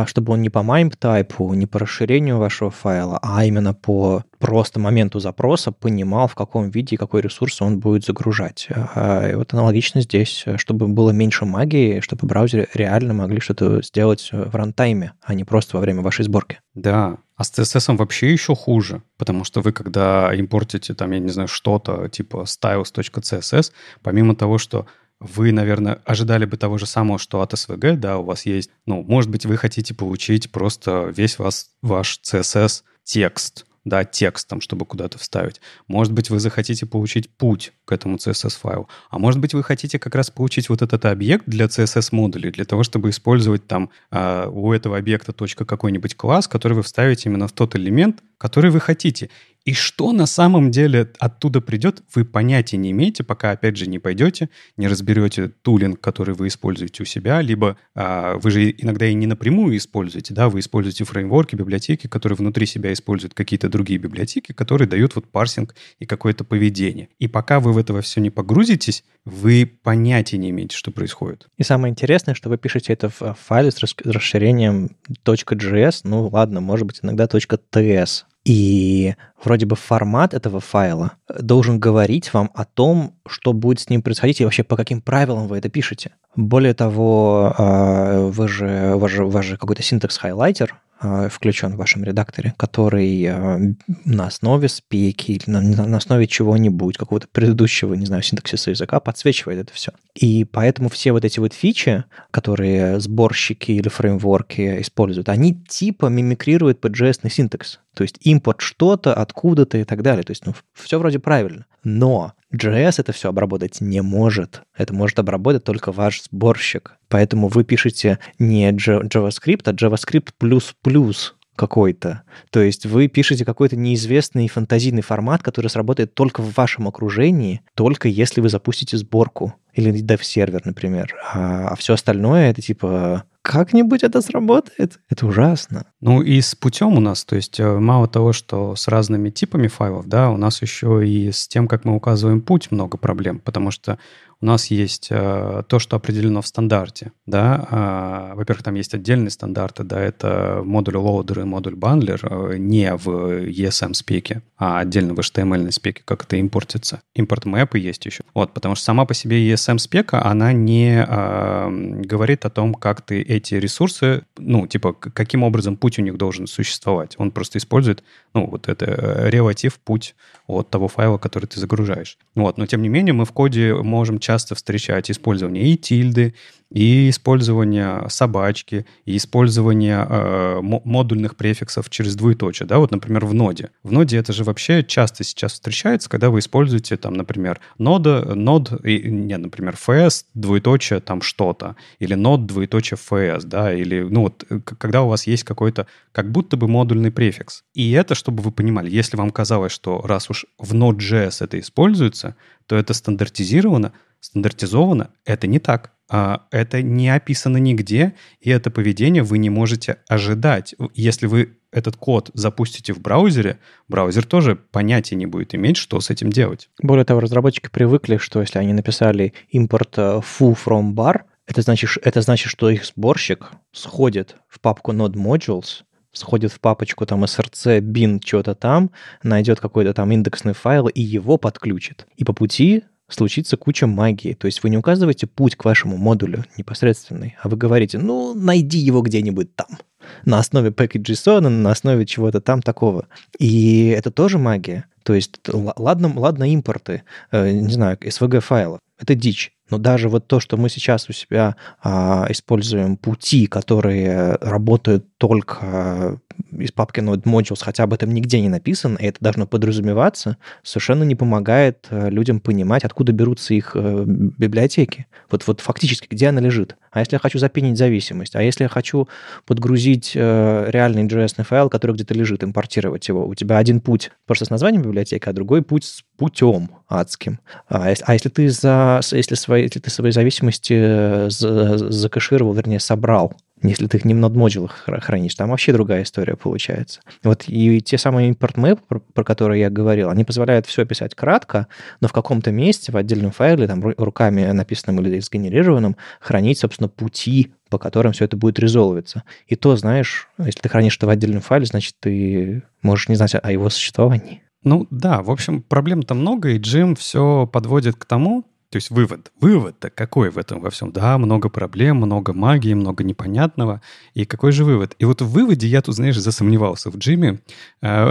чтобы 0.07 0.35
он 0.35 0.43
не 0.43 0.51
по 0.51 0.59
MIME 0.59 0.93
тайпу, 0.99 1.55
не 1.55 1.67
по 1.67 1.79
расширению 1.79 2.39
вашего 2.39 2.71
файла, 2.71 3.19
а 3.23 3.45
именно 3.45 3.73
по 3.73 4.23
просто 4.39 4.79
моменту 4.79 5.19
запроса 5.19 5.73
понимал, 5.73 6.29
в 6.29 6.35
каком 6.35 6.71
виде 6.71 6.95
и 6.95 6.99
какой 6.99 7.23
ресурс 7.23 7.61
он 7.61 7.81
будет 7.81 8.05
загружать. 8.05 8.69
И 8.71 9.35
вот 9.35 9.53
аналогично 9.53 10.01
здесь, 10.03 10.45
чтобы 10.57 10.87
было 10.87 11.11
меньше 11.11 11.45
магии, 11.45 12.01
чтобы 12.01 12.29
браузеры 12.29 12.69
реально 12.75 13.15
могли 13.15 13.41
что-то 13.41 13.83
сделать 13.83 14.29
в 14.31 14.55
рантайме, 14.55 15.15
а 15.23 15.35
не 15.35 15.45
просто 15.45 15.77
во 15.77 15.81
время 15.81 16.03
вашей 16.03 16.25
сборки. 16.25 16.61
Да, 16.75 17.19
а 17.37 17.45
с 17.45 17.53
CSS 17.53 17.97
вообще 17.97 18.33
еще 18.33 18.55
хуже, 18.55 19.03
потому 19.17 19.45
что 19.45 19.61
вы, 19.61 19.73
когда 19.73 20.33
импортите, 20.35 20.95
там, 20.95 21.11
я 21.13 21.19
не 21.19 21.31
знаю, 21.31 21.49
что-то 21.49 22.09
типа 22.09 22.45
styles.css, 22.47 23.73
помимо 24.03 24.37
того, 24.37 24.59
что 24.59 24.87
вы, 25.21 25.53
наверное, 25.53 26.01
ожидали 26.05 26.45
бы 26.45 26.57
того 26.57 26.79
же 26.79 26.87
самого, 26.87 27.19
что 27.19 27.41
от 27.41 27.53
SVG, 27.53 27.97
да, 27.97 28.19
у 28.19 28.25
вас 28.25 28.47
есть, 28.47 28.71
ну, 28.87 29.03
может 29.03 29.31
быть, 29.31 29.47
вы 29.47 29.57
хотите 29.57 29.95
получить 29.95 30.51
просто 30.51 31.13
весь 31.17 31.39
вас, 31.39 31.71
ваш 31.83 32.21
CSS 32.23 32.83
текст, 33.03 33.67
да, 33.85 34.05
текстом, 34.05 34.61
чтобы 34.61 34.87
куда-то 34.87 35.19
вставить. 35.19 35.61
Может 35.89 36.13
быть, 36.13 36.31
вы 36.31 36.39
захотите 36.39 36.87
получить 36.87 37.31
путь 37.31 37.73
к 37.85 37.93
этому 37.93 38.17
CSS-файлу. 38.17 38.89
А 39.11 39.19
может 39.19 39.41
быть, 39.41 39.55
вы 39.55 39.65
хотите 39.65 39.99
как 39.99 40.15
раз 40.15 40.31
получить 40.31 40.69
вот 40.69 40.83
этот 40.83 41.05
объект 41.05 41.45
для 41.47 41.67
CSS-модулей, 41.67 42.51
для 42.51 42.65
того, 42.65 42.83
чтобы 42.83 43.11
использовать 43.11 43.67
там 43.67 43.91
э, 44.11 44.47
у 44.49 44.73
этого 44.73 44.99
объекта 44.99 45.33
точка 45.33 45.65
какой-нибудь 45.65 46.17
класс, 46.17 46.47
который 46.47 46.75
вы 46.75 46.83
вставите 46.83 47.29
именно 47.29 47.49
в 47.49 47.53
тот 47.53 47.75
элемент, 47.77 48.23
который 48.37 48.71
вы 48.71 48.81
хотите. 48.81 49.31
И 49.69 49.75
что 49.75 50.13
на 50.13 50.25
самом 50.25 50.71
деле 50.71 51.13
оттуда 51.19 51.61
придет, 51.61 52.03
вы 52.15 52.25
понятия 52.25 52.79
не 52.79 52.91
имеете, 52.93 53.23
пока, 53.23 53.51
опять 53.51 53.77
же, 53.77 53.87
не 53.87 53.99
пойдете, 53.99 54.49
не 54.79 54.89
разберете 54.89 55.49
тулинг, 55.49 56.01
который 56.01 56.35
вы 56.35 56.47
используете 56.47 57.03
у 57.03 57.05
себя, 57.05 57.43
либо 57.43 57.77
а, 57.95 58.39
вы 58.39 58.51
же 58.51 58.71
иногда 58.71 59.05
и 59.05 59.13
не 59.13 59.27
напрямую 59.27 59.77
используете, 59.77 60.33
да, 60.33 60.49
вы 60.49 60.61
используете 60.61 61.05
фреймворки, 61.05 61.55
библиотеки, 61.55 62.07
которые 62.07 62.39
внутри 62.39 62.65
себя 62.65 62.95
используют 62.95 63.35
какие-то 63.35 63.69
другие 63.69 63.99
библиотеки, 63.99 64.53
которые 64.53 64.89
дают 64.89 65.15
вот 65.17 65.31
парсинг 65.31 65.75
и 65.99 66.07
какое-то 66.07 66.45
поведение. 66.45 67.11
И 67.19 67.29
пока 67.29 67.61
вы 67.61 67.75
в 67.75 67.77
этого 67.77 68.01
все 68.01 68.23
не 68.23 68.31
погрузитесь, 68.31 69.05
вы 69.27 69.71
понятия 69.83 70.39
не 70.39 70.49
имеете, 70.49 70.79
что 70.79 70.93
происходит. 70.93 71.47
И 71.59 71.63
самое 71.63 71.91
интересное, 71.91 72.35
что 72.35 72.49
вы 72.49 72.57
пишете 72.57 72.95
это 72.95 73.11
в 73.11 73.37
файле 73.39 73.71
с 73.71 73.83
расширением 73.83 74.97
.js, 75.27 76.01
ну 76.05 76.29
ладно, 76.29 76.63
может 76.63 76.87
быть, 76.87 77.01
иногда 77.03 77.27
.ts, 77.27 78.25
и 78.49 79.15
вроде 79.45 79.67
бы 79.67 79.77
формат 79.77 80.33
этого 80.33 80.59
файла 80.59 81.13
должен 81.39 81.79
говорить 81.79 82.33
вам 82.33 82.51
о 82.55 82.65
том, 82.65 83.15
что 83.27 83.53
будет 83.53 83.81
с 83.81 83.91
ним 83.91 84.01
происходить 84.01 84.41
и 84.41 84.45
вообще 84.45 84.63
по 84.63 84.75
каким 84.75 85.03
правилам 85.03 85.49
вы 85.49 85.59
это 85.59 85.69
пишете. 85.69 86.13
Более 86.35 86.73
того, 86.73 87.55
а, 87.59 88.27
вы 88.27 88.49
же, 88.49 88.95
вы 88.97 89.09
же, 89.11 89.27
вы 89.27 89.43
же 89.43 89.59
какой-то 89.59 89.83
синтекс-хайлайтер, 89.83 90.75
Э, 91.01 91.29
включен 91.31 91.75
в 91.75 91.77
вашем 91.77 92.03
редакторе, 92.03 92.55
который 92.57 93.23
э, 93.23 93.75
на 94.05 94.27
основе 94.27 94.69
спеки 94.69 95.33
или 95.33 95.45
на, 95.47 95.61
на 95.61 95.97
основе 95.97 96.27
чего-нибудь, 96.27 96.97
какого-то 96.97 97.29
предыдущего, 97.31 97.95
не 97.95 98.05
знаю, 98.05 98.25
синтаксиса 98.25 98.71
языка 98.71 98.99
подсвечивает 98.99 99.61
это 99.61 99.73
все. 99.73 99.93
И 100.17 100.45
поэтому 100.45 100.89
все 100.89 101.13
вот 101.13 101.25
эти 101.25 101.39
вот 101.39 101.53
фичи, 101.53 102.03
которые 102.33 102.99
сборщики 102.99 103.73
или 103.73 103.89
фреймворки 103.89 104.81
используют, 104.81 105.29
они 105.29 105.55
типа 105.55 106.07
мимикрируют 106.07 106.81
под 106.81 107.01
JS 107.01 107.31
синтекс. 107.31 107.79
То 107.99 108.03
есть 108.03 108.19
импорт 108.21 108.61
что-то 108.61 109.13
откуда-то 109.13 109.77
и 109.77 109.83
так 109.83 110.03
далее. 110.03 110.23
То 110.23 110.31
есть 110.31 110.47
ну, 110.47 110.55
все 110.73 111.01
вроде 111.01 111.19
правильно. 111.19 111.67
Но 111.83 112.33
JS 112.55 112.95
это 112.99 113.11
все 113.11 113.29
обработать 113.29 113.81
не 113.81 114.03
может. 114.03 114.63
Это 114.77 114.95
может 114.95 115.19
обработать 115.19 115.65
только 115.65 115.91
ваш 115.91 116.23
сборщик. 116.23 116.97
Поэтому 117.09 117.49
вы 117.49 117.65
пишете 117.65 118.21
не 118.39 118.71
JavaScript, 118.71 119.63
а 119.65 119.73
JavaScript 119.73 120.29
плюс-плюс 120.39 121.35
какой-то. 121.57 122.23
То 122.53 122.61
есть 122.61 122.87
вы 122.87 123.09
пишете 123.09 123.45
какой-то 123.45 123.75
неизвестный 123.75 124.47
фантазийный 124.47 125.03
формат, 125.03 125.43
который 125.43 125.67
сработает 125.67 126.15
только 126.15 126.41
в 126.41 126.55
вашем 126.55 126.87
окружении, 126.87 127.63
только 127.75 128.07
если 128.07 128.41
вы 128.41 128.49
запустите 128.49 128.97
сборку 128.97 129.55
или 129.73 129.91
dev-сервер, 129.91 130.63
например. 130.65 131.17
А, 131.35 131.71
а 131.71 131.75
все 131.75 131.95
остальное 131.95 132.53
это 132.53 132.63
типа 132.63 133.25
как-нибудь 133.49 134.05
это 134.05 134.21
сработает. 134.21 135.01
Это 135.09 135.27
ужасно. 135.27 135.87
Ну 136.03 136.21
и 136.21 136.39
с 136.39 136.55
путем 136.55 136.99
у 136.99 137.01
нас, 137.01 137.25
то 137.25 137.35
есть 137.35 137.59
э, 137.59 137.79
мало 137.79 138.07
того, 138.07 138.35
что 138.35 138.77
с 138.77 138.89
разными 138.89 139.31
типами 139.31 139.69
файлов, 139.69 140.07
да, 140.07 140.31
у 140.31 140.37
нас 140.37 140.61
еще 140.61 141.09
и 141.09 141.33
с 141.33 141.49
тем, 141.49 141.67
как 141.67 141.87
мы 141.87 141.97
указываем 141.97 142.43
путь, 142.43 142.71
много 142.71 142.99
проблем, 142.99 143.39
потому 143.41 143.71
что 143.71 143.99
у 144.41 144.47
нас 144.47 144.67
есть 144.67 145.09
э, 145.11 145.63
то, 145.67 145.79
что 145.79 145.97
определено 145.97 146.43
в 146.43 146.47
стандарте, 146.47 147.13
да, 147.27 148.31
э, 148.33 148.37
во-первых, 148.37 148.63
там 148.63 148.75
есть 148.75 148.95
отдельные 148.95 149.31
стандарты, 149.31 149.83
да, 149.83 150.01
это 150.01 150.63
модуль 150.65 150.95
loader 150.95 151.43
и 151.43 151.45
модуль 151.45 151.75
bundler 151.75 152.21
э, 152.23 152.57
не 152.59 152.95
в 152.95 153.09
ESM 153.49 153.95
спеке, 153.95 154.43
а 154.57 154.79
отдельно 154.79 155.15
в 155.15 155.19
HTML 155.19 155.71
спеке, 155.73 156.03
как 156.05 156.25
это 156.25 156.37
импортится. 156.37 157.01
Импорт 157.15 157.47
мэпы 157.47 157.79
есть 157.79 158.07
еще. 158.07 158.23
Вот, 158.35 158.53
потому 158.53 158.77
что 158.77 158.85
сама 158.85 159.07
по 159.07 159.15
себе 159.15 159.51
ESM 159.51 159.79
спека, 159.79 160.25
она 160.25 160.53
не 160.53 161.05
э, 161.07 161.71
говорит 162.05 162.45
о 162.45 162.51
том, 162.51 162.75
как 162.75 163.03
ты 163.03 163.23
эти 163.23 163.55
ресурсы, 163.55 164.23
ну, 164.37 164.67
типа, 164.67 164.93
каким 164.93 165.43
образом 165.43 165.77
путь 165.77 165.99
у 165.99 166.03
них 166.03 166.17
должен 166.17 166.47
существовать. 166.47 167.17
Он 167.19 167.33
просто 167.33 167.59
использует, 167.59 168.05
ну, 168.35 168.47
вот 168.47 168.69
это 168.69 168.85
э, 168.87 169.31
релатив 169.31 169.79
путь 169.81 170.15
от 170.47 170.71
того 170.71 170.89
файла, 170.89 171.19
который 171.19 171.47
ты 171.47 171.61
загружаешь. 171.61 172.19
Вот, 172.35 172.57
но 172.57 172.67
тем 172.67 172.83
не 172.83 172.89
менее 172.89 173.13
мы 173.13 173.25
в 173.25 173.33
коде 173.33 173.75
можем 173.75 174.19
часто 174.29 174.55
встречать 174.55 175.11
использование 175.11 175.73
и 175.73 175.77
тильды, 175.79 176.35
и 176.71 177.09
использование 177.09 178.05
собачки, 178.09 178.87
и 179.05 179.17
использование 179.17 180.07
э, 180.09 180.61
модульных 180.61 181.37
префиксов 181.37 181.89
через 181.89 182.15
двоеточие, 182.15 182.67
да, 182.67 182.79
вот, 182.79 182.91
например, 182.91 183.25
в 183.25 183.35
ноде. 183.35 183.71
В 183.83 183.93
ноде 183.93 184.19
это 184.19 184.33
же 184.33 184.45
вообще 184.45 184.85
часто 184.85 185.25
сейчас 185.25 185.55
встречается, 185.55 186.11
когда 186.11 186.31
вы 186.31 186.41
используете, 186.41 186.97
там, 186.97 187.15
например, 187.15 187.61
нода, 187.79 188.35
нод, 188.35 188.85
и, 188.85 189.11
не, 189.11 189.37
например, 189.39 189.75
fs, 189.75 190.25
двоеточие, 190.35 191.01
там, 191.01 191.23
что-то, 191.23 191.77
или 191.99 192.15
нод, 192.15 192.47
двоеточие 192.47 192.99
fs, 192.99 193.45
да, 193.45 193.73
или, 193.73 194.03
ну, 194.03 194.23
вот, 194.23 194.45
э, 194.51 194.61
когда 194.61 195.03
у 195.03 195.09
вас 195.09 195.27
есть 195.27 195.45
какой-то, 195.45 195.87
как 196.13 196.31
будто 196.31 196.57
бы 196.57 196.69
модульный 196.69 197.11
префикс. 197.11 197.65
И 197.75 197.93
это, 197.93 198.15
чтобы 198.15 198.43
вы 198.43 198.53
понимали, 198.53 198.91
если 198.91 199.17
вам 199.17 199.31
казалось, 199.31 199.73
что 199.73 200.03
раз 200.03 200.29
уж 200.29 200.45
в 200.59 200.75
Node.js 200.75 201.45
это 201.45 201.59
используется, 201.59 202.37
то 202.67 202.77
это 202.77 202.93
стандартизировано, 202.93 203.93
стандартизовано, 204.21 205.11
это 205.25 205.47
не 205.47 205.59
так. 205.59 205.93
А, 206.11 206.47
это 206.51 206.83
не 206.83 207.11
описано 207.11 207.59
нигде, 207.59 208.15
и 208.41 208.51
это 208.51 208.71
поведение 208.71 209.23
вы 209.23 209.39
не 209.39 209.51
можете 209.51 209.99
ожидать. 210.09 210.75
Если 210.95 211.27
вы 211.27 211.59
этот 211.71 211.97
код 211.97 212.31
запустите 212.33 212.95
в 212.95 213.01
браузере, 213.01 213.59
браузер 213.89 214.25
тоже 214.25 214.57
понятия 214.57 215.17
не 215.17 215.27
будет 215.27 215.55
иметь, 215.55 215.77
что 215.77 216.01
с 216.01 216.09
этим 216.09 216.31
делать. 216.31 216.71
Более 216.81 217.05
того, 217.05 217.21
разработчики 217.21 217.69
привыкли, 217.69 218.17
что 218.17 218.41
если 218.41 218.59
они 218.59 218.73
написали 218.73 219.35
импорт 219.51 219.99
э, 219.99 220.21
foo 220.21 220.57
from 220.57 220.95
bar, 220.95 221.23
это 221.47 221.63
значит, 221.63 221.91
это 222.03 222.21
значит, 222.23 222.51
что 222.51 222.71
их 222.71 222.85
сборщик 222.87 223.53
сходит 223.73 224.37
в 224.49 224.61
папку 224.61 224.93
node 224.93 225.15
modules, 225.15 225.83
сходит 226.13 226.53
в 226.53 226.61
папочку 226.61 227.05
там 227.07 227.25
src 227.25 227.81
bin 227.81 228.21
что-то 228.25 228.55
там, 228.55 228.91
найдет 229.23 229.61
какой-то 229.61 229.93
там 229.93 230.11
индексный 230.13 230.55
файл 230.55 230.89
и 230.89 231.03
его 231.03 231.37
подключит. 231.37 232.07
И 232.17 232.25
по 232.25 232.33
пути 232.33 232.85
случится 233.09 233.57
куча 233.57 233.87
магии. 233.87 234.35
То 234.35 234.47
есть 234.47 234.63
вы 234.63 234.71
не 234.71 234.79
указываете 234.79 235.27
путь 235.27 235.57
к 235.57 235.65
вашему 235.65 235.97
модулю 235.97 236.45
непосредственный, 236.57 237.37
а 237.43 237.49
вы 237.49 237.57
говорите, 237.57 237.99
ну, 237.99 238.35
найди 238.35 238.79
его 238.79 239.03
где-нибудь 239.03 239.55
там 239.55 239.79
на 240.25 240.39
основе 240.39 240.71
package.json, 240.71 241.49
на 241.49 241.71
основе 241.71 242.07
чего-то 242.07 242.41
там 242.41 242.63
такого. 242.63 243.07
И 243.39 243.89
это 243.89 244.11
тоже 244.11 244.39
магия. 244.39 244.87
То 245.03 245.15
есть, 245.15 245.41
ладно, 245.49 246.13
ладно 246.15 246.53
импорты, 246.53 247.03
э, 247.31 247.51
не 247.51 247.73
знаю, 247.73 247.97
SVG 247.99 248.41
файлов, 248.41 248.81
это 248.99 249.15
дичь. 249.15 249.53
Но 249.71 249.79
даже 249.79 250.09
вот 250.09 250.27
то, 250.27 250.41
что 250.41 250.57
мы 250.57 250.69
сейчас 250.69 251.09
у 251.09 251.13
себя 251.13 251.57
а, 251.83 252.27
используем 252.29 252.97
пути, 252.97 253.47
которые 253.47 254.35
работают 254.41 255.07
только 255.19 256.21
из 256.53 256.73
папки 256.73 257.01
Node 257.01 257.25
Modules, 257.25 257.61
хотя 257.61 257.85
об 257.85 257.93
этом 257.93 258.13
нигде 258.13 258.41
не 258.41 258.49
написано, 258.49 258.97
и 258.99 259.07
это 259.07 259.19
должно 259.21 259.47
подразумеваться, 259.47 260.37
совершенно 260.63 261.03
не 261.03 261.15
помогает 261.15 261.87
э, 261.91 262.11
людям 262.11 262.41
понимать, 262.41 262.85
откуда 262.85 263.13
берутся 263.13 263.55
их 263.55 263.73
э, 263.75 264.05
библиотеки. 264.07 265.07
Вот, 265.31 265.47
вот 265.47 265.61
фактически, 265.61 266.07
где 266.09 266.29
она 266.29 266.41
лежит. 266.41 266.77
А 266.91 267.01
если 267.01 267.17
я 267.17 267.19
хочу 267.19 267.39
запинить 267.39 267.77
зависимость? 267.77 268.35
А 268.37 268.43
если 268.43 268.65
я 268.65 268.69
хочу 268.69 269.09
подгрузить 269.47 270.13
э, 270.15 270.67
реальный 270.71 271.05
JS 271.07 271.43
файл, 271.45 271.69
который 271.69 271.93
где-то 271.93 272.15
лежит, 272.15 272.45
импортировать 272.45 273.07
его? 273.09 273.27
У 273.27 273.35
тебя 273.35 273.59
один 273.59 273.81
путь 273.81 274.11
просто 274.27 274.45
с 274.45 274.51
названием 274.51 274.83
библиотеки, 274.83 275.29
а 275.29 275.33
другой 275.33 275.63
путь 275.63 275.85
с 275.85 276.05
путем 276.17 276.71
адским. 276.89 277.41
А, 277.69 277.93
а 278.03 278.13
если 278.13 278.29
ты 278.29 278.49
за, 278.49 279.01
если 279.13 279.35
свои, 279.35 279.58
если 279.63 279.81
ты 279.81 279.91
свои 279.91 280.11
зависимости 280.11 281.29
закэшировал, 281.29 282.53
вернее, 282.53 282.81
собрал 282.81 283.35
если 283.63 283.87
ты 283.87 283.97
их 283.97 284.05
не 284.05 284.15
в 284.15 284.19
нод-модулах 284.19 284.87
хранишь, 284.87 285.35
там 285.35 285.51
вообще 285.51 285.73
другая 285.73 286.03
история 286.03 286.37
получается. 286.37 287.01
Вот 287.23 287.45
и 287.47 287.81
те 287.81 287.99
самые 287.99 288.29
импорт 288.29 288.57
мэп, 288.57 288.81
про, 288.87 289.01
про 289.01 289.25
которые 289.25 289.61
я 289.61 289.71
говорил, 289.71 290.11
они 290.11 290.25
позволяют 290.25 290.67
все 290.67 290.83
описать 290.83 291.15
кратко, 291.15 291.67
но 292.01 292.09
в 292.09 292.13
каком-то 292.13 292.53
месте, 292.53 292.93
в 292.93 292.97
отдельном 292.97 293.33
файле, 293.33 293.67
там 293.67 293.83
руками 293.83 294.45
написанном 294.53 295.05
или 295.05 295.19
сгенерированном, 295.19 295.97
хранить, 296.21 296.59
собственно, 296.59 296.89
пути, 296.89 297.53
по 297.69 297.79
которым 297.79 298.13
все 298.13 298.25
это 298.25 298.37
будет 298.37 298.59
резолвиться. 298.59 299.25
И 299.47 299.57
то, 299.57 299.77
знаешь, 299.77 300.29
если 300.39 300.61
ты 300.61 300.69
хранишь 300.69 300.97
это 300.97 301.07
в 301.07 301.11
отдельном 301.11 301.41
файле, 301.41 301.67
значит, 301.67 301.95
ты 302.01 302.63
можешь 302.83 303.09
не 303.09 303.17
знать 303.17 303.35
о 303.35 303.53
его 303.53 303.69
существовании. 303.71 304.43
Ну 304.65 304.87
да, 304.91 305.23
в 305.23 305.31
общем, 305.31 305.63
проблем-то 305.63 306.15
много, 306.15 306.51
и 306.51 306.59
Джим 306.59 306.97
все 306.97 307.47
подводит 307.47 307.97
к 307.97 308.05
тому, 308.05 308.45
то 308.71 308.77
есть 308.77 308.91
вывод. 308.91 309.33
Вывод-то 309.41 309.89
какой 309.89 310.31
в 310.31 310.37
этом 310.37 310.61
во 310.61 310.69
всем? 310.69 310.93
Да, 310.93 311.17
много 311.17 311.49
проблем, 311.49 311.97
много 311.97 312.35
магии, 312.35 312.75
много 312.75 313.03
непонятного. 313.03 313.81
И 314.13 314.27
какой 314.27 314.53
же 314.53 314.65
вывод? 314.65 314.95
И 314.99 315.07
вот 315.07 315.23
в 315.23 315.31
выводе 315.31 315.67
я 315.67 315.81
тут, 315.81 315.95
знаешь, 315.95 316.19
засомневался 316.19 316.91
в 316.91 316.99
Джимми, 316.99 317.41
э, 317.81 318.11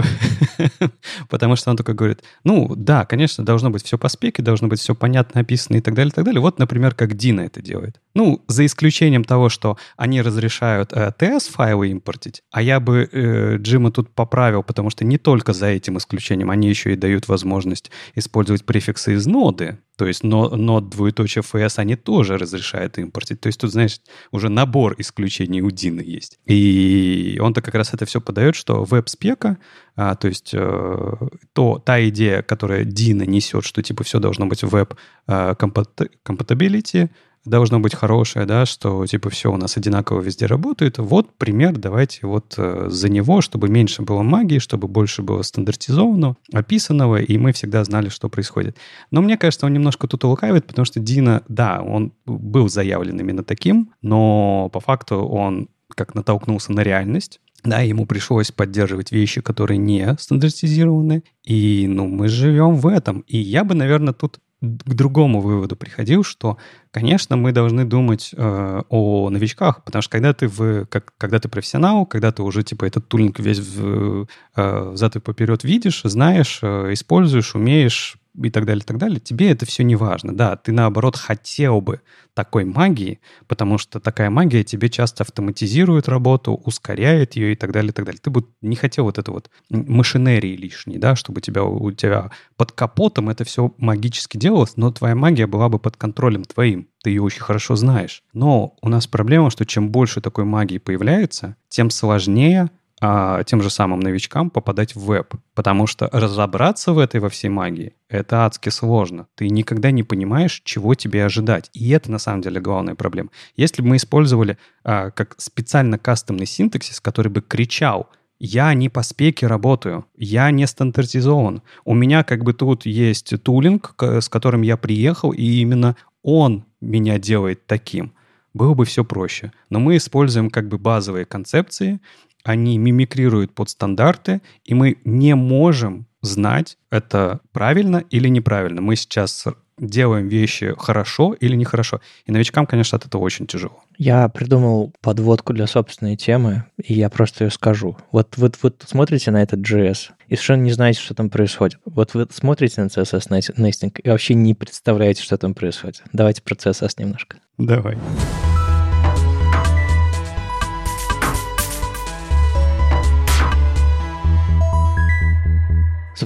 потому 1.28 1.54
что 1.54 1.70
он 1.70 1.76
только 1.76 1.94
говорит, 1.94 2.24
ну, 2.42 2.74
да, 2.74 3.04
конечно, 3.04 3.44
должно 3.44 3.70
быть 3.70 3.84
все 3.84 3.98
по 3.98 4.08
спеке, 4.08 4.42
должно 4.42 4.66
быть 4.66 4.80
все 4.80 4.96
понятно 4.96 5.42
описано 5.42 5.76
и 5.76 5.80
так 5.80 5.94
далее, 5.94 6.10
и 6.10 6.14
так 6.14 6.24
далее. 6.24 6.40
Вот, 6.40 6.58
например, 6.58 6.94
как 6.96 7.14
Дина 7.14 7.42
это 7.42 7.62
делает. 7.62 8.00
Ну, 8.14 8.42
за 8.48 8.66
исключением 8.66 9.22
того, 9.22 9.50
что 9.50 9.78
они 9.96 10.22
разрешают 10.22 10.92
TS-файлы 10.92 11.86
э, 11.86 11.90
импортить, 11.92 12.42
а 12.50 12.62
я 12.62 12.80
бы 12.80 13.08
э, 13.10 13.58
Джима 13.58 13.92
тут 13.92 14.12
поправил, 14.12 14.64
потому 14.64 14.90
что 14.90 15.04
не 15.04 15.18
только 15.18 15.52
за 15.52 15.66
этим 15.66 15.98
исключением, 15.98 16.50
они 16.50 16.68
еще 16.68 16.94
и 16.94 16.96
дают 16.96 17.28
возможность 17.28 17.92
использовать 18.16 18.64
префиксы 18.64 19.14
из 19.14 19.26
ноды, 19.28 19.78
то 19.98 20.06
есть 20.06 20.22
node 20.56 20.88
двоеточие 20.88 21.42
FS 21.42 21.74
они 21.76 21.96
тоже 21.96 22.38
разрешают 22.38 22.98
импортить. 22.98 23.40
То 23.40 23.48
есть 23.48 23.60
тут, 23.60 23.72
знаешь, 23.72 24.00
уже 24.30 24.48
набор 24.48 24.94
исключений 24.98 25.62
у 25.62 25.70
Deno 25.70 26.00
есть. 26.00 26.38
И 26.46 27.38
он-то 27.40 27.62
как 27.62 27.74
раз 27.74 27.94
это 27.94 28.04
все 28.06 28.20
подает, 28.20 28.54
что 28.54 28.84
веб-спека, 28.84 29.58
а, 29.96 30.14
то 30.14 30.28
есть 30.28 30.54
э, 30.54 31.12
то, 31.52 31.82
та 31.84 32.08
идея, 32.08 32.42
которая 32.42 32.84
Deno 32.84 33.24
несет, 33.24 33.64
что 33.64 33.82
типа 33.82 34.04
все 34.04 34.20
должно 34.20 34.46
быть 34.46 34.62
web 34.62 35.04
compatibility, 35.04 36.98
э, 36.98 37.08
должно 37.44 37.80
быть 37.80 37.94
хорошее, 37.94 38.46
да, 38.46 38.66
что 38.66 39.06
типа 39.06 39.30
все 39.30 39.52
у 39.52 39.56
нас 39.56 39.76
одинаково 39.76 40.20
везде 40.20 40.46
работает. 40.46 40.98
Вот 40.98 41.34
пример, 41.36 41.76
давайте 41.76 42.26
вот 42.26 42.54
э, 42.56 42.86
за 42.88 43.08
него, 43.08 43.40
чтобы 43.40 43.68
меньше 43.68 44.02
было 44.02 44.22
магии, 44.22 44.58
чтобы 44.58 44.88
больше 44.88 45.22
было 45.22 45.42
стандартизованного, 45.42 46.36
описанного, 46.52 47.16
и 47.16 47.38
мы 47.38 47.52
всегда 47.52 47.84
знали, 47.84 48.08
что 48.08 48.28
происходит. 48.28 48.76
Но 49.10 49.22
мне 49.22 49.36
кажется, 49.36 49.66
он 49.66 49.72
немножко 49.72 50.06
тут 50.06 50.24
улукавит, 50.24 50.66
потому 50.66 50.84
что 50.84 51.00
Дина, 51.00 51.42
да, 51.48 51.80
он 51.80 52.12
был 52.26 52.68
заявлен 52.68 53.18
именно 53.20 53.44
таким, 53.44 53.92
но 54.02 54.68
по 54.72 54.80
факту 54.80 55.16
он 55.16 55.68
как 55.94 56.14
натолкнулся 56.14 56.72
на 56.72 56.80
реальность, 56.80 57.40
да, 57.64 57.80
ему 57.80 58.06
пришлось 58.06 58.52
поддерживать 58.52 59.10
вещи, 59.10 59.40
которые 59.40 59.78
не 59.78 60.16
стандартизированы. 60.18 61.24
И, 61.44 61.86
ну, 61.88 62.06
мы 62.06 62.28
живем 62.28 62.76
в 62.76 62.86
этом. 62.86 63.20
И 63.26 63.38
я 63.38 63.64
бы, 63.64 63.74
наверное, 63.74 64.14
тут 64.14 64.38
к 64.60 64.94
другому 64.94 65.40
выводу 65.40 65.76
приходил, 65.76 66.24
что, 66.24 66.58
конечно, 66.90 67.36
мы 67.36 67.52
должны 67.52 67.84
думать 67.84 68.34
э, 68.36 68.82
о 68.88 69.30
новичках, 69.30 69.84
потому 69.84 70.02
что 70.02 70.10
когда 70.10 70.32
ты 70.32 70.48
в, 70.48 70.84
как, 70.86 71.12
когда 71.16 71.38
ты 71.38 71.48
профессионал, 71.48 72.06
когда 72.06 72.32
ты 72.32 72.42
уже 72.42 72.64
типа 72.64 72.84
этот 72.84 73.06
тулинг 73.06 73.38
весь 73.38 73.60
в, 73.60 74.26
э, 74.56 74.92
зад 74.94 75.16
и 75.16 75.20
поперед 75.20 75.62
видишь, 75.62 76.00
знаешь, 76.02 76.58
э, 76.62 76.92
используешь, 76.92 77.54
умеешь, 77.54 78.16
и 78.42 78.50
так 78.50 78.64
далее, 78.64 78.82
и 78.82 78.86
так 78.86 78.98
далее, 78.98 79.20
тебе 79.20 79.50
это 79.50 79.66
все 79.66 79.82
не 79.84 79.96
важно. 79.96 80.36
Да, 80.36 80.56
ты 80.56 80.72
наоборот 80.72 81.16
хотел 81.16 81.80
бы 81.80 82.00
такой 82.34 82.64
магии, 82.64 83.20
потому 83.46 83.78
что 83.78 84.00
такая 84.00 84.30
магия 84.30 84.62
тебе 84.62 84.88
часто 84.88 85.24
автоматизирует 85.24 86.08
работу, 86.08 86.54
ускоряет 86.54 87.34
ее 87.36 87.52
и 87.52 87.56
так 87.56 87.72
далее, 87.72 87.90
и 87.90 87.92
так 87.92 88.04
далее. 88.04 88.20
Ты 88.22 88.30
бы 88.30 88.46
не 88.62 88.76
хотел 88.76 89.04
вот 89.04 89.18
это 89.18 89.32
вот 89.32 89.50
машинерии 89.70 90.56
лишней, 90.56 90.98
да, 90.98 91.16
чтобы 91.16 91.40
тебя, 91.40 91.64
у 91.64 91.90
тебя 91.90 92.30
под 92.56 92.72
капотом 92.72 93.28
это 93.28 93.44
все 93.44 93.74
магически 93.78 94.36
делалось, 94.36 94.76
но 94.76 94.92
твоя 94.92 95.14
магия 95.14 95.46
была 95.46 95.68
бы 95.68 95.78
под 95.78 95.96
контролем 95.96 96.44
твоим. 96.44 96.88
Ты 97.02 97.10
ее 97.10 97.22
очень 97.22 97.42
хорошо 97.42 97.76
знаешь. 97.76 98.22
Но 98.32 98.74
у 98.82 98.88
нас 98.88 99.06
проблема, 99.06 99.50
что 99.50 99.64
чем 99.64 99.90
больше 99.90 100.20
такой 100.20 100.44
магии 100.44 100.78
появляется, 100.78 101.56
тем 101.68 101.90
сложнее 101.90 102.70
а, 103.00 103.44
тем 103.44 103.62
же 103.62 103.70
самым 103.70 104.00
новичкам 104.00 104.50
попадать 104.50 104.94
в 104.94 105.04
веб. 105.04 105.34
Потому 105.54 105.86
что 105.86 106.08
разобраться 106.12 106.92
в 106.92 106.98
этой 106.98 107.20
во 107.20 107.28
всей 107.28 107.48
магии— 107.48 107.94
это 108.08 108.44
адски 108.44 108.68
сложно. 108.70 109.26
Ты 109.34 109.48
никогда 109.48 109.90
не 109.90 110.02
понимаешь, 110.02 110.62
чего 110.64 110.94
тебе 110.94 111.24
ожидать. 111.24 111.70
И 111.72 111.90
это 111.90 112.10
на 112.10 112.18
самом 112.18 112.42
деле 112.42 112.60
главная 112.60 112.94
проблема. 112.94 113.30
Если 113.56 113.82
бы 113.82 113.88
мы 113.88 113.96
использовали 113.96 114.58
а, 114.84 115.10
как 115.10 115.34
специально 115.38 115.98
кастомный 115.98 116.46
синтаксис, 116.46 117.00
который 117.00 117.30
бы 117.30 117.40
кричал 117.40 118.08
я 118.40 118.72
не 118.74 118.88
по 118.88 119.02
спеке 119.02 119.46
работаю, 119.46 120.06
я 120.16 120.50
не 120.50 120.66
стандартизован. 120.66 121.62
У 121.84 121.94
меня 121.94 122.22
как 122.22 122.44
бы 122.44 122.52
тут 122.52 122.86
есть 122.86 123.34
тулинг, 123.42 123.94
с 124.00 124.28
которым 124.28 124.62
я 124.62 124.76
приехал, 124.76 125.32
и 125.32 125.42
именно 125.42 125.96
он 126.22 126.64
меня 126.80 127.18
делает 127.18 127.66
таким. 127.66 128.12
Было 128.54 128.74
бы 128.74 128.84
все 128.84 129.04
проще. 129.04 129.52
Но 129.70 129.80
мы 129.80 129.96
используем 129.96 130.50
как 130.50 130.68
бы 130.68 130.78
базовые 130.78 131.24
концепции, 131.24 132.00
они 132.48 132.78
мимикрируют 132.78 133.54
под 133.54 133.68
стандарты, 133.68 134.40
и 134.64 134.72
мы 134.72 134.96
не 135.04 135.34
можем 135.34 136.06
знать, 136.22 136.78
это 136.90 137.40
правильно 137.52 138.02
или 138.08 138.28
неправильно. 138.28 138.80
Мы 138.80 138.96
сейчас 138.96 139.44
делаем 139.78 140.28
вещи 140.28 140.74
хорошо 140.78 141.34
или 141.34 141.54
нехорошо. 141.54 142.00
И 142.24 142.32
новичкам, 142.32 142.66
конечно, 142.66 142.96
от 142.96 143.04
этого 143.04 143.20
очень 143.20 143.46
тяжело. 143.46 143.84
Я 143.98 144.28
придумал 144.30 144.94
подводку 145.02 145.52
для 145.52 145.66
собственной 145.66 146.16
темы, 146.16 146.64
и 146.82 146.94
я 146.94 147.10
просто 147.10 147.44
ее 147.44 147.50
скажу. 147.50 147.98
Вот 148.12 148.38
вы 148.38 148.50
вот, 148.62 148.82
смотрите 148.88 149.30
на 149.30 149.42
этот 149.42 149.60
JS 149.60 150.12
и 150.28 150.34
совершенно 150.34 150.62
не 150.62 150.72
знаете, 150.72 151.00
что 151.00 151.14
там 151.14 151.28
происходит. 151.28 151.78
Вот 151.84 152.14
вы 152.14 152.26
смотрите 152.30 152.82
на 152.82 152.86
CSS 152.86 153.28
Nesting 153.28 154.00
и 154.02 154.08
вообще 154.08 154.32
не 154.32 154.54
представляете, 154.54 155.22
что 155.22 155.36
там 155.36 155.52
происходит. 155.52 156.02
Давайте 156.14 156.40
про 156.40 156.54
CSS 156.54 156.94
немножко. 156.96 157.36
Давай. 157.58 157.98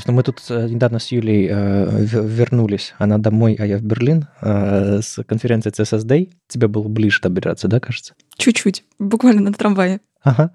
Собственно, 0.02 0.16
мы 0.16 0.22
тут 0.24 0.42
э, 0.50 0.68
недавно 0.68 0.98
с 0.98 1.12
Юлей 1.12 1.46
э, 1.48 2.04
вернулись. 2.04 2.92
Она 2.98 3.18
домой, 3.18 3.54
а 3.56 3.64
я 3.64 3.78
в 3.78 3.82
Берлин 3.82 4.26
э, 4.40 4.98
с 5.00 5.22
конференции 5.22 5.70
CSS 5.70 6.04
Day. 6.04 6.30
Тебе 6.48 6.66
было 6.66 6.88
ближе 6.88 7.20
добираться, 7.22 7.68
да, 7.68 7.78
кажется? 7.78 8.14
Чуть-чуть, 8.36 8.82
буквально 8.98 9.42
на 9.42 9.52
трамвае. 9.52 10.00
Ага. 10.22 10.52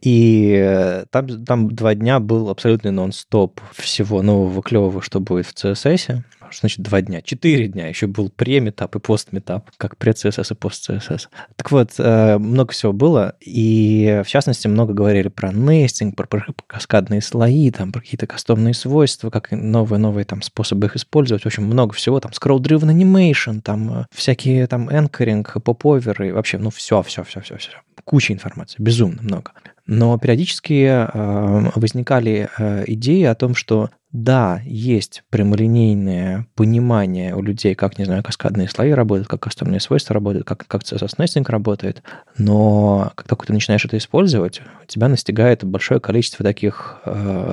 И 0.00 0.54
э, 0.56 1.04
там, 1.10 1.44
там 1.44 1.74
два 1.74 1.94
дня 1.94 2.20
был 2.20 2.48
абсолютный 2.48 2.90
нон-стоп 2.90 3.60
всего 3.72 4.22
нового 4.22 4.62
клевого, 4.62 5.02
что 5.02 5.20
будет 5.20 5.46
в 5.46 5.54
CSS. 5.54 6.22
Что 6.50 6.60
значит 6.62 6.80
два 6.80 7.00
дня? 7.00 7.22
Четыре 7.22 7.68
дня. 7.68 7.86
Еще 7.86 8.06
был 8.06 8.28
пре-метап 8.28 8.96
и 8.96 8.98
пост-метап, 8.98 9.70
как 9.76 9.96
пред-CSS 9.96 10.52
и 10.52 10.54
пост-CSS. 10.56 11.28
Так 11.54 11.70
вот, 11.70 11.92
э, 11.98 12.38
много 12.38 12.72
всего 12.72 12.92
было, 12.92 13.34
и 13.40 14.22
в 14.24 14.28
частности 14.28 14.66
много 14.66 14.92
говорили 14.92 15.28
про 15.28 15.52
нестинг, 15.52 16.16
про, 16.16 16.26
про 16.26 16.46
каскадные 16.66 17.20
слои, 17.20 17.70
там, 17.70 17.92
про 17.92 18.00
какие-то 18.00 18.26
кастомные 18.26 18.74
свойства, 18.74 19.30
как 19.30 19.52
новые-новые 19.52 20.24
там 20.24 20.42
способы 20.42 20.86
их 20.88 20.96
использовать. 20.96 21.44
В 21.44 21.46
общем, 21.46 21.64
много 21.64 21.94
всего. 21.94 22.18
Там 22.18 22.32
scroll-driven 22.32 22.90
animation, 22.90 23.60
там 23.60 24.00
э, 24.00 24.06
всякие 24.12 24.66
там 24.66 24.90
энкеринг, 24.90 25.62
поповеры, 25.62 26.34
вообще, 26.34 26.58
ну, 26.58 26.70
все, 26.70 27.02
все, 27.02 27.22
все, 27.22 27.40
все, 27.42 27.58
все. 27.58 27.70
Куча 28.04 28.32
информации, 28.32 28.76
безумно 28.78 29.22
много. 29.22 29.52
Но 29.86 30.16
периодически 30.18 30.84
э, 30.84 31.70
возникали 31.74 32.48
э, 32.58 32.84
идеи 32.86 33.24
о 33.24 33.34
том, 33.34 33.54
что 33.54 33.90
да, 34.12 34.60
есть 34.64 35.22
прямолинейное 35.30 36.46
понимание 36.56 37.34
у 37.36 37.42
людей, 37.42 37.76
как, 37.76 37.96
не 37.96 38.04
знаю, 38.04 38.24
каскадные 38.24 38.68
слои 38.68 38.90
работают, 38.90 39.28
как 39.28 39.40
кастомные 39.40 39.78
свойства 39.78 40.14
работают, 40.14 40.46
как, 40.46 40.66
как 40.66 40.82
CSS-нестинг 40.82 41.48
работает, 41.48 42.02
но 42.36 43.12
как 43.14 43.28
только 43.28 43.46
ты 43.46 43.52
начинаешь 43.52 43.84
это 43.84 43.96
использовать, 43.96 44.62
тебя 44.88 45.08
настигает 45.08 45.64
большое 45.64 46.00
количество 46.00 46.44
таких 46.44 47.00
э, 47.04 47.52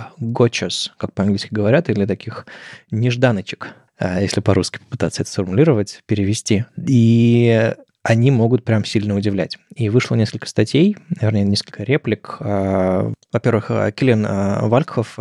как 0.98 1.14
по-английски 1.14 1.50
говорят, 1.52 1.90
или 1.90 2.06
таких 2.06 2.48
нежданочек, 2.90 3.76
э, 4.00 4.22
если 4.22 4.42
по-русски 4.42 4.80
попытаться 4.80 5.22
это 5.22 5.32
сформулировать, 5.32 6.02
перевести. 6.08 6.66
И 6.88 7.74
они 8.08 8.32
могут 8.32 8.64
прям 8.64 8.86
сильно 8.86 9.16
удивлять. 9.16 9.58
И 9.76 9.89
вышло 9.89 10.16
несколько 10.16 10.47
статей, 10.47 10.95
вернее, 11.20 11.43
несколько 11.43 11.84
реплик. 11.84 12.38
А, 12.39 13.12
во-первых, 13.34 13.66
а, 13.70 13.91
Киллен 13.91 14.26
а, 14.26 14.66
Валькхов, 14.66 15.16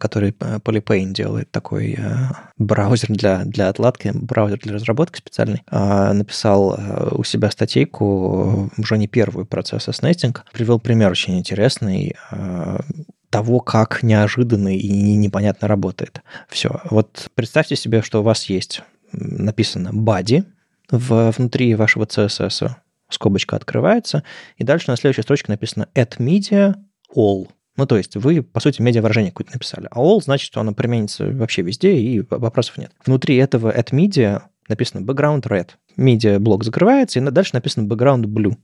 который 0.00 0.32
Polypain 0.32 1.12
делает 1.12 1.52
такой 1.52 1.96
браузер 2.58 3.10
для, 3.10 3.44
для 3.44 3.68
отладки, 3.68 4.10
браузер 4.12 4.58
для 4.58 4.72
разработки 4.72 5.18
специальный, 5.18 5.62
написал 5.70 6.76
у 7.12 7.22
себя 7.22 7.52
статейку, 7.52 8.68
уже 8.76 8.98
не 8.98 9.06
первую 9.06 9.46
про 9.46 9.62
CSS-нестинг, 9.62 10.44
привел 10.52 10.80
пример 10.80 11.12
очень 11.12 11.38
интересный, 11.38 12.16
того, 13.30 13.60
как 13.60 14.02
неожиданно 14.02 14.76
и 14.76 15.14
непонятно 15.16 15.68
работает. 15.68 16.20
Все. 16.48 16.80
Вот 16.90 17.28
представьте 17.34 17.76
себе, 17.76 18.02
что 18.02 18.20
у 18.20 18.22
вас 18.24 18.44
есть 18.44 18.82
написано 19.12 19.90
body, 19.92 20.44
в, 20.90 21.32
внутри 21.32 21.74
вашего 21.74 22.04
CSS 22.04 22.70
скобочка 23.08 23.56
открывается, 23.56 24.24
и 24.56 24.64
дальше 24.64 24.90
на 24.90 24.96
следующей 24.96 25.22
строчке 25.22 25.52
написано 25.52 25.88
add 25.94 26.18
media 26.18 26.74
all. 27.14 27.48
Ну, 27.76 27.86
то 27.86 27.96
есть 27.96 28.16
вы, 28.16 28.42
по 28.42 28.60
сути, 28.60 28.80
медиа-выражение 28.82 29.32
какое-то 29.32 29.52
написали. 29.52 29.88
А 29.90 30.00
all 30.00 30.20
значит, 30.20 30.46
что 30.46 30.60
оно 30.60 30.72
применится 30.72 31.26
вообще 31.26 31.62
везде, 31.62 31.96
и 31.96 32.20
вопросов 32.28 32.78
нет. 32.78 32.92
Внутри 33.04 33.36
этого 33.36 33.76
add 33.76 33.90
media 33.90 34.42
написано 34.68 35.04
background 35.04 35.42
red. 35.42 35.70
Media 35.96 36.38
блок 36.38 36.64
закрывается, 36.64 37.18
и 37.18 37.22
дальше 37.22 37.50
написано 37.54 37.86
background 37.86 38.24
blue. 38.24 38.56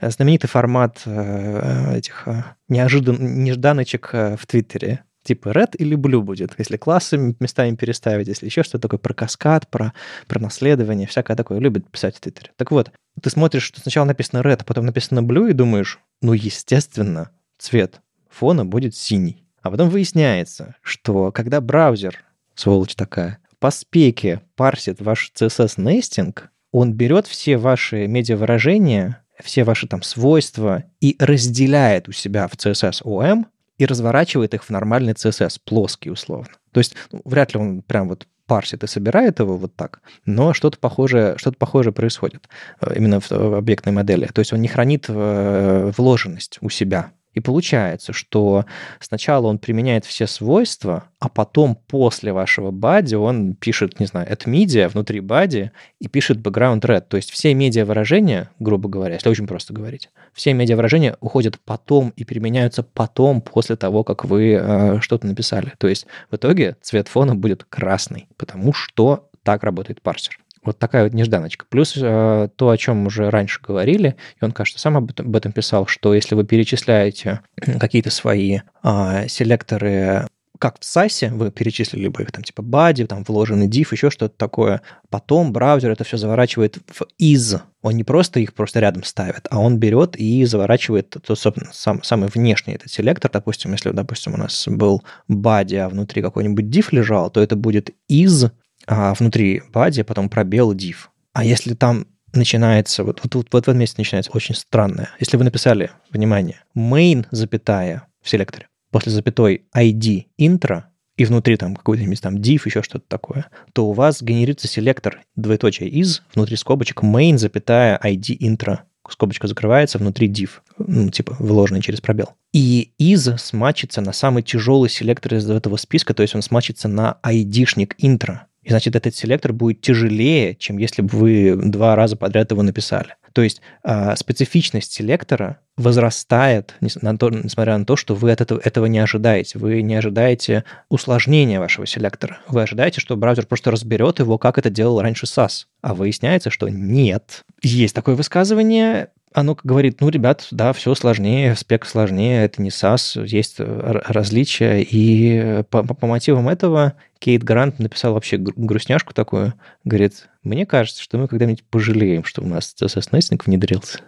Знаменитый 0.00 0.48
формат 0.48 1.02
э, 1.04 1.96
этих 1.96 2.26
э, 2.28 2.44
неожидан, 2.68 3.42
нежданочек 3.42 4.10
э, 4.12 4.36
в 4.36 4.46
Твиттере 4.46 5.04
типа 5.28 5.50
red 5.50 5.76
или 5.76 5.96
blue 5.96 6.22
будет, 6.22 6.54
если 6.58 6.76
классы 6.76 7.34
местами 7.38 7.76
переставить, 7.76 8.28
если 8.28 8.46
еще 8.46 8.62
что-то 8.62 8.82
такое 8.82 8.98
про 8.98 9.14
каскад, 9.14 9.68
про, 9.68 9.92
про 10.26 10.40
наследование, 10.40 11.06
всякое 11.06 11.36
такое 11.36 11.58
любит 11.58 11.90
писать 11.90 12.16
в 12.16 12.20
Твиттере. 12.20 12.50
Так 12.56 12.70
вот, 12.70 12.90
ты 13.22 13.30
смотришь, 13.30 13.64
что 13.64 13.80
сначала 13.80 14.06
написано 14.06 14.40
red, 14.40 14.58
а 14.60 14.64
потом 14.64 14.86
написано 14.86 15.20
blue, 15.20 15.50
и 15.50 15.52
думаешь, 15.52 15.98
ну, 16.22 16.32
естественно, 16.32 17.30
цвет 17.58 18.00
фона 18.30 18.64
будет 18.64 18.94
синий. 18.94 19.44
А 19.60 19.70
потом 19.70 19.90
выясняется, 19.90 20.76
что 20.80 21.30
когда 21.30 21.60
браузер, 21.60 22.24
сволочь 22.54 22.94
такая, 22.94 23.38
по 23.58 23.70
спеке 23.70 24.40
парсит 24.56 25.00
ваш 25.00 25.32
CSS-нестинг, 25.34 26.48
он 26.72 26.94
берет 26.94 27.26
все 27.26 27.58
ваши 27.58 28.06
медиавыражения, 28.06 29.22
все 29.42 29.64
ваши 29.64 29.86
там 29.86 30.02
свойства 30.02 30.84
и 31.00 31.16
разделяет 31.18 32.08
у 32.08 32.12
себя 32.12 32.48
в 32.48 32.54
CSS 32.54 33.02
OM 33.02 33.44
и 33.78 33.86
разворачивает 33.86 34.54
их 34.54 34.64
в 34.64 34.70
нормальный 34.70 35.14
CSS, 35.14 35.60
плоский 35.64 36.10
условно. 36.10 36.52
То 36.72 36.78
есть 36.78 36.94
ну, 37.12 37.22
вряд 37.24 37.54
ли 37.54 37.60
он 37.60 37.82
прям 37.82 38.08
вот 38.08 38.26
парсит 38.46 38.82
и 38.82 38.86
собирает 38.86 39.40
его 39.40 39.56
вот 39.56 39.76
так, 39.76 40.00
но 40.24 40.54
что-то 40.54 40.78
похожее, 40.78 41.36
что 41.36 41.52
похожее 41.52 41.92
происходит 41.92 42.48
э, 42.80 42.94
именно 42.96 43.20
в 43.20 43.30
объектной 43.30 43.92
модели. 43.92 44.26
То 44.26 44.40
есть 44.40 44.52
он 44.52 44.60
не 44.60 44.68
хранит 44.68 45.04
э, 45.08 45.92
вложенность 45.96 46.58
у 46.60 46.70
себя, 46.70 47.12
и 47.34 47.40
получается, 47.40 48.12
что 48.12 48.64
сначала 49.00 49.46
он 49.46 49.58
применяет 49.58 50.04
все 50.04 50.26
свойства, 50.26 51.04
а 51.20 51.28
потом 51.28 51.76
после 51.76 52.32
вашего 52.32 52.70
бади 52.70 53.14
он 53.14 53.54
пишет, 53.54 54.00
не 54.00 54.06
знаю, 54.06 54.28
at 54.30 54.46
media 54.46 54.88
внутри 54.88 55.20
бади 55.20 55.70
и 56.00 56.08
пишет 56.08 56.38
background 56.38 56.80
red. 56.80 57.02
То 57.02 57.16
есть 57.16 57.30
все 57.30 57.54
медиа 57.54 57.84
выражения, 57.84 58.50
грубо 58.58 58.88
говоря, 58.88 59.14
если 59.14 59.28
очень 59.28 59.46
просто 59.46 59.72
говорить, 59.72 60.10
все 60.32 60.52
медиа 60.52 60.76
выражения 60.76 61.16
уходят 61.20 61.58
потом 61.64 62.10
и 62.16 62.24
применяются 62.24 62.82
потом 62.82 63.40
после 63.40 63.76
того, 63.76 64.04
как 64.04 64.24
вы 64.24 64.52
э, 64.52 65.00
что-то 65.00 65.26
написали. 65.26 65.72
То 65.78 65.88
есть 65.88 66.06
в 66.30 66.36
итоге 66.36 66.76
цвет 66.82 67.08
фона 67.08 67.36
будет 67.36 67.64
красный, 67.64 68.28
потому 68.36 68.72
что 68.72 69.28
так 69.42 69.62
работает 69.62 70.02
парсер. 70.02 70.38
Вот 70.62 70.78
такая 70.78 71.04
вот 71.04 71.14
нежданочка. 71.14 71.66
Плюс 71.68 71.94
э, 71.96 72.48
то, 72.56 72.68
о 72.70 72.76
чем 72.76 73.06
уже 73.06 73.30
раньше 73.30 73.60
говорили, 73.62 74.16
и 74.40 74.44
он, 74.44 74.52
кажется, 74.52 74.80
сам 74.80 74.96
об 74.96 75.10
этом, 75.10 75.52
писал, 75.52 75.86
что 75.86 76.14
если 76.14 76.34
вы 76.34 76.44
перечисляете 76.44 77.40
какие-то 77.80 78.10
свои 78.10 78.60
э, 78.82 79.28
селекторы 79.28 80.26
как 80.58 80.78
в 80.78 80.82
SAS, 80.82 81.30
вы 81.30 81.50
перечислили 81.50 82.08
бы 82.08 82.22
их, 82.22 82.32
там, 82.32 82.42
типа 82.42 82.62
body, 82.62 83.06
там, 83.06 83.24
вложенный 83.26 83.68
div, 83.68 83.88
еще 83.92 84.10
что-то 84.10 84.36
такое. 84.36 84.82
Потом 85.08 85.52
браузер 85.52 85.90
это 85.90 86.04
все 86.04 86.16
заворачивает 86.16 86.78
в 86.88 87.02
is. 87.20 87.60
Он 87.82 87.94
не 87.94 88.04
просто 88.04 88.40
их 88.40 88.54
просто 88.54 88.80
рядом 88.80 89.04
ставит, 89.04 89.46
а 89.50 89.60
он 89.60 89.78
берет 89.78 90.16
и 90.16 90.44
заворачивает 90.44 91.10
тот, 91.10 91.38
собственно, 91.38 91.70
сам, 91.72 92.02
самый 92.02 92.28
внешний 92.28 92.74
этот 92.74 92.90
селектор. 92.90 93.30
Допустим, 93.30 93.72
если, 93.72 93.90
допустим, 93.90 94.34
у 94.34 94.36
нас 94.36 94.66
был 94.66 95.04
body, 95.30 95.76
а 95.76 95.88
внутри 95.88 96.22
какой-нибудь 96.22 96.64
div 96.64 96.88
лежал, 96.90 97.30
то 97.30 97.40
это 97.40 97.54
будет 97.54 97.90
is 98.10 98.50
а 98.88 99.14
внутри 99.14 99.62
body, 99.72 100.02
потом 100.02 100.28
пробел 100.28 100.74
div. 100.74 100.96
А 101.34 101.44
если 101.44 101.74
там 101.74 102.06
начинается, 102.32 103.04
вот, 103.04 103.20
вот, 103.22 103.34
вот, 103.34 103.46
вот 103.52 103.66
в 103.66 103.68
этом 103.68 103.78
месте 103.78 103.96
начинается 103.98 104.32
очень 104.32 104.54
странное. 104.54 105.10
Если 105.20 105.36
вы 105.36 105.44
написали, 105.44 105.90
внимание, 106.10 106.62
main, 106.76 107.26
запятая 107.30 108.08
в 108.22 108.28
селекторе, 108.28 108.68
после 108.90 109.12
запятой 109.12 109.66
ID 109.76 110.24
intro, 110.40 110.84
и 111.16 111.24
внутри 111.24 111.56
там 111.56 111.74
какой-нибудь 111.74 112.20
там 112.20 112.36
div, 112.36 112.62
еще 112.64 112.82
что-то 112.82 113.04
такое, 113.08 113.46
то 113.72 113.86
у 113.88 113.92
вас 113.92 114.22
генерится 114.22 114.68
селектор 114.68 115.20
двоеточие 115.36 115.88
из, 115.88 116.22
внутри 116.34 116.56
скобочек 116.56 117.02
main, 117.02 117.36
запятая 117.38 118.00
ID 118.02 118.38
intro, 118.38 118.78
скобочка 119.08 119.48
закрывается, 119.48 119.98
внутри 119.98 120.28
div, 120.28 120.50
ну, 120.78 121.10
типа 121.10 121.36
вложенный 121.38 121.82
через 121.82 122.00
пробел. 122.00 122.34
И 122.52 122.92
из 122.98 123.28
смачится 123.38 124.00
на 124.00 124.12
самый 124.12 124.42
тяжелый 124.42 124.88
селектор 124.88 125.34
из 125.34 125.50
этого 125.50 125.76
списка, 125.76 126.14
то 126.14 126.22
есть 126.22 126.34
он 126.34 126.42
смачится 126.42 126.88
на 126.88 127.18
ID-шник 127.24 127.96
intro. 128.00 128.40
И 128.68 128.70
значит, 128.70 128.94
этот 128.94 129.14
селектор 129.14 129.54
будет 129.54 129.80
тяжелее, 129.80 130.54
чем 130.54 130.76
если 130.76 131.00
бы 131.00 131.08
вы 131.08 131.56
два 131.56 131.96
раза 131.96 132.16
подряд 132.16 132.50
его 132.50 132.62
написали. 132.62 133.16
То 133.32 133.40
есть 133.40 133.62
э, 133.82 134.14
специфичность 134.14 134.92
селектора 134.92 135.60
возрастает, 135.78 136.74
несмотря 136.82 137.78
на 137.78 137.86
то, 137.86 137.96
что 137.96 138.14
вы 138.14 138.30
от 138.30 138.42
этого, 138.42 138.60
этого 138.62 138.84
не 138.84 138.98
ожидаете. 138.98 139.58
Вы 139.58 139.80
не 139.80 139.94
ожидаете 139.94 140.64
усложнения 140.90 141.60
вашего 141.60 141.86
селектора. 141.86 142.40
Вы 142.46 142.60
ожидаете, 142.60 143.00
что 143.00 143.16
браузер 143.16 143.46
просто 143.46 143.70
разберет 143.70 144.18
его, 144.18 144.36
как 144.36 144.58
это 144.58 144.68
делал 144.68 145.00
раньше 145.00 145.24
SAS. 145.24 145.64
А 145.80 145.94
выясняется, 145.94 146.50
что 146.50 146.68
нет. 146.68 147.44
Есть 147.62 147.94
такое 147.94 148.16
высказывание, 148.16 149.08
оно 149.32 149.56
говорит, 149.62 150.00
ну, 150.00 150.08
ребят, 150.08 150.46
да, 150.50 150.72
все 150.72 150.94
сложнее, 150.94 151.54
спек 151.56 151.86
сложнее, 151.86 152.44
это 152.44 152.62
не 152.62 152.70
SAS, 152.70 153.26
есть 153.26 153.56
различия. 153.58 154.80
И 154.82 155.62
по, 155.70 155.82
по 155.82 156.06
мотивам 156.06 156.48
этого 156.48 156.94
Кейт 157.18 157.42
Грант 157.42 157.78
написал 157.78 158.14
вообще 158.14 158.36
грустняшку 158.38 159.14
такую. 159.14 159.54
Говорит, 159.84 160.28
мне 160.42 160.66
кажется, 160.66 161.02
что 161.02 161.18
мы 161.18 161.28
когда-нибудь 161.28 161.64
пожалеем, 161.64 162.24
что 162.24 162.42
у 162.42 162.46
нас 162.46 162.74
CSS-нестинг 162.80 163.46
внедрился. 163.46 164.00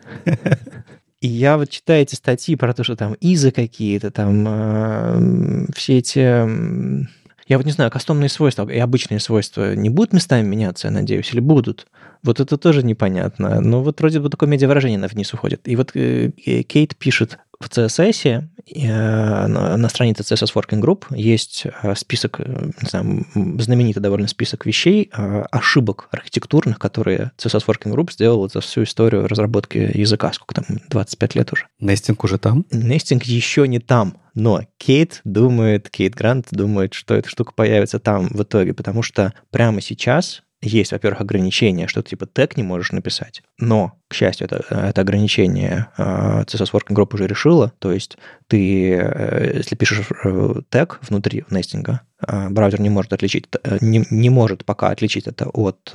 И 1.20 1.28
я 1.28 1.58
вот 1.58 1.68
читаю 1.68 2.02
эти 2.02 2.14
статьи 2.14 2.56
про 2.56 2.72
то, 2.72 2.82
что 2.82 2.96
там 2.96 3.12
изы 3.20 3.50
какие-то, 3.50 4.10
там 4.10 4.44
э, 4.48 5.66
все 5.74 5.98
эти 5.98 7.06
Я 7.50 7.56
вот 7.56 7.66
не 7.66 7.72
знаю, 7.72 7.90
кастомные 7.90 8.28
свойства 8.28 8.70
и 8.70 8.78
обычные 8.78 9.18
свойства 9.18 9.74
не 9.74 9.90
будут 9.90 10.12
местами 10.12 10.46
меняться, 10.46 10.86
я 10.86 10.92
надеюсь, 10.92 11.32
или 11.32 11.40
будут? 11.40 11.88
Вот 12.22 12.38
это 12.38 12.56
тоже 12.56 12.84
непонятно. 12.84 13.60
Но 13.60 13.82
вот 13.82 13.98
вроде 13.98 14.20
бы 14.20 14.30
такое 14.30 14.48
медиавыражение 14.48 15.00
на 15.00 15.08
вниз 15.08 15.34
уходит. 15.34 15.62
И 15.66 15.74
вот 15.74 15.90
э, 15.94 16.30
Кейт 16.30 16.94
пишет, 16.94 17.40
в 17.60 17.68
CSS 17.68 18.42
э, 18.74 19.46
на 19.46 19.88
странице 19.88 20.22
CSS 20.22 20.54
Working 20.54 20.80
Group 20.80 21.04
есть 21.14 21.66
э, 21.82 21.94
список, 21.94 22.40
э, 22.40 22.70
не 22.82 22.88
знаю, 22.88 23.26
знаменитый 23.60 24.02
довольно 24.02 24.28
список 24.28 24.64
вещей, 24.64 25.10
ошибок 25.12 26.08
архитектурных, 26.10 26.78
которые 26.78 27.32
CSS 27.36 27.66
Working 27.66 27.94
Group 27.94 28.12
сделал 28.12 28.48
за 28.48 28.60
всю 28.60 28.84
историю 28.84 29.28
разработки 29.28 29.76
языка. 29.94 30.32
Сколько 30.32 30.54
там? 30.54 30.64
25 30.88 31.34
лет 31.34 31.52
уже. 31.52 31.66
Нестинг 31.78 32.24
уже 32.24 32.38
там? 32.38 32.64
Нестинг 32.70 33.24
еще 33.24 33.68
не 33.68 33.78
там. 33.78 34.16
Но 34.34 34.62
Кейт 34.78 35.20
думает, 35.24 35.90
Кейт 35.90 36.14
Грант 36.14 36.46
думает, 36.50 36.94
что 36.94 37.14
эта 37.14 37.28
штука 37.28 37.52
появится 37.54 37.98
там 37.98 38.28
в 38.28 38.42
итоге, 38.42 38.72
потому 38.72 39.02
что 39.02 39.34
прямо 39.50 39.80
сейчас 39.80 40.42
есть, 40.62 40.92
во-первых, 40.92 41.20
ограничение, 41.20 41.88
что 41.88 42.02
ты 42.02 42.10
типа 42.10 42.26
тег 42.26 42.56
не 42.56 42.62
можешь 42.62 42.92
написать. 42.92 43.42
Но, 43.58 43.98
к 44.08 44.14
счастью, 44.14 44.46
это, 44.46 44.64
это 44.74 45.00
ограничение 45.00 45.88
э, 45.96 46.42
CSS 46.42 46.72
Working 46.72 46.94
Group 46.94 47.14
уже 47.14 47.26
решила. 47.26 47.72
То 47.78 47.92
есть 47.92 48.18
ты, 48.46 48.94
э, 48.94 49.52
если 49.56 49.74
пишешь 49.74 50.06
э, 50.24 50.54
тег 50.68 50.98
внутри 51.02 51.44
нестинга, 51.50 52.02
браузер 52.26 52.80
не 52.80 52.90
может 52.90 53.12
отличить, 53.12 53.46
не, 53.80 54.04
не 54.10 54.30
может 54.30 54.64
пока 54.64 54.88
отличить 54.88 55.26
это 55.26 55.48
от 55.48 55.92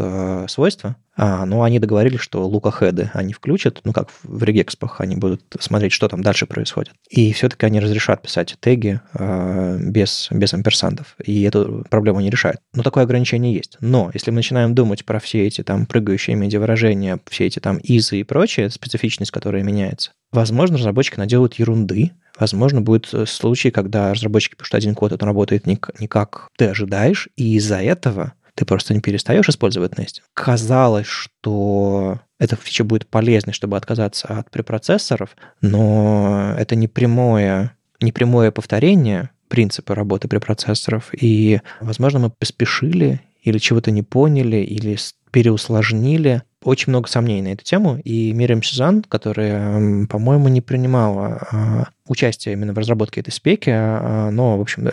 свойства, 0.49 0.95
а, 1.17 1.45
но 1.45 1.63
они 1.63 1.79
договорились, 1.79 2.19
что 2.19 2.45
лукахеды 2.45 3.09
они 3.13 3.33
включат, 3.33 3.79
ну 3.83 3.93
как 3.93 4.09
в 4.23 4.43
регекспах, 4.43 4.99
они 4.99 5.15
будут 5.15 5.41
смотреть, 5.59 5.93
что 5.93 6.07
там 6.07 6.21
дальше 6.21 6.45
происходит. 6.45 6.93
И 7.09 7.31
все-таки 7.33 7.65
они 7.65 7.79
разрешат 7.79 8.21
писать 8.21 8.57
теги 8.59 8.99
а, 9.13 9.77
без, 9.77 10.27
без 10.31 10.53
амперсантов, 10.53 11.15
и 11.23 11.43
эту 11.43 11.85
проблему 11.89 12.19
не 12.19 12.29
решают. 12.29 12.59
Но 12.73 12.83
такое 12.83 13.05
ограничение 13.05 13.53
есть. 13.53 13.77
Но 13.79 14.11
если 14.13 14.31
мы 14.31 14.37
начинаем 14.37 14.75
думать 14.75 15.05
про 15.05 15.19
все 15.19 15.47
эти 15.47 15.63
там 15.63 15.85
прыгающие 15.85 16.35
медиавыражения, 16.35 17.19
все 17.29 17.45
эти 17.45 17.59
там 17.59 17.77
изы 17.77 18.19
и 18.19 18.23
прочее, 18.23 18.69
специфичность, 18.69 19.31
которая 19.31 19.63
меняется, 19.63 20.11
возможно, 20.35 20.77
разработчики 20.77 21.17
наделают 21.17 21.55
ерунды, 21.55 22.11
Возможно, 22.37 22.81
будет 22.81 23.13
случай, 23.27 23.71
когда 23.71 24.13
разработчики 24.13 24.55
пишут 24.55 24.75
один 24.75 24.93
код, 24.93 25.13
это 25.13 25.25
работает 25.25 25.65
не, 25.65 25.79
не 25.99 26.07
как 26.07 26.49
ты 26.57 26.65
ожидаешь, 26.65 27.29
и 27.37 27.55
из-за 27.55 27.77
этого 27.77 28.33
ты 28.55 28.65
просто 28.65 28.93
не 28.93 29.01
перестаешь 29.01 29.47
использовать 29.47 29.93
Nest. 29.93 30.21
Казалось, 30.33 31.07
что 31.07 32.19
эта 32.39 32.55
фича 32.55 32.83
будет 32.83 33.07
полезной, 33.07 33.53
чтобы 33.53 33.77
отказаться 33.77 34.27
от 34.27 34.49
препроцессоров, 34.49 35.35
но 35.61 36.53
это 36.57 36.75
не 36.75 36.87
прямое, 36.87 37.75
не 38.01 38.11
прямое 38.11 38.51
повторение 38.51 39.29
принципа 39.47 39.93
работы 39.93 40.27
препроцессоров, 40.27 41.09
и, 41.13 41.61
возможно, 41.81 42.19
мы 42.19 42.29
поспешили 42.29 43.21
или 43.43 43.59
чего-то 43.59 43.91
не 43.91 44.01
поняли, 44.01 44.57
или 44.57 44.97
переусложнили. 45.31 46.41
Очень 46.65 46.89
много 46.89 47.07
сомнений 47.07 47.43
на 47.43 47.53
эту 47.53 47.63
тему, 47.63 47.99
и 48.03 48.33
Мириам 48.33 48.63
Сюзан, 48.63 49.03
которая, 49.03 50.07
по-моему, 50.07 50.47
не 50.47 50.61
принимала 50.61 51.47
а, 51.51 51.87
участие 52.07 52.53
именно 52.53 52.73
в 52.73 52.77
разработке 52.77 53.21
этой 53.21 53.31
спеки, 53.31 53.71
а, 53.73 54.29
но, 54.31 54.57
в 54.57 54.61
общем, 54.61 54.87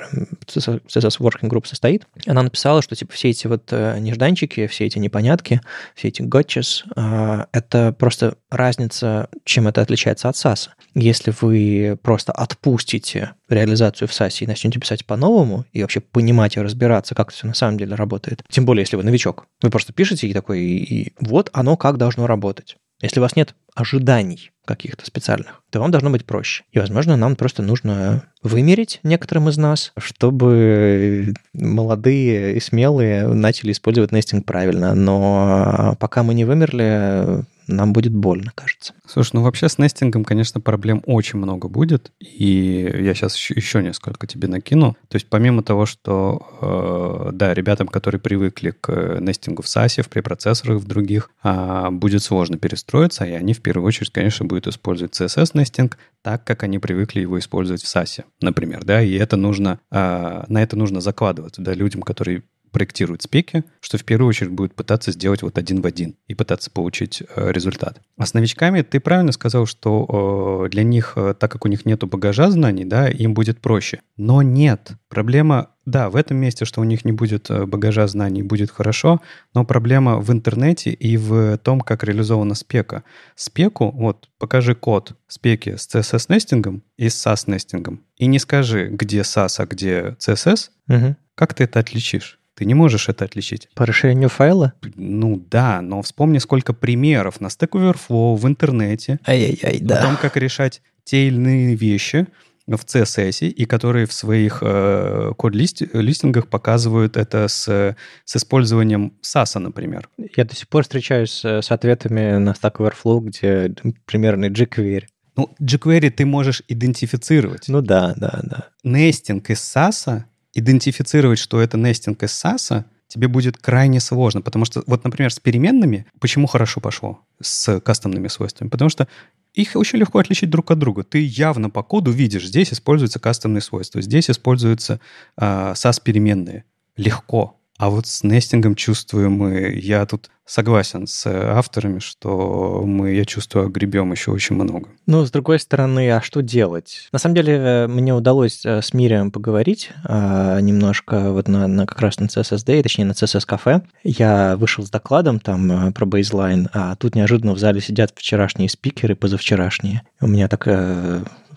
CSS 0.47 1.19
Working 1.19 1.49
Group 1.49 1.67
состоит, 1.67 2.07
она 2.27 2.43
написала, 2.43 2.83
что 2.83 2.97
типа 2.97 3.13
все 3.13 3.31
эти 3.31 3.47
вот 3.47 3.69
э, 3.71 3.99
нежданчики, 3.99 4.67
все 4.67 4.87
эти 4.87 4.99
непонятки, 4.99 5.61
все 5.95 6.09
эти 6.09 6.23
gotchas, 6.23 6.85
а, 6.97 7.47
это 7.53 7.95
просто 7.99 8.37
разница, 8.51 9.29
чем 9.45 9.69
это 9.69 9.83
отличается 9.83 10.29
от 10.29 10.37
SAS. 10.37 10.71
Если 10.95 11.33
вы 11.41 11.99
просто 12.03 12.33
отпустите 12.33 13.33
реализацию 13.49 14.09
в 14.09 14.13
SAS 14.13 14.39
и 14.41 14.47
начнете 14.47 14.81
писать 14.81 15.05
по-новому, 15.05 15.65
и 15.73 15.83
вообще 15.83 16.01
понимать 16.01 16.57
и 16.57 16.61
разбираться, 16.61 17.15
как 17.15 17.29
это 17.29 17.37
все 17.37 17.47
на 17.47 17.55
самом 17.55 17.79
деле 17.79 17.95
работает, 17.95 18.43
тем 18.49 18.65
более, 18.65 18.83
если 18.83 18.97
вы 18.97 19.03
новичок, 19.03 19.47
вы 19.63 19.71
просто 19.71 19.93
пишете 19.93 20.27
и 20.27 20.33
такой, 20.33 20.61
и, 20.61 21.01
и 21.01 21.13
вот 21.21 21.51
оно 21.53 21.77
как 21.77 21.99
должно 21.99 22.27
работать. 22.27 22.77
Если 23.03 23.19
у 23.19 23.23
вас 23.23 23.37
нет 23.37 23.55
ожиданий 23.75 24.53
каких-то 24.65 25.05
специальных, 25.05 25.63
то 25.71 25.81
вам 25.81 25.91
должно 25.91 26.11
быть 26.11 26.25
проще. 26.25 26.63
И, 26.71 26.79
возможно, 26.79 27.17
нам 27.17 27.35
просто 27.35 27.63
нужно 27.63 28.23
вымерить 28.43 29.01
некоторым 29.03 29.49
из 29.49 29.59
нас, 29.59 29.93
чтобы 29.99 31.35
молодые 31.53 32.55
и 32.55 32.61
смелые 32.61 33.27
начали 33.27 33.73
использовать 33.73 34.13
нестинг 34.13 34.47
правильно. 34.47 34.95
Но 34.95 35.97
пока 35.99 36.23
мы 36.23 36.35
не 36.35 36.45
вымерли, 36.45 37.45
нам 37.73 37.93
будет 37.93 38.13
больно, 38.13 38.53
кажется. 38.55 38.95
Слушай, 39.07 39.31
ну 39.35 39.43
вообще 39.43 39.69
с 39.69 39.79
нестингом, 39.79 40.25
конечно, 40.25 40.61
проблем 40.61 41.03
очень 41.07 41.39
много 41.39 41.69
будет, 41.69 42.13
и 42.21 42.91
я 43.01 43.15
сейчас 43.15 43.37
еще, 43.37 43.55
еще 43.55 43.83
несколько 43.83 44.27
тебе 44.27 44.49
накину. 44.49 44.97
То 45.09 45.17
есть 45.17 45.27
помимо 45.29 45.63
того, 45.63 45.87
что, 45.87 47.29
э, 47.29 47.31
да, 47.33 47.55
ребятам, 47.55 47.89
которые 47.89 48.21
привыкли 48.21 48.71
к 48.71 49.19
нестингу 49.21 49.63
в 49.63 49.67
SASE, 49.67 50.03
в 50.03 50.09
препроцессорах, 50.09 50.81
в 50.81 50.87
других, 50.87 51.31
э, 51.43 51.89
будет 51.91 52.23
сложно 52.23 52.59
перестроиться, 52.59 53.25
и 53.25 53.33
они 53.33 53.55
в 53.55 53.63
первую 53.63 53.87
очередь, 53.87 54.11
конечно, 54.11 54.47
будут 54.47 54.67
использовать 54.67 55.15
CSS-нестинг 55.21 55.99
так, 56.23 56.45
как 56.45 56.63
они 56.63 56.79
привыкли 56.79 57.21
его 57.21 57.39
использовать 57.39 57.83
в 57.83 57.95
SASE, 57.95 58.25
например, 58.41 58.85
да, 58.85 59.03
и 59.03 59.13
это 59.15 59.37
нужно, 59.37 59.81
э, 59.91 60.45
на 60.49 60.63
это 60.63 60.77
нужно 60.77 61.01
закладываться, 61.01 61.63
да, 61.63 61.75
людям, 61.75 62.03
которые 62.03 62.43
проектирует 62.73 63.23
спеки, 63.23 63.65
что 63.81 63.99
в 63.99 64.05
первую 64.05 64.29
очередь 64.29 64.51
будет 64.51 64.75
пытаться 64.75 65.13
сделать 65.13 65.43
вот 65.43 65.59
один 65.59 65.83
в 65.83 65.87
один 65.87 66.17
и 66.27 66.35
пытаться 66.35 66.71
получить 66.71 67.23
э, 67.23 67.53
результат. 67.53 68.01
А 68.17 68.27
с 68.27 68.35
новичками 68.35 68.83
ты 68.83 68.99
правильно 68.99 69.33
сказал, 69.33 69.67
что 69.67 70.65
э, 70.65 70.71
для 70.71 70.83
них, 70.83 71.13
э, 71.17 71.35
так 71.39 71.53
как 71.53 71.65
у 71.65 71.69
них 71.69 71.85
нету 71.85 72.07
багажа 72.07 72.51
знаний, 72.51 72.85
да, 72.85 73.09
им 73.09 73.35
будет 73.35 73.61
проще. 73.61 74.01
Но 74.17 74.43
нет. 74.43 74.93
Проблема, 75.09 75.69
да, 75.85 76.09
в 76.09 76.17
этом 76.17 76.39
месте, 76.39 76.65
что 76.65 76.81
у 76.81 76.85
них 76.85 77.05
не 77.05 77.13
будет 77.13 77.51
багажа 77.69 78.07
знаний, 78.07 78.43
будет 78.43 78.71
хорошо, 78.71 79.21
но 79.55 79.65
проблема 79.65 80.19
в 80.19 80.33
интернете 80.33 80.91
и 80.91 81.17
в 81.19 81.59
том, 81.59 81.81
как 81.83 82.03
реализована 82.05 82.55
спека. 82.55 83.05
Спеку, 83.37 83.91
вот, 83.91 84.31
покажи 84.39 84.75
код 84.75 85.15
спеки 85.29 85.77
с 85.77 85.87
CSS-нестингом 85.95 86.83
и 86.97 87.09
с 87.09 87.27
SAS-нестингом, 87.27 88.01
и 88.17 88.27
не 88.27 88.39
скажи, 88.39 88.89
где 88.89 89.21
SAS, 89.21 89.57
а 89.59 89.67
где 89.67 90.17
CSS, 90.19 90.71
угу. 90.89 91.17
как 91.35 91.55
ты 91.55 91.65
это 91.65 91.81
отличишь? 91.81 92.39
Ты 92.55 92.65
не 92.65 92.75
можешь 92.75 93.09
это 93.09 93.25
отличить. 93.25 93.69
По 93.75 93.87
расширению 93.87 94.29
файла? 94.29 94.75
Ну 94.95 95.37
да, 95.51 95.81
но 95.81 96.03
вспомни, 96.03 96.39
сколько 96.39 96.73
примеров 96.73 97.41
на 97.41 97.47
Stack 97.47 97.71
Overflow 97.71 98.37
в 98.37 98.47
интернете. 98.47 99.19
Ай-яй-яй, 99.27 99.81
да. 99.81 99.99
О 99.99 100.03
том, 100.03 100.17
как 100.17 100.37
решать 100.37 100.83
те 101.05 101.29
или 101.29 101.37
иные 101.37 101.75
вещи 101.75 102.27
в 102.67 102.85
CSS, 102.85 103.49
и 103.49 103.65
которые 103.65 104.07
в 104.07 104.13
своих 104.13 104.59
э, 104.63 105.33
код-листингах 105.37 106.47
показывают 106.49 107.17
это 107.17 107.49
с, 107.49 107.97
с 108.25 108.37
использованием 108.37 109.15
SAS, 109.23 109.59
например. 109.59 110.09
Я 110.37 110.45
до 110.45 110.55
сих 110.55 110.69
пор 110.69 110.85
встречаюсь 110.85 111.33
с, 111.33 111.63
с 111.63 111.71
ответами 111.71 112.37
на 112.37 112.51
Stack 112.51 112.77
Overflow, 112.77 113.21
где 113.21 113.75
примерный 114.05 114.51
jQuery. 114.51 115.07
Ну, 115.37 115.51
jQuery 115.61 116.11
ты 116.11 116.27
можешь 116.27 116.63
идентифицировать. 116.69 117.69
Ну 117.69 117.81
да, 117.81 118.15
да, 118.17 118.41
да. 118.43 118.69
Нестинг 118.85 119.51
из 119.51 119.61
SAS 119.61 120.25
идентифицировать, 120.55 121.39
что 121.39 121.61
это 121.61 121.77
нестинг 121.77 122.23
из 122.23 122.31
SAS, 122.31 122.85
тебе 123.09 123.29
будет 123.29 123.59
крайне 123.59 124.01
сложно, 124.01 124.41
потому 124.41 124.65
что, 124.65 124.83
вот, 124.87 125.05
например, 125.05 125.33
с 125.33 125.39
переменными, 125.39 126.07
почему 126.19 126.47
хорошо 126.47 126.81
пошло 126.81 127.21
с 127.41 127.81
кастомными 127.81 128.29
свойствами? 128.29 128.69
Потому 128.69 128.89
что 128.89 129.07
их 129.53 129.77
очень 129.77 129.99
легко 129.99 130.19
отличить 130.19 130.49
друг 130.49 130.71
от 130.71 130.79
друга. 130.79 131.03
Ты 131.03 131.23
явно 131.23 131.69
по 131.69 131.83
коду 131.83 132.11
видишь, 132.11 132.47
здесь 132.47 132.73
используются 132.73 133.19
кастомные 133.19 133.61
свойства, 133.61 134.01
здесь 134.01 134.31
используются 134.31 134.99
э, 135.37 135.73
SAS-переменные. 135.75 136.65
Легко. 136.97 137.61
А 137.83 137.91
вот 137.91 138.07
с 138.07 138.23
нестингом 138.23 138.77
чувствуем 138.77 139.33
мы, 139.33 139.73
я 139.75 140.07
тут 140.07 140.31
согласен 140.47 141.09
с 141.09 141.27
авторами, 141.27 141.99
что 141.99 142.85
мы, 142.87 143.13
я 143.13 143.25
чувствую, 143.25 143.71
гребем 143.71 144.13
еще 144.13 144.31
очень 144.31 144.55
много. 144.55 144.89
Ну, 145.07 145.27
с 145.27 145.33
другой 145.33 145.59
стороны, 145.59 146.09
а 146.13 146.23
что 146.23 146.43
делать? 146.43 147.09
На 147.11 147.19
самом 147.19 147.35
деле, 147.35 147.55
э, 147.55 147.87
мне 147.89 148.15
удалось 148.15 148.65
э, 148.65 148.83
с 148.83 148.95
Мирием 148.95 149.33
поговорить 149.33 149.91
а, 150.05 150.61
немножко 150.61 151.33
вот 151.33 151.49
на, 151.49 151.67
на 151.67 151.85
как 151.87 152.01
раз 152.01 152.21
на 152.21 152.27
CSSD, 152.27 152.85
точнее 152.85 153.07
на 153.07 153.13
CSS 153.13 153.45
кафе. 153.45 153.83
Я 154.05 154.57
вышел 154.57 154.87
с 154.87 154.91
докладом 154.91 155.41
там 155.41 155.89
э, 155.89 155.91
про 155.91 156.07
бейзлайн, 156.07 156.69
а 156.73 156.95
тут 156.95 157.17
неожиданно 157.17 157.53
в 157.53 157.59
зале 157.59 157.81
сидят 157.81 158.13
вчерашние 158.15 158.69
спикеры, 158.69 159.17
позавчерашние. 159.17 160.03
У 160.21 160.29
меня 160.29 160.47
так 160.47 160.69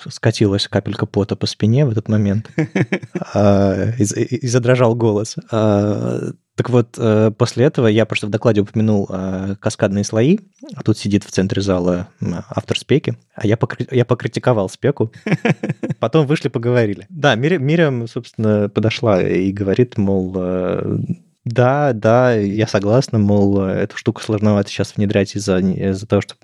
скатилась 0.07 0.67
капелька 0.67 1.05
пота 1.05 1.35
по 1.35 1.47
спине 1.47 1.85
в 1.85 1.91
этот 1.91 2.07
момент 2.07 2.49
а, 3.33 3.91
и 3.97 4.47
задрожал 4.47 4.95
голос. 4.95 5.35
А, 5.51 6.31
так 6.55 6.69
вот, 6.69 6.95
э, 6.97 7.31
после 7.37 7.65
этого 7.65 7.87
я 7.87 8.05
просто 8.05 8.27
в 8.27 8.29
докладе 8.29 8.61
упомянул 8.61 9.09
э, 9.11 9.55
каскадные 9.59 10.05
слои, 10.05 10.39
а 10.73 10.83
тут 10.83 10.97
сидит 10.97 11.25
в 11.25 11.31
центре 11.31 11.61
зала 11.61 12.07
автор 12.49 12.79
спеки, 12.79 13.17
а 13.35 13.45
я, 13.45 13.57
покри... 13.57 13.85
я 13.91 14.05
покритиковал 14.05 14.69
спеку, 14.69 15.11
потом 15.99 16.25
вышли, 16.25 16.47
поговорили. 16.47 17.07
Да, 17.09 17.35
Мириам, 17.35 18.07
собственно, 18.07 18.69
подошла 18.69 19.21
и 19.21 19.51
говорит, 19.51 19.97
мол, 19.97 20.33
э, 20.37 20.97
Да, 21.45 21.93
да, 21.93 22.33
я 22.33 22.65
согласна, 22.65 23.19
мол, 23.19 23.61
эту 23.61 23.97
штуку 23.97 24.19
сложновато 24.19 24.67
сейчас 24.69 24.95
внедрять 24.95 25.35
из-за 25.35 25.59
из 25.59 26.01
того, 26.07 26.21
что 26.21 26.35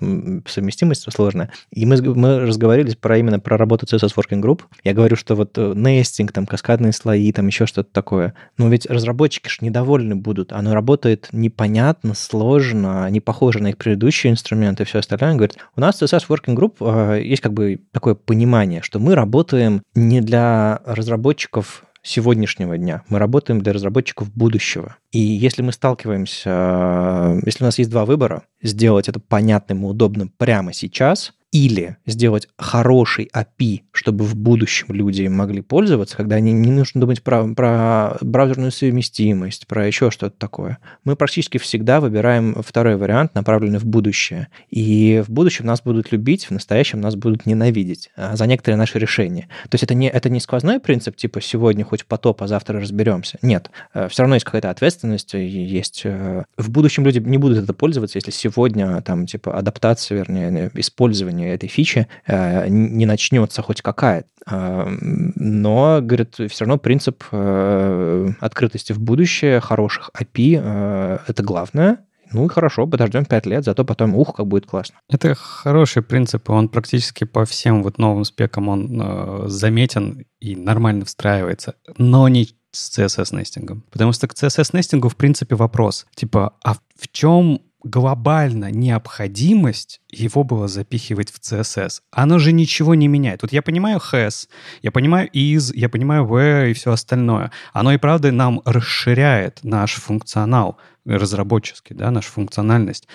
совместимость 0.46 1.12
сложная. 1.12 1.50
И 1.72 1.84
мы, 1.86 2.00
мы 2.14 2.38
разговаривали 2.38 2.94
про 2.94 3.18
именно 3.18 3.40
про 3.40 3.56
работу 3.56 3.84
CSS 3.84 4.14
Working 4.16 4.40
Group. 4.40 4.60
Я 4.84 4.94
говорю, 4.94 5.16
что 5.16 5.34
вот 5.34 5.58
э, 5.58 5.72
нестинг, 5.74 6.30
там, 6.30 6.46
каскадные 6.46 6.92
слои, 6.92 7.32
там 7.32 7.48
еще 7.48 7.66
что-то 7.66 7.92
такое. 7.92 8.34
Но 8.58 8.68
ведь 8.68 8.86
разработчики 8.86 9.48
же 9.48 9.56
недовольны 9.62 10.14
будут. 10.14 10.52
Оно 10.52 10.72
работает 10.72 11.28
непонятно, 11.32 12.14
сложно, 12.14 13.10
не 13.10 13.20
похоже 13.20 13.58
на 13.58 13.70
их 13.70 13.78
предыдущие 13.78 14.32
инструменты 14.32 14.84
и 14.84 14.86
все 14.86 15.00
остальное. 15.00 15.34
Говорит, 15.34 15.56
у 15.74 15.80
нас 15.80 16.00
CSS 16.00 16.28
Working 16.28 16.54
Group 16.54 16.76
э, 16.80 17.24
есть 17.24 17.42
как 17.42 17.52
бы 17.52 17.80
такое 17.90 18.14
понимание, 18.14 18.82
что 18.82 19.00
мы 19.00 19.16
работаем 19.16 19.82
не 19.96 20.20
для 20.20 20.80
разработчиков 20.84 21.84
сегодняшнего 22.02 22.76
дня. 22.76 23.02
Мы 23.08 23.18
работаем 23.18 23.60
для 23.60 23.72
разработчиков 23.72 24.32
будущего. 24.32 24.96
И 25.12 25.18
если 25.18 25.62
мы 25.62 25.72
сталкиваемся, 25.72 27.40
если 27.44 27.64
у 27.64 27.66
нас 27.66 27.78
есть 27.78 27.90
два 27.90 28.04
выбора, 28.04 28.44
сделать 28.60 29.08
это 29.08 29.20
понятным 29.20 29.84
и 29.84 29.88
удобным 29.88 30.32
прямо 30.36 30.72
сейчас– 30.72 31.34
или 31.52 31.98
сделать 32.06 32.48
хороший 32.56 33.30
API, 33.32 33.82
чтобы 33.92 34.24
в 34.24 34.34
будущем 34.34 34.86
люди 34.88 35.26
могли 35.26 35.60
пользоваться, 35.60 36.16
когда 36.16 36.36
они 36.36 36.52
не 36.52 36.70
нужно 36.70 37.00
думать 37.00 37.22
про, 37.22 37.46
про 37.54 38.16
браузерную 38.22 38.72
совместимость, 38.72 39.66
про 39.66 39.86
еще 39.86 40.10
что-то 40.10 40.34
такое. 40.36 40.78
Мы 41.04 41.14
практически 41.14 41.58
всегда 41.58 42.00
выбираем 42.00 42.56
второй 42.62 42.96
вариант, 42.96 43.34
направленный 43.34 43.78
в 43.78 43.84
будущее. 43.84 44.48
И 44.70 45.22
в 45.26 45.30
будущем 45.30 45.66
нас 45.66 45.82
будут 45.82 46.10
любить, 46.10 46.46
в 46.46 46.50
настоящем 46.50 47.00
нас 47.00 47.16
будут 47.16 47.44
ненавидеть 47.44 48.10
а, 48.16 48.34
за 48.34 48.46
некоторые 48.46 48.78
наши 48.78 48.98
решения. 48.98 49.48
То 49.68 49.74
есть 49.74 49.84
это 49.84 49.94
не, 49.94 50.08
это 50.08 50.30
не 50.30 50.40
сквозной 50.40 50.80
принцип, 50.80 51.16
типа 51.16 51.42
сегодня 51.42 51.84
хоть 51.84 52.06
потоп, 52.06 52.42
а 52.42 52.48
завтра 52.48 52.80
разберемся. 52.80 53.38
Нет. 53.42 53.70
Э, 53.92 54.08
Все 54.08 54.22
равно 54.22 54.36
есть 54.36 54.46
какая-то 54.46 54.70
ответственность, 54.70 55.34
есть... 55.34 56.02
Э, 56.04 56.44
в 56.56 56.70
будущем 56.70 57.04
люди 57.04 57.18
не 57.18 57.36
будут 57.36 57.58
это 57.58 57.74
пользоваться, 57.74 58.16
если 58.16 58.30
сегодня 58.30 59.02
там 59.02 59.26
типа 59.26 59.56
адаптация, 59.56 60.18
вернее, 60.18 60.70
использование 60.74 61.52
этой 61.52 61.68
фичи 61.68 62.06
э, 62.26 62.68
не 62.68 63.04
начнется 63.04 63.60
хоть 63.60 63.81
какая 63.82 64.24
э, 64.46 64.96
но, 65.34 66.00
говорит, 66.00 66.36
все 66.36 66.64
равно 66.64 66.78
принцип 66.78 67.24
э, 67.32 68.28
открытости 68.40 68.92
в 68.92 69.00
будущее, 69.00 69.60
хороших 69.60 70.10
API— 70.18 71.20
это 71.26 71.42
главное, 71.42 71.98
ну 72.32 72.46
и 72.46 72.48
хорошо, 72.48 72.86
подождем 72.86 73.24
5 73.24 73.46
лет, 73.46 73.64
зато 73.64 73.84
потом, 73.84 74.14
ух, 74.14 74.34
как 74.34 74.46
будет 74.46 74.66
классно. 74.66 74.96
Это 75.08 75.34
хороший 75.34 76.02
принцип, 76.02 76.48
он 76.50 76.68
практически 76.68 77.24
по 77.24 77.44
всем 77.44 77.82
вот 77.82 77.98
новым 77.98 78.24
спекам 78.24 78.68
он 78.68 79.00
э, 79.00 79.44
заметен 79.48 80.24
и 80.40 80.56
нормально 80.56 81.04
встраивается, 81.04 81.74
но 81.98 82.28
не 82.28 82.48
с 82.70 82.98
CSS-нестингом. 82.98 83.84
Потому 83.90 84.12
что 84.12 84.28
к 84.28 84.34
CSS-нестингу, 84.34 85.08
в 85.08 85.16
принципе, 85.16 85.54
вопрос. 85.56 86.06
Типа, 86.14 86.54
а 86.64 86.74
в 86.74 87.08
чем 87.12 87.60
глобально 87.84 88.70
необходимость 88.70 90.00
его 90.10 90.44
было 90.44 90.68
запихивать 90.68 91.30
в 91.30 91.40
CSS. 91.40 92.00
Оно 92.10 92.38
же 92.38 92.52
ничего 92.52 92.94
не 92.94 93.08
меняет. 93.08 93.42
Вот 93.42 93.52
я 93.52 93.62
понимаю 93.62 94.00
has, 94.12 94.48
я 94.82 94.90
понимаю 94.90 95.28
is, 95.32 95.72
я 95.74 95.88
понимаю 95.88 96.24
where 96.24 96.70
и 96.70 96.74
все 96.74 96.92
остальное. 96.92 97.50
Оно 97.72 97.92
и 97.92 97.98
правда 97.98 98.32
нам 98.32 98.62
расширяет 98.64 99.60
наш 99.62 99.94
функционал 99.94 100.78
разработческий, 101.04 101.94
да, 101.94 102.10
нашу 102.10 102.30
функциональность. 102.30 103.08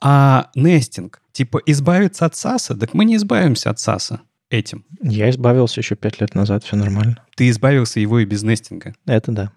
А 0.00 0.50
нестинг, 0.54 1.20
типа 1.32 1.60
избавиться 1.66 2.26
от 2.26 2.36
САСа, 2.36 2.76
так 2.76 2.94
мы 2.94 3.04
не 3.04 3.16
избавимся 3.16 3.70
от 3.70 3.78
САСа 3.78 4.20
этим. 4.50 4.84
Я 5.02 5.30
избавился 5.30 5.80
еще 5.80 5.94
пять 5.94 6.20
лет 6.20 6.34
назад, 6.34 6.64
все 6.64 6.76
нормально. 6.76 7.24
Ты 7.36 7.48
избавился 7.48 8.00
его 8.00 8.18
и 8.18 8.24
без 8.24 8.42
нестинга. 8.42 8.94
Это 9.06 9.32
да. 9.32 9.52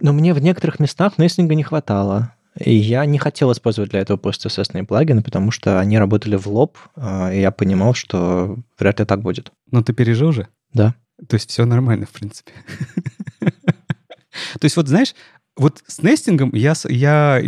Но 0.00 0.12
мне 0.12 0.34
в 0.34 0.40
некоторых 0.40 0.80
местах 0.80 1.18
нестинга 1.18 1.54
не 1.54 1.62
хватало. 1.62 2.34
И 2.58 2.74
я 2.74 3.04
не 3.06 3.18
хотел 3.18 3.50
использовать 3.52 3.90
для 3.90 4.00
этого 4.00 4.16
просто 4.16 4.48
CSS 4.48 4.84
плагины, 4.84 5.22
потому 5.22 5.50
что 5.50 5.80
они 5.80 5.98
работали 5.98 6.36
в 6.36 6.46
лоб, 6.46 6.76
а, 6.96 7.32
и 7.32 7.40
я 7.40 7.50
понимал, 7.50 7.94
что 7.94 8.58
вряд 8.78 9.00
ли 9.00 9.06
так 9.06 9.22
будет. 9.22 9.52
Но 9.70 9.82
ты 9.82 9.92
пережил 9.92 10.32
же? 10.32 10.48
Да. 10.72 10.94
То 11.28 11.34
есть 11.34 11.50
все 11.50 11.64
нормально, 11.64 12.06
в 12.06 12.10
принципе. 12.10 12.52
То 13.40 14.64
есть 14.64 14.76
вот 14.76 14.88
знаешь, 14.88 15.14
вот 15.56 15.82
с 15.86 16.02
нестингом 16.02 16.54
я, 16.54 16.74
я 16.88 17.40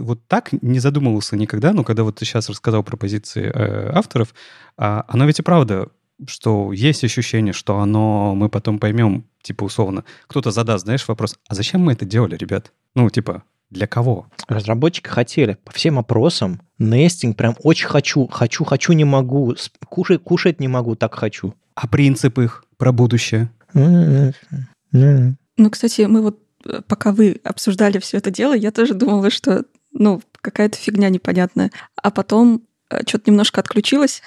вот 0.00 0.26
так 0.26 0.50
не 0.62 0.80
задумывался 0.80 1.36
никогда, 1.36 1.72
но 1.72 1.84
когда 1.84 2.02
вот 2.02 2.16
ты 2.16 2.24
сейчас 2.24 2.48
рассказал 2.48 2.82
про 2.82 2.96
позиции 2.96 3.44
э, 3.44 3.92
авторов, 3.92 4.34
э, 4.78 5.02
оно 5.06 5.26
ведь 5.26 5.38
и 5.38 5.42
правда, 5.42 5.88
что 6.26 6.72
есть 6.72 7.04
ощущение, 7.04 7.52
что 7.52 7.78
оно, 7.78 8.34
мы 8.34 8.48
потом 8.48 8.78
поймем, 8.78 9.24
типа 9.42 9.64
условно, 9.64 10.04
кто-то 10.26 10.50
задаст, 10.50 10.84
знаешь, 10.84 11.06
вопрос, 11.06 11.36
а 11.48 11.54
зачем 11.54 11.82
мы 11.82 11.92
это 11.92 12.04
делали, 12.04 12.36
ребят? 12.36 12.72
Ну, 12.94 13.08
типа, 13.10 13.44
для 13.72 13.86
кого? 13.86 14.26
Разработчики 14.48 15.08
хотели. 15.08 15.56
По 15.64 15.72
всем 15.72 15.98
опросам 15.98 16.60
нестинг 16.78 17.36
прям 17.36 17.56
очень 17.62 17.88
хочу, 17.88 18.26
хочу, 18.26 18.64
хочу, 18.64 18.92
не 18.92 19.04
могу. 19.04 19.54
Кушать, 19.88 20.22
кушать 20.22 20.60
не 20.60 20.68
могу, 20.68 20.94
так 20.94 21.14
хочу. 21.14 21.54
А 21.74 21.88
принцип 21.88 22.38
их 22.38 22.64
про 22.76 22.92
будущее? 22.92 23.50
Ну, 23.72 25.70
кстати, 25.70 26.02
мы 26.02 26.22
вот 26.22 26.40
э, 26.66 26.80
пока 26.86 27.12
вы 27.12 27.40
обсуждали 27.44 27.98
все 27.98 28.18
это 28.18 28.30
дело, 28.30 28.54
я 28.54 28.70
тоже 28.70 28.94
думала, 28.94 29.30
что, 29.30 29.64
ну, 29.92 30.22
какая-то 30.40 30.76
фигня 30.76 31.08
непонятная. 31.08 31.70
А 31.96 32.10
потом 32.10 32.62
э, 32.90 33.00
что-то 33.06 33.30
немножко 33.30 33.60
отключилась 33.60 34.22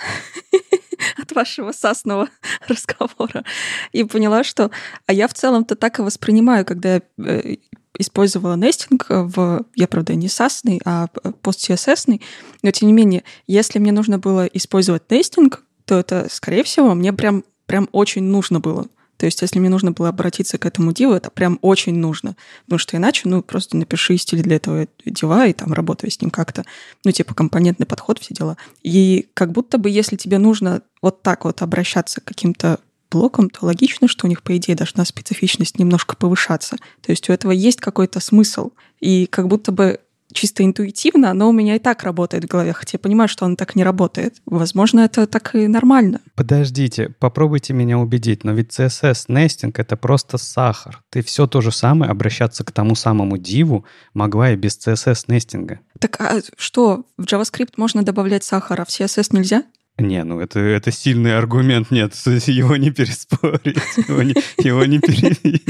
от 1.22 1.32
вашего 1.34 1.72
сасного 1.72 2.30
разговора 2.68 3.44
и 3.92 4.04
поняла, 4.04 4.44
что... 4.44 4.72
А 5.08 5.14
я 5.14 5.28
в 5.28 5.34
целом-то 5.34 5.76
так 5.76 6.00
и 6.00 6.04
воспринимаю, 6.04 6.66
когда 6.66 6.96
я 6.96 7.02
э, 7.18 7.56
использовала 7.98 8.56
нестинг 8.56 9.06
в, 9.10 9.66
я, 9.76 9.88
правда, 9.88 10.16
не 10.16 10.28
сасный, 10.28 10.82
а 10.86 11.08
пост 11.42 11.70
CSS, 11.70 12.22
но 12.62 12.72
тем 12.72 12.88
не 12.88 12.94
менее, 12.94 13.24
если 13.48 13.80
мне 13.80 13.92
нужно 13.92 14.20
было 14.20 14.46
использовать 14.46 15.10
нестинг, 15.10 15.64
то 15.86 16.00
это, 16.00 16.28
скорее 16.30 16.64
всего, 16.64 16.94
мне 16.94 17.14
прям, 17.14 17.44
прям 17.66 17.88
очень 17.92 18.24
нужно 18.24 18.60
было. 18.60 18.88
То 19.18 19.26
есть, 19.26 19.42
если 19.42 19.60
мне 19.60 19.70
нужно 19.70 19.92
было 19.92 20.10
обратиться 20.10 20.58
к 20.58 20.66
этому 20.66 20.92
диву, 20.92 21.14
это 21.14 21.32
прям 21.32 21.58
очень 21.62 21.96
нужно. 21.96 22.36
Потому 22.66 22.80
что 22.80 22.98
иначе, 22.98 23.22
ну, 23.26 23.42
просто 23.42 23.78
напиши 23.78 24.18
стиль 24.18 24.42
для 24.42 24.58
этого 24.58 24.88
дива 25.06 25.48
и 25.48 25.54
там 25.54 25.72
работай 25.72 26.12
с 26.12 26.20
ним 26.20 26.32
как-то. 26.32 26.66
Ну, 27.06 27.12
типа 27.12 27.34
компонентный 27.34 27.86
подход, 27.86 28.20
все 28.20 28.34
дела. 28.34 28.58
И 28.84 29.30
как 29.34 29.52
будто 29.52 29.78
бы, 29.78 29.90
если 29.90 30.18
тебе 30.18 30.38
нужно 30.38 30.82
вот 31.02 31.22
так 31.22 31.46
вот 31.46 31.62
обращаться 31.62 32.20
к 32.20 32.26
каким-то 32.26 32.80
блоком, 33.10 33.50
то 33.50 33.66
логично, 33.66 34.08
что 34.08 34.26
у 34.26 34.30
них, 34.30 34.44
по 34.44 34.56
идее, 34.58 34.76
должна 34.76 35.06
специфичность 35.06 35.80
немножко 35.80 36.16
повышаться. 36.16 36.78
То 37.02 37.12
есть 37.12 37.30
у 37.30 37.34
этого 37.34 37.52
есть 37.52 37.80
какой-то 37.80 38.20
смысл. 38.20 38.72
И 39.00 39.26
как 39.28 39.48
будто 39.48 39.72
бы 39.72 40.00
чисто 40.34 40.64
интуитивно, 40.64 41.32
оно 41.32 41.50
у 41.50 41.52
меня 41.52 41.76
и 41.76 41.80
так 41.80 42.04
работает 42.04 42.46
в 42.46 42.48
голове, 42.48 42.74
хотя 42.74 42.92
я 42.96 43.00
понимаю, 43.00 43.28
что 43.28 43.46
оно 43.46 43.56
так 43.56 43.76
не 43.76 43.84
работает. 43.84 44.36
Возможно, 44.46 45.02
это 45.02 45.28
так 45.28 45.56
и 45.56 45.68
нормально. 45.68 46.22
Подождите, 46.36 47.10
попробуйте 47.20 47.74
меня 47.74 47.98
убедить, 47.98 48.44
но 48.44 48.52
ведь 48.52 48.78
CSS 48.78 49.26
нестинг— 49.30 49.80
это 49.80 49.96
просто 49.96 50.38
сахар. 50.38 51.02
Ты 51.10 51.22
все 51.22 51.48
то 51.48 51.62
же 51.62 51.72
самое, 51.72 52.12
обращаться 52.12 52.64
к 52.64 52.72
тому 52.72 52.96
самому 52.96 53.38
диву 53.38 53.86
могла 54.14 54.52
и 54.52 54.56
без 54.56 54.78
CSS 54.78 55.26
нестинга. 55.28 55.80
Так 56.00 56.20
а 56.20 56.42
что, 56.58 57.06
в 57.18 57.24
JavaScript 57.24 57.74
можно 57.78 58.04
добавлять 58.04 58.44
сахар, 58.44 58.82
а 58.82 58.86
в 58.86 58.90
CSS 58.90 59.28
нельзя? 59.32 59.64
Не, 59.98 60.24
ну 60.26 60.42
это, 60.42 60.60
это 60.60 60.92
сильный 60.92 61.38
аргумент, 61.38 61.90
нет, 61.90 62.14
его 62.26 62.76
не 62.76 62.92
переспорить, 62.92 63.78
его 64.08 64.24
не, 64.24 64.36
его 64.64 64.84
перевить. 65.00 65.64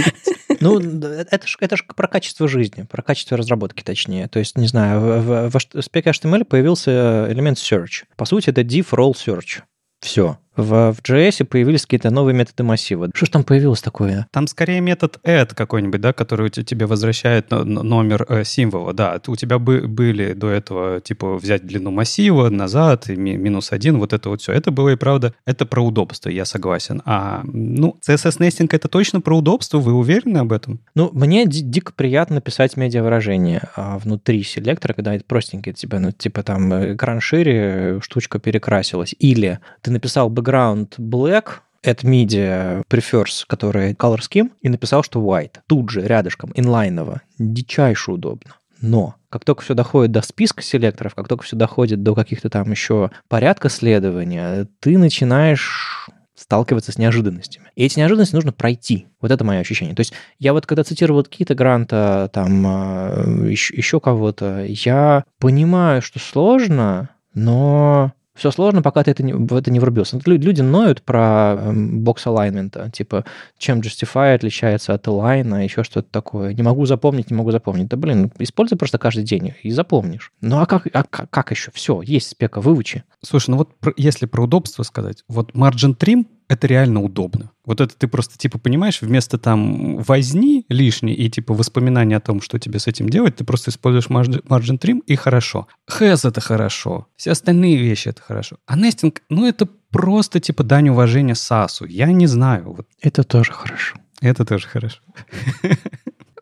Ну, 0.62 0.80
это 0.80 1.48
же 1.48 1.58
это 1.60 1.78
ж 1.78 1.84
про 1.96 2.08
качество 2.08 2.48
жизни, 2.48 2.84
про 2.90 3.04
качество 3.04 3.38
разработки, 3.38 3.84
точнее. 3.84 4.28
То 4.28 4.40
есть, 4.40 4.58
не 4.58 4.68
знаю, 4.68 5.00
в, 5.00 5.50
в, 5.50 5.60
в 5.60 5.92
HTML 6.10 6.44
появился 6.44 7.28
элемент 7.30 7.60
search. 7.60 8.06
По 8.16 8.26
сути, 8.26 8.50
это 8.50 8.62
div 8.62 8.88
role 8.92 9.14
search. 9.14 9.62
Все. 10.00 10.40
В, 10.56 10.94
в 10.94 11.02
JS 11.02 11.46
появились 11.46 11.84
какие-то 11.84 12.10
новые 12.10 12.36
методы 12.36 12.64
массива. 12.64 13.10
Что 13.14 13.26
же 13.26 13.32
там 13.32 13.44
появилось 13.44 13.82
такое? 13.82 14.28
Там 14.32 14.48
скорее 14.48 14.82
метод 14.82 15.20
add 15.24 15.54
какой-нибудь, 15.54 16.02
да, 16.02 16.14
который 16.14 16.50
тебе 16.50 16.86
возвращает 16.86 17.52
номер 17.52 18.26
э, 18.28 18.44
символа. 18.44 18.94
Да, 18.94 19.20
у 19.28 19.36
тебя 19.36 19.60
бы, 19.60 19.88
были 19.88 20.34
до 20.34 20.50
этого, 20.50 21.02
типа, 21.02 21.36
взять 21.36 21.66
длину 21.66 21.92
массива 21.92 22.50
назад, 22.50 23.10
и 23.10 23.16
ми, 23.16 23.36
минус 23.36 23.72
один, 23.72 24.00
вот 24.00 24.14
это 24.14 24.30
вот 24.30 24.42
все. 24.42 24.54
Это 24.54 24.72
было 24.72 24.90
и 24.90 24.96
правда, 24.96 25.34
это 25.46 25.66
про 25.66 25.84
удобство, 25.84 26.30
я 26.30 26.46
согласен. 26.46 27.02
А, 27.06 27.42
ну, 27.44 27.98
CSS-нестинг 28.08 28.74
это 28.74 28.88
точно 28.88 29.22
про 29.22 29.38
удобство, 29.38 29.80
вы 29.80 29.94
уверены 29.94 30.40
об 30.40 30.54
этом? 30.54 30.80
Ну, 30.96 31.10
мне 31.14 31.46
дико 31.46 31.92
приятно 31.94 32.42
писать 32.42 32.78
медиавыражение 32.78 33.70
а, 33.76 33.98
внутри 33.98 34.44
селектора, 34.44 34.94
когда 34.94 35.16
это 35.16 35.26
простенькое 35.26 35.74
тебя, 35.74 36.00
ну, 36.00 36.12
типа 36.12 36.44
там 36.44 36.94
экран 36.94 37.20
шире, 37.20 38.00
штучка 38.02 38.40
перекрасилась. 38.40 39.16
Или 39.20 39.60
ты 39.82 39.92
написал 39.92 40.30
бы 40.30 40.42
background 40.46 40.90
black, 40.98 41.62
at 41.84 42.04
media 42.04 42.84
prefers, 42.90 43.46
который 43.48 43.94
color 43.94 44.20
scheme, 44.20 44.52
и 44.62 44.70
написал, 44.70 45.04
что 45.04 45.22
white. 45.22 45.58
Тут 45.68 45.92
же, 45.92 46.02
рядышком, 46.02 46.52
инлайново. 46.56 47.22
Дичайше 47.38 48.12
удобно. 48.12 48.56
Но 48.82 49.16
как 49.30 49.46
только 49.46 49.62
все 49.62 49.74
доходит 49.74 50.12
до 50.12 50.22
списка 50.22 50.62
селекторов, 50.62 51.16
как 51.16 51.28
только 51.28 51.44
все 51.44 51.56
доходит 51.56 52.04
до 52.04 52.16
каких-то 52.16 52.50
там 52.50 52.72
еще 52.72 53.12
порядка 53.30 53.70
следования, 53.70 54.68
ты 54.80 54.98
начинаешь 54.98 56.10
сталкиваться 56.36 56.92
с 56.92 56.98
неожиданностями. 56.98 57.72
И 57.76 57.86
эти 57.86 57.98
неожиданности 57.98 58.36
нужно 58.36 58.52
пройти. 58.52 59.08
Вот 59.22 59.32
это 59.32 59.44
мое 59.44 59.60
ощущение. 59.60 59.96
То 59.96 60.02
есть 60.02 60.14
я 60.38 60.54
вот 60.54 60.66
когда 60.66 60.84
цитировал 60.84 61.24
Кита 61.24 61.56
Гранта, 61.56 62.30
там 62.34 63.48
еще, 63.48 63.74
а, 63.74 63.78
еще 63.78 64.00
кого-то, 64.02 64.66
я 64.66 65.24
понимаю, 65.40 66.02
что 66.02 66.20
сложно, 66.20 67.10
но 67.34 68.14
все 68.36 68.52
сложно, 68.52 68.82
пока 68.82 69.04
ты 69.04 69.12
это 69.12 69.24
не, 69.24 69.34
в 69.34 69.56
это 69.56 69.72
не 69.72 69.80
врубился. 69.80 70.20
Люди 70.26 70.62
ноют 70.62 71.02
про 71.02 71.56
бокс 71.74 72.28
эм, 72.28 72.34
alignment, 72.34 72.92
типа, 72.92 73.24
чем 73.58 73.80
Justify 73.80 74.36
отличается 74.36 74.94
от 74.94 75.08
Align, 75.08 75.64
еще 75.64 75.84
что-то 75.84 76.10
такое. 76.12 76.54
Не 76.54 76.62
могу 76.62 76.86
запомнить, 76.86 77.32
не 77.32 77.38
могу 77.38 77.52
запомнить. 77.52 77.88
Да, 77.88 77.98
блин, 77.98 78.32
используй 78.40 78.78
просто 78.78 78.98
каждый 78.98 79.24
день 79.24 79.56
и 79.64 79.72
запомнишь. 79.72 80.34
Ну, 80.42 80.60
а 80.60 80.66
как, 80.66 80.88
а 80.92 81.04
как 81.04 81.52
еще? 81.52 81.72
Все, 81.74 82.02
есть 82.02 82.30
спека, 82.30 82.60
выучи. 82.60 83.04
Слушай, 83.24 83.52
ну 83.52 83.58
вот 83.58 83.70
если 83.96 84.26
про 84.26 84.44
удобство 84.44 84.84
сказать, 84.84 85.24
вот 85.28 85.52
margin 85.54 85.96
trim 85.98 86.26
это 86.48 86.68
реально 86.68 87.02
удобно. 87.02 87.52
Вот 87.66 87.82
это 87.82 87.96
ты 87.96 88.08
просто, 88.08 88.38
типа, 88.38 88.60
понимаешь, 88.60 89.02
вместо 89.02 89.38
там 89.38 89.98
возни 89.98 90.66
лишней 90.70 91.14
и, 91.14 91.30
типа, 91.30 91.54
воспоминания 91.54 92.18
о 92.18 92.20
том, 92.20 92.42
что 92.42 92.60
тебе 92.60 92.80
с 92.80 92.88
этим 92.88 93.10
делать, 93.10 93.36
ты 93.38 93.44
просто 93.44 93.72
используешь 93.72 94.08
margin 94.08 94.80
trim, 94.80 95.02
и 95.08 95.16
хорошо. 95.16 95.68
Has— 95.90 96.20
это 96.28 96.42
хорошо. 96.42 97.08
Все 97.16 97.32
остальные 97.32 97.78
вещи— 97.78 98.08
это 98.10 98.22
хорошо. 98.22 98.58
А 98.68 98.78
нестинг, 98.78 99.22
ну, 99.30 99.48
это 99.48 99.68
просто, 99.90 100.40
типа, 100.40 100.64
дань 100.64 100.90
уважения 100.90 101.36
САСу. 101.36 101.86
Я 101.86 102.08
не 102.12 102.28
знаю. 102.28 102.74
Вот. 102.74 102.88
Это 103.02 103.24
тоже 103.24 103.52
хорошо. 103.52 103.98
Это 104.22 104.46
тоже 104.46 104.68
хорошо. 104.68 105.00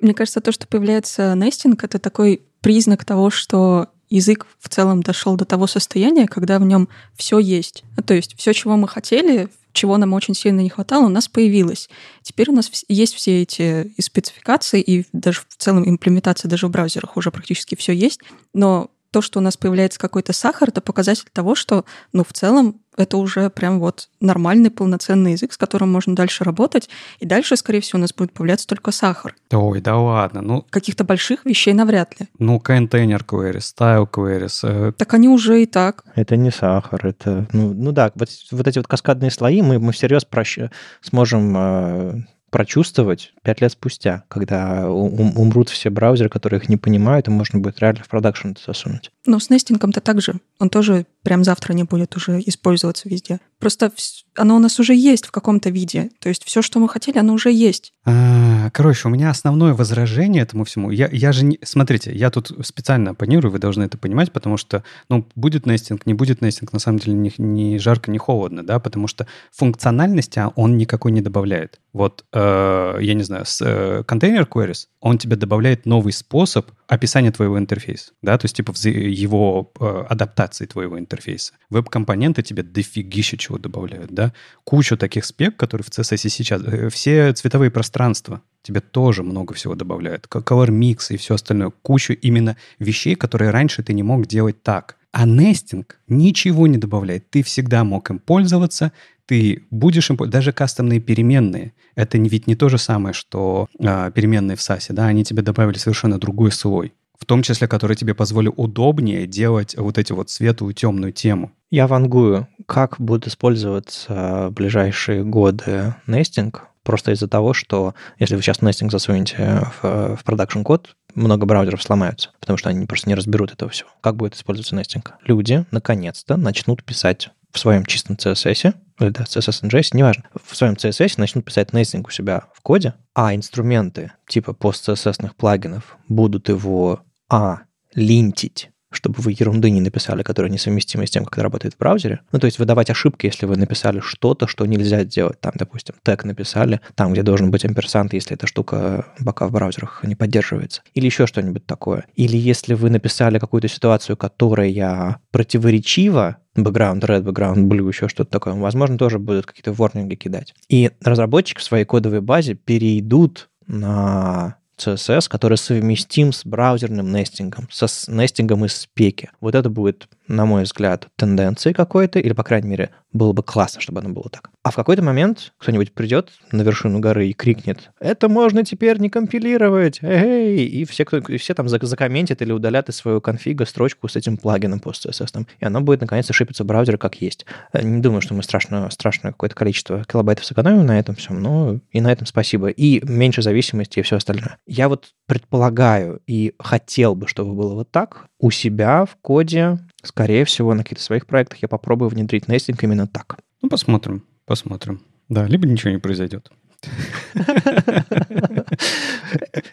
Мне 0.02 0.14
кажется, 0.14 0.42
то, 0.42 0.52
что 0.52 0.68
появляется 0.68 1.34
нестинг, 1.36 1.84
это 1.84 1.98
такой 2.00 2.42
признак 2.60 3.06
того, 3.06 3.30
что 3.30 3.88
язык 4.10 4.46
в 4.60 4.70
целом 4.70 5.02
дошел 5.02 5.36
до 5.38 5.46
того 5.46 5.66
состояния, 5.66 6.28
когда 6.28 6.60
в 6.60 6.64
нем 6.64 6.88
все 7.16 7.40
есть. 7.40 7.84
Ну, 7.98 8.04
то 8.04 8.14
есть 8.14 8.38
все, 8.38 8.54
чего 8.54 8.76
мы 8.78 8.88
хотели, 8.88 9.50
чего 9.74 9.98
нам 9.98 10.14
очень 10.14 10.36
сильно 10.36 10.62
не 10.62 10.70
хватало, 10.70 11.06
у 11.06 11.10
нас 11.10 11.28
появилось. 11.28 11.90
Теперь 12.22 12.50
у 12.50 12.54
нас 12.54 12.72
есть 12.88 13.16
все 13.16 13.42
эти 13.42 13.92
и 13.98 14.02
спецификации, 14.02 14.82
и 14.82 15.06
даже 15.12 15.42
в 15.42 15.56
целом 15.58 15.88
имплементация 15.88 16.48
даже 16.48 16.68
в 16.68 16.72
браузерах 16.72 17.18
уже 17.18 17.32
практически 17.32 17.76
все 17.76 17.92
есть. 17.92 18.22
Но 18.54 18.90
то, 19.14 19.22
что 19.22 19.40
у 19.40 19.44
нас 19.44 19.56
появляется 19.56 20.00
какой-то 20.00 20.34
сахар, 20.34 20.70
это 20.70 20.82
показатель 20.82 21.28
того, 21.32 21.54
что, 21.54 21.86
ну, 22.14 22.24
в 22.24 22.34
целом, 22.34 22.82
это 22.98 23.18
уже 23.18 23.50
прям 23.52 23.80
вот 23.80 24.10
нормальный 24.20 24.72
полноценный 24.72 25.34
язык, 25.34 25.54
с 25.54 25.58
которым 25.58 25.92
можно 25.92 26.16
дальше 26.16 26.44
работать, 26.44 26.90
и 27.20 27.26
дальше, 27.26 27.56
скорее 27.56 27.82
всего, 27.82 28.00
у 28.00 28.02
нас 28.02 28.14
будет 28.14 28.34
появляться 28.34 28.68
только 28.68 28.92
сахар. 28.92 29.36
Ой, 29.52 29.82
да 29.82 29.98
ладно, 29.98 30.42
ну... 30.42 30.66
Каких-то 30.70 31.04
больших 31.04 31.46
вещей 31.46 31.74
навряд 31.74 32.20
ли. 32.20 32.28
Ну, 32.40 32.60
контейнер 32.60 33.24
queries, 33.24 33.74
style 33.78 34.10
queries. 34.10 34.60
Э... 34.64 34.92
Так 34.94 35.14
они 35.14 35.30
уже 35.30 35.62
и 35.62 35.68
так. 35.68 36.04
Это 36.16 36.36
не 36.36 36.52
сахар, 36.52 37.06
это... 37.06 37.48
Ну, 37.54 37.74
ну 37.74 37.92
да, 37.92 38.12
вот, 38.16 38.30
вот 38.52 38.68
эти 38.68 38.80
вот 38.80 38.88
каскадные 38.88 39.30
слои 39.30 39.62
мы, 39.62 39.78
мы 39.78 39.92
всерьез 39.92 40.26
прощ... 40.26 40.58
сможем 41.02 41.56
э, 41.56 42.24
прочувствовать 42.54 43.34
пять 43.42 43.62
лет 43.62 43.72
спустя, 43.72 44.26
когда 44.28 44.88
умрут 44.88 45.70
все 45.70 45.90
браузеры, 45.90 46.30
которые 46.30 46.60
их 46.60 46.70
не 46.70 46.78
понимают, 46.78 47.28
и 47.28 47.32
можно 47.32 47.58
будет 47.58 47.80
реально 47.80 48.04
в 48.04 48.08
продакшн 48.08 48.50
это 48.50 48.62
засунуть. 48.64 49.12
Но 49.26 49.40
с 49.40 49.50
нестингом-то 49.50 50.02
так 50.02 50.22
же. 50.22 50.36
Он 50.60 50.70
тоже 50.70 51.06
прям 51.24 51.44
завтра 51.44 51.74
не 51.74 51.84
будет 51.84 52.16
уже 52.16 52.42
использоваться 52.46 53.08
везде. 53.08 53.40
Просто 53.58 53.92
оно 54.36 54.56
у 54.56 54.60
нас 54.60 54.80
уже 54.80 54.94
есть 54.94 55.26
в 55.26 55.32
каком-то 55.32 55.70
виде. 55.70 56.10
То 56.20 56.30
есть 56.30 56.44
все, 56.44 56.62
что 56.62 56.80
мы 56.80 56.90
хотели, 56.90 57.18
оно 57.18 57.34
уже 57.34 57.52
есть. 57.52 57.94
А, 58.06 58.70
короче, 58.72 59.08
у 59.08 59.12
меня 59.12 59.30
основное 59.30 59.74
возражение 59.74 60.44
этому 60.44 60.66
всему. 60.66 60.92
Я, 60.92 61.08
я 61.12 61.32
же 61.32 61.46
не... 61.46 61.60
Смотрите, 61.64 62.14
я 62.14 62.30
тут 62.30 62.52
специально 62.64 63.12
оппонирую, 63.12 63.52
вы 63.52 63.60
должны 63.60 63.84
это 63.84 63.98
понимать, 63.98 64.34
потому 64.34 64.58
что, 64.58 64.84
ну, 65.08 65.26
будет 65.36 65.66
нестинг, 65.66 66.06
не 66.06 66.14
будет 66.14 66.42
нестинг, 66.42 66.74
на 66.74 66.80
самом 66.80 67.00
деле 67.00 67.14
не, 67.14 67.34
не 67.38 67.80
жарко, 67.80 68.12
не 68.12 68.18
холодно, 68.18 68.64
да, 68.64 68.80
потому 68.80 69.08
что 69.08 69.28
функциональности 69.52 70.42
он 70.56 70.78
никакой 70.78 71.14
не 71.14 71.22
добавляет. 71.22 71.80
Вот, 71.94 72.26
э, 72.34 72.98
я 73.00 73.14
не 73.14 73.24
знаю, 73.24 73.46
с 73.46 73.62
э, 73.64 74.04
контейнер 74.06 74.44
queries, 74.44 74.88
он 75.00 75.18
тебе 75.18 75.36
добавляет 75.36 75.86
новый 75.86 76.12
способ 76.12 76.72
описания 76.88 77.32
твоего 77.32 77.58
интерфейса, 77.58 78.12
да, 78.22 78.38
то 78.38 78.46
есть 78.46 78.56
типа 78.56 78.74
его 79.14 79.72
э, 79.80 80.06
адаптации 80.10 80.66
твоего 80.66 81.00
интерфейса. 81.00 81.54
Веб-компоненты 81.70 82.42
тебе 82.42 82.64
дофигища 82.64 83.38
чего 83.38 83.58
добавляют, 83.58 84.12
да. 84.12 84.34
Кучу 84.64 84.98
таких 84.98 85.26
спек, 85.26 85.56
которые 85.56 85.86
в 85.86 85.90
CSS 85.90 86.30
сейчас, 86.30 86.62
э, 86.64 86.90
все 86.90 87.34
цветовые 87.34 87.72
пространства 87.72 88.42
тебе 88.62 88.82
тоже 88.82 89.24
много 89.24 89.54
всего 89.54 89.76
добавляют. 89.76 90.26
Color 90.30 90.70
mix 90.70 91.14
и 91.14 91.18
все 91.18 91.36
остальное. 91.36 91.72
Кучу 91.82 92.14
именно 92.14 92.58
вещей, 92.80 93.16
которые 93.16 93.52
раньше 93.52 93.84
ты 93.84 93.94
не 93.94 94.04
мог 94.04 94.26
делать 94.26 94.64
так. 94.64 94.98
А 95.12 95.26
нестинг 95.26 96.00
ничего 96.08 96.66
не 96.66 96.78
добавляет. 96.78 97.30
Ты 97.30 97.44
всегда 97.44 97.84
мог 97.84 98.10
им 98.10 98.18
пользоваться, 98.18 98.92
ты 99.26 99.64
будешь 99.70 100.10
им 100.10 100.18
даже 100.18 100.52
кастомные 100.52 101.00
переменные. 101.00 101.74
Это 101.96 102.18
ведь 102.18 102.48
не 102.48 102.56
то 102.56 102.70
же 102.70 102.78
самое, 102.78 103.14
что 103.14 103.68
э, 103.78 104.12
переменные 104.14 104.58
в 104.58 104.60
SASE, 104.60 104.92
да, 104.94 105.06
они 105.06 105.24
тебе 105.24 105.44
добавили 105.44 105.78
совершенно 105.78 106.18
другой 106.18 106.52
слой 106.52 106.94
в 107.20 107.26
том 107.26 107.44
числе, 107.44 107.68
который 107.68 107.96
тебе 107.96 108.14
позволит 108.14 108.54
удобнее 108.58 109.28
делать 109.28 109.76
вот 109.78 109.98
эти 109.98 110.12
вот 110.12 110.30
светлую 110.30 110.74
темную 110.74 111.14
тему. 111.14 111.52
Я 111.70 111.88
вангую, 111.88 112.48
как 112.66 112.96
будет 113.00 113.28
использоваться 113.28 114.48
в 114.50 114.52
ближайшие 114.52 115.24
годы 115.24 115.96
нестинг, 116.06 116.68
просто 116.84 117.12
из-за 117.12 117.28
того, 117.28 117.54
что 117.54 117.96
если 118.20 118.36
вы 118.36 118.42
сейчас 118.42 118.62
нестинг 118.62 118.92
засунете 118.92 119.68
в, 119.82 120.18
в 120.18 120.24
продакшн 120.24 120.62
код, 120.62 120.96
много 121.16 121.46
браузеров 121.46 121.82
сломаются, 121.82 122.32
потому 122.40 122.58
что 122.58 122.70
они 122.70 122.86
просто 122.86 123.10
не 123.10 123.16
разберут 123.16 123.52
этого 123.52 123.72
всего. 123.72 123.90
Как 124.02 124.16
будет 124.16 124.36
использоваться 124.36 124.76
нестинг? 124.76 125.14
Люди 125.24 125.66
наконец-то 125.72 126.38
начнут 126.38 126.84
писать 126.84 127.30
в 127.54 127.60
своем 127.60 127.86
чистом 127.86 128.16
CSS, 128.16 128.74
или 129.00 129.10
да, 129.10 129.24
CSS 129.24 129.64
NGS, 129.64 129.90
неважно, 129.94 130.24
в 130.44 130.56
своем 130.56 130.74
CSS 130.74 131.14
начнут 131.18 131.46
писать 131.46 131.72
нестинг 131.72 132.08
у 132.08 132.12
себя 132.12 132.44
в 132.54 132.62
коде, 132.62 132.96
а 133.14 133.36
инструменты 133.36 134.12
типа 134.28 134.54
пост-CSS 134.54 135.32
плагинов 135.38 135.98
будут 136.08 136.50
его 136.50 137.02
а. 137.30 137.60
линтить 137.94 138.70
чтобы 138.96 139.22
вы 139.22 139.32
ерунды 139.32 139.70
не 139.70 139.82
написали, 139.82 140.24
которая 140.24 140.52
несовместима 140.52 141.06
с 141.06 141.10
тем, 141.10 141.26
как 141.26 141.34
это 141.34 141.44
работает 141.44 141.74
в 141.74 141.78
браузере. 141.78 142.22
Ну, 142.32 142.40
то 142.40 142.46
есть 142.46 142.60
выдавать 142.60 142.90
ошибки, 142.90 143.26
если 143.26 143.46
вы 143.46 143.58
написали 143.58 144.00
что-то, 144.00 144.48
что 144.48 144.66
нельзя 144.66 145.04
сделать. 145.04 145.40
Там, 145.42 145.54
допустим, 145.56 145.96
тег 146.04 146.24
написали, 146.24 146.80
там, 146.96 147.14
где 147.14 147.24
должен 147.24 147.52
быть 147.52 147.66
амперсант, 147.66 148.14
если 148.14 148.36
эта 148.36 148.48
штука 148.48 149.08
пока 149.26 149.48
в 149.48 149.52
браузерах 149.52 150.02
не 150.04 150.16
поддерживается. 150.16 150.82
Или 150.94 151.06
еще 151.06 151.28
что-нибудь 151.28 151.66
такое. 151.66 152.06
Или 152.16 152.38
если 152.38 152.74
вы 152.76 152.90
написали 152.90 153.40
какую-то 153.40 153.68
ситуацию, 153.68 154.16
которая 154.16 155.20
противоречива, 155.32 156.38
background 156.56 157.02
red, 157.02 157.24
background 157.24 157.68
blue, 157.68 157.88
еще 157.88 158.08
что-то 158.08 158.32
такое, 158.32 158.54
возможно, 158.54 158.98
тоже 158.98 159.20
будут 159.20 159.46
какие-то 159.46 159.74
ворнинги 159.74 160.16
кидать. 160.16 160.54
И 160.70 160.92
разработчики 161.02 161.60
в 161.60 161.64
своей 161.64 161.86
кодовой 161.86 162.22
базе 162.22 162.56
перейдут 162.56 163.50
на 163.68 164.58
CSS, 164.78 165.30
который 165.30 165.58
совместим 165.58 166.34
с 166.34 166.46
браузерным 166.46 167.12
нестингом, 167.12 167.68
со 167.72 167.88
нестингом 168.12 168.66
из 168.66 168.76
спеки. 168.76 169.30
Вот 169.40 169.56
это 169.56 169.70
будет, 169.70 170.08
на 170.28 170.46
мой 170.46 170.64
взгляд, 170.64 171.08
тенденцией 171.16 171.74
какой-то, 171.74 172.20
или, 172.20 172.34
по 172.34 172.44
крайней 172.44 172.70
мере, 172.70 172.90
было 173.12 173.32
бы 173.32 173.44
классно, 173.44 173.80
чтобы 173.82 174.00
оно 174.00 174.10
было 174.10 174.30
так. 174.30 174.50
А 174.64 174.72
в 174.72 174.76
какой-то 174.76 175.04
момент 175.04 175.54
кто-нибудь 175.58 175.94
придет 175.94 176.32
на 176.52 176.62
вершину 176.62 177.00
горы 177.00 177.28
и 177.28 177.34
крикнет, 177.34 177.92
это 178.00 178.30
можно 178.30 178.64
теперь 178.64 179.00
не 179.00 179.10
компилировать, 179.10 180.00
эй, 180.02 180.66
и 180.66 180.86
все, 180.86 181.06
кто, 181.06 181.22
все 181.38 181.54
там 181.54 181.68
закомментят 181.70 182.42
или 182.42 182.52
удалят 182.52 182.90
из 182.90 182.96
своего 182.96 183.22
конфига 183.22 183.66
строчку 183.66 184.08
с 184.08 184.16
этим 184.16 184.38
плагином 184.38 184.80
пост 184.80 185.06
CSS, 185.06 185.46
и 185.60 185.66
оно 185.66 185.82
будет 185.82 186.02
наконец-то 186.02 186.34
шипиться 186.34 186.64
в 186.64 186.68
браузере 186.68 186.98
как 186.98 187.16
есть. 187.16 187.46
Э, 187.72 187.84
не 187.84 188.02
думаю, 188.02 188.22
что 188.22 188.34
мы 188.34 188.44
страшно, 188.44 188.90
страшное 188.90 189.32
какое-то 189.32 189.56
количество 189.56 190.04
килобайтов 190.06 190.46
сэкономим 190.46 190.86
на 190.86 190.98
этом 190.98 191.16
всем, 191.16 191.42
но 191.42 191.80
и 191.92 192.02
на 192.02 192.12
этом 192.12 192.26
спасибо. 192.26 192.70
И 192.70 193.06
меньше 193.06 193.42
зависимости 193.42 194.00
и 194.00 194.02
все 194.02 194.18
остальное. 194.18 194.58
Я 194.66 194.90
вот 194.90 195.10
предполагаю 195.28 196.22
и 196.26 196.54
хотел 196.60 197.16
бы, 197.16 197.28
чтобы 197.28 197.54
было 197.54 197.76
вот 197.76 197.92
так, 197.92 198.28
у 198.40 198.52
себя 198.52 199.06
в 199.06 199.16
коде, 199.22 199.80
скорее 200.04 200.46
всего, 200.46 200.74
на 200.74 200.84
каких-то 200.84 201.04
своих 201.04 201.26
проектах 201.26 201.60
я 201.62 201.68
попробую 201.68 202.10
внедрить 202.10 202.48
нестинг 202.48 202.84
именно 202.84 203.08
так. 203.08 203.38
Ну, 203.62 203.70
посмотрим, 203.70 204.24
посмотрим. 204.46 205.02
Да, 205.30 205.48
либо 205.48 205.68
ничего 205.68 205.92
не 205.92 206.00
произойдет. 206.00 206.52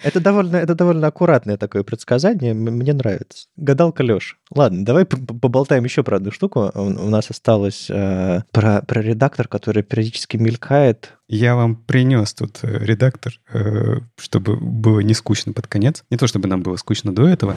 Это 0.02 0.20
довольно, 0.20 0.56
это 0.56 0.74
довольно 0.74 1.08
аккуратное 1.08 1.56
такое 1.56 1.82
предсказание, 1.82 2.54
мне 2.54 2.92
нравится. 2.92 3.48
Гадалка 3.56 4.02
Леш. 4.02 4.38
Ладно, 4.54 4.84
давай 4.84 5.04
поболтаем 5.04 5.84
еще 5.84 6.02
про 6.02 6.16
одну 6.16 6.30
штуку. 6.30 6.70
У 6.74 7.08
нас 7.08 7.30
осталось 7.30 7.90
э, 7.90 8.42
про, 8.52 8.82
про 8.82 9.02
редактор, 9.02 9.48
который 9.48 9.82
периодически 9.82 10.36
мелькает. 10.36 11.18
Я 11.28 11.56
вам 11.56 11.76
принес 11.76 12.32
тут 12.34 12.60
э, 12.62 12.78
редактор, 12.78 13.34
э, 13.52 13.98
чтобы 14.16 14.56
было 14.56 15.00
не 15.00 15.14
скучно 15.14 15.52
под 15.52 15.66
конец. 15.66 16.04
Не 16.10 16.16
то, 16.16 16.26
чтобы 16.26 16.48
нам 16.48 16.62
было 16.62 16.76
скучно 16.76 17.14
до 17.14 17.26
этого. 17.26 17.54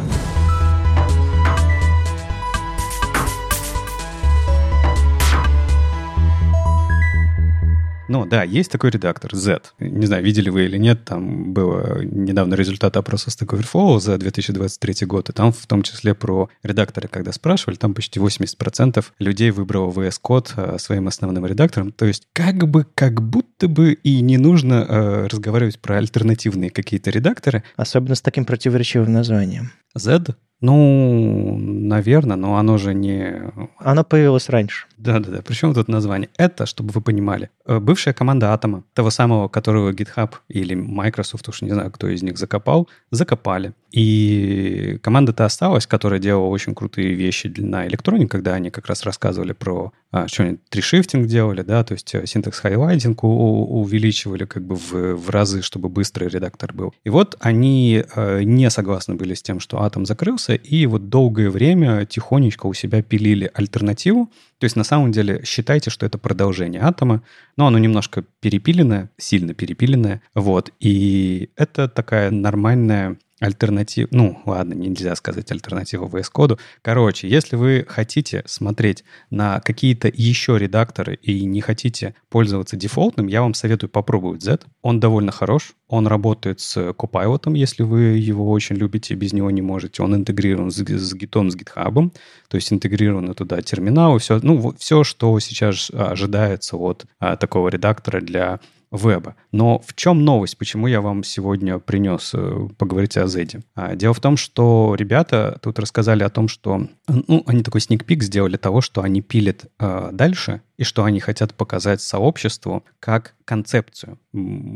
Но 8.08 8.26
да, 8.26 8.44
есть 8.44 8.72
такой 8.72 8.90
редактор 8.90 9.36
Z. 9.36 9.62
Не 9.80 10.06
знаю, 10.06 10.24
видели 10.24 10.50
вы 10.50 10.66
или 10.66 10.78
нет, 10.78 11.06
там 11.06 11.54
было 11.54 12.04
недавно 12.04 12.56
результат 12.56 12.98
опроса 12.98 13.30
Stack 13.30 13.58
Overflow 13.58 14.00
за 14.00 14.18
2023 14.18 15.06
год, 15.08 15.30
и 15.30 15.34
там 15.34 15.52
в 15.52 15.66
том 15.68 15.84
числе 15.84 16.14
про 16.14 16.50
редакторы, 16.64 17.08
когда 17.08 17.32
спрашивали, 17.32 17.76
там 17.76 17.94
почти 17.94 18.20
80% 18.20 19.04
людей 19.20 19.52
выбрало 19.52 19.92
VS 19.92 20.20
Code 20.24 20.50
э, 20.56 20.78
своим 20.80 21.08
основным 21.08 21.46
редактором. 21.46 21.92
То 21.92 22.06
есть 22.06 22.28
как 22.34 22.68
бы, 22.68 22.86
как 22.96 23.22
будто 23.22 23.68
бы 23.68 23.94
и 23.94 24.22
не 24.22 24.38
нужно 24.38 24.86
э, 24.88 25.28
разговаривать 25.28 25.80
про 25.80 25.98
альтернативные 25.98 26.70
какие-то 26.70 27.10
редакторы. 27.10 27.64
Особенно 27.76 28.16
с 28.16 28.22
таким 28.22 28.46
противоречивым 28.46 29.14
названием. 29.14 29.72
Z? 29.96 30.36
Ну, 30.64 31.58
наверное, 31.60 32.38
но 32.38 32.56
оно 32.56 32.78
же 32.78 32.94
не... 32.94 33.52
Оно 33.80 34.06
появилось 34.06 34.48
раньше. 34.48 34.88
Да-да-да. 34.98 35.42
Причем 35.42 35.74
тут 35.74 35.90
название? 35.90 36.30
Это, 36.38 36.66
чтобы 36.66 36.94
вы 36.94 37.02
понимали, 37.02 37.50
э, 37.66 37.80
бывшая 37.80 38.14
команда 38.14 38.54
Атома, 38.54 38.86
того 38.94 39.10
самого, 39.10 39.50
которого 39.50 39.92
GitHub 39.92 40.32
или 40.48 40.74
Microsoft, 40.74 41.50
уж 41.50 41.64
не 41.64 41.72
знаю, 41.72 41.92
кто 41.92 42.08
из 42.08 42.24
них 42.24 42.38
закопал, 42.38 42.88
закопали. 43.12 43.74
И 43.92 45.00
команда-то 45.04 45.44
осталась, 45.44 45.86
которая 45.86 46.22
делала 46.22 46.48
очень 46.48 46.74
крутые 46.74 47.14
вещи 47.14 47.54
на 47.58 47.86
Electronе, 47.86 48.30
когда 48.30 48.54
они 48.54 48.70
как 48.70 48.88
раз 48.88 49.04
рассказывали 49.04 49.52
про 49.52 49.92
а, 50.14 50.28
что 50.28 50.44
они 50.44 50.58
tree-sitting 50.70 51.26
делали, 51.26 51.64
да, 51.64 51.84
то 51.84 51.94
есть 51.94 52.14
э, 52.14 52.28
syntax 52.28 52.60
highlighting 52.60 53.24
увеличивали 53.24 54.46
как 54.46 54.64
бы 54.64 54.76
в, 54.76 55.16
в 55.16 55.30
разы, 55.32 55.64
чтобы 55.64 55.90
быстрый 55.90 56.30
редактор 56.30 56.72
был. 56.72 56.94
И 57.04 57.10
вот 57.10 57.36
они 57.40 58.06
э, 58.16 58.44
не 58.44 58.70
согласны 58.70 59.16
были 59.16 59.34
с 59.34 59.42
тем, 59.42 59.60
что 59.60 59.82
Атом 59.82 60.06
закрылся, 60.06 60.53
и 60.56 60.86
вот 60.86 61.10
долгое 61.10 61.50
время 61.50 62.06
тихонечко 62.06 62.68
у 62.68 62.74
себя 62.74 63.02
пилили 63.02 63.50
альтернативу, 63.54 64.32
то 64.58 64.66
есть 64.66 64.76
на 64.76 64.84
самом 64.84 65.12
деле 65.12 65.42
считайте, 65.46 65.90
что 65.90 66.06
это 66.06 66.18
продолжение 66.18 66.82
атома, 66.82 67.24
но 67.58 67.68
оно 67.68 67.78
немножко 67.78 68.24
перепиленное, 68.40 69.10
сильно 69.18 69.54
перепиленное, 69.54 70.22
вот, 70.34 70.72
и 70.80 71.50
это 71.56 71.88
такая 71.88 72.32
нормальная 72.32 73.18
альтернатив, 73.40 74.08
ну, 74.12 74.42
ладно, 74.46 74.74
нельзя 74.74 75.16
сказать 75.16 75.52
альтернативу 75.52 76.08
VS 76.08 76.28
Code. 76.34 76.60
Короче, 76.82 77.28
если 77.28 77.56
вы 77.56 77.86
хотите 77.88 78.44
смотреть 78.46 79.04
на 79.30 79.60
какие-то 79.60 80.10
еще 80.14 80.58
редакторы 80.58 81.16
и 81.16 81.44
не 81.46 81.62
хотите 81.62 82.16
пользоваться 82.30 82.76
дефолтным, 82.76 83.28
я 83.28 83.42
вам 83.42 83.54
советую 83.54 83.90
попробовать 83.90 84.44
Z. 84.44 84.60
Он 84.82 85.00
довольно 85.00 85.32
хорош, 85.32 85.74
он 85.88 86.08
работает 86.08 86.60
с 86.60 86.78
Copilot, 86.78 87.56
если 87.56 87.84
вы 87.84 88.02
его 88.18 88.50
очень 88.52 88.76
любите, 88.76 89.16
без 89.16 89.34
него 89.34 89.52
не 89.52 89.62
можете. 89.62 90.04
Он 90.04 90.16
интегрирован 90.16 90.72
с, 90.72 90.78
с 90.78 91.16
Git, 91.16 91.50
с 91.50 91.56
GitHub, 91.56 92.12
то 92.48 92.56
есть 92.56 92.72
интегрированы 92.72 93.34
туда 93.34 93.62
терминалы, 93.62 94.20
все, 94.20 94.40
ну, 94.42 94.74
все, 94.78 95.04
что 95.04 95.40
сейчас 95.40 95.92
ожидается 95.92 96.78
от 96.78 97.06
а, 97.20 97.36
такого 97.36 97.70
редактора 97.70 98.22
для 98.22 98.60
веба. 98.94 99.36
Но 99.52 99.80
в 99.80 99.96
чем 99.96 100.24
новость? 100.24 100.58
Почему 100.58 100.88
я 100.88 101.02
вам 101.02 101.24
сегодня 101.24 101.80
принес 101.80 102.32
э, 102.34 102.68
поговорить 102.78 103.18
о 103.18 103.28
Зеде? 103.28 103.62
А, 103.76 103.96
дело 103.96 104.14
в 104.14 104.20
том, 104.20 104.38
что 104.38 104.96
ребята 104.98 105.60
тут 105.62 105.80
рассказали 105.80 106.24
о 106.24 106.30
том, 106.30 106.48
что 106.48 106.88
ну, 107.08 107.44
они 107.48 107.64
такой 107.64 107.82
сникпик 107.82 108.24
сделали 108.24 108.58
того, 108.58 108.82
что 108.82 109.02
они 109.02 109.22
пилят 109.22 109.66
э, 109.80 110.10
дальше, 110.14 110.62
и 110.84 110.86
что 110.86 111.06
они 111.06 111.20
хотят 111.22 111.54
показать 111.54 112.02
сообществу 112.02 112.84
как 113.00 113.36
концепцию 113.46 114.20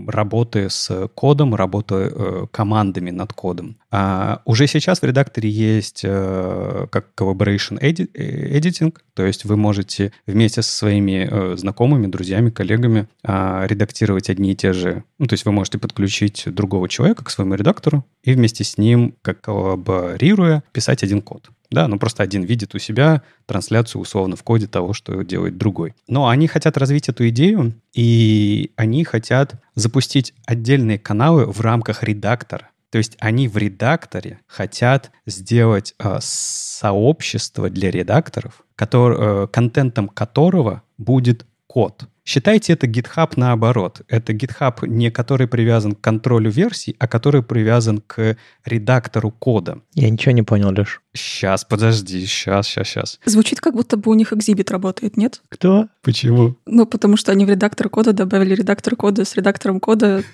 работы 0.08 0.70
с 0.70 1.08
кодом, 1.16 1.56
работы 1.56 1.96
э, 1.96 2.46
командами 2.52 3.12
над 3.12 3.34
кодом. 3.34 3.78
А 3.92 4.42
уже 4.46 4.68
сейчас 4.68 5.02
в 5.02 5.06
редакторе 5.06 5.50
есть 5.50 6.02
э, 6.04 6.88
как 6.90 7.08
collaboration 7.16 7.80
edit, 7.82 8.12
editing, 8.14 8.96
то 9.14 9.26
есть 9.26 9.46
вы 9.46 9.58
можете 9.58 10.12
вместе 10.26 10.62
со 10.62 10.72
своими 10.72 11.28
э, 11.30 11.58
знакомыми, 11.58 12.08
друзьями, 12.08 12.50
коллегами 12.50 13.08
э, 13.24 13.68
редактировать 13.68 14.30
одни 14.30 14.52
и 14.52 14.56
те 14.56 14.74
же. 14.74 15.04
Ну, 15.20 15.28
то 15.28 15.34
есть 15.34 15.46
вы 15.46 15.52
можете 15.52 15.78
подключить 15.78 16.44
другого 16.46 16.88
человека 16.90 17.24
к 17.24 17.30
своему 17.30 17.56
редактору 17.56 18.06
и 18.24 18.34
вместе 18.34 18.64
с 18.64 18.78
ним, 18.78 19.16
как 19.22 19.42
коллаборируя, 19.42 20.64
писать 20.72 21.04
один 21.04 21.22
код. 21.22 21.50
Да, 21.70 21.88
ну 21.88 22.00
просто 22.00 22.24
один 22.24 22.44
видит 22.44 22.76
у 22.76 22.80
себя 22.80 23.24
трансляцию 23.46 24.02
условно 24.02 24.36
в 24.36 24.44
коде 24.44 24.68
того, 24.68 24.94
что 24.94 25.22
делает 25.24 25.58
другой. 25.58 25.94
Но 26.08 26.28
они 26.30 26.48
хотят 26.48 26.78
развить 26.78 27.10
эту 27.10 27.28
идею, 27.30 27.74
и 27.94 28.72
они 28.76 29.04
хотят 29.04 29.56
запустить 29.76 30.34
отдельные 30.46 30.98
каналы 30.98 31.46
в 31.46 31.60
рамках 31.62 32.04
редактора. 32.04 32.70
То 32.90 32.98
есть 32.98 33.18
они 33.20 33.48
в 33.48 33.58
редакторе 33.58 34.40
хотят 34.48 35.12
сделать 35.26 35.94
э, 36.00 36.20
сообщество 36.22 37.70
для 37.70 37.92
редакторов, 37.92 38.64
который, 38.76 39.18
э, 39.20 39.48
контентом 39.48 40.08
которого 40.08 40.84
будет 40.98 41.46
код. 41.68 42.06
Считайте 42.28 42.74
это 42.74 42.88
GitHub 42.88 43.32
наоборот. 43.38 44.02
Это 44.10 44.34
GitHub 44.34 44.86
не 44.86 45.10
который 45.12 45.48
привязан 45.48 45.94
к 45.94 46.02
контролю 46.02 46.52
версий, 46.52 46.94
а 47.00 47.08
который 47.08 47.42
привязан 47.42 48.00
к 48.06 48.36
редактору 48.66 49.32
кода. 49.32 49.80
Я 49.94 50.10
ничего 50.10 50.34
не 50.34 50.44
понял, 50.44 50.72
Леш. 50.72 51.02
Сейчас, 51.14 51.64
подожди, 51.64 52.26
сейчас, 52.26 52.68
сейчас, 52.68 52.88
сейчас. 52.90 53.20
Звучит, 53.24 53.62
как 53.62 53.76
будто 53.76 53.96
бы 53.96 54.12
у 54.12 54.14
них 54.14 54.34
экзибит 54.34 54.72
работает, 54.72 55.16
нет? 55.16 55.42
Кто? 55.48 55.88
Почему? 56.02 56.58
Ну, 56.66 56.86
потому 56.86 57.16
что 57.16 57.32
они 57.32 57.46
в 57.46 57.50
редактор 57.50 57.88
кода 57.88 58.12
добавили 58.12 58.56
редактор 58.56 58.98
кода 58.98 59.24
с 59.24 59.34
редактором 59.36 59.80
кода. 59.80 60.22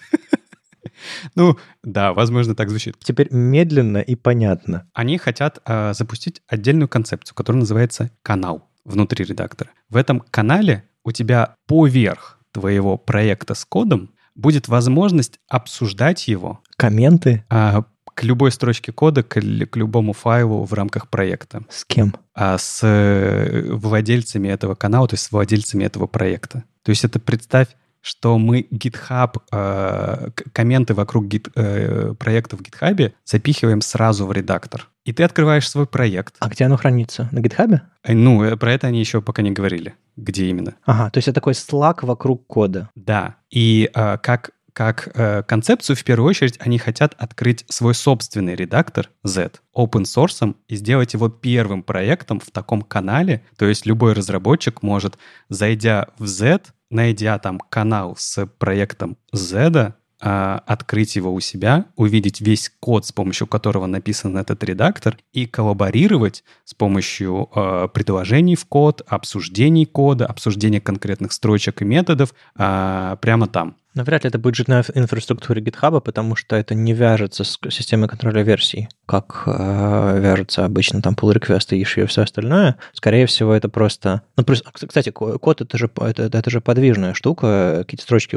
Ну, 1.36 1.58
да, 1.84 2.14
возможно, 2.14 2.56
так 2.56 2.70
звучит. 2.70 2.96
Теперь 3.00 3.28
медленно 3.32 3.98
и 3.98 4.16
понятно. 4.16 4.88
Они 4.94 5.18
хотят 5.18 5.60
э, 5.66 5.94
запустить 5.94 6.42
отдельную 6.48 6.88
концепцию, 6.88 7.36
которая 7.36 7.62
называется 7.62 8.12
канал 8.22 8.70
внутри 8.86 9.26
редактора. 9.26 9.72
В 9.90 9.98
этом 9.98 10.20
канале 10.20 10.84
у 11.04 11.12
тебя 11.12 11.56
поверх 11.68 12.40
твоего 12.52 12.98
проекта 12.98 13.56
с 13.56 13.66
кодом 13.66 14.12
будет 14.36 14.68
возможность 14.68 15.40
обсуждать 15.48 16.28
его. 16.28 16.62
Комменты? 16.76 17.46
А, 17.50 17.84
к 18.14 18.24
любой 18.24 18.52
строчке 18.52 18.92
кода, 18.92 19.24
к, 19.24 19.40
к 19.40 19.76
любому 19.76 20.14
файлу 20.14 20.64
в 20.64 20.74
рамках 20.74 21.10
проекта. 21.10 21.64
С 21.70 21.86
кем? 21.86 22.16
А 22.34 22.58
с 22.58 22.82
э, 22.84 23.72
владельцами 23.72 24.48
этого 24.48 24.76
канала, 24.76 25.08
то 25.08 25.16
есть 25.16 25.26
с 25.26 25.32
владельцами 25.32 25.84
этого 25.84 26.08
проекта. 26.08 26.64
То 26.84 26.90
есть 26.90 27.04
это 27.04 27.20
представь, 27.20 27.70
что 28.04 28.38
мы 28.38 28.68
GitHub, 28.70 29.42
э, 29.52 30.30
комменты 30.52 30.94
вокруг 30.94 31.26
гит, 31.26 31.48
э, 31.56 32.14
проекта 32.20 32.58
в 32.58 32.62
GitHub 32.62 33.14
запихиваем 33.24 33.82
сразу 33.82 34.28
в 34.28 34.34
редактор. 34.34 34.90
И 35.06 35.14
ты 35.14 35.24
открываешь 35.24 35.70
свой 35.70 35.88
проект. 35.88 36.36
А 36.40 36.50
где 36.50 36.66
оно 36.66 36.76
хранится? 36.76 37.30
На 37.32 37.40
GitHub? 37.40 37.80
Э, 38.04 38.14
ну, 38.14 38.44
э, 38.44 38.58
про 38.58 38.74
это 38.74 38.88
они 38.88 39.00
еще 39.00 39.22
пока 39.22 39.42
не 39.42 39.52
говорили. 39.52 39.96
Где 40.18 40.48
именно? 40.48 40.76
Ага, 40.86 41.10
то 41.12 41.18
есть 41.18 41.30
это 41.30 41.36
такой 41.36 41.56
слаг 41.56 42.04
вокруг 42.04 42.46
кода. 42.46 42.90
Да. 42.96 43.38
И 43.50 43.90
э, 43.94 44.18
как 44.22 44.52
как 44.74 45.12
э, 45.14 45.44
концепцию, 45.44 45.96
в 45.96 46.04
первую 46.04 46.28
очередь, 46.28 46.56
они 46.60 46.80
хотят 46.80 47.14
открыть 47.18 47.64
свой 47.70 47.94
собственный 47.94 48.56
редактор 48.56 49.10
Z 49.24 49.52
open 49.76 50.04
source 50.04 50.56
и 50.68 50.76
сделать 50.76 51.14
его 51.14 51.30
первым 51.30 51.84
проектом 51.84 52.40
в 52.40 52.50
таком 52.52 52.82
канале. 52.82 53.44
То 53.56 53.66
есть 53.66 53.86
любой 53.86 54.14
разработчик 54.14 54.82
может, 54.82 55.18
зайдя 55.48 56.08
в 56.18 56.26
Z, 56.26 56.62
найдя 56.94 57.38
там 57.40 57.60
канал 57.60 58.16
с 58.18 58.46
проектом 58.46 59.18
Z, 59.32 59.96
а, 60.26 60.64
открыть 60.66 61.18
его 61.18 61.34
у 61.34 61.42
себя, 61.42 61.88
увидеть 61.98 62.40
весь 62.40 62.72
код, 62.80 63.06
с 63.06 63.12
помощью 63.12 63.46
которого 63.46 63.88
написан 63.88 64.38
этот 64.38 64.64
редактор, 64.64 65.18
и 65.34 65.46
коллаборировать 65.46 66.46
с 66.64 66.74
помощью 66.74 67.50
э, 67.54 67.90
предложений 67.94 68.56
в 68.56 68.66
код, 68.66 69.02
обсуждений 69.06 69.86
кода, 69.86 70.26
обсуждения 70.26 70.80
конкретных 70.80 71.34
строчек 71.34 71.82
и 71.82 71.86
методов 71.86 72.34
э, 72.58 73.18
прямо 73.20 73.48
там. 73.48 73.76
Но 73.96 74.04
вряд 74.04 74.24
ли 74.24 74.30
это 74.30 74.40
будет 74.40 74.56
жить 74.56 74.68
на 74.68 74.84
инфраструктуре 74.94 75.62
GitHub, 75.62 76.02
потому 76.02 76.36
что 76.36 76.56
это 76.56 76.74
не 76.74 76.94
вяжется 76.94 77.44
с 77.44 77.60
системой 77.70 78.08
контроля 78.08 78.42
версий, 78.42 78.90
как 79.06 79.44
э, 79.46 80.20
вяжется 80.20 80.66
обычно 80.66 81.02
там 81.02 81.14
pull 81.14 81.34
request 81.34 81.76
и 81.76 81.84
все 81.84 82.22
остальное. 82.22 82.78
Скорее 82.94 83.26
всего, 83.28 83.54
это 83.54 83.70
просто... 83.70 84.24
Ну, 84.38 84.44
плюс, 84.44 84.64
кстати, 84.74 85.12
код 85.12 85.62
это 85.62 85.78
же, 85.78 85.90
это, 86.02 86.24
это 86.24 86.50
же 86.50 86.62
подвижная 86.62 87.14
штука, 87.14 87.80
какие-то 87.80 88.04
строчки 88.04 88.36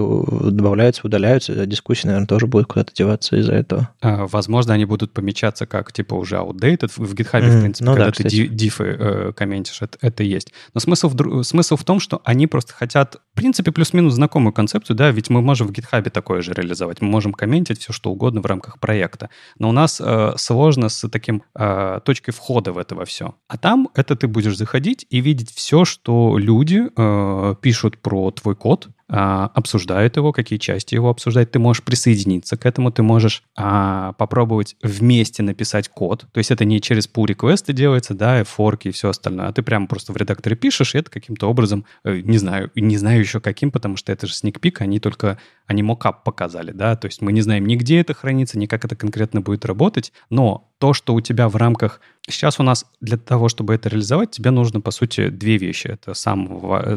добавляются, 0.51 1.07
удаляются, 1.07 1.67
дискуссии, 1.67 2.07
наверное, 2.07 2.27
тоже 2.27 2.47
будут 2.47 2.67
куда-то 2.67 2.93
деваться 2.95 3.37
из-за 3.37 3.55
этого. 3.55 3.91
А, 4.03 4.27
возможно, 4.27 4.75
они 4.75 4.85
будут 4.85 5.13
помечаться 5.13 5.67
как, 5.67 5.93
типа, 5.93 6.15
уже 6.15 6.37
outdated. 6.37 6.93
В 6.97 7.15
GitHub, 7.15 7.43
mm, 7.43 7.59
в 7.59 7.61
принципе, 7.61 7.85
ну, 7.85 7.93
когда 7.93 8.07
да, 8.07 8.13
ты 8.13 8.25
кстати. 8.25 8.47
дифы 8.47 8.85
э, 8.85 9.33
комментишь, 9.35 9.81
это, 9.81 9.99
это 10.03 10.23
есть. 10.23 10.53
Но 10.75 10.81
смысл 10.81 11.09
в, 11.09 11.43
смысл 11.45 11.77
в 11.77 11.85
том, 11.85 12.01
что 12.01 12.21
они 12.25 12.47
просто 12.47 12.75
хотят, 12.75 13.17
в 13.33 13.37
принципе, 13.37 13.73
плюс-минус 13.73 14.15
знакомую 14.15 14.53
концепцию, 14.53 14.97
да, 14.97 15.11
ведь 15.11 15.31
мы 15.31 15.46
можем 15.47 15.69
в 15.69 15.71
GitHub 15.71 16.11
такое 16.11 16.43
же 16.43 16.53
реализовать. 16.53 17.01
Мы 17.01 17.09
можем 17.09 17.33
комментить 17.33 17.81
все, 17.81 17.93
что 17.93 18.11
угодно 18.11 18.43
в 18.43 18.47
рамках 18.47 18.79
проекта. 18.79 19.31
Но 19.59 19.69
у 19.69 19.73
нас 19.73 20.01
э, 20.05 20.33
сложно 20.37 20.89
с 20.89 21.09
таким 21.09 21.43
э, 21.55 22.01
точкой 22.05 22.33
входа 22.33 22.73
в 22.73 22.79
это 22.79 22.95
во 22.95 23.05
все. 23.05 23.35
А 23.49 23.57
там 23.57 23.89
это 23.95 24.17
ты 24.17 24.27
будешь 24.29 24.57
заходить 24.57 25.07
и 25.09 25.21
видеть 25.21 25.51
все, 25.51 25.85
что 25.85 26.37
люди 26.39 26.83
э, 26.97 27.55
пишут 27.63 27.99
про 27.99 28.31
твой 28.31 28.57
код, 28.57 28.89
а, 29.09 29.51
обсуждают 29.55 30.17
его, 30.17 30.33
какие 30.33 30.59
части 30.59 30.95
его 30.95 31.11
обсуждают. 31.11 31.53
Ты 31.53 31.59
можешь 31.59 31.83
присоединиться 31.83 32.57
к 32.57 32.67
этому, 32.67 32.91
ты 32.91 33.03
можешь 33.03 33.45
а, 33.57 34.15
попробовать 34.15 34.77
вместе 34.83 35.43
написать 35.43 35.89
код. 35.89 36.27
То 36.33 36.39
есть 36.39 36.51
это 36.51 36.65
не 36.65 36.81
через 36.81 37.09
pull 37.09 37.27
реквесты 37.27 37.73
делается, 37.73 38.15
да, 38.15 38.41
и 38.41 38.45
форки 38.45 38.89
и 38.89 38.91
все 38.91 39.11
остальное, 39.11 39.49
а 39.49 39.53
ты 39.53 39.63
прямо 39.63 39.87
просто 39.87 40.13
в 40.13 40.17
редакторе 40.17 40.57
пишешь, 40.57 40.95
и 40.95 40.99
это 40.99 41.11
каким-то 41.11 41.49
образом, 41.49 41.85
э, 42.05 42.21
не 42.21 42.39
знаю, 42.39 42.71
не 42.75 42.97
знаю 42.97 43.21
еще 43.21 43.41
каким, 43.41 43.71
потому 43.71 43.97
что 43.97 44.11
это 44.11 44.27
же 44.27 44.35
сникпик, 44.35 44.81
они 44.81 44.99
только, 44.99 45.39
они 45.67 45.83
мокап 45.83 46.25
показали, 46.25 46.73
да, 46.73 46.97
то 46.97 47.07
есть 47.07 47.23
мы 47.23 47.33
не 47.33 47.41
знаем 47.41 47.67
ни 47.67 47.77
где 47.77 48.01
это 48.01 48.15
хранится, 48.15 48.59
ни 48.59 48.67
как 48.67 48.85
это 48.85 48.97
конкретно 48.97 49.41
будет 49.41 49.65
работать, 49.65 50.13
но 50.31 50.71
то, 50.79 50.93
что 50.93 51.15
у 51.15 51.21
тебя 51.21 51.49
в 51.49 51.57
рамках... 51.57 52.01
Сейчас 52.29 52.61
у 52.61 52.63
нас 52.63 52.85
для 53.01 53.17
того, 53.17 53.49
чтобы 53.49 53.75
это 53.75 53.89
реализовать, 53.89 54.33
тебе 54.33 54.51
нужно, 54.51 54.81
по 54.81 54.91
сути, 54.91 55.29
две 55.29 55.57
вещи. 55.57 55.87
Это 55.87 56.13
сам 56.13 56.47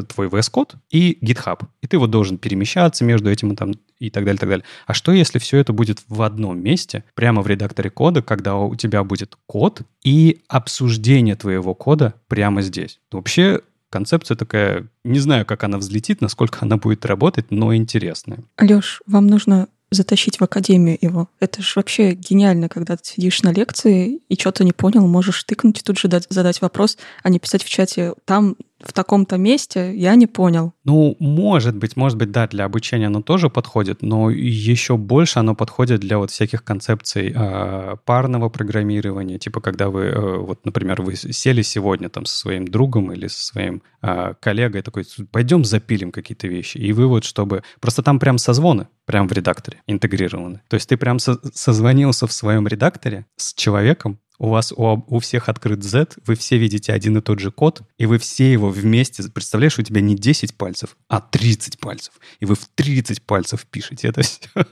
твой 0.04 0.26
VS 0.26 0.52
Code 0.52 0.74
и 0.90 1.18
GitHub. 1.22 1.62
И 1.80 1.86
ты 1.86 1.98
вот 1.98 2.10
должен 2.10 2.36
перемещаться 2.36 3.04
между 3.04 3.30
этим 3.30 3.52
и, 3.52 3.56
там, 3.56 3.72
и 3.98 4.10
так 4.10 4.24
далее, 4.24 4.38
так 4.38 4.48
далее. 4.48 4.64
А 4.86 4.92
что, 4.92 5.12
если 5.12 5.38
все 5.38 5.58
это 5.58 5.72
будет 5.72 6.02
в 6.08 6.22
одном 6.22 6.60
месте, 6.60 7.04
прямо 7.14 7.42
в 7.42 7.46
редакторе 7.46 7.90
кода, 7.90 8.22
когда 8.22 8.56
у 8.56 8.74
тебя 8.74 9.04
будет 9.04 9.36
код 9.46 9.82
и 10.04 10.42
обсуждение 10.48 11.36
твоего 11.36 11.74
кода 11.74 12.14
прямо 12.28 12.60
здесь? 12.62 13.00
Вообще, 13.10 13.60
концепция 13.90 14.36
такая, 14.36 14.86
не 15.04 15.18
знаю, 15.18 15.44
как 15.44 15.64
она 15.64 15.78
взлетит, 15.78 16.20
насколько 16.20 16.60
она 16.62 16.76
будет 16.76 17.04
работать, 17.04 17.50
но 17.50 17.74
интересная. 17.74 18.44
Леш, 18.58 19.02
вам 19.06 19.26
нужно 19.26 19.68
затащить 19.90 20.38
в 20.38 20.44
академию 20.44 20.96
его. 21.00 21.28
Это 21.40 21.62
же 21.62 21.72
вообще 21.76 22.12
гениально, 22.12 22.68
когда 22.68 22.96
ты 22.96 23.04
сидишь 23.04 23.42
на 23.42 23.52
лекции 23.52 24.20
и 24.28 24.34
что-то 24.38 24.62
не 24.62 24.72
понял, 24.72 25.06
можешь 25.06 25.42
тыкнуть 25.44 25.80
и 25.80 25.82
тут 25.82 25.98
же 25.98 26.08
дать, 26.08 26.26
задать 26.30 26.60
вопрос, 26.60 26.96
а 27.22 27.28
не 27.28 27.40
писать 27.40 27.64
в 27.64 27.68
чате. 27.68 28.14
Там 28.24 28.56
в 28.82 28.92
таком-то 28.92 29.36
месте 29.36 29.94
я 29.94 30.14
не 30.14 30.26
понял. 30.26 30.72
Ну, 30.84 31.16
может 31.18 31.76
быть, 31.76 31.96
может 31.96 32.16
быть, 32.18 32.30
да, 32.30 32.48
для 32.48 32.64
обучения 32.64 33.06
оно 33.06 33.22
тоже 33.22 33.50
подходит, 33.50 34.02
но 34.02 34.30
еще 34.30 34.96
больше 34.96 35.38
оно 35.38 35.54
подходит 35.54 36.00
для 36.00 36.18
вот 36.18 36.30
всяких 36.30 36.64
концепций 36.64 37.32
э, 37.34 37.96
парного 38.04 38.48
программирования, 38.48 39.38
типа 39.38 39.60
когда 39.60 39.90
вы, 39.90 40.04
э, 40.04 40.36
вот, 40.38 40.64
например, 40.64 41.02
вы 41.02 41.16
сели 41.16 41.62
сегодня 41.62 42.08
там 42.08 42.24
со 42.24 42.36
своим 42.36 42.66
другом 42.66 43.12
или 43.12 43.26
со 43.26 43.44
своим 43.44 43.82
э, 44.02 44.34
коллегой, 44.40 44.82
такой, 44.82 45.04
пойдем 45.30 45.64
запилим 45.64 46.12
какие-то 46.12 46.48
вещи, 46.48 46.78
и 46.78 46.92
вы 46.92 47.06
вот, 47.06 47.24
чтобы... 47.24 47.62
Просто 47.80 48.02
там 48.02 48.18
прям 48.18 48.38
созвоны, 48.38 48.88
прям 49.04 49.28
в 49.28 49.32
редакторе 49.32 49.82
интегрированы. 49.86 50.62
То 50.68 50.74
есть 50.74 50.88
ты 50.88 50.96
прям 50.96 51.18
со 51.18 51.38
созвонился 51.52 52.26
в 52.26 52.32
своем 52.32 52.66
редакторе 52.66 53.26
с 53.36 53.54
человеком, 53.54 54.18
у 54.40 54.48
вас 54.48 54.72
у, 54.72 55.04
у 55.06 55.18
всех 55.20 55.48
открыт 55.50 55.84
Z, 55.84 56.08
вы 56.26 56.34
все 56.34 56.56
видите 56.56 56.92
один 56.92 57.18
и 57.18 57.20
тот 57.20 57.38
же 57.38 57.52
код, 57.52 57.82
и 57.98 58.06
вы 58.06 58.18
все 58.18 58.50
его 58.50 58.70
вместе, 58.70 59.22
представляешь, 59.30 59.78
у 59.78 59.82
тебя 59.82 60.00
не 60.00 60.16
10 60.16 60.54
пальцев, 60.56 60.96
а 61.08 61.20
30 61.20 61.78
пальцев. 61.78 62.14
И 62.40 62.46
вы 62.46 62.54
в 62.54 62.66
30 62.74 63.22
пальцев 63.22 63.66
пишете 63.66 64.08
это 64.08 64.22
все. 64.22 64.40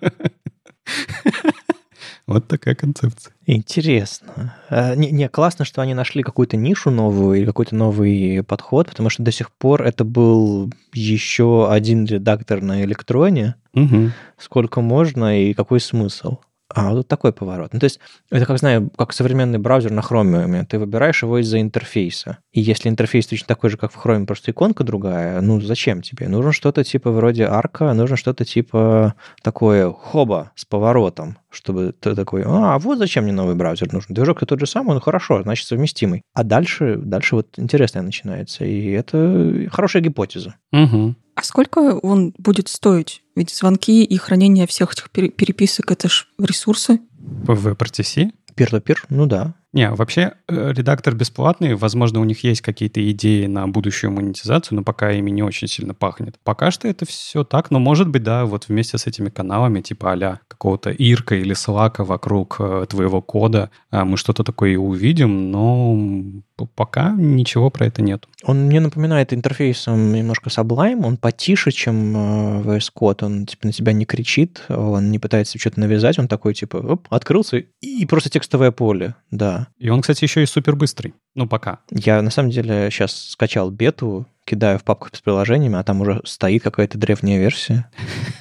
Вот 2.27 2.47
такая 2.47 2.75
концепция. 2.75 3.33
Интересно. 3.47 4.55
А, 4.69 4.95
не, 4.95 5.11
не, 5.11 5.31
классно, 5.31 5.65
что 5.65 5.81
они 5.81 5.95
нашли 5.95 6.23
какую-то 6.23 6.59
нишу 6.59 6.91
новую 6.91 7.39
или 7.39 7.47
какой-то 7.47 7.75
новый 7.75 8.43
подход, 8.43 8.91
потому 8.91 9.09
что 9.09 9.23
до 9.23 9.33
сих 9.33 9.51
пор 9.51 9.83
это 9.83 10.05
был 10.05 10.71
еще 10.93 11.73
один 11.73 12.05
редактор 12.05 12.61
на 12.61 12.85
электроне. 12.85 13.55
Угу. 13.73 14.11
Сколько 14.37 14.83
можно 14.83 15.43
и 15.43 15.55
какой 15.55 15.81
смысл? 15.81 16.37
А 16.75 16.93
вот 16.93 17.09
такой 17.09 17.33
поворот. 17.33 17.73
Ну, 17.73 17.81
то 17.81 17.85
есть 17.85 17.99
это, 18.31 18.45
как 18.45 18.59
знаю, 18.59 18.91
как 18.97 19.13
современный 19.13 19.59
браузер 19.59 19.91
на 19.91 20.01
Chromium. 20.01 20.67
Ты 20.67 20.79
выбираешь 20.79 21.23
его 21.23 21.39
из-за 21.39 21.61
интерфейса. 21.61 22.39
И 22.53 22.61
если 22.61 22.91
интерфейс 22.91 23.27
точно 23.27 23.47
такой 23.47 23.71
же, 23.71 23.79
как 23.79 23.93
в 23.93 24.05
Chrome, 24.05 24.27
просто 24.27 24.51
иконка 24.51 24.85
другая, 24.85 25.41
ну 25.41 25.61
зачем 25.61 26.03
тебе? 26.03 26.29
Нужно 26.29 26.53
что-то 26.53 26.85
типа 26.85 27.11
вроде 27.11 27.45
арка, 27.45 27.95
нужно 27.95 28.17
что-то 28.17 28.45
типа 28.45 29.15
такое 29.43 29.91
хоба 29.91 30.53
с 30.57 30.67
поворотом, 30.67 31.39
чтобы 31.51 31.95
ты 31.99 32.15
такой, 32.15 32.43
а, 32.45 32.79
вот 32.79 32.99
зачем 32.99 33.25
мне 33.25 33.33
новый 33.33 33.55
браузер 33.55 33.91
нужен. 33.93 34.15
Движок 34.15 34.45
тот 34.45 34.61
же 34.61 34.67
самый, 34.67 34.95
ну 34.95 35.01
хорошо, 35.01 35.43
значит 35.43 35.67
совместимый. 35.67 36.23
А 36.35 36.45
дальше, 36.45 36.97
дальше 36.97 37.37
вот 37.37 37.59
интересное 37.59 38.03
начинается. 38.03 38.65
И 38.65 38.91
это 38.91 39.69
хорошая 39.71 40.03
гипотеза. 40.03 40.57
Угу. 40.73 41.15
А 41.35 41.43
сколько 41.45 41.99
он 41.99 42.35
будет 42.37 42.69
стоить? 42.69 43.23
Ведь 43.39 43.55
звонки 43.55 44.03
и 44.03 44.17
хранение 44.17 44.67
всех 44.67 44.95
этих 44.95 45.11
переписок— 45.11 45.91
это 45.93 46.09
ж 46.09 46.27
ресурсы. 46.41 46.99
В 47.21 47.69
WebRTC? 47.69 48.33
Peer-to-peer, 48.57 48.97
ну 49.11 49.27
да. 49.27 49.55
Не, 49.75 49.91
вообще 49.91 50.33
э, 50.49 50.73
редактор 50.73 51.15
бесплатный, 51.15 51.75
возможно, 51.75 52.21
у 52.21 52.25
них 52.25 52.43
есть 52.43 52.63
какие-то 52.63 53.11
идеи 53.11 53.45
на 53.45 53.69
будущую 53.69 54.11
монетизацию, 54.11 54.77
но 54.77 54.83
пока 54.83 55.13
ими 55.13 55.31
не 55.31 55.43
очень 55.43 55.69
сильно 55.69 55.93
пахнет. 55.93 56.37
Пока 56.43 56.71
что 56.71 56.89
это 56.89 57.05
все 57.05 57.45
так, 57.45 57.71
но 57.71 57.79
может 57.79 58.09
быть, 58.09 58.23
да, 58.23 58.47
вот 58.47 58.69
вместе 58.69 58.97
с 58.97 59.07
этими 59.07 59.29
каналами, 59.29 59.83
типа 59.83 60.13
а 60.13 60.41
какого-то 60.49 60.91
Ирка 60.91 61.35
или 61.35 61.53
Слака 61.53 62.03
вокруг 62.03 62.57
э, 62.61 62.87
твоего 62.89 63.21
кода, 63.21 63.71
э, 63.91 64.05
мы 64.05 64.17
что-то 64.17 64.43
такое 64.43 64.71
и 64.71 64.77
увидим, 64.77 65.51
но 65.51 66.43
пока 66.75 67.13
ничего 67.17 67.69
про 67.71 67.87
это 67.87 68.01
нет. 68.01 68.27
Он 68.45 68.67
мне 68.67 68.81
напоминает 68.81 69.35
интерфейсом 69.35 70.13
немножко 70.15 70.49
Sublime, 70.49 71.05
он 71.05 71.19
потише, 71.19 71.71
чем 71.73 72.17
VS 72.63 72.91
Code, 72.99 73.25
он 73.25 73.47
типа 73.47 73.67
на 73.67 73.73
тебя 73.73 73.93
не 73.93 74.07
кричит, 74.07 74.63
он 74.69 75.11
не 75.11 75.19
пытается 75.19 75.59
что-то 75.59 75.79
навязать, 75.81 76.19
он 76.19 76.27
такой 76.27 76.55
типа, 76.55 76.79
оп, 76.79 77.07
открылся, 77.11 77.59
и 77.59 78.07
просто 78.07 78.31
текстовое 78.31 78.71
поле, 78.71 79.15
да. 79.31 79.68
И 79.77 79.89
он, 79.89 80.01
кстати, 80.01 80.25
еще 80.25 80.43
и 80.43 80.47
супер 80.47 80.77
быстрый. 80.77 81.15
Ну, 81.35 81.47
пока. 81.47 81.81
Я, 81.91 82.23
на 82.23 82.31
самом 82.31 82.51
деле, 82.51 82.91
сейчас 82.91 83.31
скачал 83.31 83.71
бету, 83.71 84.27
кидаю 84.49 84.79
в 84.79 84.85
папку 84.85 85.09
с 85.13 85.21
приложениями, 85.21 85.79
а 85.79 85.83
там 85.83 86.01
уже 86.01 86.21
стоит 86.25 86.63
какая-то 86.63 86.97
древняя 86.97 87.39
версия. 87.39 87.91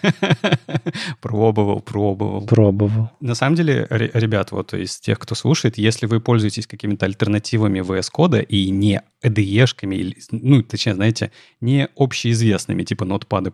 Пробовал, 1.22 1.82
пробовал. 1.82 2.46
Пробовал. 2.46 3.10
На 3.20 3.36
самом 3.36 3.56
деле, 3.56 3.88
ребят, 3.90 4.52
вот 4.52 4.74
из 4.74 5.00
тех, 5.00 5.20
кто 5.20 5.36
слушает, 5.36 5.78
если 5.78 6.06
вы 6.06 6.20
пользуетесь 6.20 6.68
какими-то 6.68 7.06
альтернативами 7.06 7.80
VS 7.82 8.10
кода 8.12 8.40
и 8.40 8.70
не 8.70 9.02
IDE-шками, 9.24 10.16
ну, 10.32 10.62
точнее, 10.62 10.94
знаете, 10.94 11.32
не 11.60 11.90
общеизвестными, 11.96 12.84
типа 12.84 13.04
Notepad++ 13.04 13.52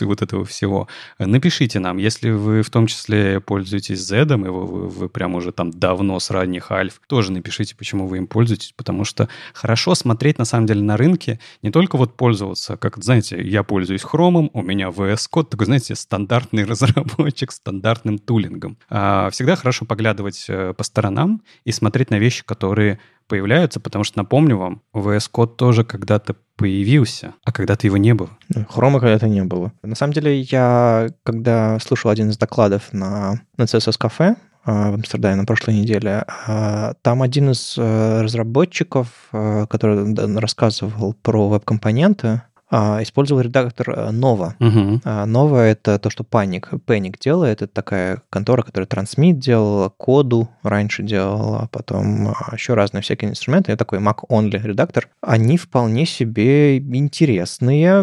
и 0.00 0.04
вот 0.04 0.22
этого 0.22 0.44
всего, 0.44 0.88
напишите 1.18 1.78
нам, 1.78 1.98
если 1.98 2.30
вы 2.30 2.62
в 2.62 2.70
том 2.70 2.86
числе 2.86 3.40
пользуетесь 3.40 4.00
Z, 4.00 4.22
и 4.22 4.34
вы, 4.36 4.66
вы, 4.66 4.88
вы 4.88 5.08
прям 5.08 5.34
уже 5.34 5.52
там 5.52 5.70
давно 5.70 6.18
с 6.18 6.30
ранних 6.30 6.70
альф, 6.70 7.00
тоже 7.06 7.32
напишите, 7.32 7.76
почему 7.76 8.06
вы 8.06 8.16
им 8.16 8.26
пользуетесь, 8.26 8.72
потому 8.76 9.04
что 9.04 9.28
хорошо 9.52 9.94
смотреть, 9.94 10.38
на 10.38 10.44
самом 10.44 10.66
деле, 10.66 10.82
на 10.82 10.96
рынке, 10.96 11.38
не 11.62 11.67
только 11.70 11.96
вот 11.96 12.16
пользоваться, 12.16 12.76
как, 12.76 13.02
знаете, 13.02 13.40
я 13.42 13.62
пользуюсь 13.62 14.04
Chrome, 14.04 14.50
у 14.52 14.62
меня 14.62 14.88
VS 14.88 15.28
Code, 15.32 15.48
такой, 15.50 15.66
знаете, 15.66 15.94
стандартный 15.94 16.64
разработчик 16.66 17.52
стандартным 17.52 18.18
тулингом. 18.18 18.78
А 18.88 19.30
всегда 19.30 19.56
хорошо 19.56 19.84
поглядывать 19.84 20.46
э, 20.48 20.74
по 20.74 20.84
сторонам 20.84 21.42
и 21.64 21.72
смотреть 21.72 22.10
на 22.10 22.18
вещи, 22.18 22.44
которые 22.44 22.98
появляются, 23.28 23.78
потому 23.78 24.04
что, 24.04 24.18
напомню 24.18 24.56
вам, 24.56 24.82
VS 24.94 25.30
Code 25.32 25.56
тоже 25.56 25.84
когда-то 25.84 26.34
появился, 26.56 27.34
а 27.44 27.52
когда-то 27.52 27.86
его 27.86 27.96
не 27.96 28.14
было. 28.14 28.30
Хрома 28.68 28.98
когда-то 29.00 29.28
не 29.28 29.44
было. 29.44 29.72
На 29.82 29.94
самом 29.94 30.12
деле, 30.12 30.40
я, 30.40 31.08
когда 31.22 31.78
слушал 31.78 32.10
один 32.10 32.30
из 32.30 32.38
докладов 32.38 32.92
на, 32.92 33.42
на 33.56 33.64
CSS 33.64 33.96
Cafe, 34.00 34.36
в 34.72 34.94
Амстердаме 34.94 35.36
на 35.36 35.44
прошлой 35.44 35.74
неделе. 35.74 36.24
А, 36.46 36.94
там 37.02 37.22
один 37.22 37.50
из 37.50 37.74
э, 37.78 38.20
разработчиков, 38.22 39.08
э, 39.32 39.66
который 39.68 40.14
рассказывал 40.38 41.14
про 41.14 41.48
веб-компоненты, 41.48 42.42
а, 42.70 43.02
использовал 43.02 43.40
редактор 43.40 43.90
э, 43.90 44.10
Nova. 44.10 44.52
Угу. 44.60 45.00
Nova— 45.04 45.56
это 45.60 45.98
то, 45.98 46.10
что 46.10 46.22
Panic, 46.22 46.68
Panic 46.86 47.16
делает. 47.18 47.62
Это 47.62 47.72
такая 47.72 48.22
контора, 48.28 48.62
которая 48.62 48.86
Transmit 48.86 49.34
делала, 49.34 49.88
коду 49.88 50.50
раньше 50.62 51.02
делала, 51.02 51.68
потом 51.72 52.28
а, 52.28 52.54
еще 52.54 52.74
разные 52.74 53.00
всякие 53.00 53.30
инструменты. 53.30 53.72
Это 53.72 53.86
такой 53.86 54.00
Mac-only 54.00 54.60
редактор. 54.62 55.08
Они 55.22 55.56
вполне 55.56 56.04
себе 56.04 56.76
интересные. 56.76 58.00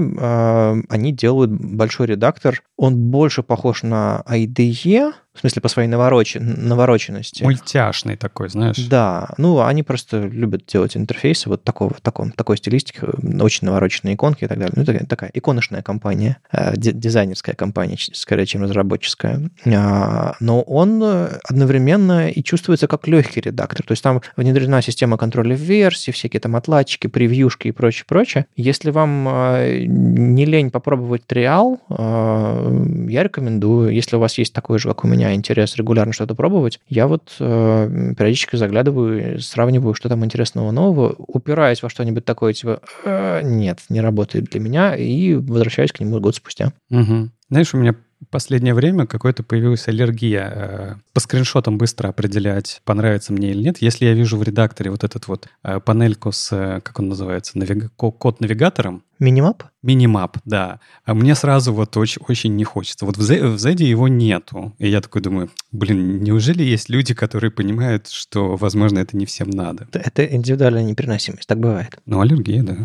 Они 0.90 1.12
делают 1.12 1.52
большой 1.52 2.08
редактор. 2.08 2.64
Он 2.76 2.96
больше 3.12 3.44
похож 3.44 3.84
на 3.84 4.24
IDE, 4.28 5.14
в 5.36 5.40
смысле, 5.41 5.62
по 5.62 5.68
своей 5.68 5.88
наворочен... 5.88 6.68
навороченности. 6.68 7.44
Мультяшный 7.44 8.16
такой, 8.16 8.49
знаешь. 8.49 8.78
Да. 8.88 9.30
Ну, 9.38 9.62
они 9.62 9.84
просто 9.84 10.22
любят 10.22 10.66
делать 10.66 10.95
интерфейсы 10.98 11.49
вот 11.49 11.64
такого, 11.64 11.94
таком, 12.02 12.32
такой 12.32 12.57
стилистики, 12.57 13.02
очень 13.41 13.66
навороченные 13.66 14.16
иконки 14.16 14.45
и 14.45 14.48
так 14.48 14.57
далее. 14.57 14.74
Ну, 14.76 14.86
такая, 14.86 15.06
такая 15.06 15.32
иконочная 15.34 15.82
компания, 15.82 16.38
э, 16.52 16.74
дизайнерская 16.76 17.56
компания, 17.56 17.98
скорее, 18.14 18.45
чем 18.45 18.64
разработческая. 18.64 19.49
А, 19.66 20.36
но 20.40 20.62
он 20.62 21.03
одновременно 21.44 22.30
и 22.30 22.44
чувствуется 22.44 22.88
как 22.88 23.07
легкий 23.07 23.41
редактор. 23.41 23.86
То 23.86 23.91
есть 23.91 24.03
там 24.03 24.22
внедрена 24.38 24.82
система 24.82 25.18
контроля 25.18 25.56
версий, 25.56 26.12
всякие 26.12 26.40
там 26.40 26.56
отладчики, 26.56 27.07
превьюшки 27.07 27.68
и 27.68 27.72
прочее, 27.72 28.06
прочее. 28.07 28.45
Если 28.56 28.91
вам 28.91 29.28
э, 29.28 29.86
не 29.88 30.45
лень 30.45 30.72
попробовать 30.72 31.26
триал, 31.26 31.82
э, 31.90 33.06
я 33.10 33.24
рекомендую, 33.24 33.90
если 33.90 34.16
у 34.16 34.20
вас 34.20 34.38
есть 34.38 34.53
такой 34.53 34.80
же, 34.80 34.90
как 34.90 35.03
у 35.03 35.07
меня, 35.07 35.24
меня 35.26 35.35
интерес 35.35 35.76
регулярно 35.76 36.14
что-то 36.14 36.35
пробовать, 36.35 36.80
я 36.88 37.07
вот 37.07 37.35
э, 37.39 38.14
периодически 38.18 38.56
заглядываю, 38.56 39.39
сравниваю, 39.39 39.93
что 39.93 40.10
там 40.10 40.23
интересного 40.23 40.72
нового, 40.72 41.15
упираюсь 41.18 41.81
во 41.81 41.89
что-нибудь 41.89 42.26
такое, 42.26 42.53
типа, 42.53 42.81
э, 43.03 43.41
нет, 43.43 43.80
не 43.89 44.02
работает 44.02 44.45
для 44.45 44.60
меня, 44.60 44.95
и 44.95 45.34
возвращаюсь 45.34 45.91
к 45.91 45.99
нему 45.99 46.19
год 46.19 46.35
спустя. 46.35 46.73
Угу. 46.89 47.30
Знаешь, 47.49 47.73
у 47.73 47.77
меня 47.77 47.95
последнее 48.30 48.74
время 48.74 49.06
какой-то 49.06 49.44
появилась 49.44 49.88
аллергия 49.88 50.52
э, 50.54 50.96
по 51.14 51.20
скриншотам 51.20 51.78
быстро 51.78 52.10
определять, 52.10 52.82
понравится 52.86 53.34
мне 53.34 53.52
или 53.52 53.64
нет. 53.64 53.78
Если 53.80 54.06
я 54.06 54.14
вижу 54.14 54.38
в 54.38 54.44
редакторе 54.44 54.92
вот 54.92 55.04
этот 55.04 55.28
вот 55.28 55.48
э, 55.64 55.80
панельку 55.80 56.32
с, 56.32 56.52
э, 56.52 56.82
как 56.82 57.00
он 57.00 57.10
называется, 57.10 57.58
навига- 57.58 57.90
код 57.90 58.42
навигатором. 58.42 59.04
Минимап? 59.20 59.64
Минимап, 59.82 60.38
да. 60.46 60.80
А 61.06 61.14
мне 61.14 61.36
сразу 61.36 61.74
вот 61.74 61.96
очень, 61.98 62.22
очень 62.28 62.56
не 62.56 62.64
хочется. 62.64 63.06
Вот 63.06 63.18
в, 63.18 63.22
Z, 63.22 63.48
в 63.48 63.60
Z 63.60 63.72
его 63.72 64.08
нету. 64.08 64.74
И 64.78 64.90
я 64.90 65.02
такой 65.02 65.22
думаю, 65.22 65.50
блин, 65.72 66.22
неужели 66.22 66.64
есть 66.64 66.90
люди, 66.90 67.14
которые 67.14 67.52
понимают, 67.52 68.10
что, 68.10 68.56
возможно, 68.56 69.00
это 69.00 69.16
не 69.16 69.26
всем 69.26 69.50
надо? 69.50 69.88
Это 69.94 70.26
индивидуальная 70.26 70.84
непереносимость, 70.84 71.48
так 71.48 71.60
бывает. 71.60 71.98
Ну, 72.06 72.20
аллергия, 72.20 72.64
да. 72.64 72.76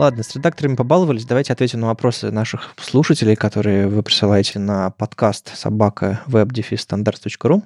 Ладно, 0.00 0.22
с 0.22 0.34
редакторами 0.34 0.76
побаловались. 0.76 1.26
Давайте 1.26 1.52
ответим 1.52 1.80
на 1.80 1.88
вопросы 1.88 2.30
наших 2.30 2.74
слушателей, 2.80 3.36
которые 3.36 3.86
вы 3.86 4.02
присылаете 4.02 4.58
на 4.58 4.88
подкаст 4.88 5.54
собака 5.54 6.22
webdefistandards.ru. 6.26 7.62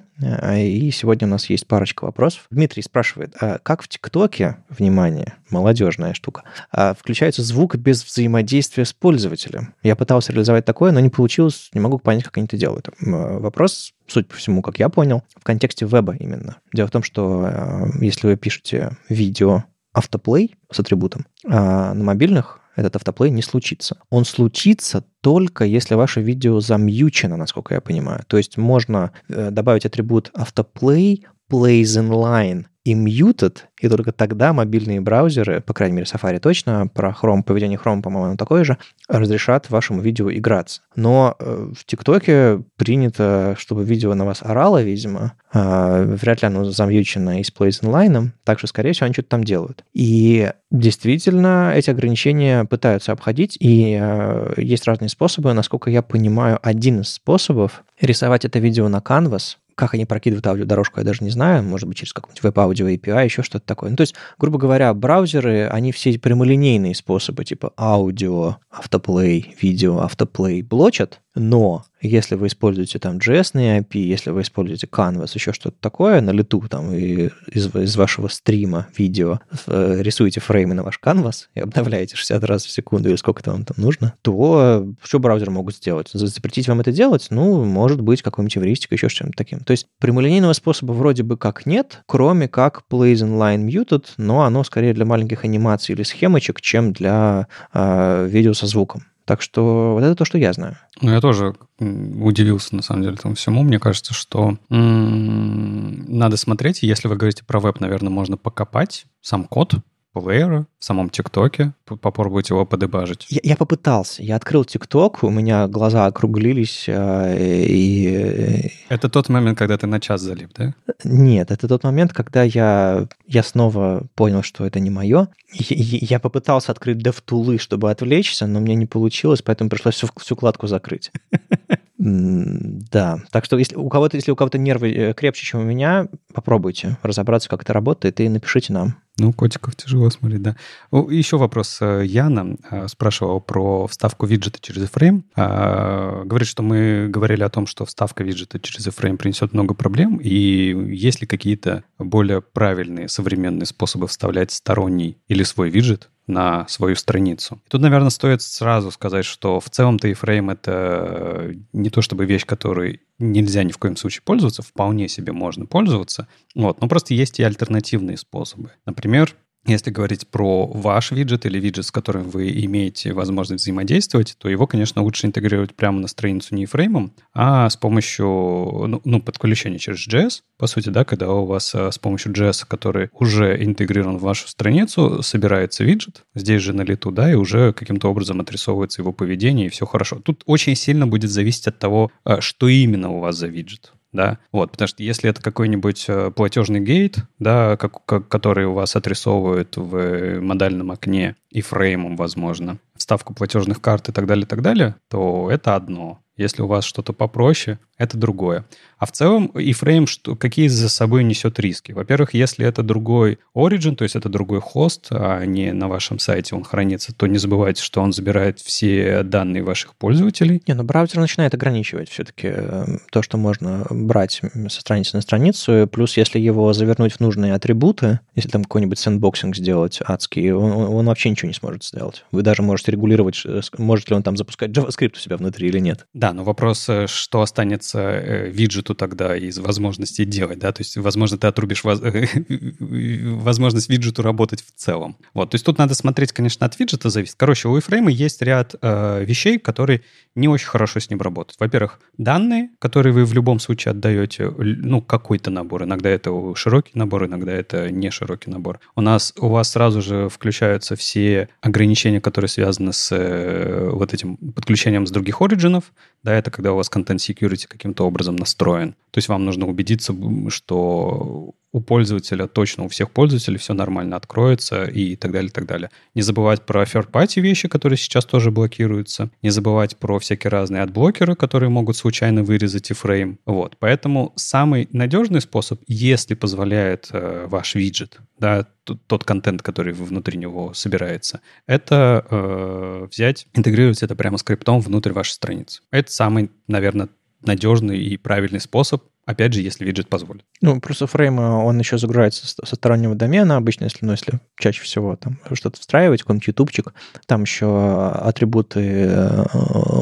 И 0.57 0.91
сегодня 0.91 1.29
у 1.29 1.31
нас 1.31 1.49
есть 1.49 1.65
парочка 1.65 2.03
вопросов. 2.03 2.47
Дмитрий 2.51 2.83
спрашивает, 2.83 3.37
а 3.39 3.59
как 3.59 3.83
в 3.83 3.87
ТикТоке, 3.87 4.57
внимание, 4.67 5.35
молодежная 5.49 6.13
штука, 6.13 6.43
а 6.73 6.93
включается 6.93 7.41
звук 7.41 7.77
без 7.77 8.03
взаимодействия 8.03 8.83
с 8.83 8.91
пользователем? 8.91 9.73
Я 9.81 9.95
пытался 9.95 10.33
реализовать 10.33 10.65
такое, 10.65 10.91
но 10.91 10.99
не 10.99 11.09
получилось, 11.09 11.69
не 11.73 11.79
могу 11.79 11.99
понять, 11.99 12.25
как 12.25 12.35
они 12.35 12.47
это 12.47 12.57
делают. 12.57 12.89
Вопрос 12.99 13.93
суть 14.07 14.27
по 14.27 14.35
всему, 14.35 14.61
как 14.61 14.77
я 14.77 14.89
понял, 14.89 15.23
в 15.39 15.43
контексте 15.45 15.85
веба 15.85 16.13
именно. 16.19 16.57
Дело 16.73 16.87
в 16.87 16.91
том, 16.91 17.01
что 17.01 17.47
э, 17.47 17.85
если 18.01 18.27
вы 18.27 18.35
пишете 18.35 18.97
видео 19.07 19.63
автоплей 19.95 20.55
с 20.71 20.79
атрибутом, 20.79 21.25
а 21.47 21.93
на 21.93 22.03
мобильных 22.03 22.59
этот 22.75 22.97
автоплей 22.97 23.31
не 23.31 23.41
случится. 23.41 23.97
Он 24.09 24.25
случится 24.25 25.05
только 25.21 25.63
если 25.63 25.95
ваше 25.95 26.21
видео 26.21 26.59
замьючено, 26.59 27.37
насколько 27.37 27.73
я 27.73 27.81
понимаю. 27.81 28.23
То 28.27 28.37
есть 28.37 28.57
можно 28.57 29.11
э, 29.29 29.49
добавить 29.49 29.85
атрибут 29.85 30.31
автоплей 30.33 31.25
plays 31.49 31.83
in 31.83 32.09
line 32.09 32.65
и 32.85 32.93
muted, 32.93 33.57
и 33.81 33.89
только 33.89 34.11
тогда 34.11 34.53
мобильные 34.53 35.01
браузеры, 35.01 35.59
по 35.59 35.73
крайней 35.73 35.95
мере, 35.95 36.05
Safari 36.05 36.39
точно, 36.39 36.87
про 36.87 37.15
Chrome, 37.19 37.41
поведение 37.41 37.79
Chrome, 37.83 38.03
по-моему, 38.03 38.37
такое 38.37 38.63
же, 38.63 38.77
разрешат 39.09 39.71
вашему 39.71 40.01
видео 40.01 40.31
играться. 40.31 40.81
Но 40.95 41.35
э, 41.39 41.71
в 41.75 41.83
ТикТоке 41.85 42.61
принято, 42.77 43.55
чтобы 43.57 43.83
видео 43.83 44.13
на 44.13 44.23
вас 44.23 44.43
орало, 44.43 44.83
видимо, 44.83 45.33
э, 45.51 46.15
вряд 46.21 46.43
ли 46.43 46.47
оно 46.47 46.65
замьючено 46.65 47.39
и 47.39 47.43
с 47.43 47.51
Plays 47.51 47.81
Inline, 47.81 48.29
так 48.43 48.59
что, 48.59 48.67
скорее 48.67 48.93
всего, 48.93 49.05
они 49.05 49.13
что-то 49.13 49.29
там 49.29 49.43
делают. 49.43 49.83
И 49.93 50.51
действительно, 50.69 51.73
эти 51.75 51.89
ограничения 51.89 52.65
пытаются 52.65 53.13
обходить, 53.13 53.57
и 53.59 53.97
э, 53.99 54.53
есть 54.57 54.85
разные 54.85 55.09
способы. 55.09 55.53
Насколько 55.53 55.89
я 55.89 56.03
понимаю, 56.03 56.59
один 56.61 57.01
из 57.01 57.09
способов 57.09 57.83
рисовать 57.99 58.45
это 58.45 58.59
видео 58.59 58.87
на 58.89 58.97
Canvas, 58.97 59.57
как 59.75 59.93
они 59.93 60.05
прокидывают 60.05 60.47
аудиодорожку, 60.47 60.99
я 60.99 61.05
даже 61.05 61.23
не 61.23 61.29
знаю. 61.29 61.63
Может 61.63 61.87
быть, 61.87 61.97
через 61.97 62.13
какой-нибудь 62.13 62.43
веб-аудио 62.43 62.87
API, 62.89 63.25
еще 63.25 63.43
что-то 63.43 63.65
такое. 63.65 63.89
Ну, 63.89 63.95
то 63.95 64.01
есть, 64.01 64.15
грубо 64.39 64.57
говоря, 64.57 64.93
браузеры, 64.93 65.67
они 65.67 65.91
все 65.91 66.17
прямолинейные 66.17 66.95
способы, 66.95 67.43
типа 67.43 67.73
аудио, 67.77 68.57
автоплей, 68.71 69.55
видео, 69.61 69.99
автоплей 69.99 70.61
блочат, 70.61 71.21
но 71.35 71.85
если 72.01 72.35
вы 72.35 72.47
используете 72.47 72.99
там 72.99 73.17
JS 73.17 73.53
API, 73.53 73.99
если 73.99 74.29
вы 74.29 74.41
используете 74.41 74.87
Canvas, 74.87 75.31
еще 75.33 75.53
что-то 75.53 75.77
такое 75.79 76.21
на 76.21 76.31
лету 76.31 76.63
там 76.69 76.93
и 76.93 77.29
из, 77.51 77.73
из 77.75 77.95
вашего 77.95 78.27
стрима 78.27 78.87
видео 78.97 79.39
э, 79.67 79.97
рисуете 80.01 80.39
фреймы 80.39 80.73
на 80.75 80.83
ваш 80.83 80.99
Canvas 81.03 81.47
и 81.53 81.59
обновляете 81.59 82.15
60 82.15 82.43
раз 82.43 82.65
в 82.65 82.71
секунду 82.71 83.09
или 83.09 83.15
сколько 83.15 83.43
там 83.43 83.65
там 83.65 83.75
нужно, 83.77 84.13
то 84.21 84.85
что 85.03 85.19
браузеры 85.19 85.51
могут 85.51 85.75
сделать? 85.75 86.09
Запретить 86.13 86.67
вам 86.67 86.79
это 86.81 86.91
делать? 86.91 87.27
Ну, 87.29 87.63
может 87.65 88.01
быть, 88.01 88.21
какой-нибудь 88.21 88.57
эвристик, 88.57 88.91
еще 88.91 89.09
что-нибудь 89.09 89.35
таким. 89.35 89.59
То 89.59 89.71
есть 89.71 89.87
прямолинейного 89.99 90.53
способа 90.53 90.93
вроде 90.93 91.23
бы 91.23 91.37
как 91.37 91.65
нет, 91.65 92.03
кроме 92.05 92.47
как 92.47 92.83
plays 92.89 93.15
inline 93.15 93.65
muted, 93.65 94.05
но 94.17 94.43
оно 94.43 94.63
скорее 94.63 94.93
для 94.93 95.05
маленьких 95.05 95.43
анимаций 95.43 95.93
или 95.95 96.03
схемочек, 96.03 96.61
чем 96.61 96.93
для 96.93 97.47
э, 97.73 98.27
видео 98.29 98.53
со 98.53 98.67
звуком. 98.67 99.03
Так 99.25 99.41
что 99.41 99.93
вот 99.93 100.03
это 100.03 100.15
то, 100.15 100.23
что 100.23 100.37
я 100.37 100.53
знаю. 100.53 100.77
Ну, 101.01 101.11
я 101.11 101.19
тоже 101.19 101.55
удивился, 101.79 102.75
на 102.75 102.83
самом 102.83 103.01
деле, 103.01 103.15
этому 103.15 103.33
всему. 103.33 103.63
Мне 103.63 103.79
кажется, 103.79 104.13
что 104.13 104.57
м-м, 104.69 106.05
надо 106.07 106.37
смотреть. 106.37 106.83
Если 106.83 107.07
вы 107.07 107.15
говорите 107.15 107.43
про 107.43 107.59
веб, 107.59 107.79
наверное, 107.79 108.11
можно 108.11 108.37
покопать 108.37 109.05
сам 109.21 109.45
код, 109.45 109.73
плеера 110.15 110.65
в 110.79 110.85
самом 110.85 111.09
ТикТоке. 111.09 111.73
Попробуйте 111.85 112.53
его 112.53 112.65
подебажить. 112.65 113.27
Я, 113.29 113.41
я 113.43 113.55
попытался. 113.55 114.23
Я 114.23 114.37
открыл 114.37 114.63
ТикТок, 114.63 115.23
у 115.23 115.29
меня 115.29 115.67
глаза 115.67 116.05
округлились. 116.05 116.85
Э, 116.87 117.35
и... 117.37 118.07
Э, 118.07 118.69
это 118.89 119.09
тот 119.09 119.29
момент, 119.29 119.57
когда 119.57 119.77
ты 119.77 119.87
на 119.87 119.99
час 119.99 120.21
залип, 120.21 120.51
да? 120.57 120.73
Нет, 121.03 121.51
это 121.51 121.67
тот 121.67 121.83
момент, 121.83 122.13
когда 122.13 122.43
я, 122.43 123.07
я 123.27 123.43
снова 123.43 124.07
понял, 124.15 124.41
что 124.41 124.65
это 124.65 124.79
не 124.79 124.89
мое. 124.89 125.27
Я, 125.51 125.99
я 126.15 126.19
попытался 126.19 126.71
открыть 126.71 126.97
DevTools, 126.97 127.57
чтобы 127.57 127.91
отвлечься, 127.91 128.47
но 128.47 128.59
мне 128.59 128.75
не 128.75 128.85
получилось, 128.85 129.41
поэтому 129.41 129.69
пришлось 129.69 129.95
всю, 129.95 130.07
всю 130.17 130.35
кладку 130.35 130.67
закрыть. 130.67 131.11
Да, 131.97 133.19
так 133.31 133.45
что 133.45 133.57
если 133.57 133.75
у 133.75 133.87
кого-то, 133.87 134.17
если 134.17 134.31
у 134.31 134.35
кого-то 134.35 134.57
нервы 134.57 134.91
э, 134.91 135.13
крепче, 135.13 135.45
чем 135.45 135.61
у 135.61 135.63
меня, 135.63 136.07
попробуйте 136.33 136.97
разобраться, 137.03 137.47
как 137.47 137.61
это 137.61 137.71
работает, 137.71 138.19
и 138.19 138.27
напишите 138.27 138.73
нам. 138.73 138.97
Ну, 139.17 139.31
котиков 139.31 139.77
тяжело 139.77 140.09
смотреть, 140.09 140.41
да. 140.41 140.57
Еще 140.91 141.37
вопрос 141.37 141.77
э, 141.81 142.03
Яна 142.05 142.57
э, 142.69 142.89
спрашивал 142.89 143.39
про 143.39 143.87
вставку 143.87 144.25
виджета 144.25 144.59
через 144.61 144.89
iframe. 144.89 145.23
А, 145.37 146.23
говорит, 146.25 146.49
что 146.49 146.63
мы 146.63 147.07
говорили 147.07 147.43
о 147.43 147.49
том, 147.49 147.65
что 147.65 147.85
вставка 147.85 148.25
виджета 148.25 148.59
через 148.59 148.87
iframe 148.87 149.15
принесет 149.15 149.53
много 149.53 149.73
проблем, 149.73 150.17
и 150.17 150.93
есть 150.93 151.21
ли 151.21 151.27
какие-то 151.27 151.85
более 151.97 152.41
правильные 152.41 153.07
современные 153.07 153.67
способы 153.67 154.07
вставлять 154.07 154.51
сторонний 154.51 155.17
или 155.29 155.43
свой 155.43 155.69
виджет 155.69 156.09
на 156.27 156.67
свою 156.67 156.95
страницу. 156.95 157.61
Тут, 157.69 157.81
наверное, 157.81 158.09
стоит 158.09 158.41
сразу 158.41 158.91
сказать, 158.91 159.25
что 159.25 159.59
в 159.59 159.69
целом-то 159.69 160.09
iframe— 160.09 160.51
это 160.53 161.55
не 161.73 161.89
то 161.89 162.01
чтобы 162.01 162.25
вещь, 162.25 162.45
которой 162.45 163.01
нельзя 163.19 163.63
ни 163.63 163.71
в 163.71 163.77
коем 163.77 163.95
случае 163.95 164.23
пользоваться, 164.25 164.61
вполне 164.61 165.07
себе 165.07 165.31
можно 165.33 165.65
пользоваться, 165.65 166.27
вот, 166.53 166.81
но 166.81 166.87
просто 166.87 167.13
есть 167.13 167.39
и 167.39 167.43
альтернативные 167.43 168.17
способы. 168.17 168.71
Например, 168.85 169.35
если 169.65 169.89
говорить 169.89 170.27
про 170.27 170.67
ваш 170.67 171.11
виджет 171.11 171.45
или 171.45 171.59
виджет, 171.59 171.85
с 171.85 171.91
которым 171.91 172.29
вы 172.29 172.51
имеете 172.65 173.13
возможность 173.13 173.63
взаимодействовать, 173.63 174.35
то 174.37 174.47
его, 174.47 174.67
конечно, 174.67 175.01
лучше 175.01 175.27
интегрировать 175.27 175.75
прямо 175.75 175.99
на 175.99 176.07
страницу 176.07 176.55
не 176.55 176.65
фреймом, 176.65 177.13
а 177.33 177.69
с 177.69 177.75
помощью, 177.75 178.25
ну, 178.25 179.01
ну 179.03 179.21
подключения 179.21 179.79
через 179.79 180.07
JS, 180.07 180.41
по 180.57 180.67
сути, 180.67 180.89
да, 180.89 181.03
когда 181.03 181.31
у 181.31 181.45
вас 181.45 181.73
а, 181.73 181.91
с 181.91 181.97
помощью 181.97 182.31
JS, 182.31 182.65
который 182.67 183.09
уже 183.13 183.61
интегрирован 183.63 184.17
в 184.17 184.21
вашу 184.21 184.47
страницу, 184.47 185.21
собирается 185.21 185.83
виджет, 185.83 186.23
здесь 186.35 186.61
же 186.61 186.73
на 186.73 186.83
лету, 186.83 187.11
да, 187.11 187.31
и 187.31 187.35
уже 187.35 187.73
каким-то 187.73 188.09
образом 188.09 188.41
отрисовывается 188.41 189.01
его 189.01 189.11
поведение, 189.11 189.67
и 189.67 189.69
все 189.69 189.85
хорошо. 189.85 190.19
Тут 190.19 190.43
очень 190.45 190.75
сильно 190.75 191.07
будет 191.07 191.31
зависеть 191.31 191.67
от 191.67 191.79
того, 191.79 192.11
а, 192.23 192.39
что 192.39 192.67
именно 192.67 193.09
у 193.09 193.19
вас 193.19 193.35
за 193.35 193.47
виджет 193.47 193.94
да, 194.15 194.39
вот, 194.51 194.71
потому 194.71 194.87
что 194.87 195.03
если 195.03 195.29
это 195.29 195.41
какой-нибудь 195.41 196.05
э, 196.07 196.31
платежный 196.31 196.79
гейт, 196.79 197.19
да, 197.39 197.77
как, 197.77 198.03
как, 198.05 198.27
который 198.27 198.65
у 198.65 198.73
вас 198.73 198.95
отрисовывают 198.95 199.77
в 199.77 200.39
модальном 200.41 200.91
окне 200.91 201.35
и 201.55 201.61
фреймом, 201.61 202.17
возможно, 202.17 202.79
вставку 202.97 203.33
платежных 203.33 203.79
карт 203.79 204.09
и 204.09 204.11
так 204.11 204.25
далее, 204.25 204.43
и 204.43 204.47
так 204.47 204.61
далее, 204.61 204.95
то 205.09 205.49
это 205.49 205.75
одно. 205.75 206.19
Если 206.37 206.61
у 206.61 206.67
вас 206.67 206.83
что-то 206.83 207.13
попроще, 207.13 207.79
это 207.97 208.17
другое. 208.17 208.65
А 208.97 209.05
в 209.05 209.11
целом 209.13 209.51
iframe 209.53 210.05
что, 210.05 210.35
какие 210.35 210.67
за 210.67 210.89
собой 210.89 211.23
несет 211.23 211.59
риски? 211.59 211.93
Во-первых, 211.93 212.33
если 212.33 212.65
это 212.65 212.83
другой 212.83 213.39
origin, 213.55 213.95
то 213.95 214.03
есть 214.03 214.17
это 214.17 214.27
другой 214.27 214.59
хост, 214.59 215.07
а 215.11 215.45
не 215.45 215.71
на 215.71 215.87
вашем 215.87 216.19
сайте 216.19 216.55
он 216.55 216.65
хранится, 216.65 217.15
то 217.15 217.27
не 217.27 217.37
забывайте, 217.37 217.81
что 217.81 218.01
он 218.01 218.11
забирает 218.11 218.59
все 218.59 219.23
данные 219.23 219.63
ваших 219.63 219.95
пользователей. 219.95 220.61
Не, 220.67 220.73
но 220.73 220.83
браузер 220.83 221.19
начинает 221.19 221.53
ограничивать 221.53 222.09
все-таки 222.09 222.47
эм, 222.47 222.99
то, 223.11 223.21
что 223.21 223.37
можно 223.37 223.85
брать 223.89 224.41
со 224.67 224.81
страницы 224.81 225.15
на 225.15 225.21
страницу. 225.21 225.87
Плюс, 225.89 226.17
если 226.17 226.39
его 226.39 226.73
завернуть 226.73 227.13
в 227.13 227.19
нужные 227.21 227.53
атрибуты, 227.53 228.19
если 228.35 228.49
там 228.49 228.63
какой-нибудь 228.63 228.99
сэндбоксинг 228.99 229.55
сделать 229.55 229.99
адский, 230.05 230.51
он, 230.51 230.93
он 230.93 231.05
вообще 231.05 231.29
ничего 231.29 231.44
ничего 231.45 231.47
не 231.47 231.53
сможет 231.53 231.83
сделать. 231.83 232.25
Вы 232.31 232.41
даже 232.41 232.61
можете 232.61 232.91
регулировать, 232.91 233.43
может 233.77 234.09
ли 234.09 234.15
он 234.15 234.23
там 234.23 234.37
запускать 234.37 234.71
JavaScript 234.71 235.13
у 235.15 235.19
себя 235.19 235.37
внутри 235.37 235.67
или 235.67 235.79
нет. 235.79 236.07
Да, 236.13 236.33
но 236.33 236.43
вопрос, 236.43 236.89
что 237.07 237.41
останется 237.41 238.17
виджету 238.47 238.95
тогда 238.95 239.35
из 239.35 239.57
возможности 239.57 240.25
делать, 240.25 240.59
да, 240.59 240.71
то 240.71 240.81
есть, 240.81 240.97
возможно, 240.97 241.37
ты 241.37 241.47
отрубишь 241.47 241.83
воз... 241.83 242.01
возможность 242.79 243.89
виджету 243.89 244.21
работать 244.21 244.61
в 244.61 244.71
целом. 244.75 245.17
Вот, 245.33 245.51
то 245.51 245.55
есть 245.55 245.65
тут 245.65 245.77
надо 245.77 245.95
смотреть, 245.95 246.31
конечно, 246.31 246.65
от 246.65 246.79
виджета 246.79 247.09
зависит. 247.09 247.35
Короче, 247.37 247.67
у 247.67 247.77
iframe 247.77 248.11
есть 248.11 248.41
ряд 248.41 248.75
э, 248.81 249.23
вещей, 249.23 249.59
которые 249.59 250.01
не 250.35 250.47
очень 250.47 250.67
хорошо 250.67 250.99
с 250.99 251.09
ним 251.09 251.21
работают. 251.21 251.59
Во-первых, 251.59 251.99
данные, 252.17 252.69
которые 252.79 253.13
вы 253.13 253.25
в 253.25 253.33
любом 253.33 253.59
случае 253.59 253.91
отдаете, 253.91 254.49
ну, 254.49 255.01
какой-то 255.01 255.49
набор. 255.49 255.83
Иногда 255.83 256.09
это 256.09 256.31
широкий 256.55 256.91
набор, 256.93 257.25
иногда 257.25 257.51
это 257.51 257.89
не 257.89 258.11
широкий 258.11 258.49
набор. 258.49 258.79
У 258.95 259.01
нас, 259.01 259.33
у 259.37 259.47
вас 259.47 259.71
сразу 259.71 260.01
же 260.01 260.29
включаются 260.29 260.95
все 260.95 261.34
ограничения, 261.61 262.21
которые 262.21 262.49
связаны 262.49 262.93
с 262.93 263.15
э, 263.15 263.89
вот 263.91 264.13
этим 264.13 264.37
подключением 264.37 265.05
с 265.05 265.11
других 265.11 265.41
оригинов. 265.41 265.93
Да, 266.23 266.33
это 266.33 266.51
когда 266.51 266.73
у 266.73 266.75
вас 266.75 266.89
content 266.89 267.21
security 267.21 267.67
каким-то 267.67 268.05
образом 268.05 268.35
настроен. 268.35 268.93
То 269.11 269.17
есть 269.17 269.29
вам 269.29 269.45
нужно 269.45 269.67
убедиться, 269.67 270.15
что 270.49 271.53
у 271.75 271.81
пользователя, 271.81 272.47
точно 272.47 272.85
у 272.85 272.87
всех 272.87 273.11
пользователей 273.11 273.57
все 273.57 273.73
нормально 273.73 274.15
откроется 274.15 274.85
и 274.85 275.17
так 275.17 275.33
далее, 275.33 275.49
и 275.49 275.51
так 275.51 275.65
далее. 275.65 275.89
Не 276.13 276.21
забывать 276.21 276.65
про 276.65 276.83
third-party 276.83 277.41
вещи, 277.41 277.67
которые 277.67 277.97
сейчас 277.97 278.23
тоже 278.23 278.49
блокируются. 278.49 279.29
Не 279.41 279.49
забывать 279.49 279.97
про 279.97 280.17
всякие 280.19 280.51
разные 280.51 280.83
адблокеры, 280.83 281.35
которые 281.35 281.69
могут 281.69 281.97
случайно 281.97 282.43
вырезать 282.43 282.91
iframe. 282.91 283.39
Вот. 283.45 283.75
Поэтому 283.77 284.31
самый 284.37 284.87
надежный 284.93 285.41
способ, 285.41 285.81
если 285.85 286.33
позволяет 286.33 287.09
э, 287.11 287.45
ваш 287.49 287.75
виджет, 287.75 288.19
да, 288.39 288.65
тот, 288.85 289.25
контент, 289.25 289.61
который 289.61 289.91
внутри 289.91 290.37
него 290.37 290.73
собирается, 290.73 291.41
это 291.67 292.25
э, 292.29 293.07
взять, 293.11 293.47
интегрировать 293.53 294.01
это 294.01 294.15
прямо 294.15 294.37
скриптом 294.37 294.79
внутрь 294.79 295.11
вашей 295.11 295.31
страницы. 295.31 295.81
Это 295.91 296.09
самый, 296.09 296.51
наверное, 296.69 297.09
надежный 297.41 297.99
и 297.99 298.15
правильный 298.15 298.61
способ 298.61 299.03
Опять 299.25 299.53
же, 299.53 299.61
если 299.61 299.83
виджет 299.85 300.07
позволит. 300.07 300.43
Ну, 300.61 300.79
просто 300.79 301.07
фрейм, 301.07 301.39
он 301.39 301.79
еще 301.79 301.97
загружается 301.97 302.45
со 302.45 302.75
стороннего 302.75 303.15
домена 303.15 303.57
обычно, 303.57 303.85
если, 303.85 304.05
ну, 304.05 304.11
если 304.11 304.39
чаще 304.59 304.83
всего 304.83 305.15
там 305.15 305.39
что-то 305.53 305.79
встраивать, 305.79 306.21
какой-нибудь 306.21 306.47
ютубчик. 306.47 306.93
Там 307.25 307.41
еще 307.41 308.11
атрибуты 308.13 308.81
э, 308.81 309.45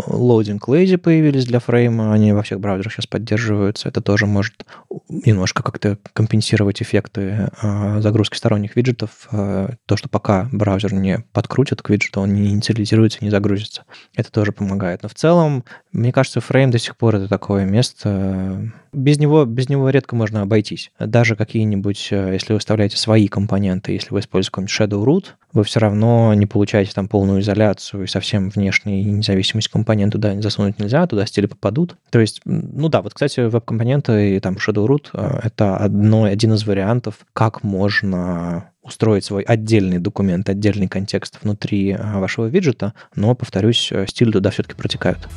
loading 0.08 0.60
lazy 0.60 0.98
появились 0.98 1.46
для 1.46 1.60
фрейма, 1.60 2.14
они 2.14 2.34
во 2.34 2.44
всех 2.44 2.60
браузерах 2.60 2.92
сейчас 2.92 3.08
поддерживаются. 3.08 3.88
Это 3.88 4.02
тоже 4.02 4.26
может 4.26 4.66
немножко 5.08 5.64
как-то 5.64 5.98
компенсировать 6.12 6.82
эффекты 6.82 7.50
э, 7.62 8.02
загрузки 8.02 8.36
сторонних 8.36 8.76
виджетов. 8.76 9.30
Э, 9.32 9.70
то, 9.86 9.96
что 9.96 10.10
пока 10.10 10.50
браузер 10.52 10.94
не 10.94 11.20
подкрутит 11.32 11.82
к 11.82 11.90
виджету, 11.90 12.20
он 12.20 12.34
не 12.34 12.50
инициализируется, 12.50 13.20
не 13.22 13.30
загрузится. 13.30 13.86
Это 14.16 14.32
тоже 14.32 14.52
помогает. 14.52 15.04
Но 15.04 15.08
в 15.08 15.14
целом, 15.14 15.64
мне 15.94 16.12
кажется, 16.12 16.42
фрейм 16.42 16.72
до 16.72 16.80
сих 16.80 16.98
пор 16.98 17.16
это 17.16 17.30
такое 17.30 17.66
место 17.66 18.72
без 18.92 19.13
него, 19.20 19.46
без 19.46 19.70
него 19.70 19.90
редко 19.90 20.16
можно 20.16 20.42
обойтись. 20.42 20.92
Даже 21.00 21.36
какие-нибудь, 21.36 22.10
э, 22.12 22.34
если 22.34 22.54
вы 22.54 22.60
вставляете 22.60 22.98
свои 22.98 23.28
компоненты, 23.28 23.92
если 23.92 24.14
вы 24.14 24.20
используете 24.20 24.52
какой-нибудь 24.52 24.74
Shadow 24.74 25.04
Root, 25.06 25.26
вы 25.54 25.64
все 25.64 25.80
равно 25.80 26.34
не 26.34 26.46
получаете 26.46 26.92
там 26.94 27.08
полную 27.08 27.42
изоляцию 27.42 28.04
и 28.04 28.08
совсем 28.08 28.50
внешней 28.50 29.04
независимость 29.04 29.70
компонента 29.70 30.18
туда 30.18 30.42
засунуть 30.42 30.80
нельзя, 30.80 31.06
туда 31.08 31.26
стили 31.26 31.46
попадут. 31.46 31.96
То 32.10 32.20
есть, 32.20 32.42
ну 32.46 32.90
да, 32.90 33.02
вот, 33.02 33.14
кстати, 33.14 33.42
веб-компоненты 33.42 34.36
и 34.36 34.40
там 34.40 34.56
Shadow 34.56 34.88
Root 34.88 35.10
э,— 35.14 35.40
это 35.44 35.78
одно, 35.78 36.24
один 36.26 36.54
из 36.54 36.66
вариантов, 36.66 37.26
как 37.34 37.64
можно 37.64 38.72
устроить 38.82 39.24
свой 39.24 39.44
отдельный 39.44 40.00
документ, 40.00 40.50
отдельный 40.50 40.88
контекст 40.88 41.40
внутри 41.42 41.92
э, 41.92 42.20
вашего 42.20 42.48
виджета, 42.48 42.94
но, 43.16 43.34
повторюсь, 43.36 43.92
стиль 44.08 44.32
туда 44.32 44.50
все-таки 44.50 44.76
протекают. 44.76 45.28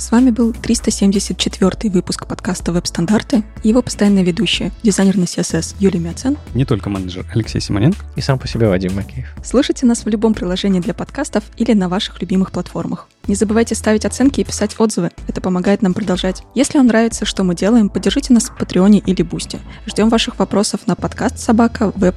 С 0.00 0.10
вами 0.12 0.30
был 0.30 0.54
374 0.54 1.92
выпуск 1.92 2.26
подкаста 2.26 2.72
«Веб-стандарты» 2.72 3.42
и 3.62 3.68
его 3.68 3.82
постоянная 3.82 4.22
ведущая, 4.22 4.72
дизайнер 4.82 5.18
на 5.18 5.24
CSS 5.24 5.76
Юлия 5.78 6.00
Мяцен. 6.00 6.38
Не 6.54 6.64
только 6.64 6.88
менеджер 6.88 7.26
Алексей 7.34 7.60
Симоненко. 7.60 8.02
И 8.16 8.22
сам 8.22 8.38
по 8.38 8.48
себе 8.48 8.66
Вадим 8.66 8.94
Макеев. 8.96 9.26
Слушайте 9.44 9.84
нас 9.84 10.06
в 10.06 10.08
любом 10.08 10.32
приложении 10.32 10.80
для 10.80 10.94
подкастов 10.94 11.44
или 11.58 11.74
на 11.74 11.90
ваших 11.90 12.22
любимых 12.22 12.50
платформах. 12.50 13.08
Не 13.28 13.34
забывайте 13.34 13.74
ставить 13.74 14.06
оценки 14.06 14.40
и 14.40 14.44
писать 14.44 14.74
отзывы. 14.78 15.10
Это 15.28 15.42
помогает 15.42 15.82
нам 15.82 15.92
продолжать. 15.92 16.44
Если 16.54 16.78
вам 16.78 16.86
нравится, 16.86 17.26
что 17.26 17.44
мы 17.44 17.54
делаем, 17.54 17.90
поддержите 17.90 18.32
нас 18.32 18.44
в 18.44 18.56
Патреоне 18.56 19.00
или 19.00 19.20
Бусте. 19.20 19.60
Ждем 19.84 20.08
ваших 20.08 20.38
вопросов 20.38 20.86
на 20.86 20.96
подкаст 20.96 21.38
собака 21.38 21.92
web 21.94 22.14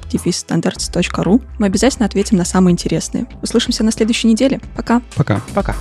Мы 1.58 1.66
обязательно 1.66 2.06
ответим 2.06 2.38
на 2.38 2.46
самые 2.46 2.72
интересные. 2.72 3.26
Услышимся 3.42 3.84
на 3.84 3.92
следующей 3.92 4.28
неделе. 4.28 4.62
Пока. 4.74 5.02
Пока. 5.16 5.42
Пока. 5.54 5.76